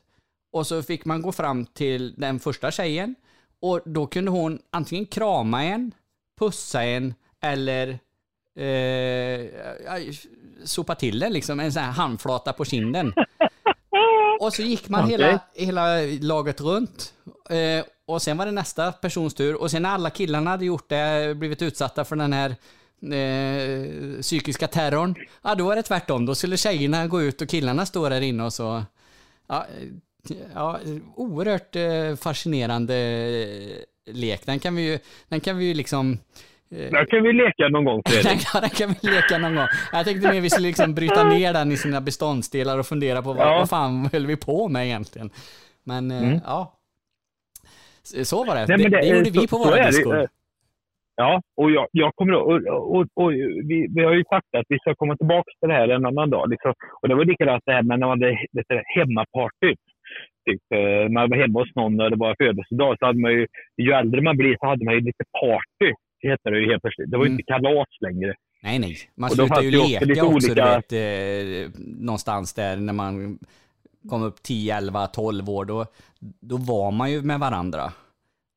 Och 0.53 0.67
så 0.67 0.83
fick 0.83 1.05
man 1.05 1.23
gå 1.23 1.33
fram 1.33 1.67
till 1.67 2.15
den 2.17 2.41
första 2.41 2.71
tjejen. 2.71 3.15
Och 3.61 3.81
då 3.85 4.07
kunde 4.07 4.31
hon 4.31 4.59
antingen 4.71 5.07
krama 5.07 5.65
en, 5.65 5.95
pussa 6.39 6.85
en 6.85 7.15
eller 7.41 7.99
eh, 8.59 9.47
sopa 10.65 10.95
till 10.95 11.19
den 11.19 11.33
liksom. 11.33 11.61
En 11.61 11.73
sån 11.73 11.83
här 11.83 11.93
handflata 11.93 12.53
på 12.53 12.65
kinden. 12.65 13.13
Och 14.41 14.53
så 14.53 14.63
gick 14.63 14.89
man 14.89 15.05
Okej. 15.05 15.13
hela, 15.13 15.41
hela 15.55 15.87
laget 16.21 16.61
runt. 16.61 17.15
Eh, 17.51 17.85
och 18.07 18.23
sen 18.23 18.37
var 18.37 18.47
det 18.47 18.53
nästa 18.53 18.93
persons 18.93 19.35
tur. 19.35 19.55
Och 19.55 19.71
sen 19.71 19.83
när 19.83 19.91
alla 19.91 20.11
killarna 20.11 20.51
hade 20.51 20.65
gjort 20.65 20.89
det, 20.89 21.35
blivit 21.37 21.63
utsatta 21.63 22.05
för 22.05 22.17
den 22.17 22.33
här 22.33 22.57
eh, 23.03 24.21
psykiska 24.21 24.67
terrorn, 24.69 25.15
ja 25.43 25.55
då 25.55 25.65
var 25.65 25.77
det 25.77 25.83
tvärtom. 25.83 26.27
Då 26.27 26.35
skulle 26.35 26.57
tjejerna 26.57 27.07
gå 27.07 27.23
ut 27.23 27.43
och 27.43 27.49
killarna 27.49 27.87
stå 27.87 28.09
där 28.09 28.21
inne 28.21 28.45
och 28.45 28.53
så... 28.53 28.83
Ja, 29.49 29.67
ja 30.55 30.79
oerhört 31.17 31.77
eh, 31.77 32.17
fascinerande 32.17 32.95
eh, 32.97 34.15
lek. 34.15 34.47
Den 34.47 34.59
kan 34.59 34.75
vi 34.77 34.83
ju, 34.83 34.99
den 35.29 35.41
kan 35.41 35.59
vi 35.59 35.65
ju 35.65 35.75
liksom... 35.75 36.19
eh, 36.71 36.79
Där 36.91 37.05
kan 37.11 37.23
vi 37.23 37.33
leka 37.33 37.69
någon 37.69 37.85
gång 37.85 38.03
den, 38.05 38.13
Fredrik. 38.13 38.45
kan- 38.53 38.61
den 38.61 38.71
kan 38.71 38.95
vi 39.03 39.11
leka 39.11 39.39
någon 39.39 39.55
gång. 39.55 39.67
Jag 39.93 40.05
tänkte 40.07 40.33
mer 40.33 40.41
vi 40.41 40.51
skulle 40.51 40.67
liksom 40.69 40.95
bryta 40.95 41.25
ner 41.29 41.53
den 41.53 41.73
i 41.73 41.77
sina 41.77 42.01
beståndsdelar 42.01 42.79
och 42.79 42.87
fundera 42.87 43.23
på 43.23 43.33
vad, 43.33 43.47
Ja. 43.47 43.59
vad 43.59 43.69
fan 43.69 44.09
höll 44.13 44.27
vi 44.27 44.37
på 44.37 44.69
med 44.69 44.87
egentligen. 44.87 45.31
Men 45.85 46.11
Mm. 46.11 46.41
ja, 46.45 46.77
Så- 48.25 48.45
var 48.45 48.55
det. 48.57 48.67
Nej, 48.67 48.79
det, 48.79 48.89
det, 49.01 49.07
gjorde 49.07 49.33
så- 49.35 49.41
vi 49.41 49.47
på 49.49 49.59
våra 49.59 49.87
diskor. 49.91 50.29
Ja, 51.17 51.41
och 51.57 51.71
jag, 51.71 51.87
jag 51.93 52.15
kommer 52.15 52.33
ihåg- 52.33 52.67
och, 52.67 52.97
och, 52.97 53.07
och 53.15 53.33
vi, 53.71 53.87
vi 53.95 54.05
har 54.05 54.13
ju 54.15 54.25
sagt 54.25 54.47
att 54.57 54.65
vi 54.69 54.79
ska 54.79 54.95
komma 54.95 55.17
tillbaka 55.17 55.51
till 55.61 55.69
det 55.69 55.75
här 55.75 55.89
en 55.89 56.07
annan 56.07 56.31
dag. 56.31 56.51
Liksom. 56.51 56.73
Och 57.03 57.09
det 57.09 57.15
var 57.15 57.25
likadant 57.25 57.63
det 57.67 57.73
här 57.73 57.83
med 57.83 57.99
när 57.99 58.07
man 58.07 58.23
hade 58.23 58.39
hemmaparty. 58.97 59.75
Typ, 60.47 60.63
eh, 60.75 61.09
man 61.15 61.31
var 61.31 61.37
hemma 61.37 61.59
hos 61.61 61.75
någon 61.75 62.01
och 62.01 62.11
det 62.11 62.17
var 62.17 62.35
födelsedag. 62.39 62.97
Så 62.99 63.07
hade 63.07 63.21
man 63.21 63.33
ju, 63.33 63.47
ju 63.83 63.93
äldre 63.93 64.21
man 64.23 64.37
blir 64.37 64.57
så 64.61 64.67
hade 64.67 64.85
man 64.85 64.95
ju 64.95 65.01
lite 65.01 65.25
party. 65.41 65.91
Det 66.23 66.29
heter 66.29 66.51
det 66.51 66.61
ju 66.61 66.67
helt 66.71 66.83
plötsligt. 66.83 67.11
Det 67.11 67.17
var 67.17 67.25
ju 67.25 67.31
inte 67.31 67.43
kalas 67.43 67.89
längre. 68.01 68.35
Nej, 68.63 68.79
nej. 68.79 68.95
Man 69.17 69.29
Och 69.31 69.35
slutar 69.37 69.63
ju 69.63 69.79
också 69.79 69.89
leka 69.91 70.05
lite 70.05 70.23
också, 70.23 70.37
olika- 70.51 70.77
vet, 70.77 70.93
eh, 70.93 71.71
någonstans 72.01 72.55
där 72.55 72.77
när 72.77 72.93
man 72.93 73.39
kom 74.11 74.23
upp 74.23 74.43
10, 74.43 74.77
11, 74.77 75.07
12 75.07 75.49
år. 75.51 75.65
Då, 75.65 75.87
då 76.41 76.57
var 76.57 76.91
man 76.91 77.13
ju 77.13 77.23
med 77.23 77.41
varandra. 77.41 77.83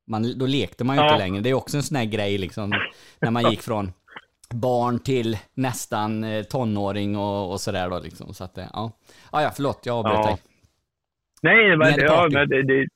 Man, 0.07 0.37
då 0.39 0.45
lekte 0.45 0.83
man 0.83 0.95
ju 0.95 1.01
Ja. 1.01 1.07
inte 1.13 1.23
längre. 1.23 1.41
Det 1.41 1.49
är 1.49 1.53
också 1.53 1.77
en 1.77 1.83
sån 1.83 1.97
här 1.97 2.05
grej 2.05 2.37
liksom, 2.37 2.71
när 3.21 3.31
man 3.31 3.49
gick 3.51 3.61
från 3.61 3.91
barn 4.53 4.99
till 4.99 5.37
nästan 5.53 6.23
eh, 6.23 6.43
tonåring 6.43 7.17
och, 7.17 7.51
och 7.51 7.59
sådär 7.61 7.89
då 7.89 7.99
liksom. 7.99 8.33
Så 8.33 8.43
att, 8.43 8.57
eh, 8.57 8.65
ja. 8.73 8.91
Ah, 9.31 9.41
ja, 9.41 9.51
förlåt, 9.55 9.81
jag 9.85 9.95
avbröt 9.97 10.15
Ja. 10.15 10.25
dig. 10.27 10.37
Nej, 11.41 11.77
men, 11.77 11.93
ja, 11.99 12.27
men 12.31 12.49
det, 12.49 12.63
det, 12.63 12.87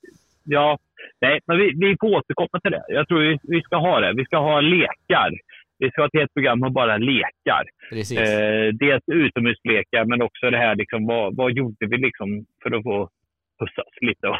ja, 0.44 0.78
nej, 1.20 1.40
men 1.46 1.58
vi, 1.58 1.72
vi 1.76 1.96
får 2.00 2.08
återkomma 2.08 2.60
till 2.62 2.70
det. 2.70 2.84
Jag 2.88 3.08
tror 3.08 3.20
vi, 3.20 3.38
vi 3.42 3.60
ska 3.62 3.76
ha 3.76 4.00
det. 4.00 4.12
Vi 4.16 4.24
ska 4.24 4.36
ha 4.38 4.60
lekar. 4.60 5.30
Vi 5.78 5.90
ska 5.90 6.00
ha 6.02 6.06
ett 6.06 6.18
helt 6.20 6.34
program 6.34 6.60
med 6.60 6.72
bara 6.72 6.96
lekar. 6.96 7.64
Precis. 7.90 8.18
Eh, 8.18 8.68
dels 8.72 9.02
utomhuslekar, 9.06 10.04
men 10.04 10.22
också 10.22 10.50
det 10.50 10.58
här 10.58 10.76
liksom, 10.76 11.06
vad, 11.06 11.36
vad 11.36 11.52
gjorde 11.52 11.86
vi 11.86 11.96
liksom 11.96 12.44
för 12.62 12.70
att 12.76 12.82
få 12.82 13.08
pussas 13.60 13.92
lite? 14.00 14.28
Och, 14.28 14.36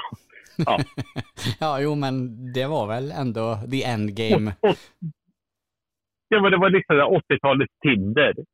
ja. 0.66 0.78
Ja, 1.60 1.80
jo, 1.80 1.94
men 1.94 2.12
det 2.52 2.66
var 2.66 2.86
väl 2.86 3.10
ändå 3.10 3.58
the 3.70 3.84
end 3.84 4.16
game. 4.16 4.54
ja, 6.28 6.40
men 6.40 6.50
det 6.50 6.56
var 6.56 6.70
här 6.70 7.20
80-talets 7.20 7.74
Tinder. 7.82 8.34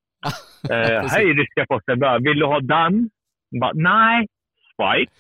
Eh. 0.71 1.07
Hej 1.11 1.25
ryska 1.25 1.67
posten, 1.69 1.99
bara, 1.99 2.19
vill 2.19 2.39
du 2.39 2.47
ha 2.47 2.61
den? 2.61 3.11
Bara, 3.61 3.73
Nej, 3.75 4.27
swipe. 4.77 5.13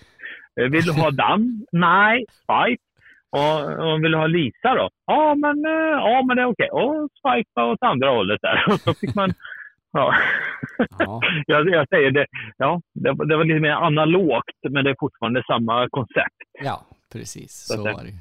Eh, 0.60 0.70
Vill 0.70 0.84
du 0.84 0.92
ha 0.92 1.10
den? 1.10 1.66
Nej, 1.72 2.24
swipe. 2.28 2.82
Och, 3.30 3.86
och 3.86 4.04
vill 4.04 4.12
du 4.12 4.18
ha 4.18 4.26
Lisa 4.26 4.74
då? 4.74 4.90
Ja, 5.06 5.34
men, 5.34 5.64
eh, 5.64 5.96
ja, 6.06 6.22
men 6.26 6.36
det 6.36 6.42
är 6.42 6.46
okej. 6.46 6.70
Och 6.70 7.08
swipa 7.20 7.64
åt 7.64 7.82
andra 7.82 8.08
hållet 8.10 8.40
där. 8.42 8.64
Och 8.68 8.80
så 8.80 8.94
fick 8.94 9.14
man... 9.14 9.34
Ja. 9.94 10.14
jag, 11.46 11.68
jag 11.68 11.88
säger 11.88 12.10
det, 12.10 12.26
ja, 12.56 12.80
det, 12.94 13.12
var- 13.12 13.24
det 13.26 13.36
var 13.36 13.44
lite 13.44 13.60
mer 13.60 13.70
analogt, 13.70 14.56
men 14.70 14.84
det 14.84 14.90
är 14.90 14.96
fortfarande 15.00 15.42
samma 15.46 15.88
koncept. 15.88 16.36
Ja, 16.62 16.86
precis. 17.12 17.52
Så 17.66 17.74
Så 17.74 17.82
var 17.82 18.04
det. 18.04 18.14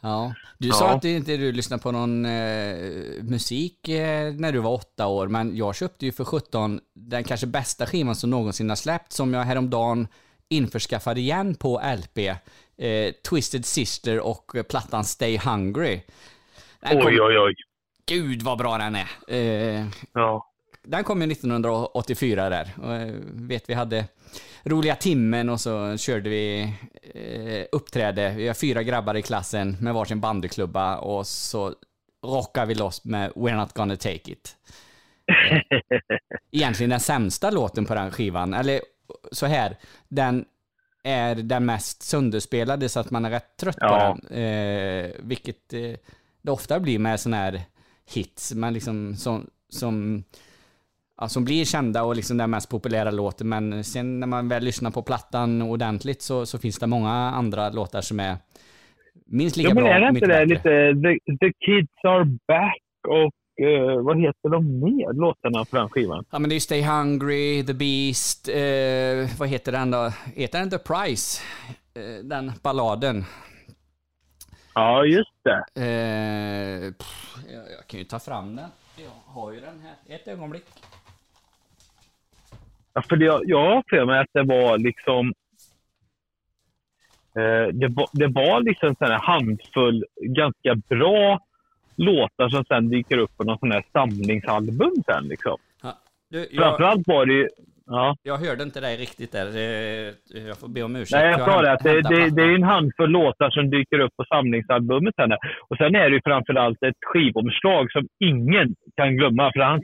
Ja. 0.00 0.34
Du 0.58 0.68
Ja. 0.68 0.74
sa 0.74 0.90
att 0.90 1.02
du 1.02 1.10
inte 1.16 1.36
du 1.36 1.52
lyssnade 1.52 1.82
på 1.82 1.92
någon 1.92 2.24
eh, 2.24 2.76
musik 3.22 3.88
eh, 3.88 4.32
när 4.34 4.52
du 4.52 4.58
var 4.58 4.72
åtta 4.72 5.06
år, 5.06 5.28
men 5.28 5.56
jag 5.56 5.76
köpte 5.76 6.06
ju 6.06 6.12
för 6.12 6.24
17 6.24 6.80
den 6.94 7.24
kanske 7.24 7.46
bästa 7.46 7.86
skivan 7.86 8.14
som 8.14 8.30
någonsin 8.30 8.68
har 8.68 8.76
släppts, 8.76 9.16
som 9.16 9.34
jag 9.34 9.42
häromdagen 9.44 10.08
införskaffade 10.48 11.20
igen 11.20 11.54
på 11.54 11.80
LP. 11.98 12.18
Eh, 12.78 13.12
Twisted 13.30 13.64
Sister 13.64 14.20
och 14.26 14.52
plattan 14.70 15.04
Stay 15.04 15.38
Hungry. 15.38 16.00
Den 16.80 16.98
kom- 17.00 17.06
Oj, 17.06 17.20
oj, 17.20 17.38
oj. 17.38 17.54
Gud 18.08 18.42
vad 18.42 18.58
bra 18.58 18.78
den 18.78 18.94
är. 18.96 19.06
Eh, 19.28 19.86
ja. 20.12 20.46
Den 20.86 21.04
kom 21.04 21.22
ju 21.22 21.32
1984 21.32 22.48
där. 22.48 22.74
Och, 22.82 22.94
eh, 22.94 23.14
vet 23.32 23.70
vi 23.70 23.74
hade 23.74 24.04
roliga 24.64 24.96
timmen 24.96 25.48
och 25.48 25.60
så 25.60 25.96
körde 25.96 26.30
vi 26.30 26.72
eh, 27.14 27.64
uppträde. 27.72 28.34
Vi 28.36 28.46
har 28.46 28.54
fyra 28.54 28.82
grabbar 28.82 29.14
i 29.14 29.22
klassen 29.22 29.76
med 29.80 29.94
varsin 29.94 30.20
bandyklubba 30.20 30.96
och 30.98 31.26
så 31.26 31.74
rockar 32.26 32.66
vi 32.66 32.74
loss 32.74 33.04
med 33.04 33.30
We're 33.32 33.56
Not 33.56 33.72
Gonna 33.72 33.96
Take 33.96 34.32
It. 34.32 34.56
Egentligen 36.52 36.90
den 36.90 37.00
sämsta 37.00 37.50
låten 37.50 37.84
på 37.84 37.94
den 37.94 38.10
skivan. 38.10 38.54
Eller 38.54 38.80
så 39.32 39.46
här, 39.46 39.76
den 40.08 40.44
är 41.04 41.34
den 41.34 41.66
mest 41.66 42.02
sönderspelade 42.02 42.88
så 42.88 43.00
att 43.00 43.10
man 43.10 43.24
är 43.24 43.30
rätt 43.30 43.56
trött 43.56 43.76
på 43.76 43.84
Ja. 43.86 44.18
den. 44.28 44.38
Eh, 44.38 45.10
vilket 45.18 45.72
eh, 45.72 45.94
det 46.42 46.50
ofta 46.50 46.80
blir 46.80 46.98
med 46.98 47.20
såna 47.20 47.36
här 47.36 47.62
hits, 48.10 48.52
men 48.54 48.74
liksom 48.74 49.16
som, 49.16 49.50
som, 49.68 50.24
ja, 51.18 51.28
som 51.28 51.44
blir 51.44 51.64
kända 51.64 52.02
och 52.02 52.16
liksom 52.16 52.36
den 52.36 52.50
mest 52.50 52.68
populära 52.70 53.10
låten. 53.10 53.48
Men 53.48 53.84
sen 53.84 54.20
när 54.20 54.26
man 54.26 54.48
väl 54.48 54.64
lyssnar 54.64 54.90
på 54.90 55.02
plattan 55.02 55.62
ordentligt 55.62 56.22
så, 56.22 56.46
så 56.46 56.58
finns 56.58 56.78
det 56.78 56.86
många 56.86 57.10
andra 57.12 57.70
låtar 57.70 58.00
som 58.00 58.20
är 58.20 58.36
minst 59.26 59.56
lika 59.56 59.68
Ja, 59.68 59.74
men 59.74 59.84
bra. 59.84 59.92
är 59.92 60.00
det 60.00 60.08
inte 60.08 60.20
det 60.20 60.46
bättre. 60.46 60.92
lite 60.92 61.18
the, 61.26 61.36
the 61.46 61.52
Kids 61.66 62.04
Are 62.04 62.24
Back 62.24 62.82
och 63.08 63.64
eh, 63.66 64.02
vad 64.02 64.20
heter 64.20 64.48
de 64.48 64.80
mer 64.80 65.12
låtarna 65.12 65.64
på 65.64 65.76
den 65.76 65.88
skivan? 65.88 66.24
Ja 66.30 66.38
men 66.38 66.50
det 66.50 66.56
är 66.56 66.60
Stay 66.60 66.82
Hungry, 66.82 67.64
The 67.66 67.74
Beast, 67.74 68.48
eh, 68.48 69.38
vad 69.38 69.48
heter 69.48 69.72
den 69.72 69.90
då? 69.90 70.12
Heter 70.34 70.58
den 70.58 70.70
The 70.70 70.78
Price? 70.78 71.42
Eh, 71.94 72.24
den 72.24 72.52
balladen. 72.62 73.24
Ja, 74.74 75.04
just 75.04 75.30
det. 75.44 75.64
Pff, 76.98 77.36
jag, 77.52 77.62
jag 77.78 77.86
kan 77.86 77.98
ju 78.00 78.04
ta 78.04 78.18
fram 78.18 78.56
den. 78.56 78.68
Jag 78.96 79.32
har 79.34 79.52
ju 79.52 79.60
den 79.60 79.80
här. 79.80 80.16
Ett 80.16 80.28
ögonblick. 80.28 80.64
Ja, 82.96 83.02
för 83.02 83.16
det, 83.16 83.24
jag 83.24 83.74
har 83.74 83.82
för 83.90 84.04
mig 84.04 84.20
att 84.20 84.32
det 84.32 84.42
var 84.42 84.78
liksom... 84.78 85.32
Eh, 87.36 87.68
det, 87.72 87.88
var, 87.88 88.08
det 88.12 88.26
var 88.26 88.60
liksom 88.60 88.96
en 89.00 89.10
handfull 89.10 90.04
ganska 90.20 90.74
bra 90.74 91.40
låtar 91.96 92.48
som 92.48 92.64
sen 92.64 92.88
dyker 92.88 93.18
upp 93.18 93.36
på 93.36 93.44
någon 93.44 93.58
sån 93.58 93.72
här 93.72 93.84
samlingsalbum 93.92 94.94
sen. 95.06 95.28
Liksom. 95.28 95.56
Du, 96.28 96.48
jag, 96.50 96.62
Framförallt 96.62 97.08
var 97.08 97.26
det. 97.26 97.48
Ja. 97.86 98.16
jag 98.22 98.36
hörde 98.36 98.62
inte 98.62 98.80
dig 98.80 98.96
riktigt 98.96 99.32
där. 99.32 99.46
Jag 100.48 100.58
får 100.60 100.68
be 100.68 100.82
om 100.82 100.96
ursäkt. 100.96 101.22
Nej, 101.22 101.30
jag 101.30 101.44
sa 101.44 101.62
det. 101.62 101.72
Att 101.72 101.84
det, 101.84 102.02
det, 102.02 102.30
det 102.36 102.42
är 102.42 102.54
en 102.54 102.62
handfull 102.62 103.10
låtar 103.10 103.50
som 103.50 103.70
dyker 103.70 103.98
upp 103.98 104.16
på 104.16 104.24
samlingsalbumet 104.24 105.14
sen. 105.16 105.32
Och 105.68 105.76
sen 105.76 105.94
är 105.94 106.10
det 106.10 106.16
ju 106.16 106.20
framförallt 106.24 106.82
ett 106.82 107.00
skivomslag 107.06 107.92
som 107.92 108.06
ingen 108.24 108.74
kan 108.96 109.16
glömma. 109.16 109.52
För 109.52 109.60
han, 109.60 109.80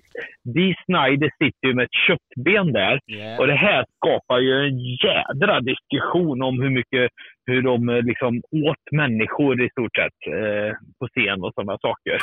Dee 0.54 0.74
Snider 0.84 1.30
sitter 1.38 1.68
ju 1.68 1.74
med 1.74 1.84
ett 1.84 1.98
köttben 2.06 2.72
där. 2.72 3.00
Yeah. 3.06 3.40
Och 3.40 3.46
det 3.46 3.54
här 3.66 3.84
skapar 3.96 4.38
ju 4.38 4.54
en 4.68 4.78
jädra 4.78 5.60
diskussion 5.60 6.42
om 6.42 6.62
hur 6.62 6.70
mycket 6.70 7.10
hur 7.46 7.62
de 7.62 7.88
eh, 7.88 8.02
liksom 8.02 8.42
åt 8.68 8.84
människor 8.92 9.62
i 9.64 9.70
stort 9.70 9.96
sett 9.96 10.18
eh, 10.34 10.70
på 10.98 11.08
scen 11.08 11.42
och 11.44 11.52
sådana 11.54 11.78
saker. 11.78 12.18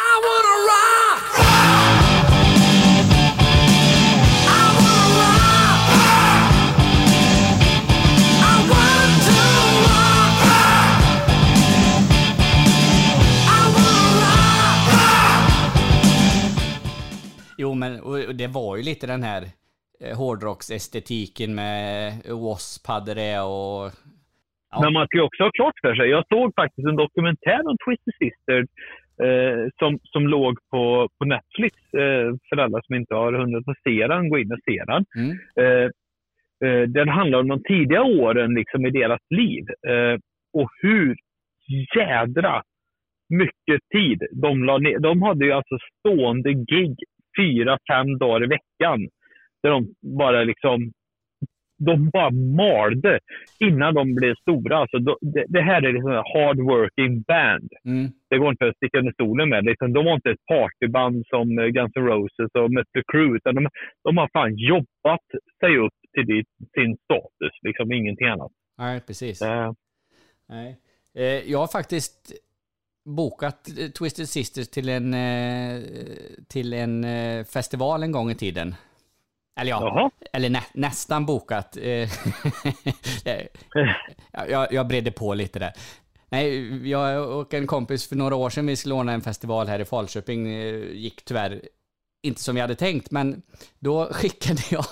Jo, 17.61 17.73
men 17.73 17.91
och 18.01 18.35
det 18.35 18.47
var 18.47 18.77
ju 18.77 18.83
lite 18.83 19.07
den 19.07 19.23
här 19.23 19.43
eh, 20.01 20.17
hårdrocksestetiken 20.17 21.55
med 21.55 22.13
W.A.S.P. 22.25 22.91
hade 22.91 23.13
det 23.13 23.39
och... 23.39 23.83
Men 24.81 24.93
man 24.93 25.05
ska 25.07 25.17
ju 25.17 25.23
också 25.23 25.43
ha 25.43 25.51
klart 25.51 25.79
för 25.81 25.95
sig. 25.95 26.09
Jag 26.09 26.25
såg 26.27 26.55
faktiskt 26.55 26.87
en 26.87 26.95
dokumentär 26.95 27.61
om 27.69 27.77
Twisted 27.85 28.15
Sister 28.21 28.59
eh, 29.25 29.61
som, 29.79 29.99
som 30.03 30.27
låg 30.27 30.53
på, 30.71 31.09
på 31.17 31.25
Netflix. 31.25 31.75
Eh, 32.03 32.27
för 32.49 32.57
alla 32.57 32.81
som 32.81 32.95
inte 32.95 33.15
har 33.15 33.33
hunnit 33.33 33.65
se 33.83 34.07
den, 34.07 34.29
gå 34.29 34.39
in 34.39 34.51
och 34.51 34.63
se 34.65 34.83
den. 34.91 35.05
Eh, 35.63 35.87
eh, 36.65 36.83
den 36.97 37.09
handlar 37.09 37.39
om 37.39 37.47
de 37.47 37.63
tidiga 37.63 38.03
åren 38.03 38.53
liksom, 38.53 38.85
i 38.85 38.89
deras 38.89 39.21
liv. 39.29 39.63
Eh, 39.87 40.17
och 40.53 40.69
hur 40.81 41.15
jädra 41.95 42.63
mycket 43.29 43.81
tid 43.93 44.19
de 44.31 44.63
la 44.63 44.77
ner. 44.77 44.99
De 44.99 45.21
hade 45.21 45.45
ju 45.45 45.51
alltså 45.51 45.77
stående 45.99 46.53
gig 46.53 46.95
fyra, 47.39 47.77
fem 47.91 48.17
dagar 48.17 48.43
i 48.43 48.47
veckan. 48.47 48.99
Där 49.63 49.69
de 49.69 49.93
bara 50.17 50.43
liksom 50.43 50.91
de 51.85 52.09
bara 52.09 52.31
malde 52.31 53.19
innan 53.59 53.93
de 53.93 54.15
blev 54.15 54.35
stora. 54.35 54.77
Alltså, 54.77 54.97
det, 55.21 55.45
det 55.47 55.61
här 55.61 55.81
är 55.87 55.93
liksom 55.93 56.11
en 56.11 56.23
hard 56.33 56.59
working 56.59 57.21
band. 57.21 57.69
Det 58.29 58.37
går 58.37 58.49
inte 58.51 58.67
att 58.67 58.75
sticka 58.75 58.97
under 58.99 59.13
stolen 59.13 59.49
med. 59.49 59.65
Liksom, 59.65 59.93
de 59.93 60.05
var 60.05 60.13
inte 60.13 60.31
ett 60.31 60.45
partyband 60.47 61.23
som 61.27 61.59
eh, 61.59 61.65
Guns 61.65 61.91
N' 61.95 62.05
Roses 62.05 62.51
och 62.53 62.71
Mötley 62.71 63.03
Crüe. 63.13 63.35
Utan 63.35 63.55
de, 63.55 63.67
de 64.03 64.17
har 64.17 64.29
fan 64.33 64.57
jobbat 64.57 65.25
sig 65.59 65.77
upp 65.77 65.93
till 66.13 66.25
dit, 66.25 66.47
sin 66.73 66.97
status. 67.03 67.53
Liksom 67.61 67.91
ingenting 67.91 68.27
annat. 68.27 68.51
Nej, 68.77 69.01
precis. 69.07 69.41
Eh, 69.41 69.71
Nej. 70.49 70.77
Eh, 71.15 71.51
Jag 71.51 71.59
har 71.59 71.67
faktiskt 71.67 72.33
bokat 73.09 73.69
Twisted 73.97 74.29
Sisters 74.29 74.67
till 74.67 74.89
en, 74.89 75.13
eh, 75.13 75.81
till 76.47 76.73
en 76.73 77.03
eh, 77.03 77.45
festival 77.45 78.03
en 78.03 78.11
gång 78.11 78.31
i 78.31 78.35
tiden. 78.35 78.75
Eller 79.59 79.71
ja, 79.71 80.11
eller 80.33 80.49
nä, 80.49 80.63
nästan 80.73 81.25
bokat. 81.25 81.77
Eh, 81.77 82.09
jag, 84.49 84.73
jag 84.73 84.87
bredde 84.87 85.11
på 85.11 85.33
lite 85.33 85.59
där. 85.59 85.73
Nej, 86.29 86.89
jag 86.89 87.29
och 87.29 87.53
en 87.53 87.67
kompis 87.67 88.07
för 88.07 88.15
några 88.15 88.35
år 88.35 88.49
sedan, 88.49 88.65
vi 88.65 88.75
skulle 88.75 88.95
ordna 88.95 89.13
en 89.13 89.21
festival 89.21 89.67
här 89.67 89.79
i 89.79 89.85
Falköping, 89.85 90.47
gick 90.93 91.25
tyvärr 91.25 91.61
inte 92.21 92.41
som 92.41 92.55
vi 92.55 92.61
hade 92.61 92.75
tänkt, 92.75 93.11
men 93.11 93.41
då 93.79 94.05
skickade 94.13 94.61
jag 94.71 94.85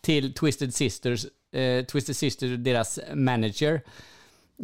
till 0.00 0.34
Twisted 0.34 0.74
Sisters, 0.74 1.26
eh, 1.52 1.84
Twisted 1.84 2.16
Sisters, 2.16 2.58
deras 2.58 2.98
manager, 3.14 3.80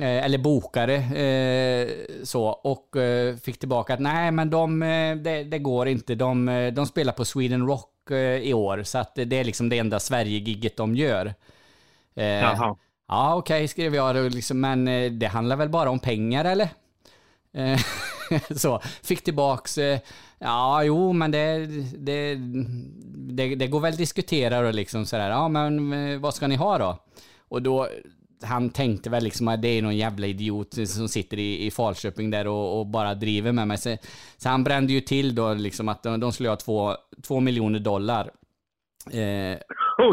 eller 0.00 0.38
bokare, 0.38 0.94
eh, 0.94 1.88
så, 2.22 2.44
och 2.44 2.96
eh, 2.96 3.36
fick 3.36 3.58
tillbaka 3.58 3.94
att 3.94 4.00
nej, 4.00 4.30
men 4.30 4.50
de, 4.50 4.82
eh, 4.82 5.16
det, 5.16 5.44
det 5.44 5.58
går 5.58 5.88
inte. 5.88 6.14
De, 6.14 6.48
eh, 6.48 6.72
de 6.72 6.86
spelar 6.86 7.12
på 7.12 7.24
Sweden 7.24 7.66
Rock 7.66 8.10
eh, 8.10 8.16
i 8.18 8.54
år, 8.54 8.82
så 8.82 8.98
att 8.98 9.14
det 9.14 9.32
är 9.32 9.44
liksom 9.44 9.68
det 9.68 9.78
enda 9.78 10.00
Sverige-gigget 10.00 10.76
de 10.76 10.96
gör. 10.96 11.34
Eh, 12.14 12.24
Jaha. 12.24 12.76
Ja, 13.08 13.34
okej, 13.34 13.68
skrev 13.68 13.94
jag. 13.94 14.32
Liksom, 14.32 14.60
men 14.60 14.88
eh, 14.88 15.12
det 15.12 15.26
handlar 15.26 15.56
väl 15.56 15.68
bara 15.68 15.90
om 15.90 15.98
pengar, 15.98 16.44
eller? 16.44 16.68
Eh, 17.52 17.80
så, 18.56 18.80
fick 19.02 19.24
tillbaks, 19.24 19.78
eh, 19.78 19.98
ja, 20.38 20.82
jo, 20.82 21.12
men 21.12 21.30
det, 21.30 21.66
det, 21.98 22.36
det, 23.34 23.54
det 23.54 23.66
går 23.66 23.80
väl 23.80 23.92
att 23.92 23.98
diskutera 23.98 24.58
och 24.58 24.74
liksom 24.74 25.06
sådär, 25.06 25.30
ja, 25.30 25.48
men 25.48 25.92
eh, 25.92 26.18
vad 26.18 26.34
ska 26.34 26.46
ni 26.46 26.56
ha 26.56 26.78
då? 26.78 26.98
Och 27.48 27.62
då, 27.62 27.88
han 28.44 28.70
tänkte 28.70 29.10
väl 29.10 29.24
liksom 29.24 29.48
att 29.48 29.62
det 29.62 29.68
är 29.68 29.82
någon 29.82 29.96
jävla 29.96 30.26
idiot 30.26 30.74
som 30.88 31.08
sitter 31.08 31.38
i, 31.38 31.66
i 31.66 31.70
Falköping 31.70 32.30
där 32.30 32.46
och, 32.46 32.78
och 32.80 32.86
bara 32.86 33.14
driver 33.14 33.52
med 33.52 33.68
mig. 33.68 33.78
Så, 33.78 33.96
så 34.36 34.48
han 34.48 34.64
brände 34.64 34.92
ju 34.92 35.00
till 35.00 35.34
då 35.34 35.54
liksom 35.54 35.88
att 35.88 36.02
de, 36.02 36.20
de 36.20 36.32
skulle 36.32 36.48
ha 36.48 36.56
två, 36.56 36.96
två 37.22 37.40
miljoner 37.40 37.78
dollar. 37.78 38.30
Eh, 39.10 39.58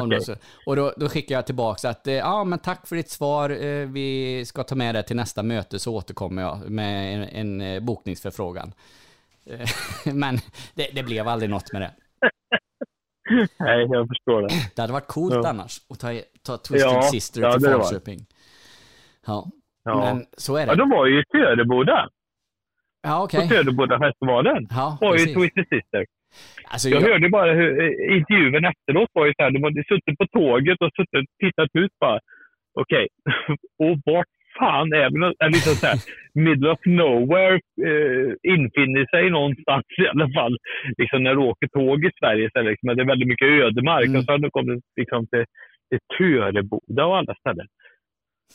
de 0.10 0.20
så- 0.22 0.36
och 0.66 0.76
då, 0.76 0.94
då 0.98 1.10
skickar 1.10 1.36
jag 1.36 1.45
tillbaka 1.45 1.90
att 1.90 2.08
eh, 2.08 2.14
ja, 2.14 2.44
men 2.44 2.60
tack 2.60 2.88
för 2.88 2.95
ditt 2.95 3.10
svar. 3.10 3.49
Eh, 3.49 3.88
vi 3.88 4.44
ska 4.45 4.64
ta 4.64 4.76
med 4.76 4.95
det 4.95 5.03
till 5.03 5.16
nästa 5.16 5.44
möte 5.44 5.80
så 5.80 5.95
återkommer 5.95 6.41
jag 6.41 6.70
med 6.70 7.16
en, 7.16 7.24
en 7.24 7.62
eh, 7.62 7.80
bokningsförfrågan. 7.80 8.74
Eh, 9.45 9.70
men 10.14 10.40
det, 10.74 10.90
det 10.94 11.03
blev 11.03 11.28
aldrig 11.28 11.49
något 11.49 11.74
med 11.74 11.82
det. 11.82 11.91
Nej, 13.60 13.88
jag 13.91 14.08
förstår 14.08 14.41
det. 14.41 14.48
Det 14.76 14.82
hade 14.82 14.94
varit 14.94 15.08
coolt 15.08 15.34
Ja. 15.36 15.49
annars 15.49 15.78
att 15.90 15.99
ta, 15.99 16.08
ta 16.45 16.58
Twisted 16.58 16.91
Ja, 16.91 17.02
Sister 17.02 17.41
ja, 17.41 17.52
till. 17.53 17.70
Falköping. 17.70 18.20
Ja. 19.28 19.45
Ja. 19.84 19.99
men 20.14 20.26
så 20.38 20.56
är 20.58 20.66
det. 20.66 20.72
Ja, 20.72 20.76
de 20.76 20.90
var 20.90 21.06
ju 21.06 21.20
i 21.22 21.24
Söderboda. 21.32 22.10
Ja, 23.03 23.24
okej. 23.24 23.41
På 23.41 23.48
Söderbodafestivalen. 23.56 24.68
Ja, 24.70 24.98
var 25.02 25.16
ju. 25.18 25.26
Twisted 25.26 25.66
Sister. 25.70 26.06
Alltså, 26.66 26.90
jag, 26.90 27.02
jag- 27.02 27.08
hörde 27.10 27.30
bara 27.30 27.53
hur 27.53 27.70
eh, 27.82 28.18
intervjun 28.18 28.66
efteråt 28.66 29.10
var 29.14 29.26
ju 29.26 29.34
så 29.38 29.44
här, 29.44 29.52
de 29.52 29.64
hade 29.64 29.84
suttit 29.84 30.18
på 30.18 30.28
tåget 30.28 30.78
och 30.82 30.91
suttit 30.95 31.30
tittat 31.44 31.70
ut 31.74 31.91
bara. 31.99 32.20
Okej, 32.82 33.08
och 33.84 33.98
vart 34.06 34.28
fan 34.61 34.93
är 34.93 35.05
Eller 35.41 35.57
liksom 35.57 35.75
så 35.81 35.88
här, 35.88 35.99
middle 36.45 36.69
of 36.75 36.81
nowhere 36.85 37.59
eh, 37.89 38.29
infinner 38.55 39.05
sig 39.13 39.29
någonstans 39.29 39.85
i 40.03 40.07
alla 40.07 40.29
fall. 40.38 40.55
Liksom 40.97 41.23
när 41.23 41.35
du 41.35 41.41
åker 41.51 41.67
tåg 41.67 42.05
i 42.05 42.11
Sverige 42.19 42.49
så 42.51 42.59
är 42.59 42.63
det, 42.63 42.69
liksom, 42.69 42.95
det 42.95 43.03
är 43.03 43.13
väldigt 43.13 43.33
mycket 43.33 43.47
ödemark. 43.47 44.09
Och 44.15 44.23
så 44.23 44.31
har 44.31 44.63
du 44.63 44.79
liksom 44.99 45.27
till, 45.27 45.45
till 45.89 46.01
Töreboda 46.17 47.05
och 47.05 47.17
alla 47.17 47.35
ställen. 47.35 47.67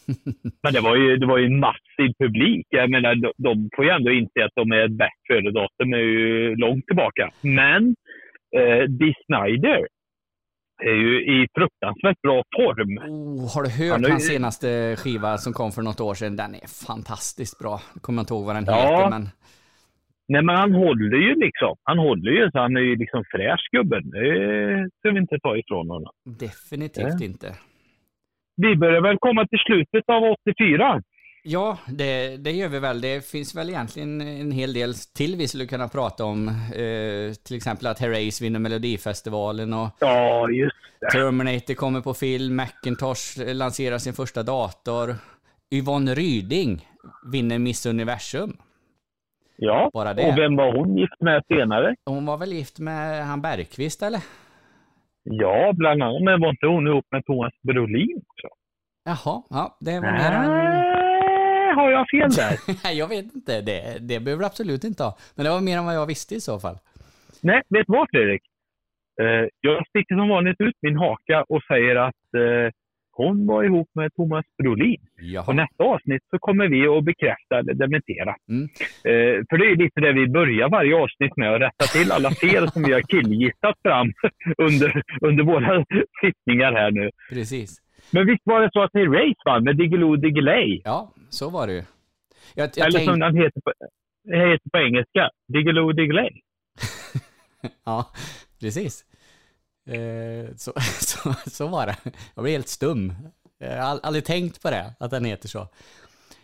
Men 0.63 0.73
det 0.73 0.81
var 0.81 0.97
ju, 0.97 1.17
det 1.17 1.27
var 1.27 1.39
ju 1.39 1.47
en 1.47 1.61
massiv 1.61 2.11
publik. 2.19 2.67
Jag 2.71 2.91
menar, 2.91 3.15
de, 3.15 3.33
de 3.37 3.71
får 3.77 3.85
ju 3.85 3.91
ändå 3.91 4.11
inse 4.13 4.45
att 4.45 4.61
de 4.61 4.73
är 4.73 4.85
ett 4.85 4.99
bäst 4.99 5.21
före-datum 5.29 5.93
är 5.93 6.07
ju 6.19 6.57
långt 6.57 6.87
tillbaka. 6.87 7.31
Men 7.43 7.95
eh, 8.57 8.83
Dee 8.99 9.15
Snider 9.27 9.87
är 10.85 10.95
ju 10.95 11.43
i 11.43 11.47
fruktansvärt 11.59 12.21
bra 12.23 12.43
form. 12.57 12.99
Oh, 13.13 13.55
har 13.55 13.63
du 13.63 13.69
hört 13.71 14.01
har 14.01 14.09
ju- 14.09 14.11
hans 14.11 14.27
senaste 14.27 14.97
skiva 14.99 15.39
som 15.39 15.53
kom 15.53 15.73
för 15.73 15.83
något 15.83 16.01
år 16.01 16.15
sedan? 16.15 16.37
Den 16.37 16.55
är 16.55 16.87
fantastiskt 16.87 17.59
bra. 17.59 17.81
Jag 17.95 18.03
kommer 18.03 18.21
inte 18.21 18.35
ihåg 18.35 18.45
vad 18.47 18.57
den 18.57 18.65
Ja. 18.67 18.75
heter, 18.77 19.11
men 19.11 19.29
Nej, 20.29 20.43
men 20.43 20.57
han 20.57 20.75
håller 20.75 21.17
ju 21.17 21.35
liksom. 21.35 21.75
Han 21.83 21.99
håller 21.99 22.31
ju, 22.33 22.51
så 22.51 22.59
han 22.59 22.77
är 22.77 22.81
ju 22.81 22.97
liksom 22.97 23.25
fräsch 23.35 23.69
gubben. 23.73 24.11
Det 24.11 24.91
ska 24.99 25.11
vi 25.11 25.19
inte 25.19 25.39
ta 25.43 25.57
ifrån 25.57 25.91
honom. 25.91 26.11
definitivt 26.25 27.21
Ja. 27.21 27.25
inte. 27.27 27.55
Vi 28.57 28.77
börjar 28.77 29.01
väl 29.01 29.17
komma 29.19 29.47
till 29.47 29.59
slutet 29.59 30.05
av 30.09 30.23
84. 30.23 31.03
Ja, 31.49 31.79
det, 31.89 32.37
det 32.37 32.51
gör 32.53 32.69
vi 32.69 32.79
väl. 32.79 33.01
Det 33.01 33.27
finns 33.31 33.55
väl 33.55 33.69
egentligen 33.69 34.21
en 34.21 34.53
hel 34.53 34.73
del 34.73 34.95
till 34.95 35.37
vi 35.37 35.49
skulle 35.49 35.67
kunna 35.67 35.89
prata 35.89 36.25
om. 36.25 36.49
Eh, 36.49 37.33
till 37.45 37.57
exempel 37.57 37.87
att 37.87 37.99
Herreys 38.01 38.41
vinner 38.43 38.59
Melodifestivalen 38.59 39.75
och 39.75 39.89
Ja, 40.01 40.49
just 40.51 40.77
det. 41.01 41.11
Terminator 41.11 41.75
kommer 41.75 42.01
på 42.01 42.15
film, 42.15 42.57
Macintosh 42.57 43.55
lanserar 43.55 43.99
sin 43.99 44.13
första 44.13 44.43
dator. 44.43 45.15
Yvonne 45.75 46.15
Ryding 46.15 46.89
vinner 47.33 47.59
Miss 47.59 47.87
Universum. 47.87 48.57
Ja, 49.57 49.91
Bara 49.95 50.15
det. 50.15 50.29
och 50.33 50.39
vem 50.39 50.57
var 50.57 50.77
hon 50.77 50.97
gift 50.99 51.21
med 51.21 51.43
senare? 51.49 51.95
Hon 52.07 52.27
var 52.27 52.37
väl 52.37 52.53
gift 52.53 52.79
med 52.79 53.27
han 53.27 53.43
Bergqvist, 53.43 54.03
eller? 54.03 54.21
Ja, 55.23 55.73
bland 55.73 56.03
annat. 56.03 56.23
Men 56.23 56.41
var 56.41 56.51
inte 56.51 56.67
hon 56.67 56.87
ihop 56.87 57.07
med 57.11 57.25
Thomas 57.27 57.53
Brolin 57.63 58.17
också? 58.27 58.49
Jaha, 59.05 59.43
ja, 59.51 59.77
det 59.81 60.01
var 60.01 60.13
mer 60.13 60.33
än... 60.33 60.96
Har 61.77 61.91
jag 61.91 62.07
fel 62.11 62.31
där? 62.31 62.55
Nej, 62.85 62.99
jag 62.99 63.09
vet 63.09 63.35
inte. 63.35 63.61
Det, 63.61 63.81
det 64.01 64.21
behöver 64.21 64.41
du 64.41 64.47
absolut 64.47 64.85
inte 64.85 65.03
ha. 65.03 65.17
Men 65.35 65.45
det 65.45 65.51
var 65.51 65.61
mer 65.61 65.79
än 65.79 65.85
vad 65.85 65.95
jag 65.95 66.07
visste 66.07 66.35
i 66.35 66.41
så 66.41 66.61
fall. 66.61 66.77
Nej, 67.43 67.63
vet 67.69 67.87
du 67.87 67.93
vad 67.93 68.07
Fredrik? 68.11 68.43
Eh, 69.21 69.49
jag 69.61 69.87
sticker 69.87 70.15
som 70.17 70.29
vanligt 70.29 70.61
ut 70.61 70.75
min 70.83 70.97
haka 70.97 71.45
och 71.49 71.63
säger 71.71 71.97
att 71.97 72.35
eh, 72.35 72.73
hon 73.13 73.47
var 73.47 73.65
ihop 73.65 73.89
med 73.95 74.15
Thomas 74.15 74.45
Brolin. 74.59 75.01
Jaha. 75.21 75.45
Och 75.49 75.57
nästa 75.57 75.85
avsnitt 75.85 76.23
så 76.31 76.39
kommer 76.39 76.69
vi 76.69 76.87
att 76.87 77.05
bekräfta 77.05 77.59
eller 77.59 77.75
dementera. 77.75 78.35
Mm. 78.49 78.65
Eh, 79.11 79.45
för 79.49 79.59
det 79.59 79.67
är 79.71 79.77
lite 79.77 80.01
det 80.01 80.13
vi 80.13 80.29
börjar 80.29 80.69
varje 80.69 80.97
avsnitt 80.97 81.37
med, 81.37 81.55
att 81.55 81.61
rätta 81.61 81.85
till 81.85 82.13
alla 82.13 82.31
fel 82.31 82.71
som 82.71 82.83
vi 82.83 82.93
har 82.93 83.01
killgissat 83.01 83.77
fram 83.83 84.13
under, 84.59 85.03
under 85.21 85.45
våra 85.45 85.85
sittningar 86.21 86.73
här 86.73 86.91
nu. 86.91 87.11
Precis. 87.31 87.83
Men 88.11 88.27
visst 88.27 88.43
var 88.45 88.61
det 88.61 88.71
så 88.73 88.83
att 88.83 88.95
ni 88.95 89.07
Race 89.07 89.43
vann 89.45 89.65
med 89.65 89.77
Diggiloo 89.77 90.17
Diggiley? 90.17 90.81
Ja, 90.85 91.13
så 91.31 91.51
var 91.51 91.67
det 91.67 91.73
ju. 91.73 91.83
Jag, 92.55 92.71
jag 92.77 92.87
Eller 92.87 92.99
tänk- 92.99 93.11
som 93.11 93.19
den 93.19 93.37
heter 93.37 93.61
på, 93.61 93.73
heter 94.33 94.71
på 94.71 94.79
engelska, 94.79 95.31
Diggiloo 95.53 95.93
Diggiley. 95.93 96.31
Ja, 97.85 98.11
precis. 98.61 99.05
Eh, 99.89 100.55
så, 100.57 100.73
så, 101.01 101.35
så 101.51 101.67
var 101.67 101.87
det. 101.87 101.97
Jag 102.35 102.43
blev 102.45 102.53
helt 102.53 102.69
stum. 102.69 103.13
Jag 103.59 103.83
har 103.83 104.01
aldrig 104.03 104.25
tänkt 104.25 104.63
på 104.63 104.71
det, 104.71 104.95
att 105.01 105.11
den 105.11 105.25
heter 105.25 105.49
så. 105.49 105.69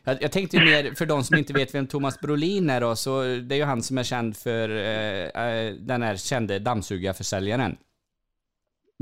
Jag, 0.05 0.23
jag 0.23 0.33
tänkte 0.33 0.61
mer, 0.61 0.95
för 0.95 1.07
de 1.07 1.25
som 1.25 1.37
inte 1.39 1.53
vet 1.53 1.75
vem 1.75 1.87
Thomas 1.87 2.21
Brolin 2.21 2.71
är 2.71 2.81
då, 2.81 2.97
så 2.97 3.23
det 3.23 3.55
är 3.55 3.57
ju 3.57 3.65
han 3.65 3.83
som 3.83 3.99
är 3.99 4.03
känd 4.03 4.37
för 4.37 4.69
eh, 4.69 5.45
eh, 5.47 5.75
den 5.75 6.03
här 6.03 6.17
kände 6.17 6.59
dammsugarförsäljaren. 6.59 7.77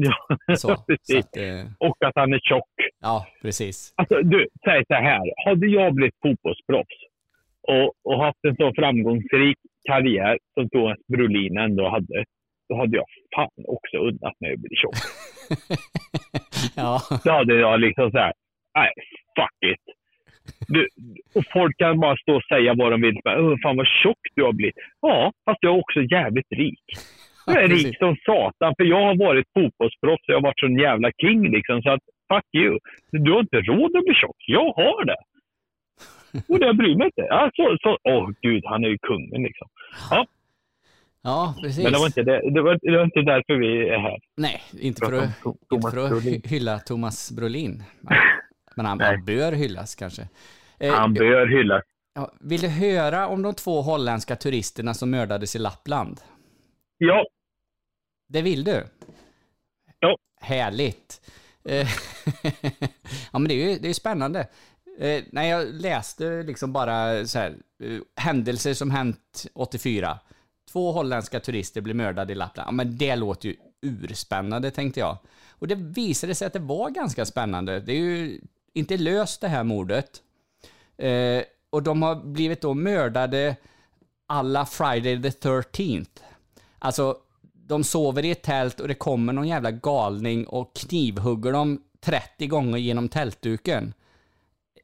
Ja, 0.03 0.37
Så, 0.57 0.69
så 0.69 0.73
att, 1.19 1.37
eh, 1.37 1.65
Och 1.79 1.97
att 2.07 2.13
han 2.15 2.33
är 2.33 2.39
tjock. 2.43 2.69
ja, 3.01 3.27
precis. 3.43 3.93
Alltså, 3.97 4.23
du, 4.23 4.49
säg 4.65 4.85
så 4.87 4.95
här. 4.95 5.21
Hade 5.47 5.67
jag 5.67 5.95
blivit 5.95 6.15
fotbollsproffs 6.23 6.99
och, 7.69 7.93
och 8.05 8.25
haft 8.25 8.39
en 8.49 8.57
så 8.57 8.73
framgångsrik 8.77 9.57
karriär 9.89 10.39
som 10.55 10.69
Thomas 10.69 10.99
Brolin 11.09 11.59
ändå 11.59 11.89
hade, 11.89 12.25
då 12.69 12.77
hade 12.77 12.97
jag 12.97 13.07
fan 13.37 13.65
också 13.69 13.97
unnat 13.97 14.41
mig 14.41 14.53
att 14.53 14.59
bli 14.61 14.77
tjock. 14.77 14.95
Ja. 16.77 17.01
Då 17.25 17.31
hade 17.31 17.55
jag 17.55 17.81
liksom 17.81 18.11
så 18.11 18.19
här, 18.19 18.33
nej, 18.75 18.91
fuck 19.37 19.73
it. 19.73 19.85
Du, 20.69 20.89
och 21.35 21.45
folk 21.53 21.77
kan 21.79 22.01
bara 22.01 22.17
stå 22.17 22.37
och 22.37 22.43
säga 22.45 22.75
vad 22.77 22.93
de 22.93 23.01
vill. 23.01 23.21
Men, 23.25 23.45
"Åh, 23.45 23.57
fan 23.63 23.77
vad 23.77 23.87
tjock 24.03 24.19
du 24.35 24.43
har 24.45 24.53
blivit. 24.53 24.75
Ja, 25.01 25.33
fast 25.45 25.59
jag 25.63 25.75
är 25.75 25.79
också 25.81 26.03
jävligt 26.03 26.53
rik. 26.53 26.85
Jag 27.55 27.65
är 27.65 27.69
rik 27.69 27.99
som 27.99 28.17
satan, 28.27 28.75
för 28.77 28.85
jag 28.85 29.03
har 29.07 29.17
varit 29.27 29.47
fotbollsproffs 29.55 30.23
och 30.29 30.33
jag 30.35 30.37
har 30.37 30.43
varit 30.43 30.61
sån 30.61 30.79
jävla 30.79 31.11
king 31.23 31.51
liksom. 31.51 31.83
Så 31.83 31.91
att, 31.91 32.01
fuck 32.33 32.45
you. 32.63 32.79
Du 33.13 33.33
har 33.33 33.41
inte 33.41 33.57
råd 33.61 33.97
att 33.97 34.05
bli 34.05 34.15
tjock. 34.15 34.37
Jag 34.47 34.73
har 34.73 35.05
det. 35.05 35.17
Och 36.49 36.59
det 36.59 36.75
bryr 36.75 36.97
mig 36.97 37.07
inte. 37.07 37.21
Ja, 37.29 37.51
så, 37.57 37.77
så, 37.83 37.99
åh 38.05 38.31
gud, 38.43 38.63
han 38.67 38.85
är 38.85 38.89
ju 38.89 38.99
kungen 38.99 39.43
liksom. 39.43 39.69
Ja, 40.11 40.27
Ja, 41.23 41.55
precis. 41.63 41.85
men 41.85 41.93
det 41.93 41.99
var, 41.99 42.07
inte 42.07 42.23
det, 42.23 42.51
det, 42.51 42.63
var, 42.63 42.79
det 42.83 42.97
var 42.97 43.05
inte 43.05 43.23
därför 43.23 43.55
vi 43.55 43.89
är 43.89 43.99
här. 43.99 44.19
Nej, 44.37 44.63
inte 44.81 45.07
för 45.07 45.13
att, 45.13 45.23
om 45.45 45.53
inte 45.53 45.67
Thomas 45.69 45.95
för 45.95 46.05
att 46.05 46.11
Brolin. 46.11 46.43
hylla 46.45 46.79
Thomas 46.79 47.33
Brolin. 47.37 47.83
Men 48.77 48.87
han, 48.87 49.01
han 49.01 49.25
bör 49.25 49.53
hyllas 49.53 49.95
kanske. 49.95 50.23
Eh, 50.81 50.93
Han 50.95 51.15
bör 51.15 51.47
hyllas. 51.47 51.83
ja, 52.15 52.33
vill 52.41 52.61
du 52.61 52.69
höra 52.69 53.27
om 53.29 53.43
de 53.43 53.55
två 53.55 53.83
holländska 53.83 54.37
turisterna 54.37 54.95
som 54.95 55.11
mördades 55.11 55.57
i 55.57 55.59
Lappland? 55.59 56.21
Ja, 56.99 57.27
Det 58.31 58.43
vill 58.43 58.65
du? 58.65 58.87
Ja. 59.99 60.17
Härligt. 60.41 61.21
Eh, 61.65 61.89
ja, 63.33 63.39
men 63.39 63.45
det 63.45 63.55
är 63.55 63.71
ju 63.71 63.79
det 63.79 63.89
är 63.89 63.95
spännande. 63.95 64.49
Eh, 64.99 65.23
när 65.33 65.45
jag 65.45 65.75
läste 65.75 66.43
liksom 66.43 66.73
bara 66.73 67.27
så 67.27 67.39
här, 67.39 67.57
eh, 67.83 67.99
händelser 68.17 68.75
som 68.75 68.91
hänt 68.91 69.47
84. 69.55 70.19
Två 70.73 70.93
holländska 70.93 71.41
turister 71.41 71.81
blev 71.81 71.97
mördade 71.97 72.33
i 72.33 72.37
Lappland. 72.37 72.67
Ja, 72.69 72.73
men 72.73 72.97
det 72.99 73.17
låter 73.17 73.49
ju 73.49 73.57
urspännande, 73.81 74.71
tänkte 74.71 75.01
jag. 75.01 75.17
Och 75.49 75.69
det 75.69 75.75
visade 75.75 76.35
sig 76.35 76.47
att 76.47 76.53
det 76.53 76.59
var 76.59 76.91
ganska 76.91 77.27
spännande. 77.27 77.81
Det 77.81 77.93
är 77.93 77.97
ju 77.97 78.41
inte 78.73 78.97
löst 78.97 79.41
det 79.41 79.49
här 79.49 79.65
mordet. 79.65 80.23
Eh, 80.97 81.43
och 81.71 81.83
de 81.83 82.03
har 82.03 82.15
blivit 82.15 82.61
då 82.61 82.75
mördade 82.75 83.57
alla 84.27 84.67
Friday 84.67 85.23
the 85.23 85.49
13th. 85.49 86.21
Alltså, 86.79 87.17
de 87.71 87.85
sover 87.85 88.25
i 88.25 88.31
ett 88.31 88.43
tält 88.43 88.81
och 88.81 88.89
det 88.89 88.95
kommer 88.95 89.33
någon 89.33 89.49
jävla 89.49 89.71
galning 89.71 90.47
och 90.47 90.77
knivhugger 90.77 91.53
dem 91.53 91.81
30 92.01 92.47
gånger 92.47 92.79
genom 92.79 93.09
tältduken. 93.09 93.95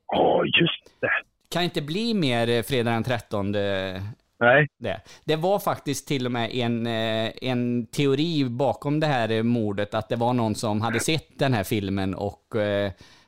Ja, 0.07 0.45
just 0.45 1.01
det. 1.01 1.11
Kan 1.49 1.63
inte 1.63 1.83
bli 1.83 2.15
mer 2.15 2.49
eh, 2.49 2.63
fredag 2.63 2.91
den 2.91 3.05
13. 3.05 3.53
Nej. 4.41 4.69
Det. 4.79 5.01
det 5.25 5.37
var 5.37 5.59
faktiskt 5.59 6.09
till 6.09 6.27
och 6.27 6.33
med 6.33 6.51
en, 6.55 6.87
eh, 6.87 7.33
en 7.43 7.87
teori 7.87 8.45
bakom 8.45 9.01
det 9.01 9.07
här 9.07 9.31
eh, 9.31 9.43
mordet, 9.43 9.95
att 9.95 10.09
det 10.09 10.17
var 10.17 10.33
någon 10.33 10.55
som 10.55 10.81
hade 10.81 11.01
sett 11.01 11.39
den 11.39 11.53
här 11.53 11.65
filmen 11.65 12.15
och, 12.15 12.55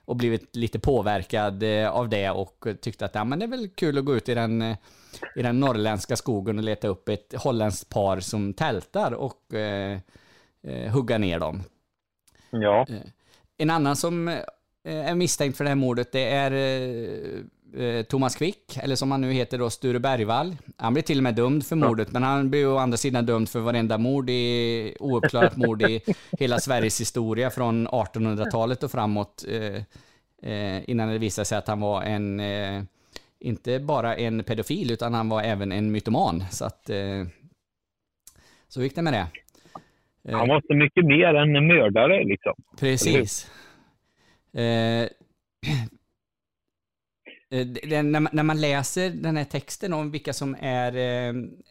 och 0.04 0.16
blivit 0.16 0.56
lite 0.56 0.78
påverkad 0.78 1.64
av 1.90 2.08
det 2.08 2.30
och 2.30 2.66
tyckte 2.80 3.04
att 3.04 3.14
ja, 3.14 3.24
men 3.24 3.38
det 3.38 3.44
är 3.44 3.48
väl 3.48 3.68
kul 3.68 3.98
att 3.98 4.04
gå 4.04 4.16
ut 4.16 4.28
i 4.28 4.34
den, 4.34 4.76
i 5.36 5.42
den 5.42 5.60
norrländska 5.60 6.16
skogen 6.16 6.58
och 6.58 6.64
leta 6.64 6.88
upp 6.88 7.08
ett 7.08 7.34
holländskt 7.36 7.88
par 7.88 8.20
som 8.20 8.54
tältar 8.54 9.12
och 9.12 9.54
eh, 9.54 9.98
eh, 10.62 10.90
hugga 10.92 11.18
ner 11.18 11.38
dem. 11.38 11.62
Ja. 12.50 12.86
En 13.56 13.70
annan 13.70 13.96
som 13.96 14.28
eh, 14.28 14.36
är 14.82 15.14
misstänkt 15.14 15.56
för 15.56 15.64
det 15.64 15.70
här 15.70 15.74
mordet, 15.74 16.12
det 16.12 16.30
är 16.30 16.52
eh, 16.52 17.84
eh, 17.84 18.02
Thomas 18.02 18.36
Quick, 18.36 18.78
eller 18.82 18.96
som 18.96 19.10
han 19.10 19.20
nu 19.20 19.32
heter 19.32 19.58
då, 19.58 19.70
Sture 19.70 19.98
Bergvall. 19.98 20.56
Han 20.76 20.92
blir 20.92 21.02
till 21.02 21.18
och 21.18 21.22
med 21.22 21.34
dömd 21.34 21.66
för 21.66 21.76
mordet, 21.76 22.12
men 22.12 22.22
han 22.22 22.50
blir 22.50 22.68
å 22.68 22.78
andra 22.78 22.96
sidan 22.96 23.26
dömd 23.26 23.48
för 23.48 23.60
varenda 23.60 23.98
mord 23.98 24.30
i, 24.30 24.96
ouppklarat 25.00 25.56
mord 25.56 25.82
i 25.82 26.00
hela 26.38 26.60
Sveriges 26.60 27.00
historia 27.00 27.50
från 27.50 27.88
1800-talet 27.88 28.82
och 28.82 28.90
framåt. 28.90 29.44
Eh, 29.48 29.82
eh, 30.52 30.90
innan 30.90 31.08
det 31.08 31.18
visade 31.18 31.44
sig 31.44 31.58
att 31.58 31.68
han 31.68 31.80
var 31.80 32.02
en, 32.02 32.40
eh, 32.40 32.82
inte 33.40 33.78
bara 33.80 34.16
en 34.16 34.44
pedofil, 34.44 34.90
utan 34.90 35.14
han 35.14 35.28
var 35.28 35.42
även 35.42 35.72
en 35.72 35.92
mytoman. 35.92 36.44
Så 36.50 36.64
att, 36.64 36.90
eh, 36.90 37.26
så 38.68 38.82
gick 38.82 38.94
det 38.94 39.02
med 39.02 39.12
det. 39.12 39.26
Eh, 40.28 40.38
Han 40.38 40.48
var 40.48 40.62
så 40.66 40.74
mycket 40.74 41.04
mer 41.04 41.34
än 41.34 41.56
en 41.56 41.66
mördare 41.66 42.24
liksom. 42.24 42.54
Precis. 42.78 43.50
Eh, 44.54 45.08
det- 47.84 48.02
när, 48.02 48.42
man, 48.42 48.60
läser 48.60 49.10
den 49.10 49.36
här 49.36 49.44
texten 49.44 49.92
om 49.92 50.10
vilka 50.10 50.32
som 50.32 50.56
är, 50.60 50.92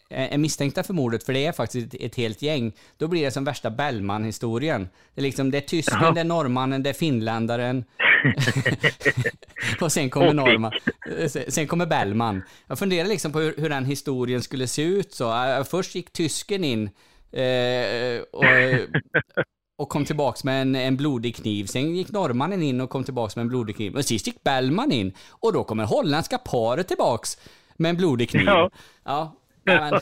är 0.10 0.38
misstänkta 0.38 0.84
för 0.84 0.94
mordet, 0.94 1.24
för 1.24 1.34
det 1.34 1.46
är 1.46 1.52
faktiskt 1.52 1.94
ett, 1.94 2.02
ett 2.02 2.16
helt 2.16 2.42
gäng, 2.42 2.72
då 2.98 3.08
blir 3.08 3.24
det 3.26 3.32
som 3.32 3.44
värsta 3.44 3.70
Bellman-historien. 3.70 4.90
Det 5.14 5.22
är 5.22 5.24
liksom, 5.24 5.52
det 5.52 5.58
är 5.58 5.62
tysken, 5.62 6.14
det 6.14 6.22
är 6.22 6.26
norrmannen, 6.26 6.84
det 6.84 6.90
är 6.90 6.94
finländaren. 6.94 7.84
och 9.82 9.92
sen 9.92 10.10
kommer 10.10 10.34
Norman. 10.34 10.72
Eh, 11.20 11.30
Sen, 11.48 11.68
kommer 11.68 11.86
Bellman. 11.86 12.44
Jag 12.68 12.80
funderar 12.80 13.08
liksom 13.08 13.32
på 13.32 13.40
hur, 13.40 13.54
hur 13.58 13.70
den 13.70 13.86
historien 13.86 14.42
skulle 14.42 14.68
se 14.68 14.82
ut 14.82 15.14
så. 15.14 15.64
Först 15.70 15.96
gick 15.96 16.14
tysken 16.14 16.64
in 16.64 16.90
eh, 17.32 18.22
och, 18.32 18.44
och 19.78 19.90
kom 19.90 20.06
tillbaks 20.06 20.44
med 20.44 20.62
en, 20.62 20.76
en 20.76 20.98
blodig 20.98 21.36
kniv. 21.36 21.66
Sen 21.66 21.96
gick 21.96 22.12
norrmannen 22.12 22.64
in 22.64 22.82
och 22.82 22.90
kom 22.90 23.04
tillbaks 23.04 23.36
med 23.36 23.42
en 23.42 23.50
blodig 23.50 23.76
kniv. 23.76 23.96
Och 23.96 24.06
sist 24.06 24.28
gick 24.28 24.44
Bellman 24.44 24.92
in. 24.92 25.14
Och 25.30 25.54
då 25.54 25.64
kommer 25.64 25.86
holländska 25.86 26.38
paret 26.38 26.88
tillbaks 26.88 27.38
med 27.78 27.90
en 27.90 27.98
blodig 27.98 28.30
kniv. 28.30 28.46
Ja. 28.46 28.70
Ja. 29.04 29.34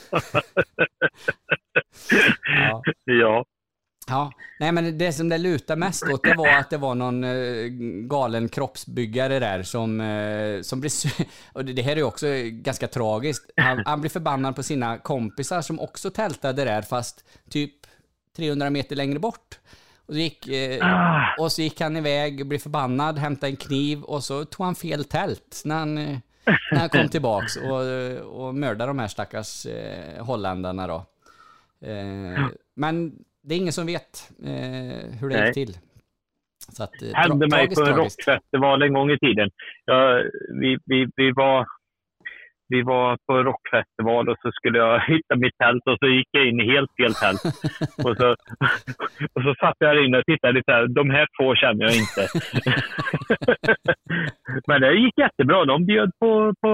ja. 3.05 3.45
Ja. 4.07 4.31
Nej 4.59 4.71
men 4.71 4.97
det 4.97 5.13
som 5.13 5.29
det 5.29 5.37
lutar 5.37 5.75
mest 5.75 6.03
åt 6.03 6.23
det 6.23 6.33
var 6.37 6.47
att 6.47 6.69
det 6.69 6.77
var 6.77 6.95
någon 6.95 7.23
eh, 7.23 7.67
galen 8.07 8.49
kroppsbyggare 8.49 9.39
där 9.39 9.63
som, 9.63 10.01
eh, 10.01 10.61
som 10.61 10.79
blir... 10.79 10.91
Och 11.53 11.65
det, 11.65 11.81
här 11.81 11.91
är 11.91 11.95
ju 11.95 12.03
också 12.03 12.27
ganska 12.43 12.87
tragiskt. 12.87 13.51
Han, 13.57 13.83
han 13.85 14.01
blir 14.01 14.09
förbannad 14.09 14.55
på 14.55 14.63
sina 14.63 14.97
kompisar 14.97 15.61
som 15.61 15.79
också 15.79 16.11
tältade 16.11 16.65
där 16.65 16.81
fast 16.81 17.25
typ 17.49 17.73
300 18.35 18.69
meter 18.69 18.95
längre 18.95 19.19
bort. 19.19 19.59
Och 20.05 20.13
så 20.13 20.19
gick, 20.19 20.47
eh, 20.47 20.79
och 21.39 21.51
så 21.51 21.61
gick 21.61 21.81
han 21.81 21.97
iväg, 21.97 22.47
blev 22.47 22.59
förbannad, 22.59 23.19
hämtade 23.19 23.51
en 23.51 23.55
kniv 23.55 24.01
och 24.01 24.23
så 24.23 24.45
tog 24.45 24.65
han 24.65 24.75
fel 24.75 25.05
tält 25.05 25.61
när 25.65 25.75
han, 25.75 25.95
när 26.71 26.79
han 26.79 26.89
kom 26.89 27.09
tillbaks 27.09 27.55
och, 27.55 27.81
och 28.45 28.55
mördade 28.55 28.89
de 28.89 28.99
här 28.99 29.07
stackars 29.07 29.65
eh, 29.65 30.25
holländarna 30.25 30.87
då. 30.87 31.05
Men 32.75 33.11
det 33.45 33.55
är 33.55 33.59
ingen 33.59 33.73
som 33.73 33.85
vet 33.85 34.31
eh, 34.43 35.19
hur 35.19 35.29
det 35.29 35.37
Nej. 35.37 35.45
gick 35.45 35.53
till. 35.53 35.73
Så 36.57 36.83
att, 36.83 37.01
eh, 37.01 37.09
hände 37.13 37.47
mig 37.47 37.75
på 37.75 37.81
en 37.81 37.95
rockfestival 37.95 38.81
en 38.81 38.93
gång 38.93 39.11
i 39.11 39.19
tiden. 39.19 39.49
Jag, 39.85 40.23
vi, 40.61 40.77
vi, 40.85 41.07
vi, 41.15 41.31
var, 41.31 41.65
vi 42.67 42.81
var 42.81 43.17
på 43.27 43.33
en 43.33 43.43
rockfestival 43.43 44.29
och 44.29 44.37
så 44.41 44.51
skulle 44.51 44.77
jag 44.77 45.01
hitta 45.07 45.35
mitt 45.35 45.57
tält 45.57 45.83
och 45.85 45.97
så 45.99 46.07
gick 46.07 46.27
jag 46.31 46.47
in 46.47 46.59
i 46.59 46.71
helt 46.73 46.91
fel 46.97 47.13
tält. 47.13 47.43
och, 48.05 48.17
så, 48.17 48.35
och 49.33 49.41
så 49.45 49.55
satt 49.59 49.75
jag 49.79 49.95
där 49.95 50.05
inne 50.05 50.17
och 50.17 50.25
tittade 50.25 50.53
lite 50.53 50.71
här. 50.71 50.87
De 50.87 51.09
här 51.09 51.27
två 51.37 51.55
känner 51.55 51.83
jag 51.85 51.95
inte. 51.95 52.23
Men 54.67 54.81
det 54.81 54.93
gick 54.93 55.17
jättebra. 55.17 55.65
De 55.65 55.85
bjöd 55.85 56.11
på, 56.19 56.53
på, 56.61 56.73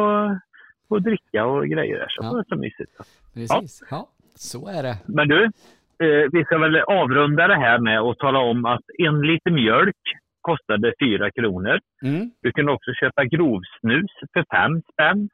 på 0.88 1.00
dricka 1.00 1.46
och 1.46 1.68
grejer. 1.68 2.06
Så 2.10 2.22
det 2.22 2.30
var 2.30 2.46
så 2.50 2.56
mysigt. 2.56 2.92
Precis, 3.34 3.84
ja. 3.90 4.08
så 4.36 4.68
är 4.68 4.84
det. 4.84 4.98
Men 5.06 5.28
du, 5.28 5.52
eh, 6.02 6.30
vi 6.32 6.44
ska 6.44 6.58
väl 6.58 6.76
avrunda 6.76 7.48
det 7.48 7.56
här 7.56 7.80
med 7.80 8.00
att 8.00 8.18
tala 8.18 8.40
om 8.40 8.66
att 8.66 8.86
en 8.98 9.22
liter 9.22 9.52
mjölk 9.52 10.02
kostade 10.42 10.94
4 11.04 11.32
kronor. 11.32 11.80
Mm. 12.06 12.32
Du 12.42 12.52
kunde 12.52 12.72
också 12.72 12.92
köpa 12.94 13.26
grovsnus 13.26 14.12
för 14.34 14.44
5 14.56 14.82
spänn. 14.94 15.30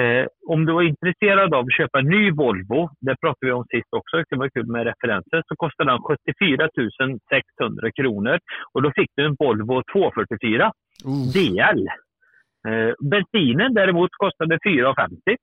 Eh, 0.00 0.26
om 0.46 0.66
du 0.66 0.72
var 0.72 0.82
intresserad 0.82 1.54
av 1.54 1.64
att 1.64 1.76
köpa 1.76 1.98
en 1.98 2.08
ny 2.08 2.30
Volvo, 2.30 2.90
det 3.00 3.16
pratade 3.20 3.46
vi 3.46 3.52
om 3.52 3.64
sist 3.64 3.88
också, 3.90 4.16
det 4.16 4.24
kan 4.28 4.38
vara 4.38 4.50
kul 4.50 4.66
med 4.66 4.84
referenser, 4.84 5.42
så 5.48 5.56
kostade 5.56 5.90
den 5.90 6.02
74 6.02 6.68
600 7.58 7.92
kronor. 7.92 8.38
Och 8.72 8.82
då 8.82 8.92
fick 8.96 9.10
du 9.16 9.24
en 9.24 9.36
Volvo 9.38 9.82
244 9.92 10.72
DL. 11.34 11.86
Eh, 12.68 12.92
bensinen 13.10 13.74
däremot 13.74 14.10
kostade 14.12 14.58
4,50. 14.66 15.36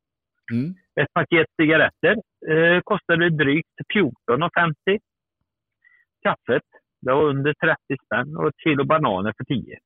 Mm. 0.51 0.75
Ett 1.01 1.13
paket 1.13 1.47
cigaretter 1.61 2.15
eh, 2.51 2.81
kostade 2.83 3.29
drygt 3.29 3.75
14,50. 3.95 4.99
Kaffet, 6.23 6.63
det 7.01 7.11
var 7.11 7.23
under 7.23 7.53
30 7.53 7.77
spänn 8.05 8.37
och 8.37 8.47
ett 8.47 8.59
kilo 8.63 8.85
bananer 8.85 9.33
för 9.37 9.43
10. 9.43 9.77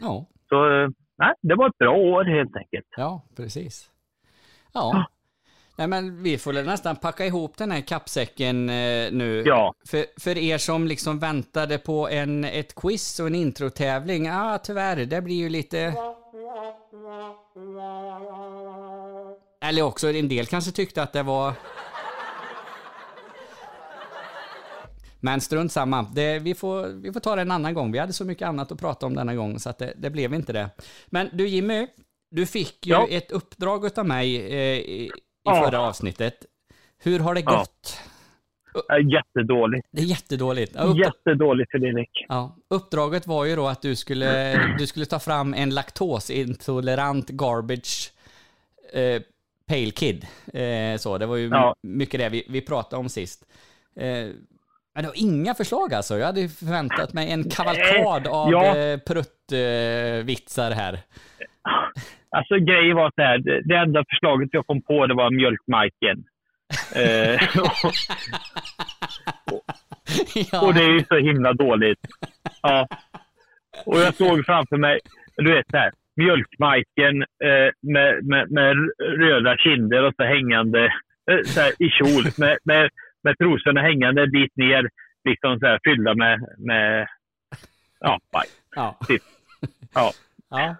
Ja. 0.00 0.26
Så 0.48 0.82
eh, 0.82 0.88
nej, 1.18 1.34
det 1.42 1.54
var 1.54 1.68
ett 1.68 1.78
bra 1.78 1.96
år 1.96 2.24
helt 2.24 2.56
enkelt. 2.56 2.86
Ja, 2.96 3.22
precis. 3.36 3.90
Ja. 4.74 5.06
Nej, 5.80 5.88
men 5.88 6.22
vi 6.22 6.38
får 6.38 6.52
nästan 6.52 6.96
packa 6.96 7.26
ihop 7.26 7.56
den 7.56 7.70
här 7.70 7.80
kappsäcken 7.80 8.68
eh, 8.68 9.12
nu. 9.12 9.42
Ja. 9.46 9.74
För, 9.88 10.20
för 10.20 10.38
er 10.38 10.58
som 10.58 10.86
liksom 10.86 11.18
väntade 11.18 11.78
på 11.78 12.08
en, 12.08 12.44
ett 12.44 12.74
quiz 12.74 13.20
och 13.20 13.26
en 13.26 13.34
introtävling, 13.34 14.26
ja 14.26 14.54
ah, 14.54 14.58
tyvärr, 14.58 14.96
det 15.06 15.22
blir 15.22 15.36
ju 15.36 15.48
lite... 15.48 15.94
Eller 19.64 19.82
också, 19.82 20.12
en 20.12 20.28
del 20.28 20.46
kanske 20.46 20.70
tyckte 20.72 21.02
att 21.02 21.12
det 21.12 21.22
var... 21.22 21.52
Men 25.22 25.40
strunt 25.40 25.72
samma. 25.72 26.02
Det, 26.02 26.38
vi, 26.38 26.54
får, 26.54 26.86
vi 26.86 27.12
får 27.12 27.20
ta 27.20 27.36
det 27.36 27.42
en 27.42 27.50
annan 27.50 27.74
gång. 27.74 27.92
Vi 27.92 27.98
hade 27.98 28.12
så 28.12 28.24
mycket 28.24 28.48
annat 28.48 28.72
att 28.72 28.80
prata 28.80 29.06
om 29.06 29.14
denna 29.14 29.34
gång, 29.34 29.58
så 29.58 29.70
att 29.70 29.78
det, 29.78 29.92
det 29.96 30.10
blev 30.10 30.34
inte 30.34 30.52
det. 30.52 30.70
Men 31.06 31.28
du 31.32 31.48
Jimmy, 31.48 31.86
du 32.30 32.46
fick 32.46 32.86
ju 32.86 32.92
Ja. 32.92 33.06
ett 33.10 33.30
uppdrag 33.30 33.98
av 33.98 34.06
mig 34.06 34.36
eh, 34.36 34.78
i, 34.78 35.04
i 35.06 35.10
Ja. 35.44 35.64
förra 35.64 35.80
avsnittet. 35.80 36.34
Hur 37.02 37.18
har 37.18 37.34
det 37.34 37.42
gått? 37.42 37.98
Ja, 38.88 38.98
Jättedåligt. 38.98 39.86
Det 39.92 40.00
är 40.02 40.06
jättedåligt. 40.06 40.72
Ja, 40.74 40.82
upp, 40.82 40.98
Jättedåligt 40.98 41.70
Fredrik. 41.70 42.10
ja. 42.28 42.56
Uppdraget 42.70 43.26
var 43.26 43.44
ju 43.44 43.56
då 43.56 43.66
att 43.68 43.82
du 43.82 43.96
skulle, 43.96 44.60
du 44.78 44.86
skulle 44.86 45.06
ta 45.06 45.18
fram 45.18 45.54
en 45.54 45.70
laktosintolerant 45.70 47.28
garbage 47.28 48.12
eh, 48.92 49.22
pale 49.70 49.90
kid. 49.90 50.26
Eh, 50.54 50.96
så, 50.98 51.18
det 51.18 51.26
var 51.26 51.36
ju 51.36 51.48
Ja. 51.48 51.74
mycket 51.82 52.20
det 52.20 52.28
vi, 52.28 52.46
vi 52.48 52.60
pratade 52.60 53.00
om 53.00 53.08
sist. 53.08 53.44
Eh, 53.96 54.26
men 54.94 55.02
det 55.04 55.06
var 55.08 55.18
inga 55.18 55.54
förslag 55.54 55.94
alltså. 55.94 56.18
Jag 56.18 56.26
hade 56.26 56.48
förväntat 56.48 57.12
mig 57.12 57.30
en 57.32 57.50
kavalkad 57.50 58.26
av 58.26 58.52
Ja. 58.52 58.76
eh, 58.76 58.98
pruttvitsar 58.98 60.70
här. 60.70 60.98
Alltså 62.36 62.54
grejen 62.54 62.96
var 62.96 63.12
så 63.14 63.22
här, 63.22 63.38
det, 63.68 63.76
enda 63.76 64.04
förslaget 64.10 64.48
jag 64.52 64.66
kom 64.66 64.82
på 64.82 65.06
det 65.06 65.14
var 65.14 65.30
mjölkmajken. 65.30 66.24
eh, 66.94 67.58
och, 69.52 70.66
och 70.66 70.74
det 70.74 70.80
är 70.82 70.92
ju 70.92 71.04
så 71.08 71.16
himla 71.18 71.52
dåligt. 71.52 71.98
Ja. 72.62 72.88
Och 73.86 73.98
jag 73.98 74.14
såg 74.14 74.46
framför 74.46 74.76
mig, 74.76 75.00
du 75.36 75.52
vet 75.54 75.66
så 75.70 75.76
här, 75.76 75.92
mjölkmajken 76.20 77.14
eh, 77.22 77.68
med, 77.94 78.24
med, 78.30 78.50
med 78.50 78.76
röda 79.22 79.56
kinder 79.56 80.02
och 80.06 80.14
så 80.16 80.22
hängande 80.24 80.84
eh, 81.30 81.42
så 81.44 81.60
här, 81.60 81.72
i 81.78 81.88
kjol 81.98 82.24
med, 82.42 82.58
med, 82.64 82.90
med 83.24 83.38
trosorna 83.38 83.80
hängande 83.82 84.22
en 84.22 84.30
bit 84.30 84.56
ner, 84.56 84.82
liksom 85.28 85.58
så 85.60 85.66
här 85.66 85.78
fyllda 85.84 86.14
med, 86.14 86.36
med 86.58 87.08
ja, 88.00 88.18
bajs. 88.32 88.56
Ja. 88.76 88.98
Typ. 89.08 89.22
Ja. 89.94 90.12
Ja. 90.52 90.76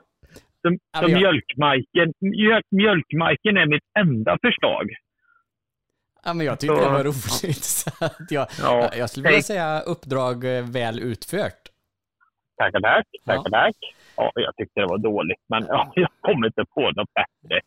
Så, 0.62 0.68
så 0.96 1.02
men 1.02 1.10
jag- 1.10 1.20
mjölkmajken, 1.20 2.12
mjöl, 2.20 2.62
mjölkmajken 2.70 3.56
är 3.56 3.66
mitt 3.66 3.82
enda 3.98 4.38
förslag. 4.42 4.90
Ja, 6.24 6.34
men 6.34 6.46
jag 6.46 6.60
tyckte 6.60 6.76
Så- 6.76 6.82
det 6.84 6.90
var 6.90 7.04
roligt. 7.04 7.64
Så 7.80 7.90
jag, 8.30 8.46
Ja. 8.62 8.90
jag 8.96 9.10
skulle 9.10 9.28
vilja 9.28 9.42
säga 9.42 9.80
uppdrag 9.80 10.44
eh, 10.58 10.70
väl 10.72 11.00
utfört. 11.00 11.62
Tackar, 12.56 12.80
tack. 12.80 13.06
Tackar, 13.26 13.50
tack. 13.50 13.76
Ja, 14.20 14.32
jag 14.34 14.56
tyckte 14.56 14.80
det 14.80 14.86
var 14.86 14.98
dåligt, 14.98 15.38
men 15.48 15.66
ja, 15.68 15.92
jag 15.96 16.08
kommer 16.20 16.46
inte 16.46 16.64
på 16.64 16.80
något 16.90 17.08
bättre. 17.14 17.60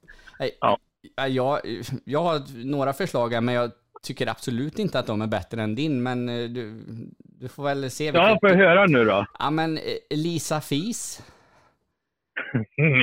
Ja. 0.59 0.77
ja, 1.15 1.27
Jag, 1.27 1.59
jag 2.05 2.23
har 2.23 2.65
några 2.65 2.93
förslag 2.93 3.33
här, 3.33 3.41
men 3.41 3.55
jag 3.55 3.71
tycker 4.03 4.27
absolut 4.27 4.79
inte 4.79 4.99
att 4.99 5.07
de 5.07 5.21
är 5.21 5.27
bättre 5.27 5.61
än 5.61 5.75
din. 5.75 6.03
Men 6.03 6.29
eh, 6.29 6.49
du, 6.49 6.83
du 7.17 7.47
får 7.49 7.63
väl 7.63 7.91
se. 7.91 8.05
Ja, 8.05 8.37
får 8.41 8.49
jag 8.49 8.57
höra 8.57 8.85
nu 8.85 9.05
då? 9.05 9.25
Ja, 9.39 9.49
men 9.49 9.77
eh, 9.77 10.17
Lisa 10.17 10.61
Fis. 10.61 11.23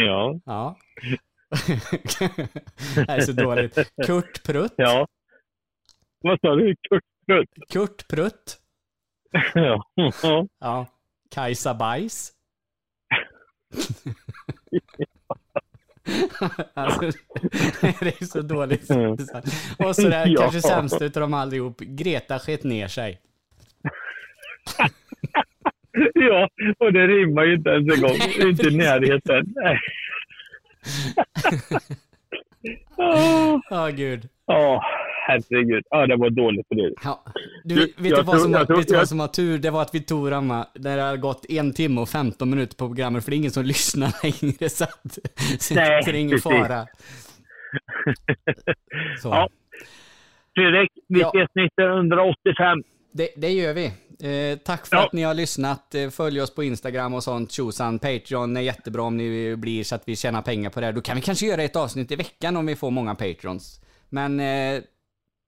Ja. 0.07 0.41
Ja. 0.45 0.77
det 2.95 3.09
här 3.09 3.17
är 3.17 3.21
så 3.21 3.33
dåligt. 3.33 3.79
Kurt 4.07 4.43
Prutt. 4.47 4.75
Ja. 4.77 5.07
Vad 6.21 6.41
sa 6.41 6.55
du? 6.55 6.77
Kurt 6.89 7.05
Prutt? 7.27 7.49
Kurt 7.73 8.09
Prutt. 8.09 8.57
Ja. 9.55 9.85
Ja. 10.61 10.87
Kajsa 11.31 11.75
Bajs. 11.75 12.33
alltså, 16.75 17.01
det 18.01 18.21
är 18.21 18.25
så 18.25 18.43
dåligt. 18.43 18.91
Och 19.79 19.97
så 19.97 20.09
där, 20.09 20.27
Ja. 20.27 20.41
kanske 20.41 20.61
sämst 20.61 21.03
utav 21.03 21.21
dem 21.21 21.35
allihop, 21.35 21.81
Greta 21.81 22.39
sket 22.39 22.65
ner 22.65 22.89
sig. 22.89 23.21
ja, 26.15 26.49
och 26.79 26.93
det 26.93 27.07
rimmar 27.07 27.45
ju 27.45 27.55
inte 27.55 27.71
ens 27.71 27.95
en 27.95 28.01
gång. 28.03 28.17
Inte 28.49 28.69
i 28.69 28.77
närheten. 28.77 29.55
Ja, 33.71 33.89
gud. 33.89 34.29
Herregud. 35.31 35.85
Ja, 35.91 36.07
det 36.07 36.17
var 36.17 36.31
dåligt 36.31 36.69
för 36.69 36.75
dig. 36.75 36.95
Ja. 37.05 37.25
Du, 37.65 37.75
Du, 37.75 37.81
vet 37.81 37.97
du 37.97 38.09
jag 38.09 38.17
vad 38.23 38.35
tror- 38.35 38.43
som, 38.43 38.53
jag 38.53 38.59
vet 38.61 38.69
du 38.69 38.75
vad 38.75 38.91
jag- 39.01 39.09
som 39.09 39.19
var 39.19 39.29
tur? 39.29 39.59
Det 39.59 39.71
var 39.71 39.83
att 39.83 39.95
vi 39.95 40.01
tog 40.01 40.31
Ramma, 40.31 40.67
när 40.75 40.97
det 40.97 41.03
har 41.03 41.17
gått 41.17 41.47
en 41.49 41.73
timme 41.73 42.01
och 42.01 42.09
15 42.09 42.51
minuter 42.51 42.77
på 42.77 42.87
programmet, 42.89 43.25
för 43.25 43.31
det 43.31 43.35
är 43.35 43.39
ingen 43.39 43.51
som 43.51 43.65
lyssnar 43.75 44.13
längre, 44.23 44.69
så, 44.69 44.85
att, 44.85 45.19
så, 45.63 45.75
Nej, 45.75 46.03
det 46.05 46.11
är 46.11 46.15
ingen 46.15 46.31
precis. 46.31 46.43
fara. 46.43 46.87
Så. 49.23 49.29
Ja. 49.29 49.49
Fredrik, 50.55 50.91
vi 51.09 51.21
Ja. 51.21 51.29
ses 51.29 51.51
1985. 51.57 52.83
Det, 53.13 53.29
det 53.37 53.49
gör 53.51 53.75
vi. 53.75 53.87
Eh, 54.23 54.59
tack 54.59 54.87
för 54.87 54.97
Ja. 54.97 55.07
att 55.07 55.13
ni 55.13 55.23
har 55.23 55.35
lyssnat. 55.35 55.95
Eh, 55.95 56.11
följ 56.11 56.41
oss 56.41 56.55
på 56.55 56.65
Instagram 56.65 57.15
och 57.15 57.23
sånt. 57.23 57.53
Tjosan. 57.53 57.99
Patreon 57.99 58.57
är 58.57 58.61
jättebra 58.61 59.03
om 59.03 59.17
ni 59.17 59.57
blir 59.57 59.85
så 59.85 59.95
att 59.95 60.03
vi 60.09 60.17
tjänar 60.17 60.43
pengar 60.43 60.71
på 60.71 60.81
det. 60.81 60.93
Då 60.93 61.01
kan 61.01 61.17
vi 61.17 61.23
kanske 61.23 61.47
göra 61.47 61.63
ett 61.63 61.77
avsnitt 61.77 62.13
i 62.13 62.17
veckan 62.17 62.57
om 62.57 62.67
vi 62.67 62.77
får 62.77 62.91
många 62.91 63.15
Patrons. 63.15 63.81
Men 64.09 64.41
eh, 64.41 64.81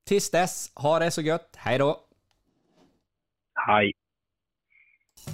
tills 0.08 0.30
dess, 0.30 0.70
ha 0.74 0.98
det 0.98 1.10
så 1.10 1.22
gött. 1.22 1.56
Hej 1.56 1.78
då! 1.78 2.00
Hej. 3.66 3.92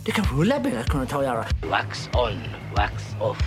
Det 0.05 0.13
kanske 0.13 0.35
Ulla-Britt 0.35 0.87
kunde 0.87 1.07
ta 1.07 1.19
och 1.19 1.25
göra. 1.25 1.45
Wax 1.71 2.09
on, 2.13 2.43
wax 2.77 2.93
off. 3.21 3.39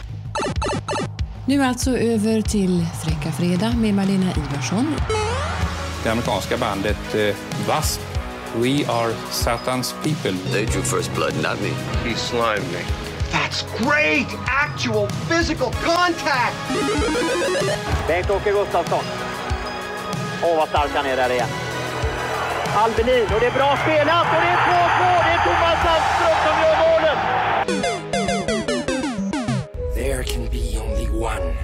Nu 1.47 1.63
alltså 1.63 1.97
över 1.97 2.41
till 2.41 2.85
Fräcka 3.03 3.31
Fredag 3.31 3.73
med 3.77 3.93
Malena 3.93 4.31
Ivarsson. 4.31 4.95
Det 6.03 6.09
amerikanska 6.09 6.57
bandet 6.57 7.15
eh, 7.15 7.35
W.A.S.P. 7.67 8.03
We 8.55 8.85
are 8.87 9.13
Satan's 9.29 9.93
people. 10.03 10.51
They 10.51 10.65
drew 10.65 10.81
first 10.81 11.15
blood, 11.15 11.33
not 11.35 11.61
me. 11.61 11.69
He 12.09 12.15
slimed 12.15 12.71
me. 12.71 12.83
That's 13.31 13.63
great! 13.77 14.27
Actual 14.47 15.07
physical 15.07 15.71
contact! 15.71 16.55
Bengt-Åke 18.07 18.51
Gustafsson. 18.51 19.30
Åh, 20.43 20.57
vad 20.57 20.69
stark 20.69 20.91
han 20.95 21.05
är 21.05 21.15
där 21.15 21.31
igen. 21.31 21.47
Albelin, 22.75 23.25
och 23.33 23.39
det 23.39 23.45
är 23.45 23.51
bra 23.51 23.77
spelat 23.83 24.25
och 24.35 24.41
det 24.41 24.47
är 24.47 24.57
2-2. 24.57 25.23
Det 25.25 25.31
är 25.35 25.41
Thomas 25.47 25.77
Sandström 25.83 26.37
som 26.45 26.55
gör 26.63 26.75
målet. 26.85 27.19
There 29.95 30.23
can 30.23 30.45
be 30.51 30.79
only 30.79 31.07
one. 31.25 31.55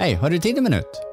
Hej, 0.00 0.14
har 0.14 0.30
du 0.30 0.38
tid 0.38 0.58
en 0.58 0.64
minut? 0.64 1.09